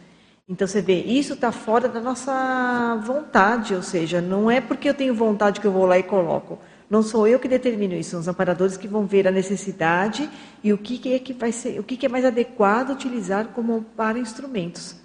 Então 0.47 0.69
você 0.69 0.83
vê, 0.83 1.01
isso 1.01 1.33
está 1.33 1.51
fora 1.51 1.89
da 1.89 2.01
nossa 2.01 3.01
vontade, 3.07 3.75
ou 3.75 3.83
seja, 3.83 4.21
não 4.21 4.51
é 4.51 4.61
porque 4.61 4.87
eu 4.87 4.95
tenho 4.95 5.15
vontade 5.15 5.61
que 5.61 5.67
eu 5.67 5.73
vou 5.73 5.87
lá 5.87 5.99
e 5.99 6.03
coloco. 6.03 6.59
Não 6.89 7.03
sou 7.03 7.27
eu 7.27 7.39
que 7.41 7.49
determino 7.49 7.95
isso, 7.95 8.11
são 8.11 8.21
os 8.21 8.29
amparadores 8.29 8.77
que 8.77 8.87
vão 8.87 9.07
ver 9.07 9.27
a 9.27 9.31
necessidade 9.31 10.29
e 10.63 10.73
o 10.73 10.79
que 10.79 11.15
é 11.15 11.19
que 11.19 11.33
vai 11.33 11.51
ser, 11.53 11.81
o 11.81 11.85
que 11.85 12.05
é 12.05 12.09
mais 12.09 12.25
adequado 12.25 12.91
utilizar 12.91 13.49
como 13.49 13.83
para 13.97 14.19
instrumentos. 14.19 14.97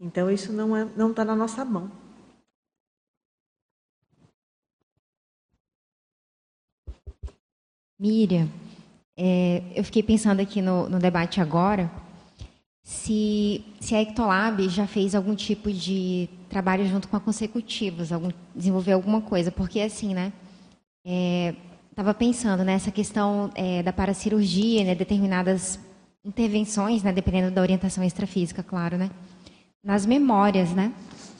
Então 0.00 0.30
isso 0.30 0.52
não 0.52 0.76
é, 0.76 0.84
não 0.96 1.10
está 1.10 1.24
na 1.24 1.36
nossa 1.36 1.64
mão. 1.64 1.90
Miriam, 7.98 8.48
é, 9.16 9.62
eu 9.74 9.84
fiquei 9.84 10.02
pensando 10.02 10.40
aqui 10.40 10.60
no, 10.60 10.88
no 10.88 10.98
debate 10.98 11.40
agora 11.40 11.90
se, 12.84 13.64
se 13.80 13.94
a 13.94 14.02
Ectolab 14.02 14.68
já 14.68 14.86
fez 14.86 15.14
algum 15.14 15.34
tipo 15.34 15.72
de 15.72 16.28
trabalho 16.50 16.86
junto 16.86 17.08
com 17.08 17.16
a 17.16 17.20
Consecutivos, 17.20 18.12
algum, 18.12 18.30
alguma 18.92 19.22
coisa, 19.22 19.50
porque 19.50 19.80
assim, 19.80 20.12
né? 20.12 20.32
Estava 21.04 22.10
é, 22.10 22.14
pensando 22.14 22.64
nessa 22.64 22.90
questão 22.90 23.50
é, 23.54 23.82
da 23.82 23.92
paracirurgia, 23.92 24.84
né, 24.84 24.94
determinadas 24.94 25.78
intervenções, 26.24 27.02
né, 27.02 27.12
dependendo 27.12 27.50
da 27.50 27.60
orientação 27.60 28.02
extrafísica, 28.02 28.62
claro, 28.62 28.96
né, 28.96 29.10
nas 29.82 30.06
memórias, 30.06 30.70
né, 30.72 30.92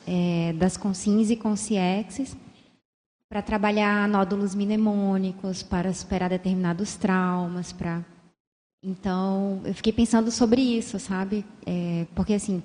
é, 0.07 0.53
das 0.55 0.77
consins 0.77 1.31
e 1.31 1.36
consciexes, 1.36 2.36
para 3.31 3.41
trabalhar 3.41 4.07
nódulos 4.07 4.55
mnemônicos, 4.55 5.62
para 5.62 5.93
superar 5.93 6.28
determinados 6.28 6.95
traumas, 6.95 7.73
para 7.73 8.05
então, 8.86 9.62
eu 9.65 9.73
fiquei 9.73 9.95
pensando 9.95 10.31
sobre 10.31 10.61
isso, 10.61 10.99
sabe? 10.99 11.43
É, 11.65 12.07
porque, 12.15 12.35
assim, 12.35 12.62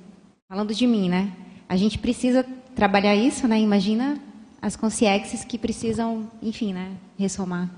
falando 0.50 0.76
de 0.76 0.86
mim, 0.86 1.08
né? 1.08 1.32
A 1.70 1.78
gente 1.78 1.98
precisa 1.98 2.46
trabalhar 2.76 3.16
isso, 3.16 3.48
né? 3.48 3.58
Imagina 3.58 4.20
as 4.61 4.76
consciências 4.76 5.44
que 5.44 5.57
precisam, 5.57 6.30
enfim, 6.41 6.73
né? 6.73 6.91
Ressomar. 7.18 7.69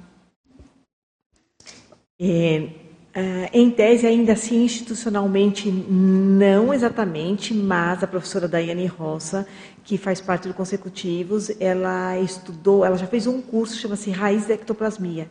É, 2.19 2.69
Uh, 3.13 3.43
em 3.51 3.69
tese, 3.69 4.07
ainda 4.07 4.31
assim, 4.31 4.63
institucionalmente, 4.63 5.69
não 5.69 6.73
exatamente, 6.73 7.53
mas 7.53 8.01
a 8.01 8.07
professora 8.07 8.47
Daiane 8.47 8.85
Roça, 8.85 9.45
que 9.83 9.97
faz 9.97 10.21
parte 10.21 10.47
do 10.47 10.53
Consecutivos, 10.53 11.51
ela 11.59 12.17
estudou, 12.19 12.85
ela 12.85 12.97
já 12.97 13.05
fez 13.05 13.27
um 13.27 13.41
curso, 13.41 13.77
chama-se 13.77 14.11
Raiz 14.11 14.45
da 14.45 14.53
Ectoplasmia 14.53 15.27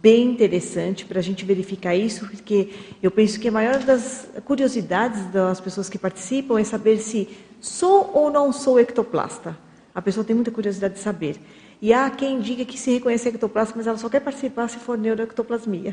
bem 0.00 0.30
interessante 0.30 1.04
para 1.04 1.18
a 1.18 1.22
gente 1.22 1.44
verificar 1.44 1.94
isso, 1.94 2.26
porque 2.26 2.70
eu 3.02 3.10
penso 3.10 3.40
que 3.40 3.48
a 3.48 3.52
maior 3.52 3.78
das 3.78 4.28
curiosidades 4.44 5.24
das 5.32 5.60
pessoas 5.60 5.88
que 5.88 5.98
participam 5.98 6.58
é 6.60 6.64
saber 6.64 6.98
se 6.98 7.28
sou 7.60 8.10
ou 8.14 8.30
não 8.30 8.52
sou 8.52 8.78
ectoplasta. 8.78 9.56
A 9.98 10.00
pessoa 10.00 10.22
tem 10.22 10.32
muita 10.32 10.52
curiosidade 10.52 10.94
de 10.94 11.00
saber. 11.00 11.40
E 11.82 11.92
há 11.92 12.08
quem 12.08 12.38
diga 12.38 12.64
que 12.64 12.78
se 12.78 12.92
reconhece 12.92 13.30
ectoplasta, 13.30 13.74
mas 13.76 13.84
ela 13.84 13.98
só 13.98 14.08
quer 14.08 14.20
participar 14.20 14.68
se 14.68 14.78
for 14.78 14.96
neuroectoplasmia. 14.96 15.92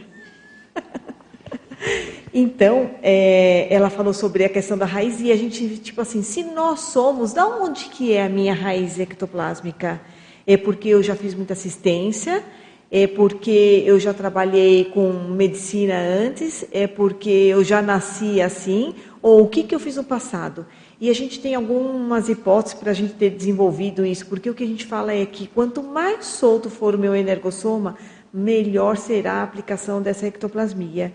então, 2.31 2.91
é, 3.01 3.65
ela 3.67 3.89
falou 3.89 4.13
sobre 4.13 4.45
a 4.45 4.49
questão 4.49 4.77
da 4.77 4.85
raiz 4.85 5.19
e 5.21 5.31
a 5.31 5.35
gente, 5.35 5.79
tipo 5.79 5.99
assim, 6.01 6.21
se 6.21 6.43
nós 6.43 6.81
somos, 6.81 7.33
da 7.33 7.47
onde 7.47 7.85
que 7.85 8.13
é 8.13 8.23
a 8.23 8.29
minha 8.29 8.53
raiz 8.53 8.99
ectoplásmica? 8.99 9.99
É 10.45 10.55
porque 10.55 10.89
eu 10.89 11.01
já 11.01 11.15
fiz 11.15 11.33
muita 11.33 11.53
assistência, 11.53 12.43
é 12.91 13.07
porque 13.07 13.81
eu 13.87 13.99
já 13.99 14.13
trabalhei 14.13 14.85
com 14.85 15.13
medicina 15.13 15.95
antes, 15.97 16.63
é 16.71 16.85
porque 16.85 17.31
eu 17.31 17.63
já 17.63 17.81
nasci 17.81 18.39
assim, 18.39 18.93
ou 19.19 19.41
o 19.45 19.47
que, 19.47 19.63
que 19.63 19.73
eu 19.73 19.79
fiz 19.79 19.95
no 19.95 20.03
passado. 20.03 20.63
E 20.99 21.09
a 21.09 21.13
gente 21.13 21.39
tem 21.39 21.55
algumas 21.55 22.29
hipóteses 22.29 22.77
para 22.79 22.91
a 22.91 22.93
gente 22.93 23.13
ter 23.13 23.29
desenvolvido 23.29 24.05
isso, 24.05 24.25
porque 24.27 24.49
o 24.49 24.53
que 24.53 24.63
a 24.63 24.67
gente 24.67 24.85
fala 24.85 25.13
é 25.13 25.25
que 25.25 25.47
quanto 25.47 25.83
mais 25.83 26.25
solto 26.25 26.69
for 26.69 26.95
o 26.95 26.97
meu 26.97 27.13
energossoma, 27.13 27.97
melhor 28.33 28.97
será 28.97 29.33
a 29.33 29.43
aplicação 29.43 30.01
dessa 30.01 30.27
ectoplasmia. 30.27 31.13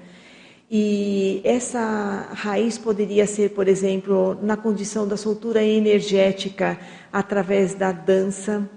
E 0.70 1.40
essa 1.42 2.28
raiz 2.32 2.78
poderia 2.78 3.26
ser, 3.26 3.50
por 3.50 3.66
exemplo, 3.66 4.38
na 4.40 4.56
condição 4.56 5.08
da 5.08 5.16
soltura 5.16 5.62
energética 5.64 6.78
através 7.12 7.74
da 7.74 7.90
dança, 7.90 8.68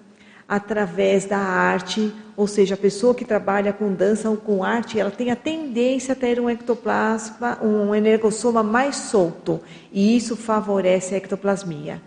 através 0.48 1.26
da 1.26 1.38
arte, 1.38 2.12
ou 2.36 2.48
seja, 2.48 2.74
a 2.74 2.78
pessoa 2.78 3.14
que 3.14 3.24
trabalha 3.24 3.72
com 3.72 3.94
dança 3.94 4.30
ou 4.30 4.38
com 4.38 4.64
arte, 4.64 5.00
ela 5.00 5.12
tem 5.12 5.30
a 5.30 5.36
tendência 5.36 6.14
a 6.14 6.16
ter 6.16 6.40
um 6.40 6.50
ectoplasma, 6.50 7.60
um 7.62 7.94
energossoma 7.94 8.64
mais 8.64 8.96
solto, 8.96 9.62
e 9.92 10.16
isso 10.18 10.36
favorece 10.36 11.14
a 11.14 11.18
ectoplasmia. 11.18 12.02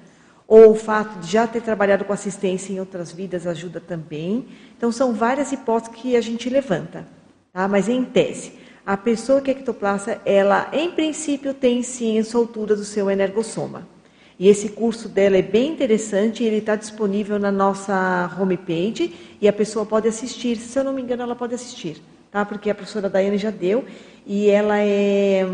Ou 0.48 0.72
o 0.72 0.74
fato 0.74 1.18
de 1.18 1.30
já 1.30 1.46
ter 1.46 1.60
trabalhado 1.60 2.04
com 2.04 2.12
assistência 2.12 2.72
em 2.72 2.78
outras 2.78 3.10
vidas 3.10 3.46
ajuda 3.46 3.80
também. 3.80 4.46
Então, 4.76 4.92
são 4.92 5.12
várias 5.12 5.50
hipóteses 5.50 5.96
que 5.96 6.16
a 6.16 6.20
gente 6.20 6.48
levanta, 6.48 7.04
tá? 7.52 7.66
mas 7.66 7.88
em 7.88 8.04
tese. 8.04 8.52
A 8.84 8.96
pessoa 8.96 9.40
que 9.40 9.50
é 9.50 10.20
ela, 10.24 10.68
em 10.72 10.92
princípio, 10.92 11.52
tem 11.52 11.82
sim 11.82 12.20
a 12.20 12.24
soltura 12.24 12.76
do 12.76 12.84
seu 12.84 13.10
energossoma. 13.10 13.95
E 14.38 14.48
esse 14.48 14.70
curso 14.70 15.08
dela 15.08 15.36
é 15.38 15.42
bem 15.42 15.72
interessante, 15.72 16.44
ele 16.44 16.58
está 16.58 16.76
disponível 16.76 17.38
na 17.38 17.50
nossa 17.50 18.30
homepage 18.38 19.14
e 19.40 19.48
a 19.48 19.52
pessoa 19.52 19.86
pode 19.86 20.06
assistir. 20.06 20.56
Se 20.56 20.78
eu 20.78 20.84
não 20.84 20.92
me 20.92 21.00
engano, 21.00 21.22
ela 21.22 21.34
pode 21.34 21.54
assistir, 21.54 22.02
tá? 22.30 22.44
Porque 22.44 22.68
a 22.68 22.74
professora 22.74 23.08
Daiane 23.08 23.38
já 23.38 23.50
deu 23.50 23.84
e 24.26 24.50
ela 24.50 24.78
é, 24.78 25.46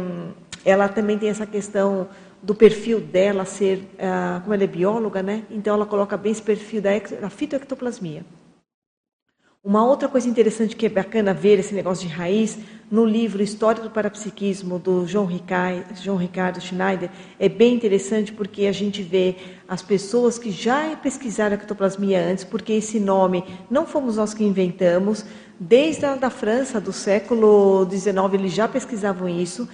ela 0.64 0.88
também 0.88 1.16
tem 1.16 1.28
essa 1.28 1.46
questão 1.46 2.08
do 2.42 2.56
perfil 2.56 2.98
dela 2.98 3.44
ser, 3.44 3.78
uh, 3.78 4.40
como 4.40 4.52
ela 4.52 4.64
é 4.64 4.66
bióloga, 4.66 5.22
né? 5.22 5.44
Então 5.48 5.74
ela 5.74 5.86
coloca 5.86 6.16
bem 6.16 6.32
esse 6.32 6.42
perfil 6.42 6.82
da, 6.82 6.90
da 7.20 7.30
fitoectoplasmia. 7.30 8.24
Uma 9.64 9.86
outra 9.86 10.08
coisa 10.08 10.28
interessante 10.28 10.74
que 10.74 10.86
é 10.86 10.88
bacana 10.88 11.32
ver 11.32 11.60
esse 11.60 11.72
negócio 11.72 12.08
de 12.08 12.12
raiz, 12.12 12.58
no 12.90 13.04
livro 13.04 13.40
História 13.40 13.80
do 13.80 13.90
Parapsiquismo, 13.90 14.76
do 14.76 15.06
João 15.06 15.24
Ricardo, 15.24 15.94
João 16.02 16.16
Ricardo 16.16 16.60
Schneider, 16.60 17.08
é 17.38 17.48
bem 17.48 17.72
interessante 17.72 18.32
porque 18.32 18.66
a 18.66 18.72
gente 18.72 19.04
vê 19.04 19.36
as 19.68 19.80
pessoas 19.80 20.36
que 20.36 20.50
já 20.50 20.96
pesquisaram 20.96 21.52
a 21.52 21.54
ectoplasmia 21.54 22.20
antes, 22.26 22.42
porque 22.42 22.72
esse 22.72 22.98
nome 22.98 23.44
não 23.70 23.86
fomos 23.86 24.16
nós 24.16 24.34
que 24.34 24.42
inventamos, 24.42 25.24
desde 25.60 26.06
a 26.06 26.16
da 26.16 26.28
França, 26.28 26.80
do 26.80 26.92
século 26.92 27.88
XIX, 27.88 28.16
eles 28.34 28.52
já 28.52 28.66
pesquisavam 28.66 29.28
isso, 29.28 29.68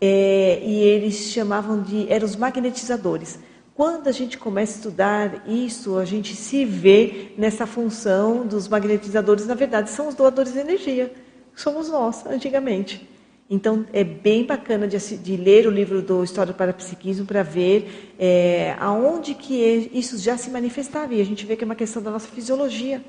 é, 0.00 0.58
e 0.64 0.78
eles 0.84 1.16
chamavam 1.16 1.82
de, 1.82 2.10
eram 2.10 2.24
os 2.24 2.34
magnetizadores. 2.34 3.38
Quando 3.74 4.06
a 4.06 4.12
gente 4.12 4.38
começa 4.38 4.74
a 4.74 4.76
estudar 4.76 5.48
isso, 5.48 5.98
a 5.98 6.04
gente 6.04 6.36
se 6.36 6.64
vê 6.64 7.32
nessa 7.36 7.66
função 7.66 8.46
dos 8.46 8.68
magnetizadores, 8.68 9.46
na 9.46 9.54
verdade, 9.54 9.90
são 9.90 10.06
os 10.06 10.14
doadores 10.14 10.52
de 10.52 10.60
energia. 10.60 11.12
Somos 11.56 11.88
nós, 11.88 12.24
antigamente. 12.24 13.08
Então, 13.50 13.84
é 13.92 14.04
bem 14.04 14.44
bacana 14.44 14.86
de, 14.86 14.96
de 15.18 15.36
ler 15.36 15.66
o 15.66 15.70
livro 15.70 16.00
do 16.00 16.22
História 16.22 16.52
do 16.52 16.56
Parapsiquismo 16.56 17.26
para 17.26 17.42
ver 17.42 18.14
é, 18.16 18.76
aonde 18.78 19.34
que 19.34 19.90
isso 19.92 20.18
já 20.18 20.36
se 20.36 20.50
manifestava. 20.50 21.12
E 21.12 21.20
a 21.20 21.24
gente 21.24 21.44
vê 21.44 21.56
que 21.56 21.64
é 21.64 21.66
uma 21.66 21.74
questão 21.74 22.00
da 22.00 22.12
nossa 22.12 22.28
fisiologia. 22.28 23.02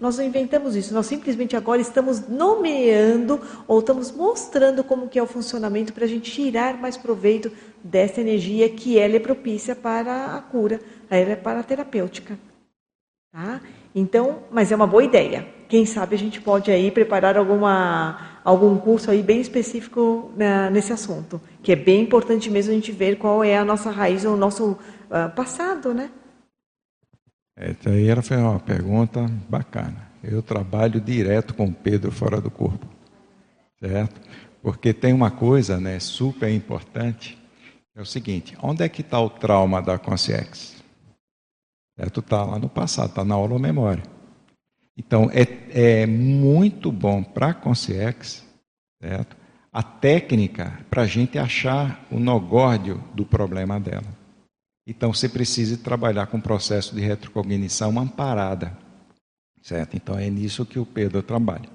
Nós 0.00 0.16
não 0.16 0.24
inventamos 0.24 0.76
isso, 0.76 0.94
nós 0.94 1.06
simplesmente 1.06 1.56
agora 1.56 1.80
estamos 1.80 2.28
nomeando 2.28 3.40
ou 3.66 3.80
estamos 3.80 4.12
mostrando 4.12 4.84
como 4.84 5.08
que 5.08 5.18
é 5.18 5.22
o 5.22 5.26
funcionamento 5.26 5.92
para 5.92 6.04
a 6.04 6.08
gente 6.08 6.30
tirar 6.30 6.78
mais 6.78 6.96
proveito 6.96 7.50
dessa 7.82 8.20
energia 8.20 8.68
que 8.68 8.96
ela 8.96 9.16
é 9.16 9.20
propícia 9.20 9.74
para 9.74 10.36
a 10.36 10.40
cura, 10.40 10.80
ela 11.10 11.32
é 11.32 11.36
para 11.36 11.60
a 11.60 11.64
terapêutica. 11.64 12.38
Tá? 13.32 13.60
Então, 13.94 14.38
mas 14.50 14.70
é 14.70 14.76
uma 14.76 14.86
boa 14.86 15.02
ideia. 15.02 15.46
Quem 15.68 15.84
sabe 15.84 16.14
a 16.14 16.18
gente 16.18 16.40
pode 16.40 16.70
aí 16.70 16.90
preparar 16.90 17.36
alguma, 17.36 18.40
algum 18.44 18.78
curso 18.78 19.10
aí 19.10 19.22
bem 19.22 19.40
específico 19.40 20.30
né, 20.36 20.70
nesse 20.70 20.92
assunto, 20.92 21.40
que 21.62 21.72
é 21.72 21.76
bem 21.76 22.02
importante 22.02 22.50
mesmo 22.50 22.70
a 22.70 22.74
gente 22.74 22.92
ver 22.92 23.18
qual 23.18 23.42
é 23.42 23.58
a 23.58 23.64
nossa 23.64 23.90
raiz 23.90 24.24
o 24.24 24.36
nosso 24.36 24.70
uh, 24.72 25.34
passado, 25.34 25.92
né? 25.92 26.10
Essa 27.60 27.90
aí 27.90 28.06
era, 28.06 28.22
foi 28.22 28.36
uma 28.36 28.60
pergunta 28.60 29.26
bacana. 29.48 30.08
Eu 30.22 30.40
trabalho 30.42 31.00
direto 31.00 31.54
com 31.54 31.64
o 31.66 31.72
Pedro 31.72 32.12
fora 32.12 32.40
do 32.40 32.50
corpo, 32.52 32.86
certo? 33.80 34.20
Porque 34.62 34.92
tem 34.92 35.12
uma 35.12 35.32
coisa 35.32 35.80
né, 35.80 35.98
super 35.98 36.48
importante, 36.48 37.36
é 37.96 38.00
o 38.00 38.06
seguinte, 38.06 38.56
onde 38.62 38.84
é 38.84 38.88
que 38.88 39.00
está 39.00 39.20
o 39.20 39.28
trauma 39.28 39.82
da 39.82 39.98
consciência? 39.98 40.78
Certo? 41.98 42.20
Está 42.20 42.44
lá 42.44 42.60
no 42.60 42.68
passado, 42.68 43.08
está 43.08 43.24
na 43.24 43.36
memória. 43.58 44.04
Então, 44.96 45.28
é, 45.32 46.02
é 46.02 46.06
muito 46.06 46.92
bom 46.92 47.24
para 47.24 47.48
a 47.48 47.54
consciência, 47.54 48.44
certo? 49.02 49.36
A 49.72 49.82
técnica 49.82 50.78
para 50.88 51.02
a 51.02 51.06
gente 51.06 51.38
achar 51.38 52.04
o 52.08 52.20
nogórdio 52.20 53.02
do 53.14 53.26
problema 53.26 53.80
dela. 53.80 54.17
Então 54.88 55.12
você 55.12 55.28
precisa 55.28 55.76
trabalhar 55.76 56.26
com 56.28 56.38
o 56.38 56.42
processo 56.42 56.94
de 56.94 57.02
retrocognição 57.02 57.98
amparada. 57.98 58.74
Certo? 59.62 59.94
Então 59.94 60.18
é 60.18 60.30
nisso 60.30 60.64
que 60.64 60.78
o 60.78 60.86
Pedro 60.86 61.22
trabalha. 61.22 61.68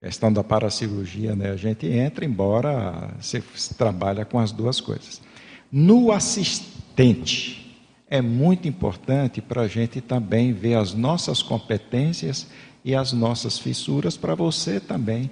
A 0.00 0.06
questão 0.06 0.32
da 0.32 0.44
paracirurgia, 0.44 1.34
né? 1.34 1.50
a 1.50 1.56
gente 1.56 1.88
entra, 1.88 2.24
embora 2.24 3.12
você 3.20 3.42
trabalha 3.76 4.24
com 4.24 4.38
as 4.38 4.52
duas 4.52 4.80
coisas. 4.80 5.20
No 5.72 6.12
assistente, 6.12 7.76
é 8.06 8.22
muito 8.22 8.68
importante 8.68 9.42
para 9.42 9.62
a 9.62 9.68
gente 9.68 10.00
também 10.00 10.52
ver 10.52 10.74
as 10.74 10.94
nossas 10.94 11.42
competências 11.42 12.46
e 12.84 12.94
as 12.94 13.12
nossas 13.12 13.58
fissuras 13.58 14.16
para 14.16 14.36
você 14.36 14.78
também 14.78 15.28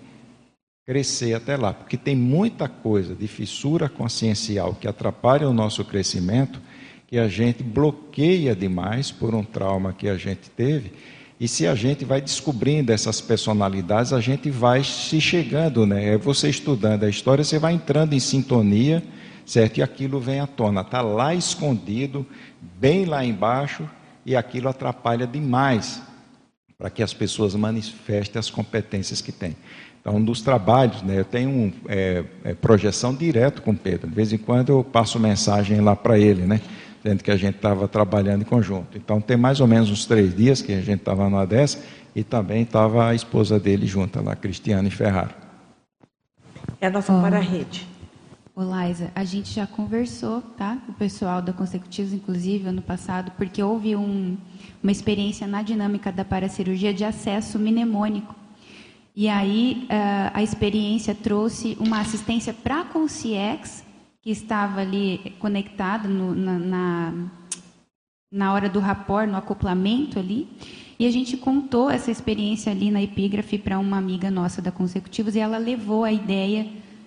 crescer 0.87 1.35
até 1.35 1.57
lá, 1.57 1.75
porque 1.75 1.97
tem 1.97 2.15
muita 2.15 2.69
coisa 2.69 3.13
de 3.13 3.27
fissura 3.27 3.89
consciencial 3.89 4.73
que 4.73 4.87
atrapalha 4.87 5.49
o 5.49 5.53
nosso 5.53 5.85
crescimento, 5.85 6.63
que 7.09 7.19
a 7.19 7.27
gente 7.27 7.61
bloqueia 7.61 8.55
demais 8.55 9.11
por 9.11 9.35
um 9.35 9.43
trauma 9.43 9.93
que 9.93 10.09
a 10.09 10.17
gente 10.17 10.49
teve. 10.49 10.93
E 11.41 11.49
se 11.49 11.67
a 11.67 11.75
gente 11.75 12.05
vai 12.05 12.21
descobrindo 12.21 12.93
essas 12.93 13.21
personalidades, 13.21 14.13
a 14.13 14.21
gente 14.21 14.49
vai 14.49 14.85
se 14.85 15.21
chegando, 15.21 15.85
né? 15.85 16.15
É 16.15 16.17
você 16.17 16.49
estudando 16.49 17.03
a 17.03 17.09
história, 17.09 17.43
você 17.43 17.59
vai 17.59 17.75
entrando 17.75 18.13
em 18.13 18.21
sintonia, 18.21 19.03
certo? 19.45 19.79
E 19.79 19.83
aquilo 19.83 20.21
vem 20.21 20.39
à 20.39 20.47
tona, 20.47 20.83
está 20.83 21.03
lá 21.03 21.35
escondido, 21.35 22.25
bem 22.79 23.05
lá 23.05 23.25
embaixo, 23.25 23.89
e 24.25 24.37
aquilo 24.37 24.69
atrapalha 24.69 25.27
demais 25.27 26.01
para 26.79 26.91
que 26.91 27.03
as 27.03 27.13
pessoas 27.13 27.55
manifestem 27.55 28.39
as 28.39 28.51
competências 28.51 29.21
que 29.21 29.33
têm. 29.33 29.57
Então, 30.07 30.21
um 30.21 30.25
dos 30.25 30.41
trabalhos, 30.41 31.03
né, 31.03 31.19
eu 31.19 31.25
tenho 31.25 31.51
um, 31.51 31.73
é, 31.89 32.23
é, 32.45 32.55
projeção 32.55 33.13
direto 33.13 33.61
com 33.61 33.73
o 33.73 33.77
Pedro. 33.77 34.09
De 34.09 34.15
vez 34.15 34.33
em 34.33 34.39
quando 34.39 34.69
eu 34.69 34.85
passo 34.85 35.19
mensagem 35.19 35.81
lá 35.81 35.97
para 35.97 36.17
ele, 36.17 36.43
né, 36.43 36.61
dizendo 37.03 37.25
que 37.25 37.31
a 37.33 37.37
gente 37.37 37.57
estava 37.57 37.89
trabalhando 37.89 38.43
em 38.43 38.45
conjunto. 38.45 38.97
Então, 38.97 39.21
tem 39.21 39.37
mais 39.37 39.59
ou 39.59 39.67
menos 39.67 39.91
uns 39.91 40.07
três 40.07 40.33
dias 40.33 40.63
que 40.63 40.73
a 40.73 40.81
gente 40.81 41.01
estava 41.01 41.29
numa 41.29 41.45
dessa 41.45 41.83
e 42.15 42.23
também 42.23 42.63
estava 42.63 43.09
a 43.09 43.17
esposa 43.17 43.59
dele 43.59 43.85
junto 43.85 44.23
lá, 44.23 44.37
Cristiane 44.37 44.93
Ferrara. 44.93 45.35
É 46.81 46.87
a 46.87 46.91
nossa 46.91 47.13
oh. 47.13 47.21
para-rede. 47.21 47.85
Ô, 48.55 48.63
Liza, 48.63 49.11
a 49.13 49.25
gente 49.25 49.53
já 49.53 49.67
conversou, 49.67 50.41
tá? 50.57 50.79
Com 50.87 50.93
o 50.93 50.95
pessoal 50.95 51.43
da 51.43 51.53
Consecutivos, 51.53 52.13
inclusive, 52.13 52.69
ano 52.69 52.81
passado, 52.81 53.33
porque 53.37 53.61
houve 53.61 53.97
um, 53.97 54.37
uma 54.81 54.93
experiência 54.93 55.49
na 55.49 55.63
dinâmica 55.63 56.13
da 56.13 56.25
paracirurgia 56.25 56.95
de 56.95 57.03
acesso 57.03 57.59
mnemônico 57.59 58.46
e 59.17 59.31
aí 59.31 59.85
uh, 59.85 60.31
a 60.35 60.43
experiência 60.43 61.15
trouxe 61.15 61.75
uma 61.81 62.01
assistência 62.01 62.53
para 62.53 62.83
a 62.83 62.85
Conciex, 62.85 63.83
que 64.21 64.31
estava 64.31 64.83
ali 64.83 65.35
conectada 65.39 66.07
na, 66.07 66.59
na, 66.59 67.15
na, 68.31 68.53
hora 68.53 68.69
do 68.69 68.79
rapport, 68.79 69.27
no 69.27 69.39
acoplamento 69.39 70.19
ali. 70.19 70.47
E 70.99 71.07
a 71.07 71.11
gente 71.11 71.35
contou 71.39 71.89
essa 71.89 72.11
experiência 72.11 72.71
ali 72.71 72.91
na 72.91 73.03
epígrafe 73.03 73.57
para 73.57 73.79
uma 73.79 73.97
amiga 73.97 74.31
nossa 74.31 74.61
da 74.61 74.71
Consecutivos 74.71 75.35
e 75.35 75.39
ela 75.39 75.57
levou 75.57 76.05
a 76.05 76.13
ideia 76.13 76.67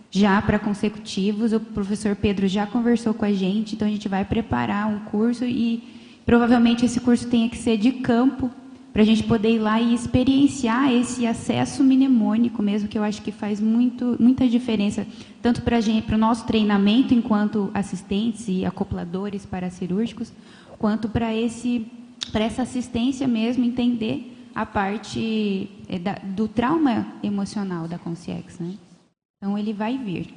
já 0.09 0.41
para 0.41 0.57
Consecutivos. 0.57 1.53
O 1.53 1.59
professor 1.59 2.15
Pedro 2.15 2.47
já 2.47 2.65
conversou 2.65 3.13
com 3.13 3.25
a 3.25 3.31
gente, 3.31 3.75
então 3.75 3.87
a 3.87 3.91
gente 3.91 4.09
vai 4.09 4.25
preparar 4.25 4.87
um 4.87 4.99
curso 5.01 5.45
e 5.45 5.83
provavelmente 6.25 6.85
esse 6.85 6.99
curso 6.99 7.29
tenha 7.29 7.47
que 7.49 7.57
ser 7.57 7.77
de 7.77 7.91
campo 7.91 8.49
para 8.91 9.03
a 9.03 9.05
gente 9.05 9.23
poder 9.23 9.51
ir 9.51 9.59
lá 9.59 9.79
e 9.79 9.93
experienciar 9.93 10.91
esse 10.91 11.25
acesso 11.25 11.83
mnemônico 11.83 12.61
mesmo, 12.61 12.87
que 12.87 12.97
eu 12.97 13.03
acho 13.03 13.21
que 13.21 13.31
faz 13.31 13.59
muito, 13.59 14.15
muita 14.19 14.47
diferença, 14.47 15.05
tanto 15.41 15.61
para 15.61 15.77
o 15.77 16.17
nosso 16.17 16.45
treinamento 16.45 17.13
enquanto 17.13 17.69
assistentes 17.73 18.47
e 18.47 18.65
acopladores 18.65 19.45
paracirúrgicos, 19.45 20.33
quanto 20.77 21.07
para 21.07 21.31
essa 21.33 22.61
assistência 22.63 23.27
mesmo, 23.27 23.63
entender 23.63 24.35
a 24.55 24.65
parte 24.65 25.69
é, 25.87 25.99
da, 25.99 26.13
do 26.13 26.47
trauma 26.47 27.07
emocional 27.21 27.87
da 27.87 27.99
Consciex. 27.99 28.57
Né? 28.59 28.73
Então, 29.37 29.57
ele 29.57 29.71
vai 29.71 29.97
vir. 29.97 30.33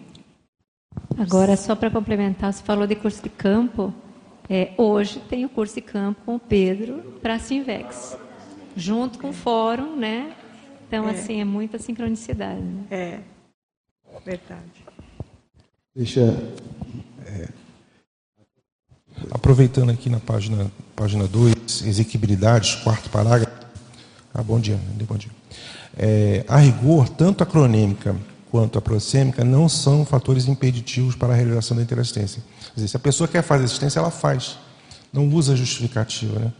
Agora, 1.18 1.56
só 1.56 1.74
para 1.74 1.90
complementar, 1.90 2.52
você 2.52 2.62
falou 2.62 2.86
de 2.86 2.94
curso 2.94 3.22
de 3.22 3.30
campo. 3.30 3.92
É, 4.48 4.72
hoje 4.76 5.20
tem 5.20 5.44
o 5.44 5.48
curso 5.48 5.76
de 5.76 5.80
campo 5.80 6.20
com 6.26 6.34
o 6.34 6.38
Pedro 6.38 7.18
para 7.22 7.34
a 7.34 7.38
Sinvex 7.38 8.18
junto 8.76 9.18
com 9.18 9.30
o 9.30 9.32
fórum, 9.32 9.96
né? 9.96 10.34
Então, 10.86 11.08
é. 11.08 11.12
assim, 11.12 11.40
é 11.40 11.44
muita 11.44 11.78
sincronicidade. 11.78 12.60
Né? 12.60 12.84
É, 12.90 13.20
verdade. 14.24 14.84
Deixa. 15.94 16.20
É, 17.26 17.48
aproveitando 19.30 19.90
aqui 19.90 20.08
na 20.08 20.20
página 20.20 20.56
2, 20.56 20.70
página 20.96 21.26
dois, 21.26 21.82
exequibilidades, 21.84 22.76
quarto 22.76 23.10
parágrafo. 23.10 23.52
Ah, 24.32 24.42
bom 24.42 24.60
dia, 24.60 24.78
bom 25.08 25.16
dia. 25.16 25.30
É, 25.96 26.44
a 26.48 26.58
rigor, 26.58 27.08
tanto 27.08 27.42
a 27.42 27.46
cronêmica 27.46 28.16
quanto 28.50 28.78
a 28.78 28.82
prosêmica 28.82 29.44
não 29.44 29.68
são 29.68 30.04
fatores 30.04 30.46
impeditivos 30.46 31.14
para 31.14 31.32
a 31.32 31.36
realização 31.36 31.76
da 31.76 31.82
interassistência. 31.82 32.42
Quer 32.66 32.74
dizer, 32.76 32.88
se 32.88 32.96
a 32.96 33.00
pessoa 33.00 33.26
quer 33.26 33.42
fazer 33.42 33.64
assistência, 33.64 33.98
ela 33.98 34.10
faz. 34.10 34.58
Não 35.12 35.28
usa 35.28 35.56
justificativa, 35.56 36.38
né? 36.38 36.52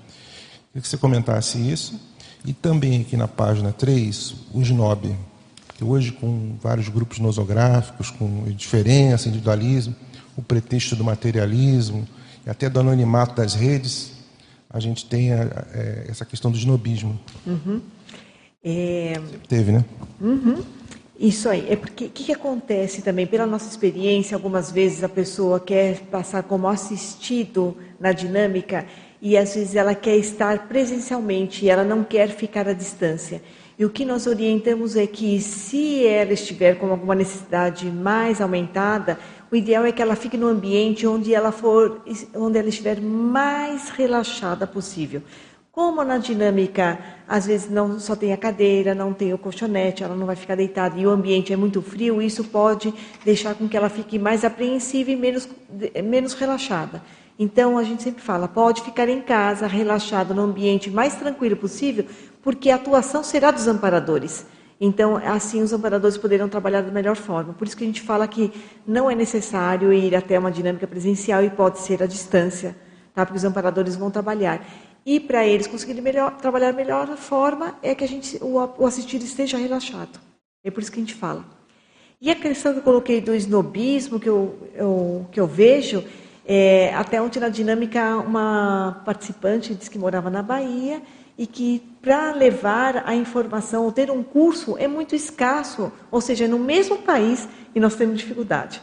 Queria 0.73 0.83
que 0.83 0.89
você 0.89 0.97
comentasse 0.97 1.59
isso. 1.59 2.01
E 2.47 2.55
também 2.55 3.03
aqui 3.03 3.15
na 3.15 3.29
página 3.29 3.73
3, 3.73 4.35
o 4.55 4.63
SNOB, 4.63 5.15
que 5.77 5.85
hoje 5.85 6.13
com 6.13 6.57
vários 6.61 6.89
grupos 6.89 7.19
nosográficos, 7.19 8.11
com 8.11 8.45
diferença, 8.57 9.29
individualismo, 9.29 9.95
o 10.35 10.43
pretexto 10.43 10.97
do 10.97 11.05
materialismo 11.05 12.09
e 12.47 12.51
até 12.51 12.71
do 12.71 12.81
anonimato 12.81 13.37
das 13.37 13.55
redes, 13.55 14.13
a 14.69 14.81
gente 14.81 15.05
tem 15.05 15.33
a, 15.33 15.43
a, 15.43 16.11
essa 16.11 16.25
questão 16.25 16.51
do 16.51 16.57
snobismo. 16.57 17.21
Uhum. 17.47 17.83
É... 18.65 19.21
Teve, 19.47 19.73
né? 19.73 19.85
Uhum. 20.19 20.63
Isso 21.21 21.49
aí. 21.51 21.71
É 21.71 21.77
porque 21.77 22.07
o 22.07 22.11
que, 22.11 22.25
que, 22.25 22.33
acontece 22.33 23.03
também? 23.03 23.27
Pela 23.27 23.47
nossa 23.47 23.69
experiência, 23.69 24.35
algumas 24.35 24.73
vezes 24.73 25.05
a 25.05 25.09
pessoa 25.09 25.61
quer 25.61 26.01
passar 26.11 26.43
como 26.43 26.67
assistido 26.67 27.77
na 28.01 28.13
dinâmica 28.13 28.87
e 29.23 29.39
às 29.39 29.55
vezes 29.55 29.77
ela 29.77 29.95
quer 29.95 30.17
estar 30.17 30.67
presencialmente 30.67 31.65
e 31.65 31.71
ela 31.71 31.85
não 31.85 32.03
quer 32.03 32.29
ficar 32.31 32.69
à 32.69 32.73
distância. 32.73 33.41
E 33.79 33.85
o 33.85 33.91
que 33.91 34.05
nós 34.05 34.27
orientamos 34.27 34.97
é 34.97 35.07
que, 35.07 35.41
se 35.41 36.05
ela 36.05 36.33
estiver 36.33 36.77
com 36.77 36.91
alguma 36.91 37.15
necessidade 37.15 37.87
mais 37.87 38.41
aumentada, 38.41 39.17
o 39.51 39.55
ideal 39.55 39.85
é 39.85 39.93
que 39.93 40.03
ela 40.03 40.17
fique 40.17 40.37
no 40.37 40.49
ambiente 40.49 41.07
onde 41.07 41.33
ela 41.33 41.53
for, 41.53 42.03
onde 42.35 42.59
ela 42.59 42.69
estiver 42.69 43.01
mais 43.01 43.91
relaxada 43.91 44.67
possível. 44.67 45.23
Como 45.71 46.03
na 46.03 46.19
dinâmica, 46.19 46.99
às 47.27 47.47
vezes 47.47 47.71
não 47.71 48.01
só 48.01 48.17
tem 48.17 48.33
a 48.33 48.37
cadeira, 48.37 48.93
não 48.95 49.15
tem 49.15 49.33
o 49.33 49.39
colchonete, 49.39 50.03
ela 50.03 50.17
não 50.17 50.27
vai 50.27 50.37
ficar 50.37 50.57
deitada 50.57 50.99
e 50.99 51.07
o 51.07 51.11
ambiente 51.11 51.53
é 51.53 51.57
muito 51.57 51.81
frio, 51.81 52.21
isso 52.21 52.45
pode 52.45 52.93
deixar 53.25 53.55
com 53.55 53.69
que 53.69 53.77
ela 53.77 53.89
fique 53.89 54.19
mais 54.19 54.45
apreensiva 54.45 55.13
e 55.13 55.17
menos, 55.17 55.49
menos 56.05 56.35
relaxada. 56.35 57.01
Então 57.39 57.79
a 57.79 57.83
gente 57.83 58.03
sempre 58.03 58.23
fala, 58.23 58.47
pode 58.47 58.83
ficar 58.83 59.09
em 59.09 59.21
casa, 59.21 59.67
relaxada, 59.67 60.35
no 60.35 60.43
ambiente 60.43 60.91
mais 60.91 61.15
tranquilo 61.17 61.57
possível, 61.57 62.05
porque 62.43 62.71
a 62.71 62.77
atuação 62.77 63.25
será 63.25 63.51
dos 63.51 63.67
amparadores. 63.67 64.47
Então, 64.81 65.17
assim, 65.17 65.63
os 65.63 65.73
amparadores 65.73 66.19
poderão 66.19 66.49
trabalhar 66.49 66.83
da 66.83 66.91
melhor 66.91 67.15
forma. 67.15 67.53
Por 67.53 67.67
isso 67.67 67.77
que 67.77 67.85
a 67.85 67.87
gente 67.87 68.03
fala 68.03 68.27
que 68.27 68.53
não 68.85 69.09
é 69.09 69.15
necessário 69.15 69.93
ir 69.93 70.15
até 70.17 70.37
uma 70.37 70.51
dinâmica 70.51 70.89
presencial 70.89 71.45
e 71.45 71.51
pode 71.51 71.79
ser 71.79 72.03
à 72.03 72.07
distância, 72.07 72.77
tá? 73.15 73.25
porque 73.25 73.39
os 73.39 73.45
amparadores 73.45 73.95
vão 73.95 74.11
trabalhar. 74.11 74.67
E 75.07 75.21
para 75.21 75.47
eles 75.47 75.69
conseguirem 75.69 76.03
melhor, 76.03 76.37
trabalhar 76.37 76.71
a 76.71 76.73
melhor 76.73 77.17
forma 77.17 77.77
é 77.81 77.95
que 77.95 78.03
a 78.03 78.09
gente, 78.09 78.39
o, 78.43 78.57
o 78.79 78.87
assistido 78.87 79.23
esteja 79.23 79.57
relaxado. 79.57 80.19
É 80.65 80.71
por 80.71 80.83
isso 80.83 80.91
que 80.91 80.99
a 80.99 81.03
gente 81.03 81.15
fala. 81.15 81.45
E 82.21 82.31
a 82.31 82.37
questão 82.37 82.73
que 82.73 82.79
eu 82.79 82.85
coloquei 82.85 83.21
do 83.21 83.35
snobismo, 83.35 84.19
que 84.19 84.29
eu, 84.29 84.57
eu 84.75 85.27
que 85.33 85.41
eu 85.41 85.47
vejo, 85.47 86.05
é, 86.45 86.93
até 86.95 87.23
ontem 87.23 87.41
na 87.41 87.49
dinâmica, 87.49 88.17
uma 88.17 89.03
participante 89.05 89.75
disse 89.75 89.91
que 89.91 89.99
morava 89.99 90.29
na 90.29 90.43
Bahia 90.43 91.01
e 91.39 91.47
que 91.47 91.83
para 92.03 92.33
levar 92.33 93.05
a 93.07 93.15
informação 93.15 93.85
ou 93.85 93.93
ter 93.93 94.11
um 94.11 94.23
curso 94.23 94.77
é 94.77 94.89
muito 94.89 95.15
escasso, 95.15 95.93
ou 96.11 96.21
seja, 96.21 96.45
é 96.45 96.49
no 96.49 96.59
mesmo 96.59 96.99
país 96.99 97.49
e 97.75 97.81
nós 97.81 97.95
temos 97.95 98.19
dificuldade. 98.19 98.83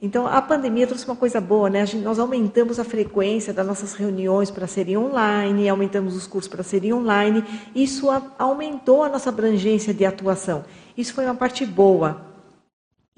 Então, 0.00 0.28
a 0.28 0.40
pandemia 0.40 0.86
trouxe 0.86 1.04
uma 1.06 1.16
coisa 1.16 1.40
boa, 1.40 1.68
né? 1.68 1.84
Gente, 1.84 2.04
nós 2.04 2.20
aumentamos 2.20 2.78
a 2.78 2.84
frequência 2.84 3.52
das 3.52 3.66
nossas 3.66 3.94
reuniões 3.94 4.48
para 4.48 4.64
serem 4.68 4.96
online, 4.96 5.68
aumentamos 5.68 6.14
os 6.14 6.24
cursos 6.24 6.48
para 6.48 6.62
serem 6.62 6.92
online. 6.92 7.44
Isso 7.74 8.08
a, 8.08 8.22
aumentou 8.38 9.02
a 9.02 9.08
nossa 9.08 9.30
abrangência 9.30 9.92
de 9.92 10.04
atuação. 10.04 10.64
Isso 10.96 11.12
foi 11.12 11.24
uma 11.24 11.34
parte 11.34 11.66
boa. 11.66 12.27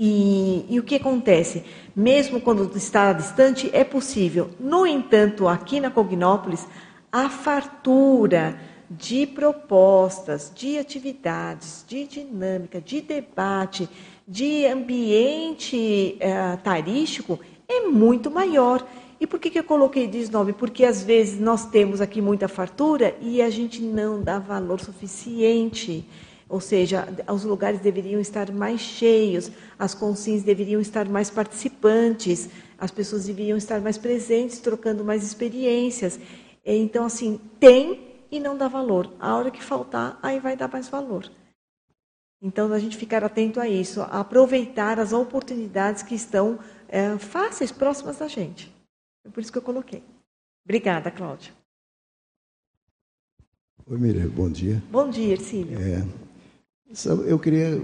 E, 0.02 0.64
e 0.70 0.80
o 0.80 0.82
que 0.82 0.94
acontece? 0.94 1.62
Mesmo 1.94 2.40
quando 2.40 2.74
está 2.74 3.12
distante, 3.12 3.68
é 3.70 3.84
possível. 3.84 4.48
No 4.58 4.86
entanto, 4.86 5.46
aqui 5.46 5.78
na 5.78 5.90
Cognópolis, 5.90 6.66
a 7.12 7.28
fartura 7.28 8.58
de 8.90 9.26
propostas, 9.26 10.50
de 10.56 10.78
atividades, 10.78 11.84
de 11.86 12.06
dinâmica, 12.06 12.80
de 12.80 13.02
debate, 13.02 13.90
de 14.26 14.64
ambiente 14.64 16.16
uh, 16.16 16.56
tarístico 16.62 17.38
é 17.68 17.82
muito 17.82 18.30
maior. 18.30 18.82
E 19.20 19.26
por 19.26 19.38
que, 19.38 19.50
que 19.50 19.58
eu 19.58 19.64
coloquei 19.64 20.06
19? 20.06 20.54
Porque 20.54 20.86
às 20.86 21.04
vezes 21.04 21.38
nós 21.38 21.66
temos 21.66 22.00
aqui 22.00 22.22
muita 22.22 22.48
fartura 22.48 23.14
e 23.20 23.42
a 23.42 23.50
gente 23.50 23.82
não 23.82 24.22
dá 24.22 24.38
valor 24.38 24.80
suficiente. 24.80 26.06
Ou 26.50 26.60
seja, 26.60 27.06
os 27.32 27.44
lugares 27.44 27.78
deveriam 27.78 28.20
estar 28.20 28.50
mais 28.50 28.80
cheios, 28.80 29.52
as 29.78 29.94
consins 29.94 30.42
deveriam 30.42 30.80
estar 30.80 31.08
mais 31.08 31.30
participantes, 31.30 32.48
as 32.76 32.90
pessoas 32.90 33.26
deveriam 33.26 33.56
estar 33.56 33.80
mais 33.80 33.96
presentes, 33.96 34.58
trocando 34.58 35.04
mais 35.04 35.22
experiências. 35.22 36.18
Então, 36.66 37.04
assim, 37.04 37.40
tem 37.60 38.24
e 38.32 38.40
não 38.40 38.58
dá 38.58 38.66
valor. 38.66 39.12
A 39.20 39.36
hora 39.36 39.48
que 39.52 39.62
faltar, 39.62 40.18
aí 40.20 40.40
vai 40.40 40.56
dar 40.56 40.68
mais 40.68 40.88
valor. 40.88 41.30
Então, 42.42 42.72
a 42.72 42.78
gente 42.80 42.96
ficar 42.96 43.22
atento 43.22 43.60
a 43.60 43.68
isso, 43.68 44.00
a 44.00 44.18
aproveitar 44.18 44.98
as 44.98 45.12
oportunidades 45.12 46.02
que 46.02 46.16
estão 46.16 46.58
é, 46.88 47.16
fáceis, 47.16 47.70
próximas 47.70 48.18
da 48.18 48.26
gente. 48.26 48.74
É 49.24 49.28
por 49.30 49.40
isso 49.40 49.52
que 49.52 49.58
eu 49.58 49.62
coloquei. 49.62 50.02
Obrigada, 50.64 51.12
Cláudia. 51.12 51.52
Oi, 53.86 53.98
Miriam, 53.98 54.28
bom 54.28 54.50
dia. 54.50 54.82
Bom 54.90 55.08
dia, 55.08 55.32
Ercílio. 55.32 55.78
É, 55.78 56.29
eu 57.26 57.38
queria 57.38 57.82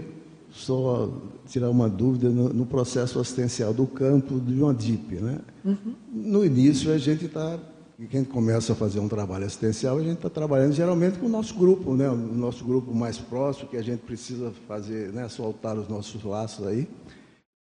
só 0.51 1.11
tirar 1.47 1.71
uma 1.71 1.89
dúvida 1.89 2.29
no, 2.29 2.49
no, 2.49 2.67
processo 2.67 3.21
assistencial 3.21 3.73
do 3.73 3.87
campo 3.87 4.41
de 4.41 4.61
uma 4.61 4.75
DIP. 4.75 5.17
Né? 5.17 5.39
Uhum. 5.65 5.95
No 6.13 6.45
início, 6.45 6.93
a 6.93 6.99
gente 6.99 7.27
está 7.27 7.59
e 7.99 8.07
quem 8.07 8.25
começa 8.25 8.75
a 8.75 8.77
fazer 8.77 9.01
um 9.01 9.09
trabalho 9.09 9.47
assistencial, 9.47 9.97
a 9.97 10.03
gente 10.03 10.17
está 10.17 10.29
trabalhando 10.29 10.75
geralmente 10.75 11.19
com 11.19 11.25
o 11.25 11.31
nosso 11.31 11.55
grupo, 11.55 11.95
né? 11.95 12.09
o 12.11 12.15
nosso 12.15 12.63
grupo 12.63 12.95
mais 12.95 13.17
próximo, 13.17 13.71
que 13.71 13.77
a 13.77 13.83
gente 13.83 14.01
precisa 14.01 14.53
fazer, 14.69 15.11
né? 15.15 15.27
soltar 15.31 15.79
os 15.79 15.89
nossos 15.89 16.23
laços 16.23 16.67
aí. 16.67 16.87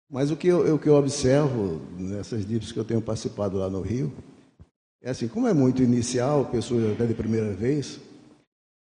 Mas 0.10 0.32
o 0.32 0.38
que 0.38 0.48
eu, 0.48 0.76
o 0.76 0.80
que 0.80 0.88
eu 0.88 0.96
observo 0.96 1.82
nessas 1.98 2.46
DIPs 2.46 2.72
que 2.72 2.80
eu 2.80 2.86
tenho 2.86 3.02
participado 3.02 3.58
lá 3.58 3.70
no 3.70 3.82
Rio, 3.82 4.12
é 5.02 5.10
assim, 5.10 5.28
como 5.28 5.48
é 5.48 5.54
muito 5.54 5.84
inicial, 5.84 6.46
pessoa 6.46 6.94
até 6.94 7.06
de 7.06 7.14
primeira 7.14 7.52
vez, 7.54 8.00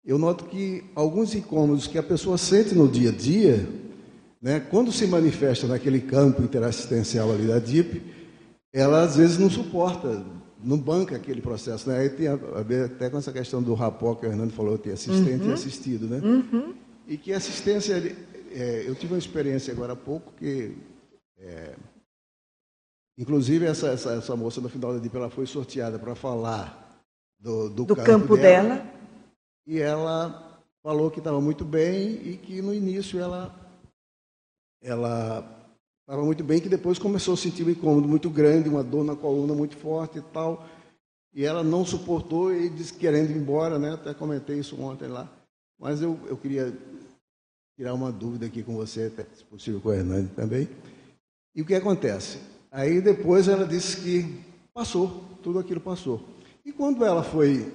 eu 0.05 0.19
noto 0.19 0.45
que 0.45 0.85
alguns 0.95 1.35
incômodos 1.35 1.87
que 1.87 1.99
a 1.99 2.03
pessoa 2.03 2.39
sente 2.39 2.75
no 2.75 2.89
dia 2.89 3.11
a 3.11 3.13
dia, 3.13 3.69
né, 4.41 4.61
quando 4.61 4.91
se 4.91 5.07
manifesta 5.07 5.67
naquele 5.67 6.01
campo 6.01 6.43
interassistencial 6.43 7.31
ali 7.31 7.47
da 7.47 7.59
DIP, 7.59 8.03
ela 8.73 9.03
às 9.03 9.17
vezes 9.17 9.39
não 9.39 9.51
suporta 9.51 10.25
não 10.63 10.79
banca 10.79 11.17
aquele 11.17 11.41
processo. 11.41 11.89
Né? 11.89 11.99
Aí 11.99 12.11
tem 12.11 12.29
a, 12.29 12.35
a 12.35 12.63
ver 12.63 12.87
até 12.87 13.11
com 13.11 13.19
essa 13.19 13.33
questão 13.33 13.63
do 13.63 13.75
rapó 13.75 14.15
que 14.15 14.27
o 14.27 14.29
Hernando 14.29 14.53
falou, 14.53 14.79
tem 14.79 14.93
assistente 14.93 15.45
uhum. 15.45 15.51
e 15.51 15.53
assistido. 15.53 16.07
Né? 16.07 16.21
Uhum. 16.23 16.75
E 17.07 17.17
que 17.17 17.33
assistência, 17.33 17.95
é, 18.53 18.85
eu 18.87 18.95
tive 18.95 19.15
uma 19.15 19.19
experiência 19.19 19.73
agora 19.73 19.95
há 19.95 19.97
pouco 19.97 20.33
que, 20.39 20.77
é, 21.39 21.75
inclusive, 23.19 23.67
essa, 23.67 23.89
essa, 23.89 24.13
essa, 24.15 24.37
moça 24.37 24.61
no 24.61 24.69
final 24.69 24.93
da 24.93 24.99
DIP, 24.99 25.17
ela 25.17 25.31
foi 25.31 25.47
sorteada 25.47 25.99
para 25.99 26.15
falar 26.15 27.03
do, 27.39 27.69
do, 27.69 27.85
do 27.87 27.97
campo, 27.97 28.07
campo 28.07 28.37
dela, 28.37 28.77
dela. 28.77 29.00
E 29.71 29.79
ela 29.79 30.61
falou 30.83 31.13
que 31.13 31.21
estava 31.21 31.41
muito 31.41 31.65
bem 31.65 32.15
e 32.29 32.37
que 32.37 32.61
no 32.61 32.75
início 32.75 33.21
ela, 33.21 33.55
ela 34.83 35.61
Estava 36.11 36.25
muito 36.25 36.43
bem, 36.43 36.61
que 36.61 36.69
depois 36.69 36.99
começou 36.99 37.35
a 37.35 37.37
sentir 37.37 37.63
um 37.63 37.71
incômodo 37.71 38.09
muito 38.09 38.29
grande, 38.29 38.69
uma 38.69 38.83
dor 38.83 39.05
na 39.05 39.15
coluna 39.15 39.55
muito 39.55 39.77
forte 39.77 40.19
e 40.19 40.21
tal. 40.21 40.67
E 41.33 41.45
ela 41.45 41.63
não 41.63 41.87
suportou 41.87 42.53
e 42.53 42.69
disse 42.69 42.93
querendo 42.95 43.31
ir 43.31 43.37
embora, 43.37 43.79
né? 43.79 43.93
Até 43.93 44.13
comentei 44.13 44.59
isso 44.59 44.75
ontem 44.83 45.07
lá. 45.07 45.31
Mas 45.79 46.03
eu, 46.03 46.19
eu 46.27 46.37
queria 46.37 46.77
tirar 47.77 47.95
uma 47.95 48.11
dúvida 48.11 48.47
aqui 48.47 48.65
com 48.65 48.75
você, 48.75 49.09
se 49.37 49.45
possível 49.45 49.81
com 49.81 49.91
a 49.91 49.99
Hernani 49.99 50.27
também. 50.35 50.69
E 51.55 51.63
o 51.63 51.65
que 51.65 51.77
acontece? 51.77 52.41
Aí 52.73 53.01
depois 53.01 53.47
ela 53.47 53.65
disse 53.65 54.01
que 54.01 54.37
passou, 54.75 55.23
tudo 55.45 55.61
aquilo 55.61 55.81
passou. 55.81 56.21
E 56.65 56.73
quando 56.73 57.05
ela 57.05 57.23
foi 57.23 57.73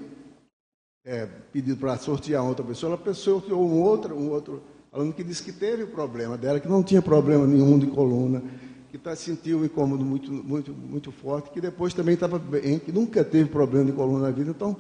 é, 1.06 1.28
pedido 1.54 1.78
para 1.78 1.98
sortear 1.98 2.44
outra 2.44 2.66
pessoa, 2.66 3.00
ela 3.06 3.14
sorteou 3.14 3.64
um 3.64 3.80
outro, 3.80 4.16
um 4.16 4.32
outro 4.32 4.64
falando 4.92 5.14
que 5.14 5.24
disse 5.24 5.44
que 5.44 5.52
teve 5.52 5.84
o 5.84 5.88
problema 5.88 6.38
dela, 6.38 6.60
que 6.60 6.68
não 6.68 6.82
tinha 6.82 7.02
problema 7.02 7.46
nenhum 7.46 7.78
de 7.78 7.86
coluna, 7.88 8.42
que 8.90 8.98
tá, 8.98 9.16
sentiu 9.16 9.60
um 9.60 9.66
incômodo 9.66 10.04
muito, 10.04 10.32
muito, 10.32 10.72
muito 10.74 11.12
forte, 11.12 11.52
que 11.52 11.62
depois 11.62 11.94
também 11.94 12.16
estava 12.16 12.40
bem, 12.40 12.80
que 12.80 12.92
nunca 12.92 13.24
teve 13.24 13.50
problema 13.50 13.86
de 13.86 13.92
coluna 13.92 14.28
na 14.28 14.32
vida. 14.32 14.50
Então, 14.50 14.76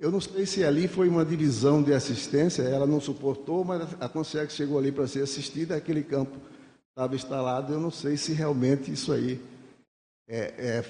eu 0.00 0.10
não 0.10 0.20
sei 0.20 0.46
se 0.46 0.64
ali 0.64 0.88
foi 0.88 1.08
uma 1.08 1.24
divisão 1.24 1.82
de 1.82 1.92
assistência, 1.92 2.62
ela 2.62 2.86
não 2.86 3.00
suportou, 3.00 3.62
mas 3.64 3.82
a 4.00 4.08
consegue 4.08 4.50
chegou 4.50 4.78
ali 4.78 4.90
para 4.90 5.06
ser 5.06 5.22
assistida, 5.22 5.76
aquele 5.76 6.02
campo 6.02 6.38
estava 6.88 7.14
instalado. 7.14 7.72
Eu 7.72 7.80
não 7.80 7.90
sei 7.90 8.16
se 8.16 8.32
realmente 8.32 8.90
isso 8.90 9.12
aí 9.12 9.38
é, 10.26 10.54
é, 10.56 10.84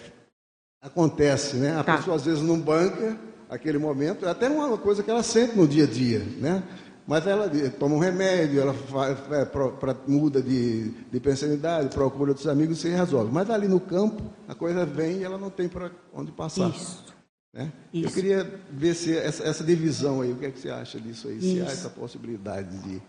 acontece, 0.81 1.57
né? 1.57 1.77
A 1.77 1.82
tá. 1.82 1.97
pessoa 1.97 2.15
às 2.15 2.24
vezes 2.24 2.40
não 2.40 2.59
banca 2.59 3.19
aquele 3.51 3.78
momento, 3.78 4.24
é 4.24 4.31
até 4.31 4.48
uma 4.48 4.78
coisa 4.78 5.02
que 5.02 5.10
ela 5.10 5.22
sente 5.22 5.56
no 5.56 5.66
dia 5.66 5.85
a 5.85 5.86
dia, 5.86 6.20
né? 6.39 6.62
Mas 7.06 7.27
ela 7.27 7.51
toma 7.78 7.97
um 7.97 7.98
remédio, 7.98 8.60
ela 8.60 8.72
faz, 8.72 9.18
é, 9.32 9.44
pra, 9.44 9.68
pra, 9.70 9.97
muda 10.06 10.40
de, 10.40 10.90
de 10.90 11.18
pensanidade, 11.18 11.93
procura 11.93 12.31
outros 12.31 12.47
amigos 12.47 12.78
e 12.78 12.82
se 12.82 12.89
resolve. 12.89 13.32
Mas 13.32 13.51
ali 13.51 13.66
no 13.66 13.81
campo, 13.81 14.22
a 14.47 14.55
coisa 14.55 14.86
vem 14.86 15.18
e 15.18 15.24
ela 15.24 15.36
não 15.36 15.51
tem 15.51 15.68
para 15.68 15.90
onde 16.14 16.31
passar. 16.31 16.70
Isso. 16.70 17.05
Né? 17.52 17.72
Isso. 17.93 18.06
Eu 18.06 18.12
queria 18.12 18.60
ver 18.70 18.94
se 18.94 19.16
essa, 19.16 19.43
essa, 19.43 19.64
divisão 19.64 20.20
aí, 20.20 20.31
o 20.31 20.36
que 20.36 20.47
é 20.47 20.51
que 20.52 20.60
você 20.60 20.70
acha 20.70 21.01
disso 21.01 21.27
aí? 21.27 21.39
Isso. 21.39 21.55
Se 21.55 21.60
há 21.62 21.64
essa 21.64 21.90
possibilidade 21.90 22.78
de 22.78 23.02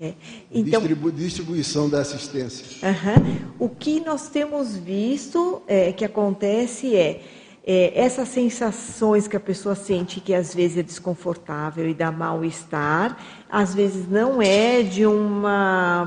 é. 0.00 0.14
Então, 0.50 0.80
Distribu 0.80 1.12
distribuição 1.12 1.88
da 1.88 2.00
assistência. 2.00 2.66
Uh 2.82 2.92
-huh. 2.92 3.54
O 3.60 3.68
que 3.68 4.00
nós 4.00 4.28
temos 4.28 4.76
visto 4.76 5.62
é, 5.68 5.92
que 5.92 6.04
acontece 6.04 6.96
é 6.96 7.22
é, 7.66 7.92
essas 7.94 8.28
sensações 8.28 9.26
que 9.26 9.36
a 9.36 9.40
pessoa 9.40 9.74
sente 9.74 10.20
que 10.20 10.34
às 10.34 10.54
vezes 10.54 10.76
é 10.76 10.82
desconfortável 10.82 11.88
e 11.88 11.94
dá 11.94 12.12
mal-estar, 12.12 13.16
às 13.50 13.74
vezes 13.74 14.06
não 14.06 14.42
é 14.42 14.82
de 14.82 15.06
um 15.06 15.42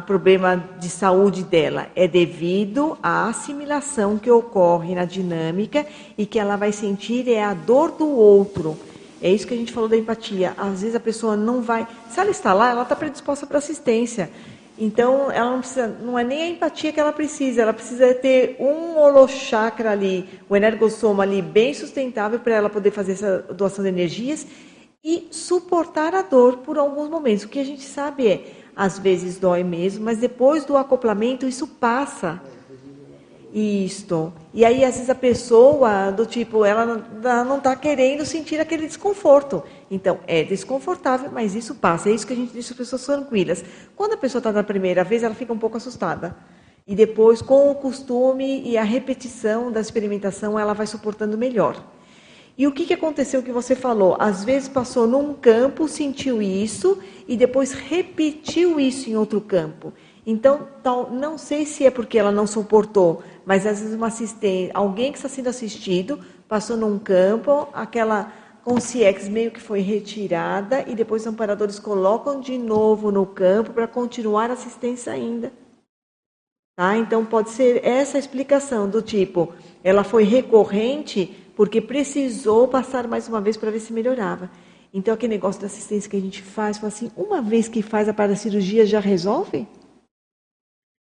problema 0.05 0.63
de 0.79 0.87
saúde 0.87 1.43
dela, 1.43 1.87
é 1.95 2.07
devido 2.07 2.95
à 3.01 3.27
assimilação 3.27 4.19
que 4.19 4.29
ocorre 4.29 4.93
na 4.93 5.05
dinâmica 5.05 5.85
e 6.15 6.27
que 6.27 6.37
ela 6.37 6.55
vai 6.55 6.71
sentir 6.71 7.27
é 7.27 7.43
a 7.43 7.55
dor 7.55 7.91
do 7.91 8.07
outro. 8.07 8.77
É 9.19 9.31
isso 9.31 9.47
que 9.47 9.53
a 9.55 9.57
gente 9.57 9.73
falou 9.73 9.89
da 9.89 9.97
empatia. 9.97 10.53
Às 10.55 10.81
vezes 10.81 10.95
a 10.95 10.99
pessoa 10.99 11.35
não 11.35 11.61
vai. 11.63 11.87
Se 12.07 12.19
ela 12.19 12.29
está 12.29 12.53
lá, 12.53 12.69
ela 12.69 12.83
está 12.83 12.95
predisposta 12.95 13.47
para 13.47 13.57
assistência. 13.57 14.29
Então, 14.79 15.31
ela 15.31 15.51
não 15.51 15.59
precisa, 15.59 15.87
não 15.87 16.19
é 16.19 16.23
nem 16.23 16.43
a 16.43 16.47
empatia 16.49 16.93
que 16.93 16.99
ela 16.99 17.11
precisa, 17.11 17.63
ela 17.63 17.73
precisa 17.73 18.13
ter 18.13 18.57
um 18.59 18.97
holochakra 18.97 19.91
ali, 19.91 20.29
o 20.47 20.55
energossoma 20.55 21.23
ali 21.23 21.41
bem 21.41 21.73
sustentável 21.73 22.39
para 22.39 22.53
ela 22.53 22.69
poder 22.69 22.91
fazer 22.91 23.13
essa 23.13 23.39
doação 23.53 23.83
de 23.83 23.89
energias 23.89 24.45
e 25.03 25.27
suportar 25.31 26.13
a 26.13 26.21
dor 26.21 26.57
por 26.57 26.77
alguns 26.77 27.09
momentos. 27.09 27.45
O 27.45 27.49
que 27.49 27.59
a 27.59 27.65
gente 27.65 27.81
sabe 27.81 28.27
é, 28.27 28.51
às 28.75 28.99
vezes 28.99 29.39
dói 29.39 29.63
mesmo, 29.63 30.05
mas 30.05 30.19
depois 30.19 30.63
do 30.63 30.77
acoplamento 30.77 31.47
isso 31.47 31.67
passa. 31.67 32.39
Isto. 33.53 34.33
E 34.53 34.65
aí, 34.65 34.83
às 34.83 34.95
vezes, 34.95 35.09
a 35.09 35.15
pessoa, 35.15 36.11
do 36.11 36.25
tipo, 36.25 36.65
ela 36.65 36.85
não 37.45 37.57
está 37.57 37.75
querendo 37.75 38.25
sentir 38.25 38.59
aquele 38.59 38.85
desconforto. 38.85 39.63
Então, 39.89 40.19
é 40.27 40.43
desconfortável, 40.43 41.29
mas 41.31 41.55
isso 41.55 41.75
passa. 41.75 42.09
É 42.09 42.13
isso 42.13 42.27
que 42.27 42.33
a 42.33 42.35
gente 42.35 42.51
diz 42.51 42.65
para 42.65 42.73
as 42.73 42.77
pessoas 42.77 43.05
tranquilas. 43.05 43.63
Quando 43.95 44.13
a 44.13 44.17
pessoa 44.17 44.39
está 44.39 44.51
na 44.51 44.63
primeira 44.63 45.03
vez, 45.03 45.23
ela 45.23 45.35
fica 45.35 45.53
um 45.53 45.57
pouco 45.57 45.77
assustada. 45.77 46.35
E 46.85 46.95
depois, 46.95 47.41
com 47.41 47.71
o 47.71 47.75
costume 47.75 48.61
e 48.67 48.77
a 48.77 48.83
repetição 48.83 49.71
da 49.71 49.79
experimentação, 49.79 50.57
ela 50.57 50.73
vai 50.73 50.87
suportando 50.87 51.37
melhor. 51.37 51.83
E 52.57 52.65
o 52.65 52.71
que, 52.71 52.85
que 52.85 52.93
aconteceu 52.93 53.43
que 53.43 53.51
você 53.51 53.75
falou? 53.75 54.17
Às 54.19 54.43
vezes 54.43 54.67
passou 54.67 55.05
num 55.05 55.33
campo, 55.33 55.87
sentiu 55.87 56.41
isso, 56.41 56.97
e 57.27 57.37
depois 57.37 57.71
repetiu 57.71 58.79
isso 58.79 59.09
em 59.09 59.15
outro 59.15 59.39
campo. 59.39 59.93
Então, 60.25 60.67
tal, 60.81 61.11
não 61.11 61.37
sei 61.37 61.65
se 61.65 61.85
é 61.85 61.91
porque 61.91 62.17
ela 62.17 62.31
não 62.31 62.47
suportou, 62.47 63.21
mas 63.45 63.65
às 63.65 63.79
vezes 63.79 63.95
uma 63.95 64.07
assistente, 64.07 64.71
alguém 64.73 65.11
que 65.11 65.17
está 65.17 65.29
sendo 65.29 65.47
assistido, 65.47 66.19
passou 66.47 66.75
num 66.75 66.97
campo, 66.97 67.67
aquela 67.73 68.33
consciex 68.67 69.29
meio 69.29 69.49
que 69.49 69.61
foi 69.61 69.79
retirada 69.79 70.83
e 70.89 70.93
depois 70.93 71.21
os 71.21 71.27
amparadores 71.27 71.79
colocam 71.79 72.41
de 72.41 72.57
novo 72.57 73.13
no 73.13 73.25
campo 73.25 73.71
para 73.71 73.87
continuar 73.87 74.49
a 74.49 74.55
assistência 74.55 75.13
ainda. 75.13 75.53
Tá? 76.75 76.97
Então 76.97 77.25
pode 77.25 77.51
ser 77.51 77.81
essa 77.85 78.19
explicação 78.19 78.89
do 78.89 79.01
tipo, 79.01 79.53
ela 79.81 80.03
foi 80.03 80.25
recorrente 80.25 81.33
porque 81.55 81.79
precisou 81.79 82.67
passar 82.67 83.07
mais 83.07 83.29
uma 83.29 83.39
vez 83.39 83.55
para 83.55 83.71
ver 83.71 83.79
se 83.79 83.93
melhorava. 83.93 84.51
Então 84.93 85.13
aquele 85.13 85.35
negócio 85.35 85.61
da 85.61 85.67
assistência 85.67 86.09
que 86.09 86.17
a 86.17 86.21
gente 86.21 86.41
faz, 86.41 86.83
assim, 86.83 87.09
uma 87.15 87.41
vez 87.41 87.69
que 87.69 87.81
faz 87.81 88.09
a 88.09 88.13
paracirurgia 88.13 88.85
já 88.85 88.99
resolve? 88.99 89.65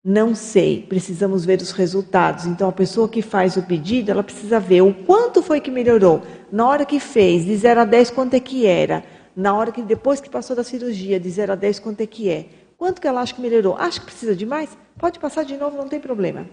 Não 0.04 0.34
sei, 0.34 0.82
precisamos 0.82 1.44
ver 1.44 1.60
os 1.62 1.70
resultados. 1.70 2.44
Então, 2.44 2.68
a 2.68 2.72
pessoa 2.72 3.08
que 3.08 3.22
faz 3.22 3.56
o 3.56 3.62
pedido, 3.62 4.10
ela 4.10 4.24
precisa 4.24 4.58
ver 4.58 4.82
o 4.82 4.92
quanto 4.92 5.40
foi 5.40 5.60
que 5.60 5.70
melhorou. 5.70 6.22
Na 6.50 6.66
hora 6.66 6.84
que 6.84 6.98
fez, 6.98 7.44
de 7.44 7.56
0 7.56 7.82
a 7.82 7.84
10, 7.84 8.10
quanto 8.10 8.34
é 8.34 8.40
que 8.40 8.66
era. 8.66 9.04
Na 9.36 9.54
hora 9.54 9.70
que, 9.70 9.80
depois 9.80 10.20
que 10.20 10.28
passou 10.28 10.56
da 10.56 10.64
cirurgia, 10.64 11.20
de 11.20 11.30
0 11.30 11.52
a 11.52 11.54
10, 11.54 11.78
quanto 11.78 12.00
é 12.00 12.06
que 12.06 12.28
é. 12.28 12.46
Quanto 12.76 13.00
que 13.00 13.06
ela 13.06 13.20
acha 13.20 13.32
que 13.32 13.40
melhorou? 13.40 13.76
Acha 13.76 14.00
que 14.00 14.06
precisa 14.06 14.34
de 14.34 14.44
mais? 14.44 14.76
Pode 14.98 15.20
passar 15.20 15.44
de 15.44 15.56
novo, 15.56 15.76
não 15.76 15.88
tem 15.88 16.00
problema. 16.00 16.48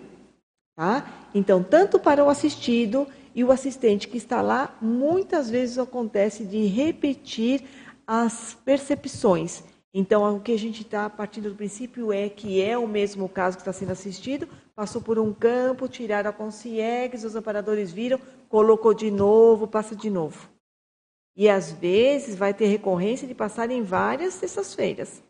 Tá? 0.76 1.28
Então, 1.34 1.64
tanto 1.64 1.98
para 1.98 2.24
o 2.24 2.30
assistido 2.30 3.08
e 3.34 3.44
o 3.44 3.52
assistente 3.52 4.08
que 4.08 4.18
está 4.18 4.44
lá, 4.44 4.78
muitas 4.80 5.50
vezes 5.50 5.80
acontece 5.80 6.44
de 6.44 6.68
repetir 6.68 7.64
as 8.06 8.56
percepções. 8.64 9.64
Então, 9.94 10.36
o 10.36 10.40
que 10.40 10.52
a 10.52 10.58
gente 10.58 10.84
está 10.84 11.10
partindo 11.10 11.50
do 11.50 11.56
princípio 11.56 12.14
é 12.14 12.30
que 12.30 12.62
é 12.62 12.78
o 12.78 12.88
mesmo 12.88 13.28
caso 13.28 13.58
que 13.58 13.62
está 13.62 13.74
sendo 13.74 13.92
assistido, 13.92 14.48
passou 14.76 15.02
por 15.02 15.18
um 15.18 15.34
campo, 15.34 15.88
tiraram 15.88 16.30
a 16.30 16.34
consciência, 16.34 17.28
os 17.28 17.36
amparadores 17.36 17.92
viram, 17.92 18.20
colocou 18.48 18.94
de 18.94 19.10
novo, 19.10 19.68
passa 19.68 19.96
de 19.96 20.10
novo. 20.10 20.48
E 21.36 21.50
às 21.50 21.72
vezes 21.72 22.36
vai 22.36 22.54
ter 22.54 22.68
recorrência 22.68 23.28
de 23.28 23.34
passar 23.34 23.72
em 23.72 23.82
várias 23.82 24.36
sextas-feiras. 24.36 25.24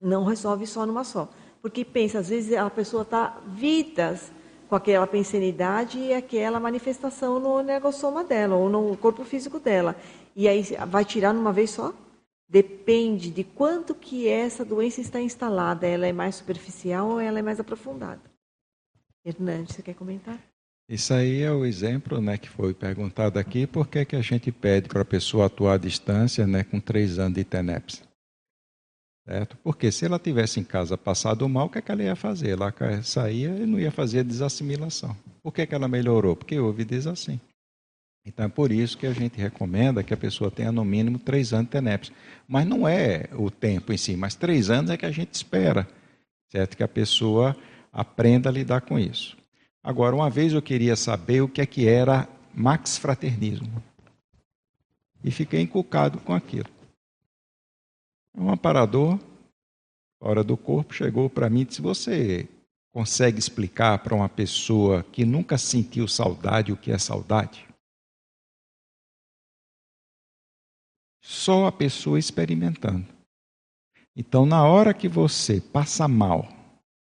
Não 0.00 0.24
resolve 0.24 0.66
só 0.66 0.86
numa 0.86 1.04
só. 1.04 1.28
Porque 1.60 1.84
pensa, 1.84 2.18
às 2.18 2.28
vezes 2.28 2.56
a 2.56 2.68
pessoa 2.70 3.02
está 3.02 3.40
vidas 3.46 4.32
com 4.68 4.74
aquela 4.74 5.06
pensenidade 5.06 5.98
e 5.98 6.14
aquela 6.14 6.58
manifestação 6.58 7.38
no 7.38 7.62
negossoma 7.62 8.24
dela, 8.24 8.56
ou 8.56 8.70
no 8.70 8.96
corpo 8.96 9.22
físico 9.22 9.60
dela. 9.60 9.94
E 10.34 10.48
aí 10.48 10.64
vai 10.88 11.04
tirar 11.04 11.34
numa 11.34 11.52
vez 11.52 11.70
só? 11.70 11.92
Depende 12.48 13.30
de 13.30 13.44
quanto 13.44 13.94
que 13.94 14.28
essa 14.28 14.64
doença 14.64 15.00
está 15.00 15.20
instalada. 15.20 15.86
Ela 15.86 16.06
é 16.06 16.12
mais 16.12 16.36
superficial 16.36 17.08
ou 17.10 17.20
ela 17.20 17.38
é 17.38 17.42
mais 17.42 17.58
aprofundada? 17.58 18.20
Hernandes, 19.24 19.76
você 19.76 19.82
quer 19.82 19.94
comentar? 19.94 20.38
Isso 20.88 21.14
aí 21.14 21.42
é 21.42 21.50
o 21.50 21.64
exemplo 21.64 22.20
né, 22.20 22.36
que 22.36 22.48
foi 22.48 22.74
perguntado 22.74 23.38
aqui, 23.38 23.66
por 23.66 23.88
que, 23.88 24.04
que 24.04 24.16
a 24.16 24.20
gente 24.20 24.50
pede 24.50 24.88
para 24.88 25.02
a 25.02 25.04
pessoa 25.04 25.46
atuar 25.46 25.74
à 25.74 25.78
distância 25.78 26.46
né, 26.46 26.64
com 26.64 26.80
três 26.80 27.18
anos 27.18 27.34
de 27.34 27.44
TENEPS? 27.44 28.02
Certo? 29.26 29.56
Porque 29.62 29.92
se 29.92 30.04
ela 30.04 30.18
tivesse 30.18 30.58
em 30.58 30.64
casa 30.64 30.98
passado 30.98 31.48
mal, 31.48 31.66
o 31.66 31.70
que, 31.70 31.78
é 31.78 31.82
que 31.82 31.92
ela 31.92 32.02
ia 32.02 32.16
fazer? 32.16 32.50
Ela 32.50 32.74
saía 33.02 33.50
e 33.50 33.66
não 33.66 33.78
ia 33.78 33.92
fazer 33.92 34.24
desassimilação. 34.24 35.16
Por 35.42 35.52
que, 35.52 35.64
que 35.64 35.74
ela 35.74 35.86
melhorou? 35.86 36.34
Porque 36.34 36.58
houve 36.58 36.84
desassim. 36.84 37.40
Então 38.24 38.46
é 38.46 38.48
por 38.48 38.70
isso 38.70 38.96
que 38.96 39.06
a 39.06 39.12
gente 39.12 39.36
recomenda 39.36 40.02
que 40.02 40.14
a 40.14 40.16
pessoa 40.16 40.50
tenha 40.50 40.70
no 40.70 40.84
mínimo 40.84 41.18
três 41.18 41.52
anos 41.52 41.66
de 41.66 41.72
TENEPS. 41.72 42.12
Mas 42.46 42.66
não 42.66 42.86
é 42.86 43.28
o 43.32 43.50
tempo 43.50 43.92
em 43.92 43.96
si, 43.96 44.16
mas 44.16 44.34
três 44.34 44.70
anos 44.70 44.90
é 44.90 44.96
que 44.96 45.06
a 45.06 45.10
gente 45.10 45.34
espera, 45.34 45.88
certo? 46.48 46.76
Que 46.76 46.82
a 46.82 46.88
pessoa 46.88 47.56
aprenda 47.92 48.48
a 48.48 48.52
lidar 48.52 48.82
com 48.82 48.98
isso. 48.98 49.36
Agora, 49.82 50.14
uma 50.14 50.30
vez 50.30 50.52
eu 50.52 50.62
queria 50.62 50.94
saber 50.94 51.40
o 51.40 51.48
que 51.48 51.60
é 51.60 51.66
que 51.66 51.88
era 51.88 52.28
max 52.54 52.96
fraternismo. 52.96 53.82
E 55.24 55.30
fiquei 55.30 55.60
encucado 55.60 56.18
com 56.18 56.32
aquilo. 56.32 56.68
Um 58.34 58.50
aparador, 58.50 59.18
fora 60.20 60.44
do 60.44 60.56
corpo, 60.56 60.94
chegou 60.94 61.28
para 61.28 61.50
mim 61.50 61.62
e 61.62 61.64
disse: 61.64 61.82
Você 61.82 62.48
consegue 62.92 63.38
explicar 63.38 63.98
para 63.98 64.14
uma 64.14 64.28
pessoa 64.28 65.04
que 65.10 65.24
nunca 65.24 65.58
sentiu 65.58 66.06
saudade 66.06 66.72
o 66.72 66.76
que 66.76 66.92
é 66.92 66.98
saudade? 66.98 67.71
Só 71.22 71.66
a 71.66 71.72
pessoa 71.72 72.18
experimentando. 72.18 73.06
Então, 74.14 74.44
na 74.44 74.66
hora 74.66 74.92
que 74.92 75.08
você 75.08 75.60
passa 75.60 76.06
mal 76.08 76.48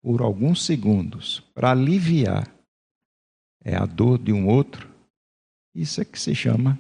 por 0.03 0.23
alguns 0.23 0.65
segundos 0.65 1.41
para 1.55 1.71
aliviar 1.71 2.51
é 3.63 3.77
a 3.77 3.85
dor 3.85 4.19
de 4.19 4.33
um 4.33 4.49
outro, 4.49 4.89
isso 5.75 6.01
é 6.01 6.05
que 6.05 6.19
se 6.19 6.35
chama 6.35 6.79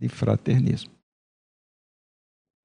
de 0.00 0.08
fraternismo. 0.08 0.92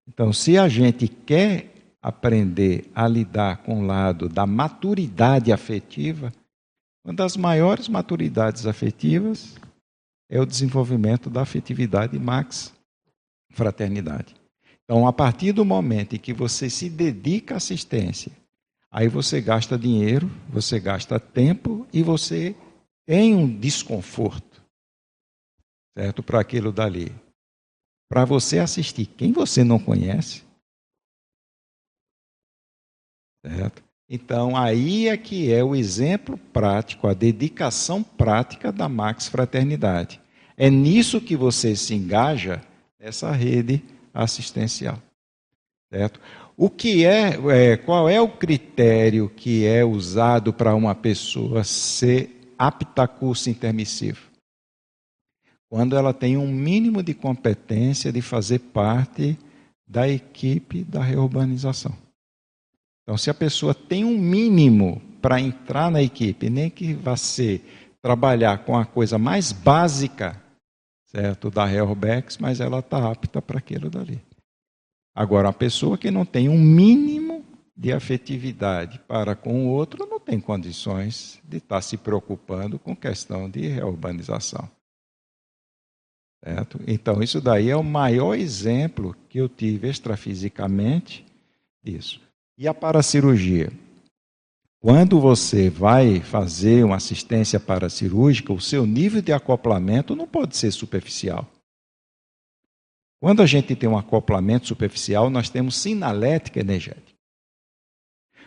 Então, 0.07 0.33
se 0.33 0.57
a 0.57 0.67
gente 0.67 1.07
quer 1.07 1.71
aprender 2.01 2.89
a 2.93 3.07
lidar 3.07 3.63
com 3.63 3.81
o 3.81 3.85
lado 3.85 4.29
da 4.29 4.45
maturidade 4.45 5.51
afetiva, 5.51 6.31
uma 7.05 7.13
das 7.13 7.37
maiores 7.37 7.87
maturidades 7.87 8.65
afetivas 8.65 9.55
é 10.29 10.39
o 10.39 10.45
desenvolvimento 10.45 11.29
da 11.29 11.41
afetividade 11.41 12.17
max 12.19 12.73
fraternidade. 13.57 14.35
Então, 14.83 15.05
a 15.05 15.11
partir 15.11 15.51
do 15.51 15.65
momento 15.65 16.15
em 16.15 16.19
que 16.19 16.31
você 16.31 16.69
se 16.69 16.89
dedica 16.89 17.55
à 17.55 17.57
assistência, 17.57 18.31
aí 18.89 19.09
você 19.09 19.41
gasta 19.41 19.77
dinheiro, 19.77 20.31
você 20.47 20.79
gasta 20.79 21.19
tempo 21.19 21.85
e 21.91 22.01
você 22.01 22.55
tem 23.05 23.35
um 23.35 23.59
desconforto, 23.59 24.63
certo? 25.97 26.23
Para 26.23 26.39
aquilo 26.39 26.71
dali. 26.71 27.13
Para 28.09 28.23
você 28.23 28.59
assistir 28.59 29.07
quem 29.07 29.33
você 29.33 29.63
não 29.63 29.77
conhece, 29.77 30.43
certo? 33.45 33.83
Então, 34.09 34.55
aí 34.55 35.09
é 35.09 35.17
que 35.17 35.51
é 35.51 35.61
o 35.61 35.75
exemplo 35.75 36.37
prático, 36.53 37.07
a 37.07 37.13
dedicação 37.13 38.01
prática 38.01 38.71
da 38.71 38.87
Max 38.87 39.27
Fraternidade. 39.27 40.21
É 40.55 40.69
nisso 40.69 41.19
que 41.19 41.35
você 41.35 41.75
se 41.75 41.93
engaja 41.93 42.61
essa 43.07 43.31
rede 43.31 43.83
assistencial. 44.13 45.01
Certo? 45.91 46.19
O 46.55 46.69
que 46.69 47.05
é, 47.05 47.37
é, 47.51 47.77
qual 47.77 48.09
é 48.09 48.19
o 48.19 48.27
critério 48.27 49.29
que 49.29 49.65
é 49.65 49.85
usado 49.85 50.51
para 50.51 50.75
uma 50.75 50.93
pessoa 50.93 51.63
ser 51.63 52.53
apta 52.57 53.03
a 53.03 53.07
curso 53.07 53.49
intermissivo? 53.49 54.27
Quando 55.69 55.95
ela 55.95 56.13
tem 56.13 56.37
um 56.37 56.47
mínimo 56.47 57.03
de 57.03 57.13
competência 57.13 58.11
de 58.11 58.21
fazer 58.21 58.59
parte 58.59 59.37
da 59.87 60.07
equipe 60.07 60.83
da 60.83 61.01
reurbanização. 61.01 61.93
Então, 63.03 63.17
se 63.17 63.29
a 63.29 63.33
pessoa 63.33 63.73
tem 63.73 64.03
um 64.03 64.17
mínimo 64.17 65.01
para 65.21 65.39
entrar 65.39 65.89
na 65.89 66.01
equipe, 66.01 66.49
nem 66.49 66.69
que 66.69 66.93
vá 66.93 67.15
ser 67.15 67.63
trabalhar 68.01 68.65
com 68.65 68.77
a 68.77 68.85
coisa 68.85 69.17
mais 69.17 69.51
básica, 69.51 70.41
certo, 71.07 71.49
da 71.49 71.71
Helbex, 71.71 72.37
mas 72.37 72.59
ela 72.59 72.79
está 72.79 73.11
apta 73.11 73.41
para 73.41 73.57
aquilo 73.57 73.89
dali. 73.89 74.21
Agora, 75.15 75.49
a 75.49 75.53
pessoa 75.53 75.97
que 75.97 76.11
não 76.11 76.25
tem 76.25 76.47
um 76.47 76.59
mínimo 76.59 77.43
de 77.75 77.91
afetividade 77.91 78.99
para 79.07 79.35
com 79.35 79.65
o 79.65 79.69
outro 79.69 80.07
não 80.07 80.19
tem 80.19 80.39
condições 80.39 81.39
de 81.43 81.57
estar 81.57 81.77
tá 81.77 81.81
se 81.81 81.97
preocupando 81.97 82.77
com 82.77 82.95
questão 82.95 83.49
de 83.49 83.67
reurbanização. 83.67 84.69
Certo? 86.43 86.79
Então, 86.87 87.21
isso 87.21 87.41
daí 87.41 87.69
é 87.69 87.75
o 87.75 87.83
maior 87.83 88.35
exemplo 88.35 89.15
que 89.27 89.39
eu 89.39 89.49
tive 89.49 89.89
extrafisicamente 89.89 91.25
disso. 91.83 92.21
E 92.57 92.67
a 92.67 92.73
paracirurgia? 92.73 93.71
Quando 94.79 95.19
você 95.19 95.69
vai 95.69 96.19
fazer 96.19 96.85
uma 96.85 96.97
assistência 96.97 97.59
paracirúrgica, 97.59 98.53
o 98.53 98.61
seu 98.61 98.85
nível 98.85 99.21
de 99.21 99.33
acoplamento 99.33 100.15
não 100.15 100.27
pode 100.27 100.55
ser 100.55 100.71
superficial. 100.71 101.47
Quando 103.19 103.41
a 103.41 103.47
gente 103.47 103.75
tem 103.75 103.89
um 103.89 103.97
acoplamento 103.97 104.67
superficial, 104.67 105.29
nós 105.29 105.49
temos 105.49 105.75
sinalética 105.75 106.59
energética. 106.59 107.17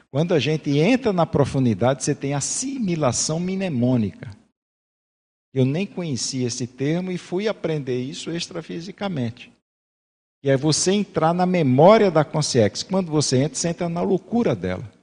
Quando 0.09 0.32
a 0.32 0.39
gente 0.39 0.70
entra 0.78 1.12
na 1.12 1.27
profundidade, 1.27 2.05
você 2.05 2.15
tem 2.15 2.35
assimilação 2.35 3.40
mnemônica. 3.40 4.31
Eu 5.52 5.65
nem 5.65 5.85
conhecia 5.85 6.47
esse 6.47 6.66
termo 6.66 7.11
e 7.11 7.19
fui 7.19 7.48
aprender 7.48 8.01
isso 8.01 8.31
extrafisicamente. 8.31 9.52
E 10.44 10.48
é 10.48 10.57
você 10.57 10.93
entrar 10.93 11.35
na 11.35 11.44
memória 11.44 12.11
da 12.11 12.24
consciência. 12.24 12.86
Quando 12.89 13.11
você 13.11 13.43
entra, 13.43 13.57
você 13.57 13.69
entra 13.69 13.89
na 13.89 14.01
loucura 14.01 14.55
dela. 14.55 15.00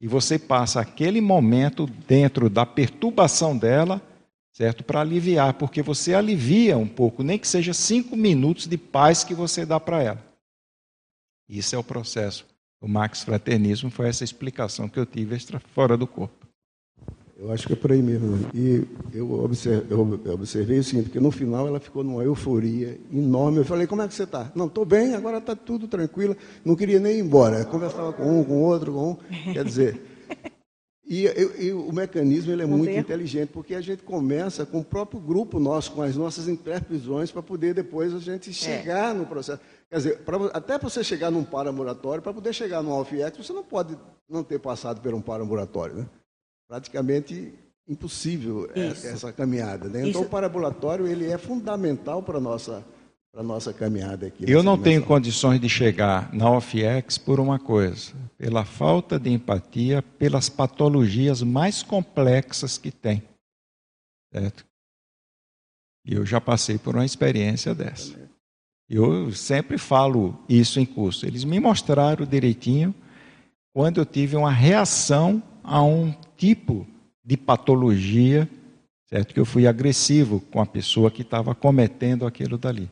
E 0.00 0.06
você 0.06 0.38
passa 0.38 0.80
aquele 0.80 1.20
momento 1.20 1.86
dentro 1.86 2.50
da 2.50 2.66
perturbação 2.66 3.56
dela, 3.56 4.02
certo? 4.52 4.84
Para 4.84 5.00
aliviar, 5.00 5.54
porque 5.54 5.82
você 5.82 6.14
alivia 6.14 6.76
um 6.76 6.88
pouco, 6.88 7.22
nem 7.22 7.38
que 7.38 7.48
seja 7.48 7.72
cinco 7.72 8.16
minutos 8.16 8.66
de 8.66 8.76
paz 8.76 9.24
que 9.24 9.34
você 9.34 9.64
dá 9.64 9.80
para 9.80 10.02
ela. 10.02 10.24
Isso 11.48 11.74
é 11.74 11.78
o 11.78 11.84
processo. 11.84 12.46
O 12.80 12.86
Max 12.86 13.22
Fraternismo 13.22 13.90
foi 13.90 14.08
essa 14.08 14.24
explicação 14.24 14.88
que 14.88 14.98
eu 14.98 15.06
tive 15.06 15.34
extra, 15.34 15.58
fora 15.58 15.96
do 15.96 16.06
corpo. 16.06 16.45
Eu 17.38 17.52
acho 17.52 17.66
que 17.66 17.74
é 17.74 17.76
por 17.76 17.92
aí 17.92 18.00
mesmo. 18.00 18.48
E 18.54 18.82
eu 19.12 19.30
observei, 19.30 19.86
eu 19.90 20.00
observei 20.32 20.78
o 20.78 20.84
seguinte, 20.84 21.04
porque 21.04 21.20
no 21.20 21.30
final 21.30 21.68
ela 21.68 21.78
ficou 21.78 22.02
numa 22.02 22.24
euforia 22.24 22.98
enorme. 23.12 23.58
Eu 23.58 23.64
falei, 23.64 23.86
como 23.86 24.00
é 24.00 24.08
que 24.08 24.14
você 24.14 24.22
está? 24.22 24.50
Não, 24.54 24.66
estou 24.66 24.86
bem, 24.86 25.14
agora 25.14 25.36
está 25.36 25.54
tudo 25.54 25.86
tranquilo. 25.86 26.34
Não 26.64 26.74
queria 26.74 26.98
nem 26.98 27.18
ir 27.18 27.20
embora. 27.20 27.58
Eu 27.58 27.66
conversava 27.66 28.10
com 28.14 28.40
um, 28.40 28.42
com 28.42 28.62
outro, 28.62 28.92
com 28.94 29.10
um. 29.10 29.52
Quer 29.52 29.64
dizer, 29.66 30.00
e, 31.06 31.26
e, 31.26 31.66
e 31.66 31.72
o 31.74 31.92
mecanismo 31.92 32.52
ele 32.52 32.62
é 32.62 32.66
muito 32.66 32.90
inteligente, 32.90 33.50
porque 33.52 33.74
a 33.74 33.82
gente 33.82 34.02
começa 34.02 34.64
com 34.64 34.78
o 34.78 34.84
próprio 34.84 35.20
grupo 35.20 35.60
nosso, 35.60 35.92
com 35.92 36.00
as 36.00 36.16
nossas 36.16 36.48
interprevisões, 36.48 37.30
para 37.30 37.42
poder 37.42 37.74
depois 37.74 38.14
a 38.14 38.18
gente 38.18 38.48
é. 38.48 38.52
chegar 38.54 39.14
é. 39.14 39.18
no 39.18 39.26
processo. 39.26 39.60
Quer 39.90 39.96
dizer, 39.96 40.18
pra, 40.20 40.38
até 40.54 40.78
para 40.78 40.88
você 40.88 41.04
chegar 41.04 41.30
num 41.30 41.44
paramuratório, 41.44 42.22
para 42.22 42.32
poder 42.32 42.54
chegar 42.54 42.82
no 42.82 42.92
AlfIEX, 42.92 43.36
você 43.36 43.52
não 43.52 43.62
pode 43.62 43.94
não 44.26 44.42
ter 44.42 44.58
passado 44.58 45.02
por 45.02 45.12
um 45.12 45.20
paramuratório, 45.20 45.96
né? 45.96 46.06
Praticamente 46.68 47.54
impossível 47.88 48.68
é, 48.74 48.88
Isso. 48.88 49.06
essa 49.06 49.32
caminhada. 49.32 49.88
Né? 49.88 50.00
Então, 50.00 50.22
Isso. 50.22 50.22
o 50.22 50.28
parabulatório 50.28 51.06
ele 51.06 51.30
é 51.30 51.38
fundamental 51.38 52.22
para 52.22 52.38
a 52.38 52.40
nossa, 52.40 52.84
para 53.32 53.42
nossa 53.42 53.72
caminhada 53.72 54.26
aqui. 54.26 54.44
Eu 54.44 54.62
não 54.62 54.74
dimensão. 54.74 54.82
tenho 54.82 55.04
condições 55.04 55.60
de 55.60 55.68
chegar 55.68 56.32
na 56.34 56.50
OFIEX 56.50 57.16
por 57.16 57.38
uma 57.38 57.58
coisa, 57.58 58.12
pela 58.36 58.64
falta 58.64 59.18
de 59.18 59.30
empatia, 59.30 60.02
pelas 60.02 60.48
patologias 60.48 61.42
mais 61.42 61.82
complexas 61.82 62.76
que 62.76 62.90
tem. 62.90 63.22
Certo? 64.32 64.66
E 66.04 66.14
eu 66.14 66.26
já 66.26 66.40
passei 66.40 66.78
por 66.78 66.94
uma 66.94 67.04
experiência 67.04 67.74
dessa. 67.74 68.26
Eu 68.88 69.32
sempre 69.32 69.76
falo 69.78 70.38
isso 70.48 70.78
em 70.78 70.86
curso. 70.86 71.26
Eles 71.26 71.42
me 71.42 71.58
mostraram 71.58 72.24
direitinho 72.24 72.94
quando 73.74 73.98
eu 73.98 74.06
tive 74.06 74.36
uma 74.36 74.52
reação 74.52 75.42
a 75.66 75.82
um 75.82 76.14
tipo 76.36 76.86
de 77.24 77.36
patologia, 77.36 78.48
certo? 79.10 79.34
Que 79.34 79.40
eu 79.40 79.44
fui 79.44 79.66
agressivo 79.66 80.40
com 80.52 80.60
a 80.60 80.66
pessoa 80.66 81.10
que 81.10 81.22
estava 81.22 81.54
cometendo 81.54 82.24
aquilo 82.24 82.56
dali. 82.56 82.88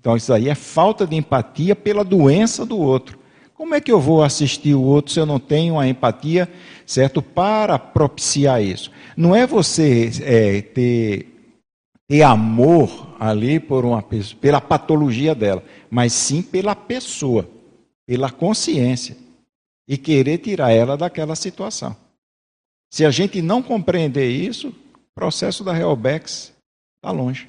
Então 0.00 0.16
isso 0.16 0.32
aí 0.32 0.48
é 0.48 0.54
falta 0.54 1.06
de 1.06 1.14
empatia 1.14 1.76
pela 1.76 2.02
doença 2.02 2.66
do 2.66 2.76
outro. 2.76 3.20
Como 3.54 3.76
é 3.76 3.80
que 3.80 3.92
eu 3.92 4.00
vou 4.00 4.24
assistir 4.24 4.74
o 4.74 4.82
outro 4.82 5.12
se 5.12 5.20
eu 5.20 5.26
não 5.26 5.38
tenho 5.38 5.78
a 5.78 5.86
empatia, 5.86 6.48
certo, 6.84 7.22
para 7.22 7.78
propiciar 7.78 8.60
isso? 8.60 8.90
Não 9.16 9.36
é 9.36 9.46
você 9.46 10.10
é, 10.22 10.60
ter, 10.60 11.28
ter 12.08 12.22
amor 12.22 13.14
ali 13.20 13.60
por 13.60 13.84
uma 13.84 14.02
pessoa, 14.02 14.40
pela 14.40 14.60
patologia 14.60 15.36
dela, 15.36 15.62
mas 15.88 16.12
sim 16.12 16.42
pela 16.42 16.74
pessoa, 16.74 17.48
pela 18.04 18.28
consciência 18.28 19.21
e 19.92 19.98
querer 19.98 20.38
tirar 20.38 20.72
ela 20.72 20.96
daquela 20.96 21.36
situação. 21.36 21.94
Se 22.90 23.04
a 23.04 23.10
gente 23.10 23.42
não 23.42 23.62
compreender 23.62 24.26
isso, 24.26 24.68
o 24.68 24.74
processo 25.14 25.62
da 25.62 25.70
Realbex 25.70 26.50
está 26.96 27.10
longe. 27.10 27.46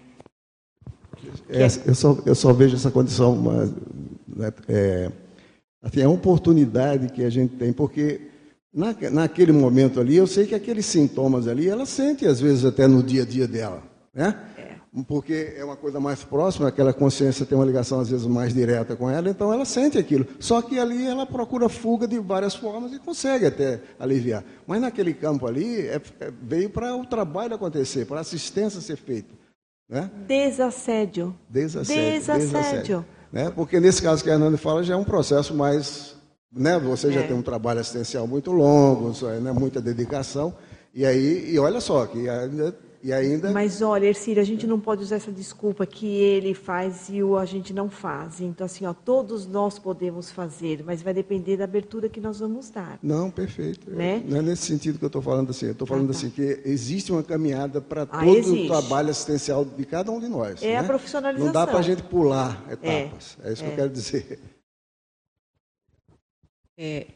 É, 1.48 1.64
eu, 1.86 1.96
só, 1.96 2.18
eu 2.26 2.36
só 2.36 2.52
vejo 2.52 2.76
essa 2.76 2.92
condição, 2.92 3.34
uma, 3.34 3.74
né, 4.28 4.52
é, 4.68 5.10
assim, 5.82 6.02
é 6.02 6.06
uma 6.06 6.16
oportunidade 6.16 7.14
que 7.14 7.24
a 7.24 7.30
gente 7.30 7.56
tem, 7.56 7.72
porque 7.72 8.20
na, 8.74 8.94
naquele 9.10 9.54
momento 9.54 10.02
ali, 10.02 10.18
eu 10.18 10.28
sei 10.28 10.46
que 10.46 10.54
aqueles 10.54 10.86
sintomas 10.86 11.48
ali, 11.48 11.70
ela 11.70 11.86
sente 11.86 12.26
às 12.26 12.42
vezes 12.42 12.66
até 12.66 12.88
no 12.88 13.02
dia 13.02 13.24
a 13.24 13.26
dia 13.26 13.48
dela, 13.48 13.82
né? 14.14 14.38
Porque 15.02 15.56
é 15.58 15.66
uma 15.66 15.76
coisa 15.76 16.00
mais 16.00 16.24
próxima, 16.24 16.68
aquela 16.68 16.94
consciência 16.94 17.46
tem 17.46 17.58
uma 17.58 17.66
ligação 17.66 18.00
às 18.00 18.10
vezes 18.10 18.28
mais 18.28 18.54
direta 18.54 18.96
com 18.96 19.10
ela, 19.10 19.28
então 19.28 19.52
ela 19.52 19.66
sente 19.66 19.98
aquilo. 19.98 20.28
Só 20.40 20.62
que 20.62 20.78
ali 20.78 21.08
ela 21.08 21.26
procura 21.26 21.68
fuga 21.68 22.08
de 22.08 22.20
várias 22.20 22.54
formas 22.54 22.94
e 22.94 23.00
consegue 23.00 23.48
até 23.48 23.82
aliviar. 24.00 24.44
Mas 24.68 24.82
naquele 24.82 25.14
campo 25.14 25.48
ali 25.48 25.88
é, 25.88 26.00
é, 26.20 26.32
veio 26.44 26.70
para 26.70 26.96
o 26.96 27.06
trabalho 27.06 27.56
acontecer, 27.56 28.06
para 28.06 28.18
a 28.18 28.22
assistência 28.22 28.82
ser 28.82 28.98
feita. 28.98 29.34
Né? 29.90 30.12
Desassédio. 30.28 31.36
Desassédio. 31.50 32.04
Desassédio. 32.04 32.48
desassédio 32.48 33.06
né? 33.34 33.52
Porque 33.54 33.80
nesse 33.80 34.00
caso 34.00 34.24
que 34.24 34.30
a 34.30 34.34
Hernani 34.34 34.58
fala 34.58 34.84
já 34.84 34.94
é 34.94 34.98
um 34.98 35.04
processo 35.04 35.56
mais. 35.56 36.16
Né? 36.56 36.78
Você 36.78 37.12
já 37.12 37.22
é. 37.22 37.28
tem 37.28 37.36
um 37.36 37.42
trabalho 37.42 37.80
assistencial 37.80 38.28
muito 38.28 38.52
longo, 38.52 39.12
né? 39.42 39.52
muita 39.52 39.82
dedicação. 39.82 40.54
E 40.94 41.04
aí, 41.04 41.52
e 41.52 41.58
olha 41.58 41.82
só, 41.82 42.06
que 42.06 42.30
ainda 42.30 42.78
e 43.04 43.12
ainda... 43.12 43.52
Mas 43.52 43.82
olha, 43.82 44.06
Ercílio, 44.06 44.42
a 44.42 44.46
gente 44.46 44.66
não 44.66 44.80
pode 44.80 45.04
usar 45.04 45.18
essa 45.18 45.32
desculpa 45.32 45.86
que 45.86 46.08
ele 46.08 46.54
faz 46.54 47.10
e 47.10 47.22
o 47.22 47.38
a 47.38 47.46
gente 47.46 47.74
não 47.74 47.90
faz. 47.90 48.40
Então, 48.40 48.66
assim, 48.66 48.86
ó, 48.86 48.94
todos 48.94 49.46
nós 49.46 49.78
podemos 49.78 50.32
fazer, 50.32 50.82
mas 50.86 51.02
vai 51.02 51.14
depender 51.14 51.58
da 51.58 51.66
abertura 51.66 52.08
que 52.08 52.22
nós 52.22 52.40
vamos 52.40 52.70
dar. 52.70 52.98
Não, 53.04 53.30
perfeito. 53.30 53.92
Né? 53.92 54.24
Não 54.26 54.38
é 54.38 54.42
nesse 54.42 54.66
sentido 54.68 54.98
que 54.98 55.04
eu 55.04 55.08
estou 55.08 55.22
falando 55.22 55.50
assim. 55.50 55.66
Eu 55.66 55.74
estou 55.74 55.86
falando 55.86 56.10
ah, 56.10 56.14
tá. 56.14 56.18
assim 56.18 56.30
que 56.30 56.62
existe 56.64 57.12
uma 57.12 57.22
caminhada 57.22 57.82
para 57.82 58.04
ah, 58.04 58.24
todo 58.24 58.38
existe. 58.38 58.66
o 58.66 58.68
trabalho 58.68 59.10
assistencial 59.10 59.66
de 59.66 59.86
cada 59.86 60.10
um 60.10 60.22
de 60.22 60.30
nós. 60.30 60.64
É 60.64 60.68
né? 60.68 60.78
a 60.78 60.84
profissionalização. 60.86 61.48
Não 61.48 61.54
dá 61.54 61.68
para 61.68 61.80
a 61.80 61.84
gente 61.84 62.04
pular 62.04 62.64
etapas. 62.72 63.38
É, 63.44 63.50
é 63.50 63.54
isso 63.54 63.64
é. 63.64 63.66
que 63.66 63.72
eu 63.72 63.76
quero 63.76 63.90
dizer. 63.90 64.40
É, 66.78 67.08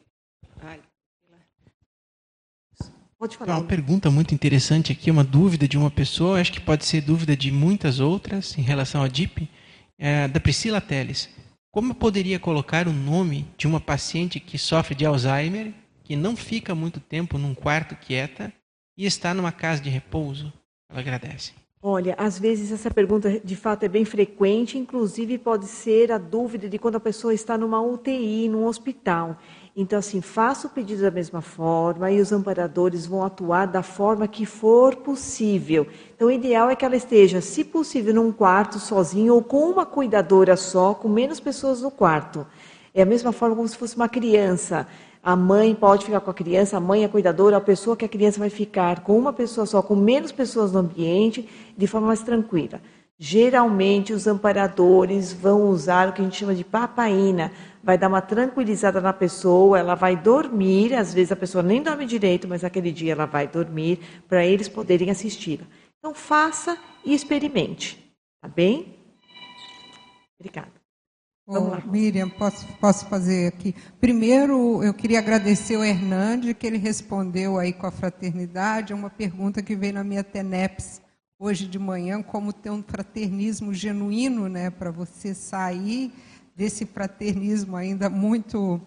Pode 3.19 3.35
falar. 3.35 3.57
Uma 3.57 3.63
pergunta 3.63 4.11
muito 4.11 4.35
interessante 4.35 4.91
aqui, 4.91 5.09
uma 5.09 5.23
dúvida 5.23 5.67
de 5.67 5.77
uma 5.77 5.89
pessoa, 5.89 6.39
acho 6.39 6.51
que 6.51 6.61
pode 6.61 6.85
ser 6.85 7.01
dúvida 7.01 7.35
de 7.35 7.51
muitas 7.51 7.99
outras 7.99 8.55
em 8.57 8.61
relação 8.61 9.01
à 9.01 9.07
DIP, 9.07 9.49
é, 9.97 10.27
da 10.27 10.39
Priscila 10.39 10.79
Teles. 10.79 11.27
Como 11.71 11.91
eu 11.91 11.95
poderia 11.95 12.39
colocar 12.39 12.87
o 12.87 12.93
nome 12.93 13.47
de 13.57 13.65
uma 13.65 13.79
paciente 13.79 14.39
que 14.39 14.57
sofre 14.57 14.93
de 14.93 15.05
Alzheimer, 15.05 15.73
que 16.03 16.15
não 16.15 16.35
fica 16.35 16.75
muito 16.75 16.99
tempo 16.99 17.39
num 17.39 17.55
quarto 17.55 17.95
quieta 17.95 18.53
e 18.95 19.05
está 19.05 19.33
numa 19.33 19.51
casa 19.51 19.81
de 19.81 19.89
repouso? 19.89 20.53
Ela 20.89 20.99
agradece. 20.99 21.53
Olha, 21.81 22.15
às 22.17 22.39
vezes 22.39 22.71
essa 22.71 22.89
pergunta 22.89 23.39
de 23.39 23.55
fato 23.55 23.83
é 23.83 23.87
bem 23.87 24.05
frequente, 24.05 24.77
inclusive 24.77 25.37
pode 25.37 25.65
ser 25.65 26.11
a 26.11 26.17
dúvida 26.17 26.67
de 26.67 26.77
quando 26.77 26.95
a 26.95 26.99
pessoa 26.99 27.33
está 27.33 27.57
numa 27.57 27.81
UTI, 27.81 28.49
num 28.49 28.65
hospital. 28.65 29.37
Então, 29.79 29.99
assim, 29.99 30.21
faça 30.21 30.65
o 30.65 30.71
pedido 30.71 31.03
da 31.03 31.11
mesma 31.11 31.39
forma 31.39 32.09
e 32.09 32.19
os 32.19 32.31
amparadores 32.31 33.05
vão 33.05 33.23
atuar 33.23 33.67
da 33.67 33.83
forma 33.83 34.27
que 34.27 34.43
for 34.43 34.95
possível. 34.95 35.85
Então, 36.15 36.29
o 36.29 36.31
ideal 36.31 36.67
é 36.67 36.75
que 36.75 36.83
ela 36.83 36.95
esteja, 36.95 37.41
se 37.41 37.63
possível, 37.63 38.11
num 38.11 38.31
quarto 38.31 38.79
sozinha 38.79 39.31
ou 39.31 39.43
com 39.43 39.69
uma 39.69 39.85
cuidadora 39.85 40.57
só, 40.57 40.95
com 40.95 41.07
menos 41.07 41.39
pessoas 41.39 41.83
no 41.83 41.91
quarto. 41.91 42.43
É 42.91 43.03
a 43.03 43.05
mesma 43.05 43.31
forma 43.31 43.55
como 43.55 43.67
se 43.67 43.77
fosse 43.77 43.95
uma 43.95 44.09
criança. 44.09 44.87
A 45.21 45.35
mãe 45.35 45.75
pode 45.75 46.05
ficar 46.05 46.21
com 46.21 46.31
a 46.31 46.33
criança, 46.33 46.77
a 46.77 46.79
mãe 46.79 47.03
é 47.03 47.07
cuidadora, 47.07 47.57
a 47.57 47.61
pessoa 47.61 47.95
que 47.95 48.05
a 48.05 48.09
criança 48.09 48.39
vai 48.39 48.49
ficar 48.49 49.01
com 49.01 49.15
uma 49.15 49.31
pessoa 49.31 49.67
só, 49.67 49.83
com 49.83 49.95
menos 49.95 50.31
pessoas 50.31 50.71
no 50.71 50.79
ambiente, 50.79 51.47
de 51.77 51.85
forma 51.85 52.07
mais 52.07 52.23
tranquila. 52.23 52.81
Geralmente, 53.19 54.13
os 54.13 54.27
amparadores 54.27 55.33
vão 55.33 55.69
usar 55.69 56.09
o 56.09 56.13
que 56.13 56.21
a 56.21 56.23
gente 56.23 56.37
chama 56.37 56.53
de 56.53 56.63
papaina. 56.63 57.51
Vai 57.87 57.97
dar 57.97 58.09
uma 58.09 58.19
tranquilizada 58.21 58.99
na 58.99 59.13
pessoa, 59.13 59.79
ela 59.79 59.95
vai 59.95 60.13
dormir. 60.13 60.93
Às 60.93 61.13
vezes, 61.13 61.31
a 61.31 61.37
pessoa 61.37 61.63
nem 61.63 61.81
dorme 61.81 62.05
direito, 62.05 62.45
mas 62.45 62.65
aquele 62.65 62.91
dia 62.91 63.13
ela 63.13 63.25
vai 63.25 63.47
dormir 63.47 64.01
para 64.27 64.45
eles 64.45 64.67
poderem 64.67 65.09
assistir. 65.09 65.61
Então, 65.97 66.13
faça 66.13 66.77
e 67.05 67.13
experimente. 67.13 68.13
Tá 68.41 68.49
bem? 68.49 68.93
Obrigada. 70.37 70.73
Lá. 71.47 71.81
Miriam, 71.85 72.29
posso, 72.29 72.67
posso 72.73 73.05
fazer 73.05 73.47
aqui. 73.47 73.73
Primeiro, 74.01 74.83
eu 74.83 74.93
queria 74.93 75.19
agradecer 75.19 75.77
o 75.77 75.83
Hernandes, 75.85 76.53
que 76.59 76.67
ele 76.67 76.77
respondeu 76.77 77.57
aí 77.57 77.71
com 77.71 77.87
a 77.87 77.91
fraternidade, 77.91 78.91
é 78.91 78.95
uma 78.97 79.09
pergunta 79.09 79.63
que 79.63 79.77
veio 79.77 79.93
na 79.93 80.03
minha 80.03 80.25
TENEPS 80.25 81.01
hoje 81.39 81.65
de 81.65 81.79
manhã, 81.79 82.21
como 82.21 82.51
ter 82.51 82.69
um 82.69 82.83
fraternismo 82.83 83.73
genuíno, 83.73 84.49
né, 84.49 84.69
para 84.69 84.91
você 84.91 85.33
sair 85.33 86.11
desse 86.57 86.85
fraternismo 86.85 87.75
ainda 87.75 88.09
muito 88.09 88.81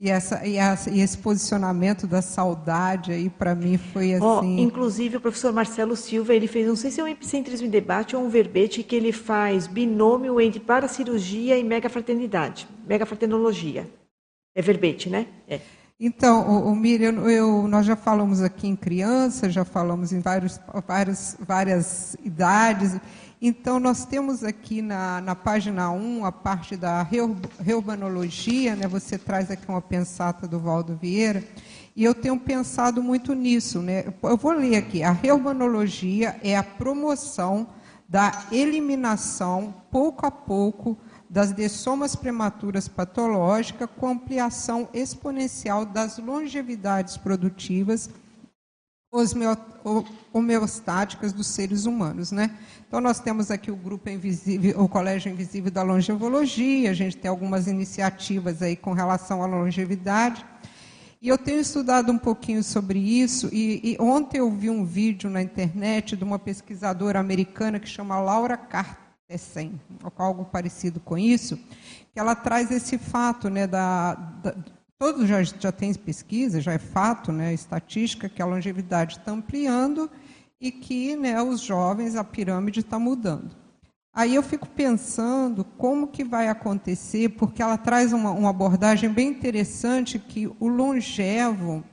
e, 0.00 0.08
essa, 0.10 0.46
e, 0.46 0.56
essa, 0.56 0.90
e 0.90 1.00
esse 1.00 1.18
posicionamento 1.18 2.06
da 2.06 2.22
saudade 2.22 3.10
aí 3.12 3.28
para 3.28 3.54
mim 3.54 3.78
foi 3.78 4.14
assim. 4.14 4.56
Oh, 4.58 4.60
inclusive 4.60 5.16
o 5.16 5.20
professor 5.20 5.52
Marcelo 5.52 5.96
Silva 5.96 6.34
ele 6.34 6.46
fez 6.46 6.68
não 6.68 6.76
sei 6.76 6.90
se 6.90 7.00
é 7.00 7.04
um 7.04 7.08
epicentrismo 7.08 7.66
em 7.66 7.70
debate 7.70 8.14
ou 8.14 8.22
um 8.22 8.28
verbete 8.28 8.82
que 8.82 8.94
ele 8.94 9.10
faz 9.10 9.66
binômio 9.66 10.40
entre 10.40 10.60
paracirurgia 10.60 11.58
e 11.58 11.64
megafraternidade, 11.64 12.68
megafraternologia. 12.86 13.90
É 14.54 14.62
verbete, 14.62 15.10
né? 15.10 15.26
É. 15.48 15.60
Então, 15.98 16.46
o, 16.46 16.68
o 16.72 16.76
Miriam, 16.76 17.28
eu, 17.28 17.66
nós 17.66 17.86
já 17.86 17.96
falamos 17.96 18.42
aqui 18.42 18.68
em 18.68 18.76
criança, 18.76 19.48
já 19.48 19.64
falamos 19.64 20.12
em 20.12 20.20
vários, 20.20 20.60
vários, 20.86 21.36
várias 21.40 22.16
idades. 22.22 23.00
Então, 23.40 23.78
nós 23.78 24.06
temos 24.06 24.42
aqui 24.42 24.80
na, 24.80 25.20
na 25.20 25.34
página 25.34 25.90
1 25.90 26.24
a 26.24 26.32
parte 26.32 26.74
da 26.74 27.06
reurbanologia, 27.60 28.74
né? 28.74 28.88
você 28.88 29.18
traz 29.18 29.50
aqui 29.50 29.68
uma 29.68 29.82
pensata 29.82 30.48
do 30.48 30.58
Valdo 30.58 30.96
Vieira, 30.96 31.44
e 31.94 32.02
eu 32.02 32.14
tenho 32.14 32.38
pensado 32.40 33.02
muito 33.02 33.34
nisso. 33.34 33.82
Né? 33.82 34.06
Eu 34.22 34.36
vou 34.38 34.52
ler 34.52 34.76
aqui: 34.76 35.02
a 35.02 35.12
reurbanologia 35.12 36.40
é 36.42 36.56
a 36.56 36.62
promoção 36.62 37.68
da 38.08 38.46
eliminação, 38.50 39.74
pouco 39.90 40.24
a 40.24 40.30
pouco, 40.30 40.96
das 41.28 41.52
dessomas 41.52 42.16
prematuras 42.16 42.88
patológicas 42.88 43.88
com 43.98 44.08
ampliação 44.08 44.88
exponencial 44.94 45.84
das 45.84 46.18
longevidades 46.18 47.16
produtivas 47.18 48.08
homeostáticas 50.32 51.32
dos 51.32 51.46
seres 51.46 51.86
humanos, 51.86 52.32
né? 52.32 52.56
Então 52.86 53.00
nós 53.00 53.20
temos 53.20 53.50
aqui 53.50 53.70
o 53.70 53.76
grupo 53.76 54.08
invisível, 54.08 54.80
o 54.80 54.88
Colégio 54.88 55.30
Invisível 55.30 55.70
da 55.70 55.82
Longevologia, 55.82 56.90
a 56.90 56.94
gente 56.94 57.16
tem 57.16 57.28
algumas 57.28 57.66
iniciativas 57.66 58.62
aí 58.62 58.76
com 58.76 58.92
relação 58.92 59.42
à 59.42 59.46
longevidade. 59.46 60.44
E 61.20 61.28
eu 61.28 61.38
tenho 61.38 61.60
estudado 61.60 62.12
um 62.12 62.18
pouquinho 62.18 62.62
sobre 62.62 62.98
isso, 62.98 63.48
e, 63.52 63.80
e 63.82 63.96
ontem 63.98 64.38
eu 64.38 64.50
vi 64.50 64.68
um 64.68 64.84
vídeo 64.84 65.30
na 65.30 65.42
internet 65.42 66.14
de 66.14 66.22
uma 66.22 66.38
pesquisadora 66.38 67.18
americana 67.18 67.80
que 67.80 67.88
chama 67.88 68.20
Laura 68.20 68.56
Carter, 68.56 69.06
Tessen, 69.26 69.80
algo 70.16 70.44
parecido 70.44 71.00
com 71.00 71.18
isso, 71.18 71.58
que 72.12 72.20
ela 72.20 72.36
traz 72.36 72.70
esse 72.70 72.96
fato, 72.96 73.50
né, 73.50 73.66
da, 73.66 74.14
da 74.14 74.54
todos 74.98 75.28
já, 75.28 75.42
já 75.42 75.72
tem 75.72 75.92
pesquisa, 75.94 76.60
já 76.60 76.72
é 76.72 76.78
fato, 76.78 77.32
né, 77.32 77.52
estatística, 77.52 78.28
que 78.28 78.42
a 78.42 78.46
longevidade 78.46 79.18
está 79.18 79.32
ampliando 79.32 80.10
e 80.60 80.70
que 80.70 81.16
né, 81.16 81.40
os 81.42 81.60
jovens, 81.60 82.16
a 82.16 82.24
pirâmide 82.24 82.80
está 82.80 82.98
mudando. 82.98 83.54
Aí 84.14 84.34
eu 84.34 84.42
fico 84.42 84.66
pensando 84.66 85.62
como 85.62 86.08
que 86.08 86.24
vai 86.24 86.48
acontecer, 86.48 87.28
porque 87.30 87.62
ela 87.62 87.76
traz 87.76 88.14
uma, 88.14 88.30
uma 88.30 88.48
abordagem 88.48 89.10
bem 89.10 89.28
interessante 89.28 90.18
que 90.18 90.46
o 90.58 90.68
longevo 90.68 91.84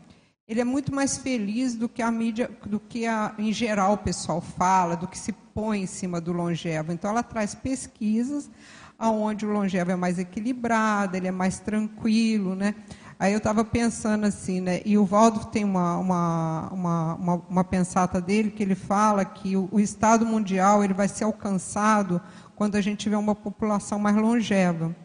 ele 0.47 0.59
é 0.59 0.63
muito 0.63 0.93
mais 0.93 1.17
feliz 1.17 1.73
do 1.73 1.87
que 1.87 2.01
a 2.01 2.11
mídia, 2.11 2.49
do 2.65 2.79
que 2.79 3.05
a, 3.05 3.33
em 3.37 3.51
geral 3.51 3.93
o 3.93 3.97
pessoal 3.97 4.41
fala, 4.41 4.95
do 4.95 5.07
que 5.07 5.17
se 5.17 5.31
põe 5.31 5.81
em 5.81 5.87
cima 5.87 6.19
do 6.19 6.33
longevo. 6.33 6.91
Então, 6.91 7.09
ela 7.09 7.23
traz 7.23 7.55
pesquisas 7.55 8.49
aonde 8.97 9.45
o 9.45 9.51
longevo 9.51 9.91
é 9.91 9.95
mais 9.95 10.19
equilibrado, 10.19 11.17
ele 11.17 11.27
é 11.27 11.31
mais 11.31 11.59
tranquilo, 11.59 12.55
né? 12.55 12.75
Aí 13.19 13.31
eu 13.31 13.37
estava 13.37 13.63
pensando 13.63 14.25
assim, 14.25 14.59
né? 14.59 14.81
E 14.85 14.97
o 14.97 15.05
Valdo 15.05 15.45
tem 15.45 15.63
uma, 15.63 15.97
uma, 15.97 16.69
uma, 16.71 17.15
uma, 17.15 17.33
uma 17.49 17.63
pensata 17.63 18.19
dele 18.19 18.51
que 18.51 18.63
ele 18.63 18.75
fala 18.75 19.23
que 19.23 19.55
o, 19.55 19.69
o 19.71 19.79
Estado 19.79 20.25
mundial 20.25 20.83
ele 20.83 20.93
vai 20.93 21.07
ser 21.07 21.23
alcançado 21.23 22.21
quando 22.55 22.75
a 22.75 22.81
gente 22.81 22.99
tiver 22.99 23.17
uma 23.17 23.35
população 23.35 23.99
mais 23.99 24.15
longeva. 24.15 24.95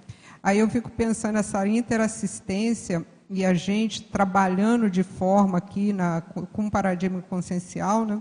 Aí 0.43 0.59
eu 0.59 0.69
fico 0.69 0.91
pensando 0.91 1.35
nessa 1.35 1.67
interassistência 1.67 3.07
e 3.31 3.45
a 3.45 3.53
gente 3.53 4.03
trabalhando 4.05 4.91
de 4.91 5.03
forma 5.03 5.59
aqui 5.59 5.93
na, 5.93 6.21
com 6.21 6.71
paradigma 6.71 7.23
consciencial, 7.23 8.05
né? 8.05 8.21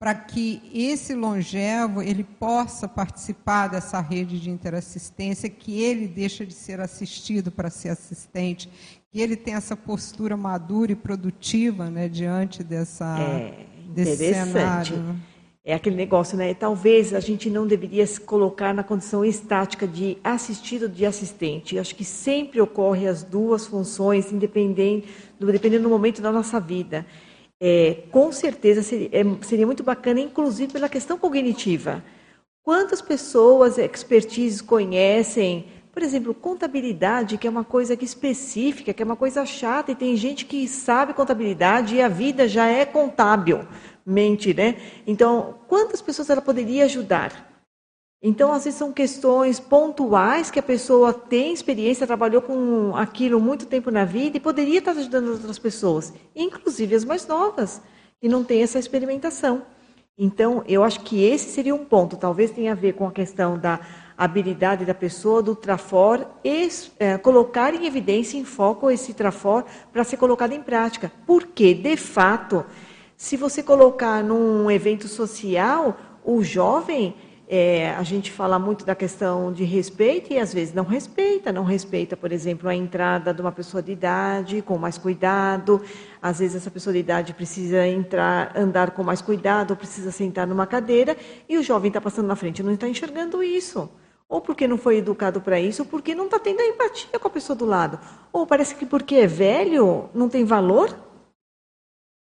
Para 0.00 0.14
que 0.14 0.62
esse 0.72 1.14
longevo 1.14 2.00
ele 2.00 2.24
possa 2.24 2.88
participar 2.88 3.68
dessa 3.68 4.00
rede 4.00 4.40
de 4.40 4.48
interassistência, 4.48 5.50
que 5.50 5.82
ele 5.82 6.08
deixa 6.08 6.46
de 6.46 6.54
ser 6.54 6.80
assistido 6.80 7.50
para 7.50 7.68
ser 7.68 7.90
assistente, 7.90 8.70
que 9.12 9.20
ele 9.20 9.36
tem 9.36 9.52
essa 9.52 9.76
postura 9.76 10.38
madura 10.38 10.92
e 10.92 10.96
produtiva 10.96 11.90
né, 11.90 12.08
diante 12.08 12.64
dessa, 12.64 13.18
é, 13.20 13.66
desse 13.88 14.32
cenário. 14.32 14.96
Né? 14.96 15.16
É 15.62 15.74
aquele 15.74 15.96
negócio, 15.96 16.38
né? 16.38 16.54
Talvez 16.54 17.12
a 17.12 17.20
gente 17.20 17.50
não 17.50 17.66
deveria 17.66 18.06
se 18.06 18.18
colocar 18.18 18.72
na 18.72 18.82
condição 18.82 19.22
estática 19.22 19.86
de 19.86 20.16
assistido 20.24 20.88
de 20.88 21.04
assistente. 21.04 21.74
Eu 21.74 21.82
acho 21.82 21.94
que 21.94 22.06
sempre 22.06 22.58
ocorre 22.58 23.06
as 23.06 23.22
duas 23.22 23.66
funções, 23.66 24.32
independente, 24.32 25.06
dependendo 25.38 25.82
do 25.82 25.90
momento 25.90 26.22
da 26.22 26.32
nossa 26.32 26.58
vida 26.58 27.04
é, 27.60 28.04
com 28.10 28.32
certeza 28.32 28.82
seria, 28.82 29.10
é, 29.12 29.22
seria, 29.42 29.66
muito 29.66 29.82
bacana, 29.82 30.18
inclusive 30.20 30.72
pela 30.72 30.88
questão 30.88 31.18
cognitiva. 31.18 32.02
Quantas 32.62 33.02
pessoas 33.02 33.76
expertise 33.76 34.62
conhecem, 34.62 35.66
por 35.92 36.02
exemplo, 36.02 36.32
contabilidade, 36.32 37.36
que 37.36 37.46
é 37.46 37.50
uma 37.50 37.64
coisa 37.64 37.96
que 37.96 38.04
específica, 38.04 38.94
que 38.94 39.02
é 39.02 39.04
uma 39.04 39.16
coisa 39.16 39.44
chata, 39.44 39.92
e 39.92 39.94
tem 39.94 40.16
gente 40.16 40.46
que 40.46 40.66
sabe 40.66 41.12
contabilidade 41.12 41.96
e 41.96 42.02
a 42.02 42.08
vida 42.08 42.48
já 42.48 42.66
é 42.66 42.86
contábil, 42.86 43.66
mente, 44.06 44.54
né? 44.54 44.76
Então, 45.06 45.58
quantas 45.68 46.00
pessoas 46.00 46.30
ela 46.30 46.40
poderia 46.40 46.84
ajudar? 46.84 47.49
Então, 48.22 48.52
às 48.52 48.64
vezes, 48.64 48.78
são 48.78 48.92
questões 48.92 49.58
pontuais 49.58 50.50
que 50.50 50.58
a 50.58 50.62
pessoa 50.62 51.12
tem 51.12 51.54
experiência, 51.54 52.06
trabalhou 52.06 52.42
com 52.42 52.94
aquilo 52.94 53.40
muito 53.40 53.64
tempo 53.64 53.90
na 53.90 54.04
vida 54.04 54.36
e 54.36 54.40
poderia 54.40 54.78
estar 54.78 54.90
ajudando 54.90 55.28
outras 55.28 55.58
pessoas, 55.58 56.12
inclusive 56.36 56.94
as 56.94 57.04
mais 57.04 57.26
novas, 57.26 57.80
que 58.20 58.28
não 58.28 58.44
têm 58.44 58.62
essa 58.62 58.78
experimentação. 58.78 59.62
Então, 60.18 60.62
eu 60.68 60.84
acho 60.84 61.00
que 61.00 61.24
esse 61.24 61.50
seria 61.50 61.74
um 61.74 61.82
ponto, 61.82 62.14
talvez 62.14 62.50
tenha 62.50 62.72
a 62.72 62.74
ver 62.74 62.92
com 62.92 63.06
a 63.06 63.10
questão 63.10 63.58
da 63.58 63.80
habilidade 64.18 64.84
da 64.84 64.92
pessoa, 64.92 65.42
do 65.42 65.56
trafor, 65.56 66.26
e, 66.44 66.68
é, 66.98 67.16
colocar 67.16 67.74
em 67.74 67.86
evidência, 67.86 68.36
em 68.36 68.44
foco 68.44 68.90
esse 68.90 69.14
trafor 69.14 69.64
para 69.90 70.04
ser 70.04 70.18
colocado 70.18 70.52
em 70.52 70.62
prática. 70.62 71.10
Porque, 71.26 71.72
de 71.72 71.96
fato, 71.96 72.66
se 73.16 73.34
você 73.34 73.62
colocar 73.62 74.22
num 74.22 74.70
evento 74.70 75.08
social, 75.08 75.96
o 76.22 76.42
jovem 76.42 77.14
é, 77.52 77.90
a 77.96 78.04
gente 78.04 78.30
fala 78.30 78.60
muito 78.60 78.84
da 78.84 78.94
questão 78.94 79.52
de 79.52 79.64
respeito 79.64 80.32
e 80.32 80.38
às 80.38 80.54
vezes 80.54 80.72
não 80.72 80.84
respeita, 80.84 81.50
não 81.50 81.64
respeita, 81.64 82.16
por 82.16 82.30
exemplo, 82.30 82.68
a 82.68 82.74
entrada 82.76 83.34
de 83.34 83.40
uma 83.40 83.50
pessoa 83.50 83.82
de 83.82 83.90
idade 83.90 84.62
com 84.62 84.78
mais 84.78 84.96
cuidado. 84.96 85.82
Às 86.22 86.38
vezes 86.38 86.58
essa 86.58 86.70
pessoa 86.70 86.92
de 86.92 87.00
idade 87.00 87.34
precisa 87.34 87.84
entrar, 87.88 88.56
andar 88.56 88.92
com 88.92 89.02
mais 89.02 89.20
cuidado, 89.20 89.72
ou 89.72 89.76
precisa 89.76 90.12
sentar 90.12 90.46
numa 90.46 90.64
cadeira 90.64 91.16
e 91.48 91.58
o 91.58 91.62
jovem 91.62 91.88
está 91.88 92.00
passando 92.00 92.28
na 92.28 92.36
frente 92.36 92.62
não 92.62 92.72
está 92.72 92.86
enxergando 92.86 93.42
isso. 93.42 93.90
Ou 94.28 94.40
porque 94.40 94.68
não 94.68 94.78
foi 94.78 94.98
educado 94.98 95.40
para 95.40 95.58
isso, 95.58 95.82
ou 95.82 95.88
porque 95.88 96.14
não 96.14 96.26
está 96.26 96.38
tendo 96.38 96.60
a 96.60 96.66
empatia 96.66 97.18
com 97.18 97.26
a 97.26 97.32
pessoa 97.32 97.56
do 97.56 97.64
lado. 97.64 97.98
Ou 98.32 98.46
parece 98.46 98.76
que 98.76 98.86
porque 98.86 99.16
é 99.16 99.26
velho 99.26 100.08
não 100.14 100.28
tem 100.28 100.44
valor. 100.44 100.96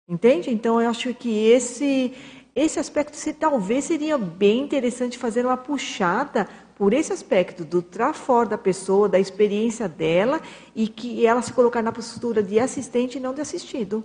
Entende? 0.07 0.51
Então 0.51 0.83
eu 0.83 0.91
acho 0.91 1.15
que 1.15 1.47
esse 1.47 2.13
esse 2.55 2.79
aspecto 2.79 3.17
se, 3.17 3.33
talvez 3.33 3.85
seria 3.85 4.17
bem 4.17 4.61
interessante 4.61 5.19
fazer 5.19 5.45
uma 5.45 5.57
puxada 5.57 6.49
por 6.77 6.93
esse 6.93 7.13
aspecto 7.13 7.65
do 7.65 7.83
trafor 7.83 8.47
da 8.47 8.59
pessoa, 8.59 9.09
da 9.09 9.19
experiência 9.19 9.89
dela 9.89 10.41
e 10.75 10.87
que 10.89 11.27
ela 11.27 11.43
se 11.43 11.53
colocar 11.53 11.83
na 11.83 11.93
postura 11.93 12.43
de 12.43 12.59
assistente 12.59 13.19
e 13.19 13.21
não 13.21 13.35
de 13.35 13.41
assistido. 13.41 14.05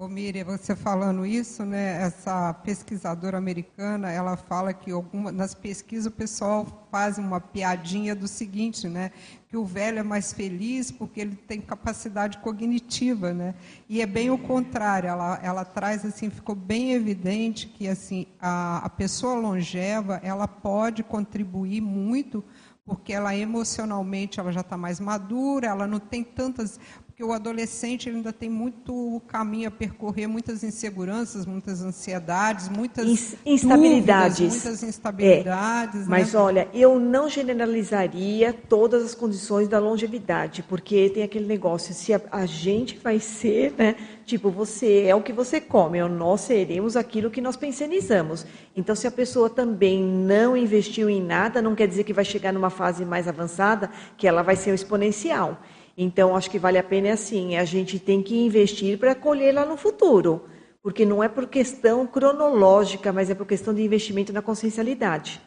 Ô 0.00 0.08
Miriam, 0.08 0.46
você 0.46 0.74
falando 0.74 1.26
isso, 1.26 1.62
né? 1.62 2.00
Essa 2.00 2.54
pesquisadora 2.54 3.36
americana, 3.36 4.10
ela 4.10 4.34
fala 4.34 4.72
que 4.72 4.90
alguma, 4.90 5.30
nas 5.30 5.54
pesquisas 5.54 6.06
o 6.06 6.10
pessoal 6.10 6.86
faz 6.90 7.18
uma 7.18 7.38
piadinha 7.38 8.14
do 8.14 8.26
seguinte, 8.26 8.88
né? 8.88 9.12
Que 9.46 9.58
o 9.58 9.64
velho 9.66 9.98
é 9.98 10.02
mais 10.02 10.32
feliz 10.32 10.90
porque 10.90 11.20
ele 11.20 11.36
tem 11.36 11.60
capacidade 11.60 12.38
cognitiva, 12.38 13.34
né? 13.34 13.54
E 13.90 14.00
é 14.00 14.06
bem 14.06 14.30
o 14.30 14.38
contrário. 14.38 15.06
Ela, 15.06 15.38
ela 15.42 15.66
traz 15.66 16.02
assim, 16.02 16.30
ficou 16.30 16.54
bem 16.54 16.92
evidente 16.92 17.66
que 17.66 17.86
assim 17.86 18.26
a, 18.40 18.78
a 18.78 18.88
pessoa 18.88 19.34
longeva 19.34 20.18
ela 20.24 20.48
pode 20.48 21.02
contribuir 21.02 21.82
muito 21.82 22.42
porque 22.90 23.12
ela 23.12 23.36
emocionalmente 23.36 24.40
ela 24.40 24.50
já 24.50 24.62
está 24.62 24.76
mais 24.76 24.98
madura, 24.98 25.68
ela 25.68 25.86
não 25.86 26.00
tem 26.00 26.24
tantas 26.24 26.80
porque 27.20 27.24
o 27.24 27.32
adolescente 27.32 28.08
ainda 28.08 28.32
tem 28.32 28.48
muito 28.48 29.20
caminho 29.28 29.68
a 29.68 29.70
percorrer, 29.70 30.26
muitas 30.26 30.64
inseguranças, 30.64 31.44
muitas 31.44 31.82
ansiedades, 31.82 32.70
muitas 32.70 33.36
instabilidades, 33.44 34.38
dúvidas, 34.38 34.64
muitas 34.64 34.82
instabilidades. 34.82 36.02
É, 36.02 36.08
mas 36.08 36.32
né? 36.32 36.40
olha, 36.40 36.68
eu 36.72 36.98
não 36.98 37.28
generalizaria 37.28 38.54
todas 38.54 39.04
as 39.04 39.14
condições 39.14 39.68
da 39.68 39.78
longevidade, 39.78 40.62
porque 40.62 41.10
tem 41.10 41.22
aquele 41.22 41.46
negócio, 41.46 41.92
se 41.92 42.14
a, 42.14 42.20
a 42.30 42.46
gente 42.46 42.96
vai 42.96 43.20
ser, 43.20 43.74
né, 43.76 43.96
tipo, 44.24 44.50
você 44.50 45.02
é 45.02 45.14
o 45.14 45.20
que 45.20 45.32
você 45.32 45.60
come, 45.60 46.02
ou 46.02 46.08
nós 46.08 46.40
seremos 46.40 46.96
aquilo 46.96 47.30
que 47.30 47.42
nós 47.42 47.56
pensionizamos. 47.56 48.46
Então, 48.74 48.94
se 48.94 49.06
a 49.06 49.10
pessoa 49.10 49.50
também 49.50 50.02
não 50.02 50.56
investiu 50.56 51.10
em 51.10 51.22
nada, 51.22 51.60
não 51.60 51.74
quer 51.74 51.86
dizer 51.86 52.04
que 52.04 52.14
vai 52.14 52.24
chegar 52.24 52.50
numa 52.50 52.70
fase 52.70 53.04
mais 53.04 53.28
avançada, 53.28 53.90
que 54.16 54.26
ela 54.26 54.42
vai 54.42 54.56
ser 54.56 54.70
um 54.70 54.74
exponencial. 54.74 55.60
Então, 55.96 56.36
acho 56.36 56.50
que 56.50 56.58
vale 56.58 56.78
a 56.78 56.82
pena 56.82 57.12
assim, 57.12 57.56
a 57.56 57.64
gente 57.64 57.98
tem 57.98 58.22
que 58.22 58.36
investir 58.36 58.98
para 58.98 59.14
colher 59.14 59.54
lá 59.54 59.66
no 59.66 59.76
futuro, 59.76 60.44
porque 60.82 61.04
não 61.04 61.22
é 61.22 61.28
por 61.28 61.46
questão 61.46 62.06
cronológica, 62.06 63.12
mas 63.12 63.28
é 63.30 63.34
por 63.34 63.46
questão 63.46 63.74
de 63.74 63.82
investimento 63.82 64.32
na 64.32 64.40
consciencialidade. 64.40 65.40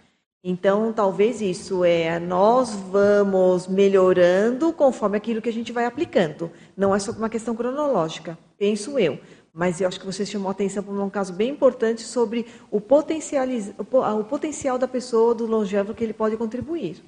Então, 0.45 0.91
talvez 0.91 1.41
isso 1.41 1.85
é, 1.85 2.19
nós 2.19 2.71
vamos 2.71 3.65
melhorando 3.65 4.73
conforme 4.73 5.15
aquilo 5.15 5.41
que 5.41 5.47
a 5.47 5.53
gente 5.53 5.71
vai 5.71 5.85
aplicando. 5.85 6.51
Não 6.75 6.93
é 6.93 6.99
só 6.99 7.13
uma 7.13 7.29
questão 7.29 7.55
cronológica, 7.55 8.37
penso 8.57 8.99
eu. 8.99 9.17
Mas 9.53 9.79
eu 9.79 9.87
acho 9.87 9.99
que 9.99 10.05
você 10.05 10.25
chamou 10.25 10.49
a 10.49 10.51
atenção 10.51 10.83
para 10.83 10.93
um 10.93 11.09
caso 11.09 11.31
bem 11.31 11.51
importante 11.51 12.01
sobre 12.01 12.45
o, 12.69 12.77
o 12.77 14.23
potencial 14.25 14.77
da 14.77 14.87
pessoa, 14.87 15.33
do 15.33 15.45
longevo, 15.45 15.93
que 15.93 16.03
ele 16.03 16.11
pode 16.11 16.35
contribuir. 16.35 17.01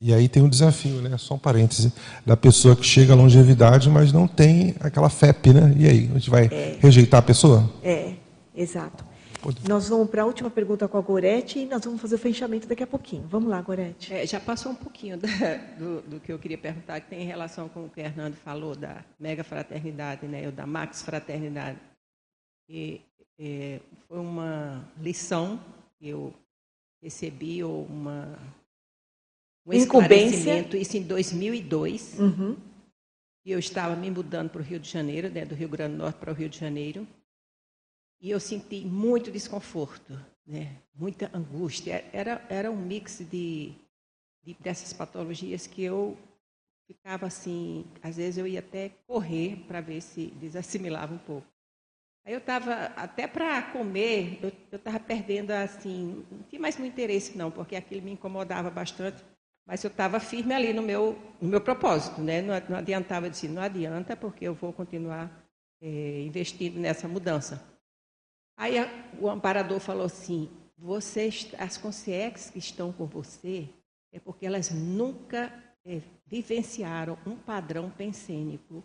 E 0.00 0.14
aí 0.14 0.28
tem 0.28 0.42
um 0.42 0.48
desafio, 0.48 1.02
né? 1.02 1.18
Só 1.18 1.34
um 1.34 1.38
parêntese, 1.38 1.92
da 2.24 2.36
pessoa 2.36 2.76
que 2.76 2.84
chega 2.84 3.12
à 3.12 3.16
longevidade, 3.16 3.90
mas 3.90 4.12
não 4.12 4.28
tem 4.28 4.76
aquela 4.78 5.10
FEP, 5.10 5.52
né? 5.52 5.74
E 5.76 5.88
aí, 5.88 6.08
a 6.10 6.18
gente 6.18 6.30
vai 6.30 6.46
é. 6.46 6.78
rejeitar 6.80 7.18
a 7.18 7.22
pessoa? 7.22 7.68
É, 7.82 8.14
exato. 8.54 9.04
Pode. 9.42 9.68
Nós 9.68 9.88
vamos 9.88 10.08
para 10.08 10.22
a 10.22 10.24
última 10.24 10.50
pergunta 10.50 10.86
com 10.86 10.98
a 10.98 11.00
Gorete 11.00 11.60
e 11.60 11.66
nós 11.66 11.84
vamos 11.84 12.00
fazer 12.00 12.14
o 12.14 12.18
fechamento 12.18 12.68
daqui 12.68 12.82
a 12.82 12.86
pouquinho. 12.86 13.26
Vamos 13.28 13.48
lá, 13.48 13.60
Gorete. 13.60 14.12
É, 14.12 14.24
já 14.24 14.38
passou 14.38 14.70
um 14.70 14.74
pouquinho 14.74 15.16
da, 15.18 15.28
do, 15.78 16.00
do, 16.02 16.20
que 16.20 16.32
eu 16.32 16.38
queria 16.38 16.58
perguntar, 16.58 17.00
que 17.00 17.08
tem 17.08 17.24
relação 17.24 17.68
com 17.68 17.86
o 17.86 17.88
que 17.88 18.00
o 18.00 18.04
Hernando 18.04 18.34
falou 18.36 18.76
da 18.76 19.04
mega 19.18 19.42
fraternidade, 19.42 20.26
né? 20.26 20.46
Ou 20.46 20.52
da 20.52 20.66
max 20.66 21.02
fraternidade. 21.02 21.78
E, 22.68 23.00
é, 23.38 23.80
foi 24.08 24.18
uma 24.18 24.88
lição 25.00 25.58
que 25.98 26.08
eu 26.08 26.32
recebi, 27.02 27.62
ou 27.62 27.84
uma 27.84 28.38
um 29.68 29.82
Incumbência. 29.82 30.76
isso 30.76 30.96
em 30.96 31.02
2002. 31.02 32.18
Uhum. 32.18 32.56
E 33.44 33.52
eu 33.52 33.58
estava 33.58 33.94
me 33.94 34.10
mudando 34.10 34.50
para 34.50 34.60
o 34.60 34.64
Rio 34.64 34.78
de 34.78 34.88
Janeiro, 34.88 35.30
né, 35.30 35.44
do 35.44 35.54
Rio 35.54 35.68
Grande 35.68 35.94
do 35.94 35.98
Norte 35.98 36.18
para 36.18 36.30
o 36.30 36.34
Rio 36.34 36.48
de 36.48 36.58
Janeiro. 36.58 37.06
E 38.20 38.30
eu 38.30 38.40
senti 38.40 38.84
muito 38.84 39.30
desconforto, 39.30 40.18
né, 40.46 40.76
muita 40.94 41.30
angústia. 41.36 42.04
Era, 42.12 42.44
era 42.48 42.70
um 42.70 42.76
mix 42.76 43.18
de, 43.30 43.72
de, 44.42 44.54
dessas 44.60 44.92
patologias 44.92 45.66
que 45.66 45.82
eu 45.82 46.16
ficava 46.86 47.26
assim, 47.26 47.84
às 48.02 48.16
vezes 48.16 48.38
eu 48.38 48.46
ia 48.46 48.60
até 48.60 48.90
correr 49.06 49.56
para 49.68 49.80
ver 49.80 50.00
se 50.00 50.26
desassimilava 50.40 51.14
um 51.14 51.18
pouco. 51.18 51.46
Aí 52.24 52.32
eu 52.32 52.38
estava, 52.38 52.74
até 52.96 53.26
para 53.26 53.62
comer, 53.72 54.38
eu 54.42 54.76
estava 54.76 55.00
perdendo 55.00 55.50
assim, 55.50 56.26
não 56.30 56.42
tinha 56.42 56.60
mais 56.60 56.76
muito 56.76 56.92
interesse 56.92 57.36
não, 57.36 57.50
porque 57.50 57.76
aquilo 57.76 58.02
me 58.02 58.12
incomodava 58.12 58.70
bastante. 58.70 59.24
Mas 59.68 59.84
eu 59.84 59.88
estava 59.88 60.18
firme 60.18 60.54
ali 60.54 60.72
no 60.72 60.80
meu, 60.80 61.18
no 61.38 61.46
meu 61.50 61.60
propósito, 61.60 62.22
né? 62.22 62.40
não, 62.40 62.54
não 62.70 62.78
adiantava 62.78 63.28
dizer, 63.28 63.50
não 63.50 63.60
adianta, 63.60 64.16
porque 64.16 64.46
eu 64.46 64.54
vou 64.54 64.72
continuar 64.72 65.46
é, 65.78 66.22
investindo 66.22 66.80
nessa 66.80 67.06
mudança. 67.06 67.62
Aí 68.56 68.78
a, 68.78 68.88
o 69.20 69.28
amparador 69.28 69.78
falou 69.78 70.06
assim: 70.06 70.48
vocês, 70.74 71.48
as 71.58 71.76
consciências 71.76 72.48
que 72.48 72.58
estão 72.58 72.90
com 72.90 73.04
você, 73.04 73.68
é 74.10 74.18
porque 74.18 74.46
elas 74.46 74.70
nunca 74.70 75.52
é, 75.84 76.00
vivenciaram 76.26 77.18
um 77.26 77.36
padrão 77.36 77.90
pensênico 77.90 78.82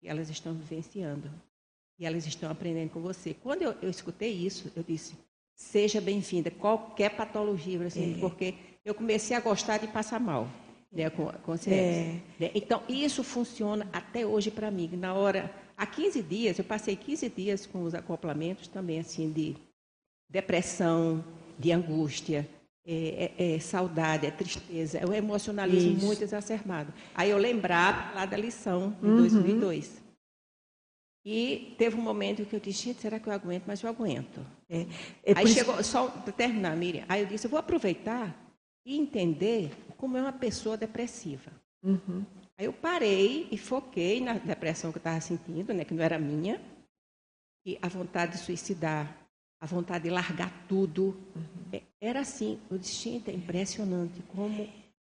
que 0.00 0.08
elas 0.08 0.28
estão 0.28 0.52
vivenciando. 0.52 1.30
E 1.96 2.04
elas 2.04 2.26
estão 2.26 2.50
aprendendo 2.50 2.90
com 2.90 3.00
você. 3.00 3.34
Quando 3.34 3.62
eu, 3.62 3.70
eu 3.80 3.88
escutei 3.88 4.32
isso, 4.32 4.72
eu 4.74 4.82
disse: 4.82 5.14
seja 5.54 6.00
bem-vinda, 6.00 6.50
qualquer 6.50 7.16
patologia, 7.16 7.86
assim, 7.86 8.16
é. 8.16 8.18
porque 8.18 8.73
eu 8.84 8.94
comecei 8.94 9.36
a 9.36 9.40
gostar 9.40 9.78
de 9.78 9.88
passar 9.88 10.20
mal. 10.20 10.48
Né, 10.92 11.10
com, 11.10 11.26
com 11.26 11.54
é. 11.66 12.20
Né? 12.38 12.52
Então, 12.54 12.80
isso 12.88 13.24
funciona 13.24 13.88
até 13.92 14.24
hoje 14.24 14.48
para 14.48 14.70
mim. 14.70 14.88
Na 14.92 15.12
hora, 15.12 15.52
há 15.76 15.84
15 15.84 16.22
dias, 16.22 16.56
eu 16.56 16.64
passei 16.64 16.94
15 16.94 17.28
dias 17.30 17.66
com 17.66 17.82
os 17.82 17.94
acoplamentos 17.94 18.68
também, 18.68 19.00
assim, 19.00 19.32
de 19.32 19.56
depressão, 20.30 21.24
de 21.58 21.72
angústia, 21.72 22.48
é, 22.86 23.32
é, 23.38 23.54
é 23.54 23.58
saudade, 23.58 24.26
é 24.26 24.30
tristeza, 24.30 24.98
é 24.98 25.06
o 25.06 25.12
emocionalismo 25.12 25.96
isso. 25.96 26.06
muito 26.06 26.22
exacerbado. 26.22 26.92
Aí 27.14 27.30
eu 27.30 27.38
lembrava 27.38 28.14
lá 28.14 28.26
da 28.26 28.36
lição 28.36 28.96
de 29.00 29.08
uhum. 29.08 29.16
2002. 29.16 30.02
E 31.26 31.74
teve 31.78 31.96
um 31.96 32.02
momento 32.02 32.44
que 32.44 32.54
eu 32.54 32.60
disse, 32.60 32.84
gente, 32.84 33.00
será 33.00 33.18
que 33.18 33.26
eu 33.26 33.32
aguento? 33.32 33.64
Mas 33.66 33.82
eu 33.82 33.88
aguento. 33.88 34.46
É, 34.68 34.86
é 35.24 35.32
aí 35.34 35.48
chegou, 35.48 35.74
isso... 35.80 35.90
só 35.90 36.08
para 36.08 36.32
terminar, 36.32 36.76
Miriam, 36.76 37.04
aí 37.08 37.22
eu 37.22 37.26
disse, 37.26 37.46
eu 37.46 37.50
vou 37.50 37.58
aproveitar 37.58 38.43
e 38.84 38.96
entender 38.96 39.70
como 39.96 40.16
é 40.16 40.20
uma 40.20 40.32
pessoa 40.32 40.76
depressiva. 40.76 41.50
Uhum. 41.82 42.24
Aí 42.56 42.66
eu 42.66 42.72
parei 42.72 43.48
e 43.50 43.58
foquei 43.58 44.20
na 44.20 44.34
depressão 44.34 44.92
que 44.92 44.98
eu 44.98 45.00
estava 45.00 45.20
sentindo, 45.20 45.72
né, 45.72 45.84
que 45.84 45.94
não 45.94 46.02
era 46.02 46.18
minha, 46.18 46.60
e 47.66 47.78
a 47.80 47.88
vontade 47.88 48.32
de 48.32 48.38
suicidar, 48.38 49.26
a 49.60 49.66
vontade 49.66 50.04
de 50.04 50.10
largar 50.10 50.66
tudo. 50.68 51.16
Uhum. 51.34 51.80
Era 52.00 52.20
assim, 52.20 52.60
eu 52.70 52.78
disse, 52.78 53.10
gente, 53.10 53.30
é 53.30 53.34
impressionante 53.34 54.22
como, 54.28 54.68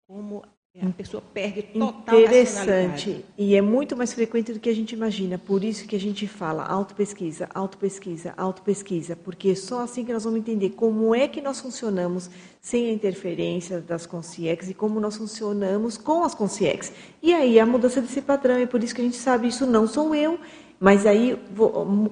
como 0.08 0.44
a 0.82 0.90
pessoa 0.90 1.22
perde 1.22 1.62
total 1.62 2.20
Interessante. 2.20 3.24
E 3.38 3.56
é 3.56 3.62
muito 3.62 3.95
mais 3.95 4.12
frequente 4.12 4.52
do 4.52 4.60
que 4.60 4.68
a 4.68 4.74
gente 4.74 4.94
imagina. 4.94 5.38
Por 5.38 5.64
isso 5.64 5.88
que 5.88 5.95
a 5.95 6.00
gente 6.00 6.28
fala 6.28 6.66
autopesquisa, 6.66 7.48
autopesquisa, 7.54 8.34
autopesquisa. 8.36 9.16
Porque 9.16 9.50
é 9.50 9.56
só 9.56 9.82
assim 9.82 10.04
que 10.04 10.12
nós 10.12 10.24
vamos 10.24 10.40
entender 10.40 10.72
como 10.72 11.14
é 11.14 11.28
que 11.28 11.41
nós 11.41 11.60
funcionamos 11.60 12.28
sem 12.60 12.90
a 12.90 12.91
interferência 12.91 13.80
das 13.80 14.08
consciex 14.08 14.68
e 14.70 14.74
como 14.74 15.00
nós 15.00 15.16
funcionamos 15.16 15.95
com 15.95 16.24
as 16.24 16.34
consciex. 16.34 16.91
E 17.22 17.32
aí 17.34 17.60
a 17.60 17.66
mudança 17.68 18.02
desse 18.02 18.22
padrão. 18.22 18.56
É 18.56 18.66
por 18.66 18.84
isso 18.84 18.95
que 18.95 19.02
a 19.02 19.06
gente 19.06 19.18
sabe, 19.18 19.50
isso 19.50 19.68
não 19.68 19.88
sou 19.88 20.16
eu, 20.16 20.40
mas 20.80 21.06
aí, 21.06 21.40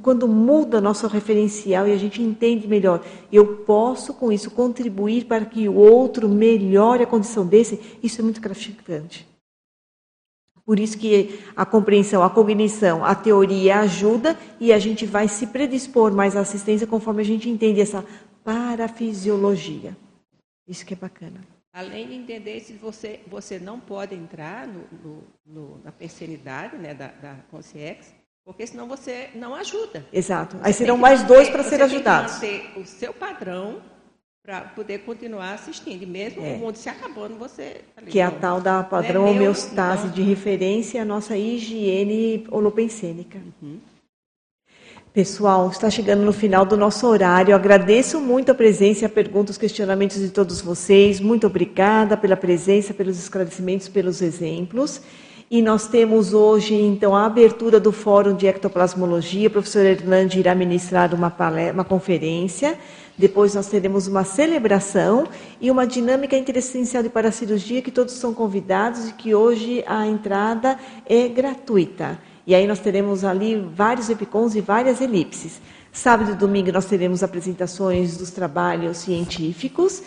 quando 0.01 0.27
muda 0.27 0.79
nosso 0.79 1.05
referencial 1.07 1.87
e 1.87 1.91
a 1.91 1.97
gente 1.97 2.21
entende 2.21 2.67
melhor, 2.67 3.03
eu 3.31 3.57
posso 3.57 4.13
com 4.13 4.31
isso 4.31 4.49
contribuir 4.51 5.25
para 5.25 5.45
que 5.45 5.67
o 5.67 5.75
outro 5.75 6.29
melhore 6.29 7.03
a 7.03 7.07
condição 7.07 7.45
desse, 7.45 7.97
isso 8.01 8.21
é 8.21 8.23
muito 8.23 8.39
gratificante. 8.39 9.27
Por 10.65 10.79
isso 10.79 10.97
que 10.97 11.39
a 11.55 11.65
compreensão, 11.65 12.23
a 12.23 12.29
cognição, 12.29 13.03
a 13.03 13.13
teoria 13.13 13.79
ajuda 13.79 14.37
e 14.59 14.71
a 14.71 14.79
gente 14.79 15.05
vai 15.05 15.27
se 15.27 15.47
predispor 15.47 16.13
mais 16.13 16.37
à 16.37 16.39
assistência 16.39 16.87
conforme 16.87 17.21
a 17.21 17.25
gente 17.25 17.49
entende 17.49 17.81
essa 17.81 18.05
parafisiologia. 18.43 19.97
Isso 20.67 20.85
que 20.85 20.93
é 20.93 20.97
bacana. 20.97 21.41
Além 21.73 22.07
de 22.07 22.15
entender 22.15 22.59
se 22.59 22.73
você, 22.73 23.21
você 23.27 23.57
não 23.57 23.79
pode 23.79 24.13
entrar 24.13 24.67
no, 24.67 24.83
no, 25.03 25.23
no, 25.45 25.83
na 25.83 25.91
persenidade 25.91 26.77
né, 26.77 26.93
da, 26.93 27.07
da 27.07 27.35
consciência, 27.49 28.13
porque 28.45 28.65
senão 28.65 28.87
você 28.87 29.29
não 29.35 29.53
ajuda. 29.55 30.05
Exato. 30.11 30.57
Aí 30.61 30.73
serão 30.73 30.97
mais 30.97 31.23
dois 31.23 31.49
para 31.49 31.63
ser 31.63 31.81
ajudados. 31.81 32.33
Você 32.33 32.39
tem 32.39 32.59
que 32.59 32.67
manter 32.67 32.79
o 32.79 32.85
seu 32.85 33.13
padrão 33.13 33.81
para 34.43 34.61
poder 34.61 34.99
continuar 34.99 35.53
assistindo. 35.53 36.01
E 36.01 36.05
mesmo 36.05 36.43
é. 36.43 36.55
o 36.55 36.57
mundo 36.57 36.75
se 36.75 36.89
acabando, 36.89 37.35
você... 37.37 37.81
Tá 37.95 38.01
que 38.01 38.19
é 38.19 38.23
a 38.23 38.31
tal 38.31 38.59
da 38.59 38.83
padrão 38.83 39.27
é 39.27 39.31
homeostase 39.31 40.09
de 40.09 40.21
referência 40.23 41.01
à 41.01 41.05
nossa 41.05 41.37
higiene 41.37 42.45
holopensênica. 42.49 43.39
Uhum. 43.61 43.79
Pessoal, 45.13 45.69
está 45.69 45.89
chegando 45.89 46.23
no 46.23 46.31
final 46.31 46.65
do 46.65 46.77
nosso 46.77 47.05
horário. 47.05 47.51
Eu 47.51 47.55
agradeço 47.57 48.19
muito 48.19 48.51
a 48.51 48.55
presença, 48.55 49.05
a 49.05 49.09
pergunta, 49.09 49.51
os 49.51 49.57
questionamentos 49.57 50.17
de 50.17 50.29
todos 50.29 50.61
vocês. 50.61 51.19
Muito 51.19 51.45
obrigada 51.45 52.15
pela 52.15 52.37
presença, 52.37 52.93
pelos 52.93 53.19
esclarecimentos, 53.19 53.89
pelos 53.89 54.21
exemplos. 54.21 55.01
E 55.53 55.61
nós 55.61 55.85
temos 55.85 56.33
hoje, 56.33 56.73
então, 56.73 57.13
a 57.13 57.25
abertura 57.25 57.77
do 57.77 57.91
Fórum 57.91 58.33
de 58.33 58.47
Ectoplasmologia. 58.47 59.49
O 59.49 59.51
professor 59.51 59.85
Hernande 59.85 60.39
irá 60.39 60.55
ministrar 60.55 61.13
uma, 61.13 61.29
palestra, 61.29 61.73
uma 61.73 61.83
conferência. 61.83 62.79
Depois 63.17 63.53
nós 63.53 63.67
teremos 63.67 64.07
uma 64.07 64.23
celebração 64.23 65.27
e 65.59 65.69
uma 65.69 65.85
dinâmica 65.85 66.37
interessencial 66.37 67.03
de 67.03 67.09
paracirurgia 67.09 67.81
que 67.81 67.91
todos 67.91 68.13
são 68.13 68.33
convidados 68.33 69.09
e 69.09 69.13
que 69.13 69.35
hoje 69.35 69.83
a 69.87 70.07
entrada 70.07 70.79
é 71.05 71.27
gratuita. 71.27 72.17
E 72.47 72.55
aí 72.55 72.65
nós 72.65 72.79
teremos 72.79 73.25
ali 73.25 73.57
vários 73.75 74.09
epicons 74.09 74.55
e 74.55 74.61
várias 74.61 75.01
elipses. 75.01 75.59
Sábado 75.91 76.31
e 76.31 76.35
domingo 76.35 76.71
nós 76.71 76.85
teremos 76.85 77.23
apresentações 77.23 78.15
dos 78.15 78.31
trabalhos 78.31 78.99
científicos 78.99 80.01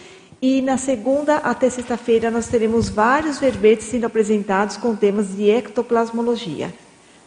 e 0.46 0.60
na 0.60 0.76
segunda 0.76 1.38
até 1.38 1.70
sexta-feira 1.70 2.30
nós 2.30 2.48
teremos 2.48 2.90
vários 2.90 3.38
verbetes 3.38 3.86
sendo 3.86 4.04
apresentados 4.04 4.76
com 4.76 4.94
temas 4.94 5.34
de 5.34 5.48
ectoplasmologia. 5.48 6.70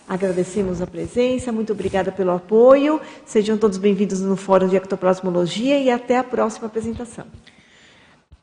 Agradecemos 0.07 0.83
a 0.83 0.85
presença, 0.85 1.51
muito 1.51 1.73
obrigada 1.73 2.11
pelo 2.11 2.29
apoio. 2.29 3.01
Sejam 3.25 3.57
todos 3.57 3.79
bem-vindos 3.79 4.21
no 4.21 4.37
Fórum 4.37 4.67
de 4.67 4.75
Ectoplasmologia 4.75 5.79
e 5.79 5.89
até 5.89 6.19
a 6.19 6.23
próxima 6.23 6.67
apresentação. 6.67 7.25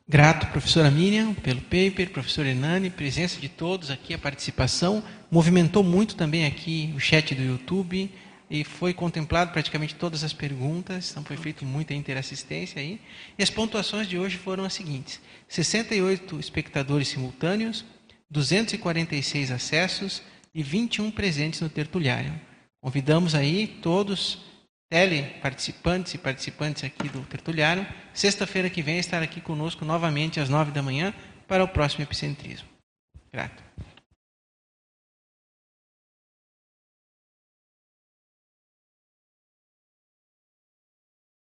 Grato, 0.08 0.48
professora 0.48 0.90
Miriam, 0.90 1.34
pelo 1.34 1.60
paper, 1.60 2.10
professor 2.10 2.44
Enani, 2.44 2.90
presença 2.90 3.40
de 3.40 3.48
todos 3.48 3.92
aqui, 3.92 4.12
a 4.12 4.18
participação. 4.18 5.04
Movimentou 5.30 5.84
muito 5.84 6.16
também 6.16 6.46
aqui 6.46 6.92
o 6.96 7.00
chat 7.00 7.32
do 7.32 7.42
YouTube 7.44 8.10
e 8.50 8.62
foi 8.64 8.92
contemplado 8.92 9.52
praticamente 9.52 9.94
todas 9.94 10.22
as 10.22 10.32
perguntas, 10.32 11.10
então 11.10 11.24
foi 11.24 11.36
feito 11.36 11.64
muita 11.64 11.94
interassistência 11.94 12.80
aí. 12.80 13.00
E 13.38 13.42
as 13.42 13.50
pontuações 13.50 14.06
de 14.06 14.18
hoje 14.18 14.36
foram 14.36 14.64
as 14.64 14.74
seguintes: 14.74 15.20
68 15.48 16.38
espectadores 16.38 17.08
simultâneos, 17.08 17.84
246 18.30 19.50
acessos, 19.50 20.22
e 20.54 20.62
21 20.62 21.10
presentes 21.10 21.60
no 21.60 21.68
tertuliário. 21.68 22.32
Convidamos 22.80 23.34
aí 23.34 23.66
todos 23.82 24.38
teleparticipantes 24.88 26.14
e 26.14 26.18
participantes 26.18 26.84
aqui 26.84 27.08
do 27.08 27.20
tertuliário, 27.22 27.84
sexta-feira 28.12 28.70
que 28.70 28.82
vem, 28.82 28.98
estar 28.98 29.22
aqui 29.22 29.40
conosco 29.40 29.84
novamente 29.84 30.38
às 30.38 30.48
nove 30.48 30.70
da 30.70 30.82
manhã 30.82 31.12
para 31.48 31.64
o 31.64 31.68
próximo 31.68 32.04
Epicentrismo. 32.04 32.68
Grato. 33.32 33.63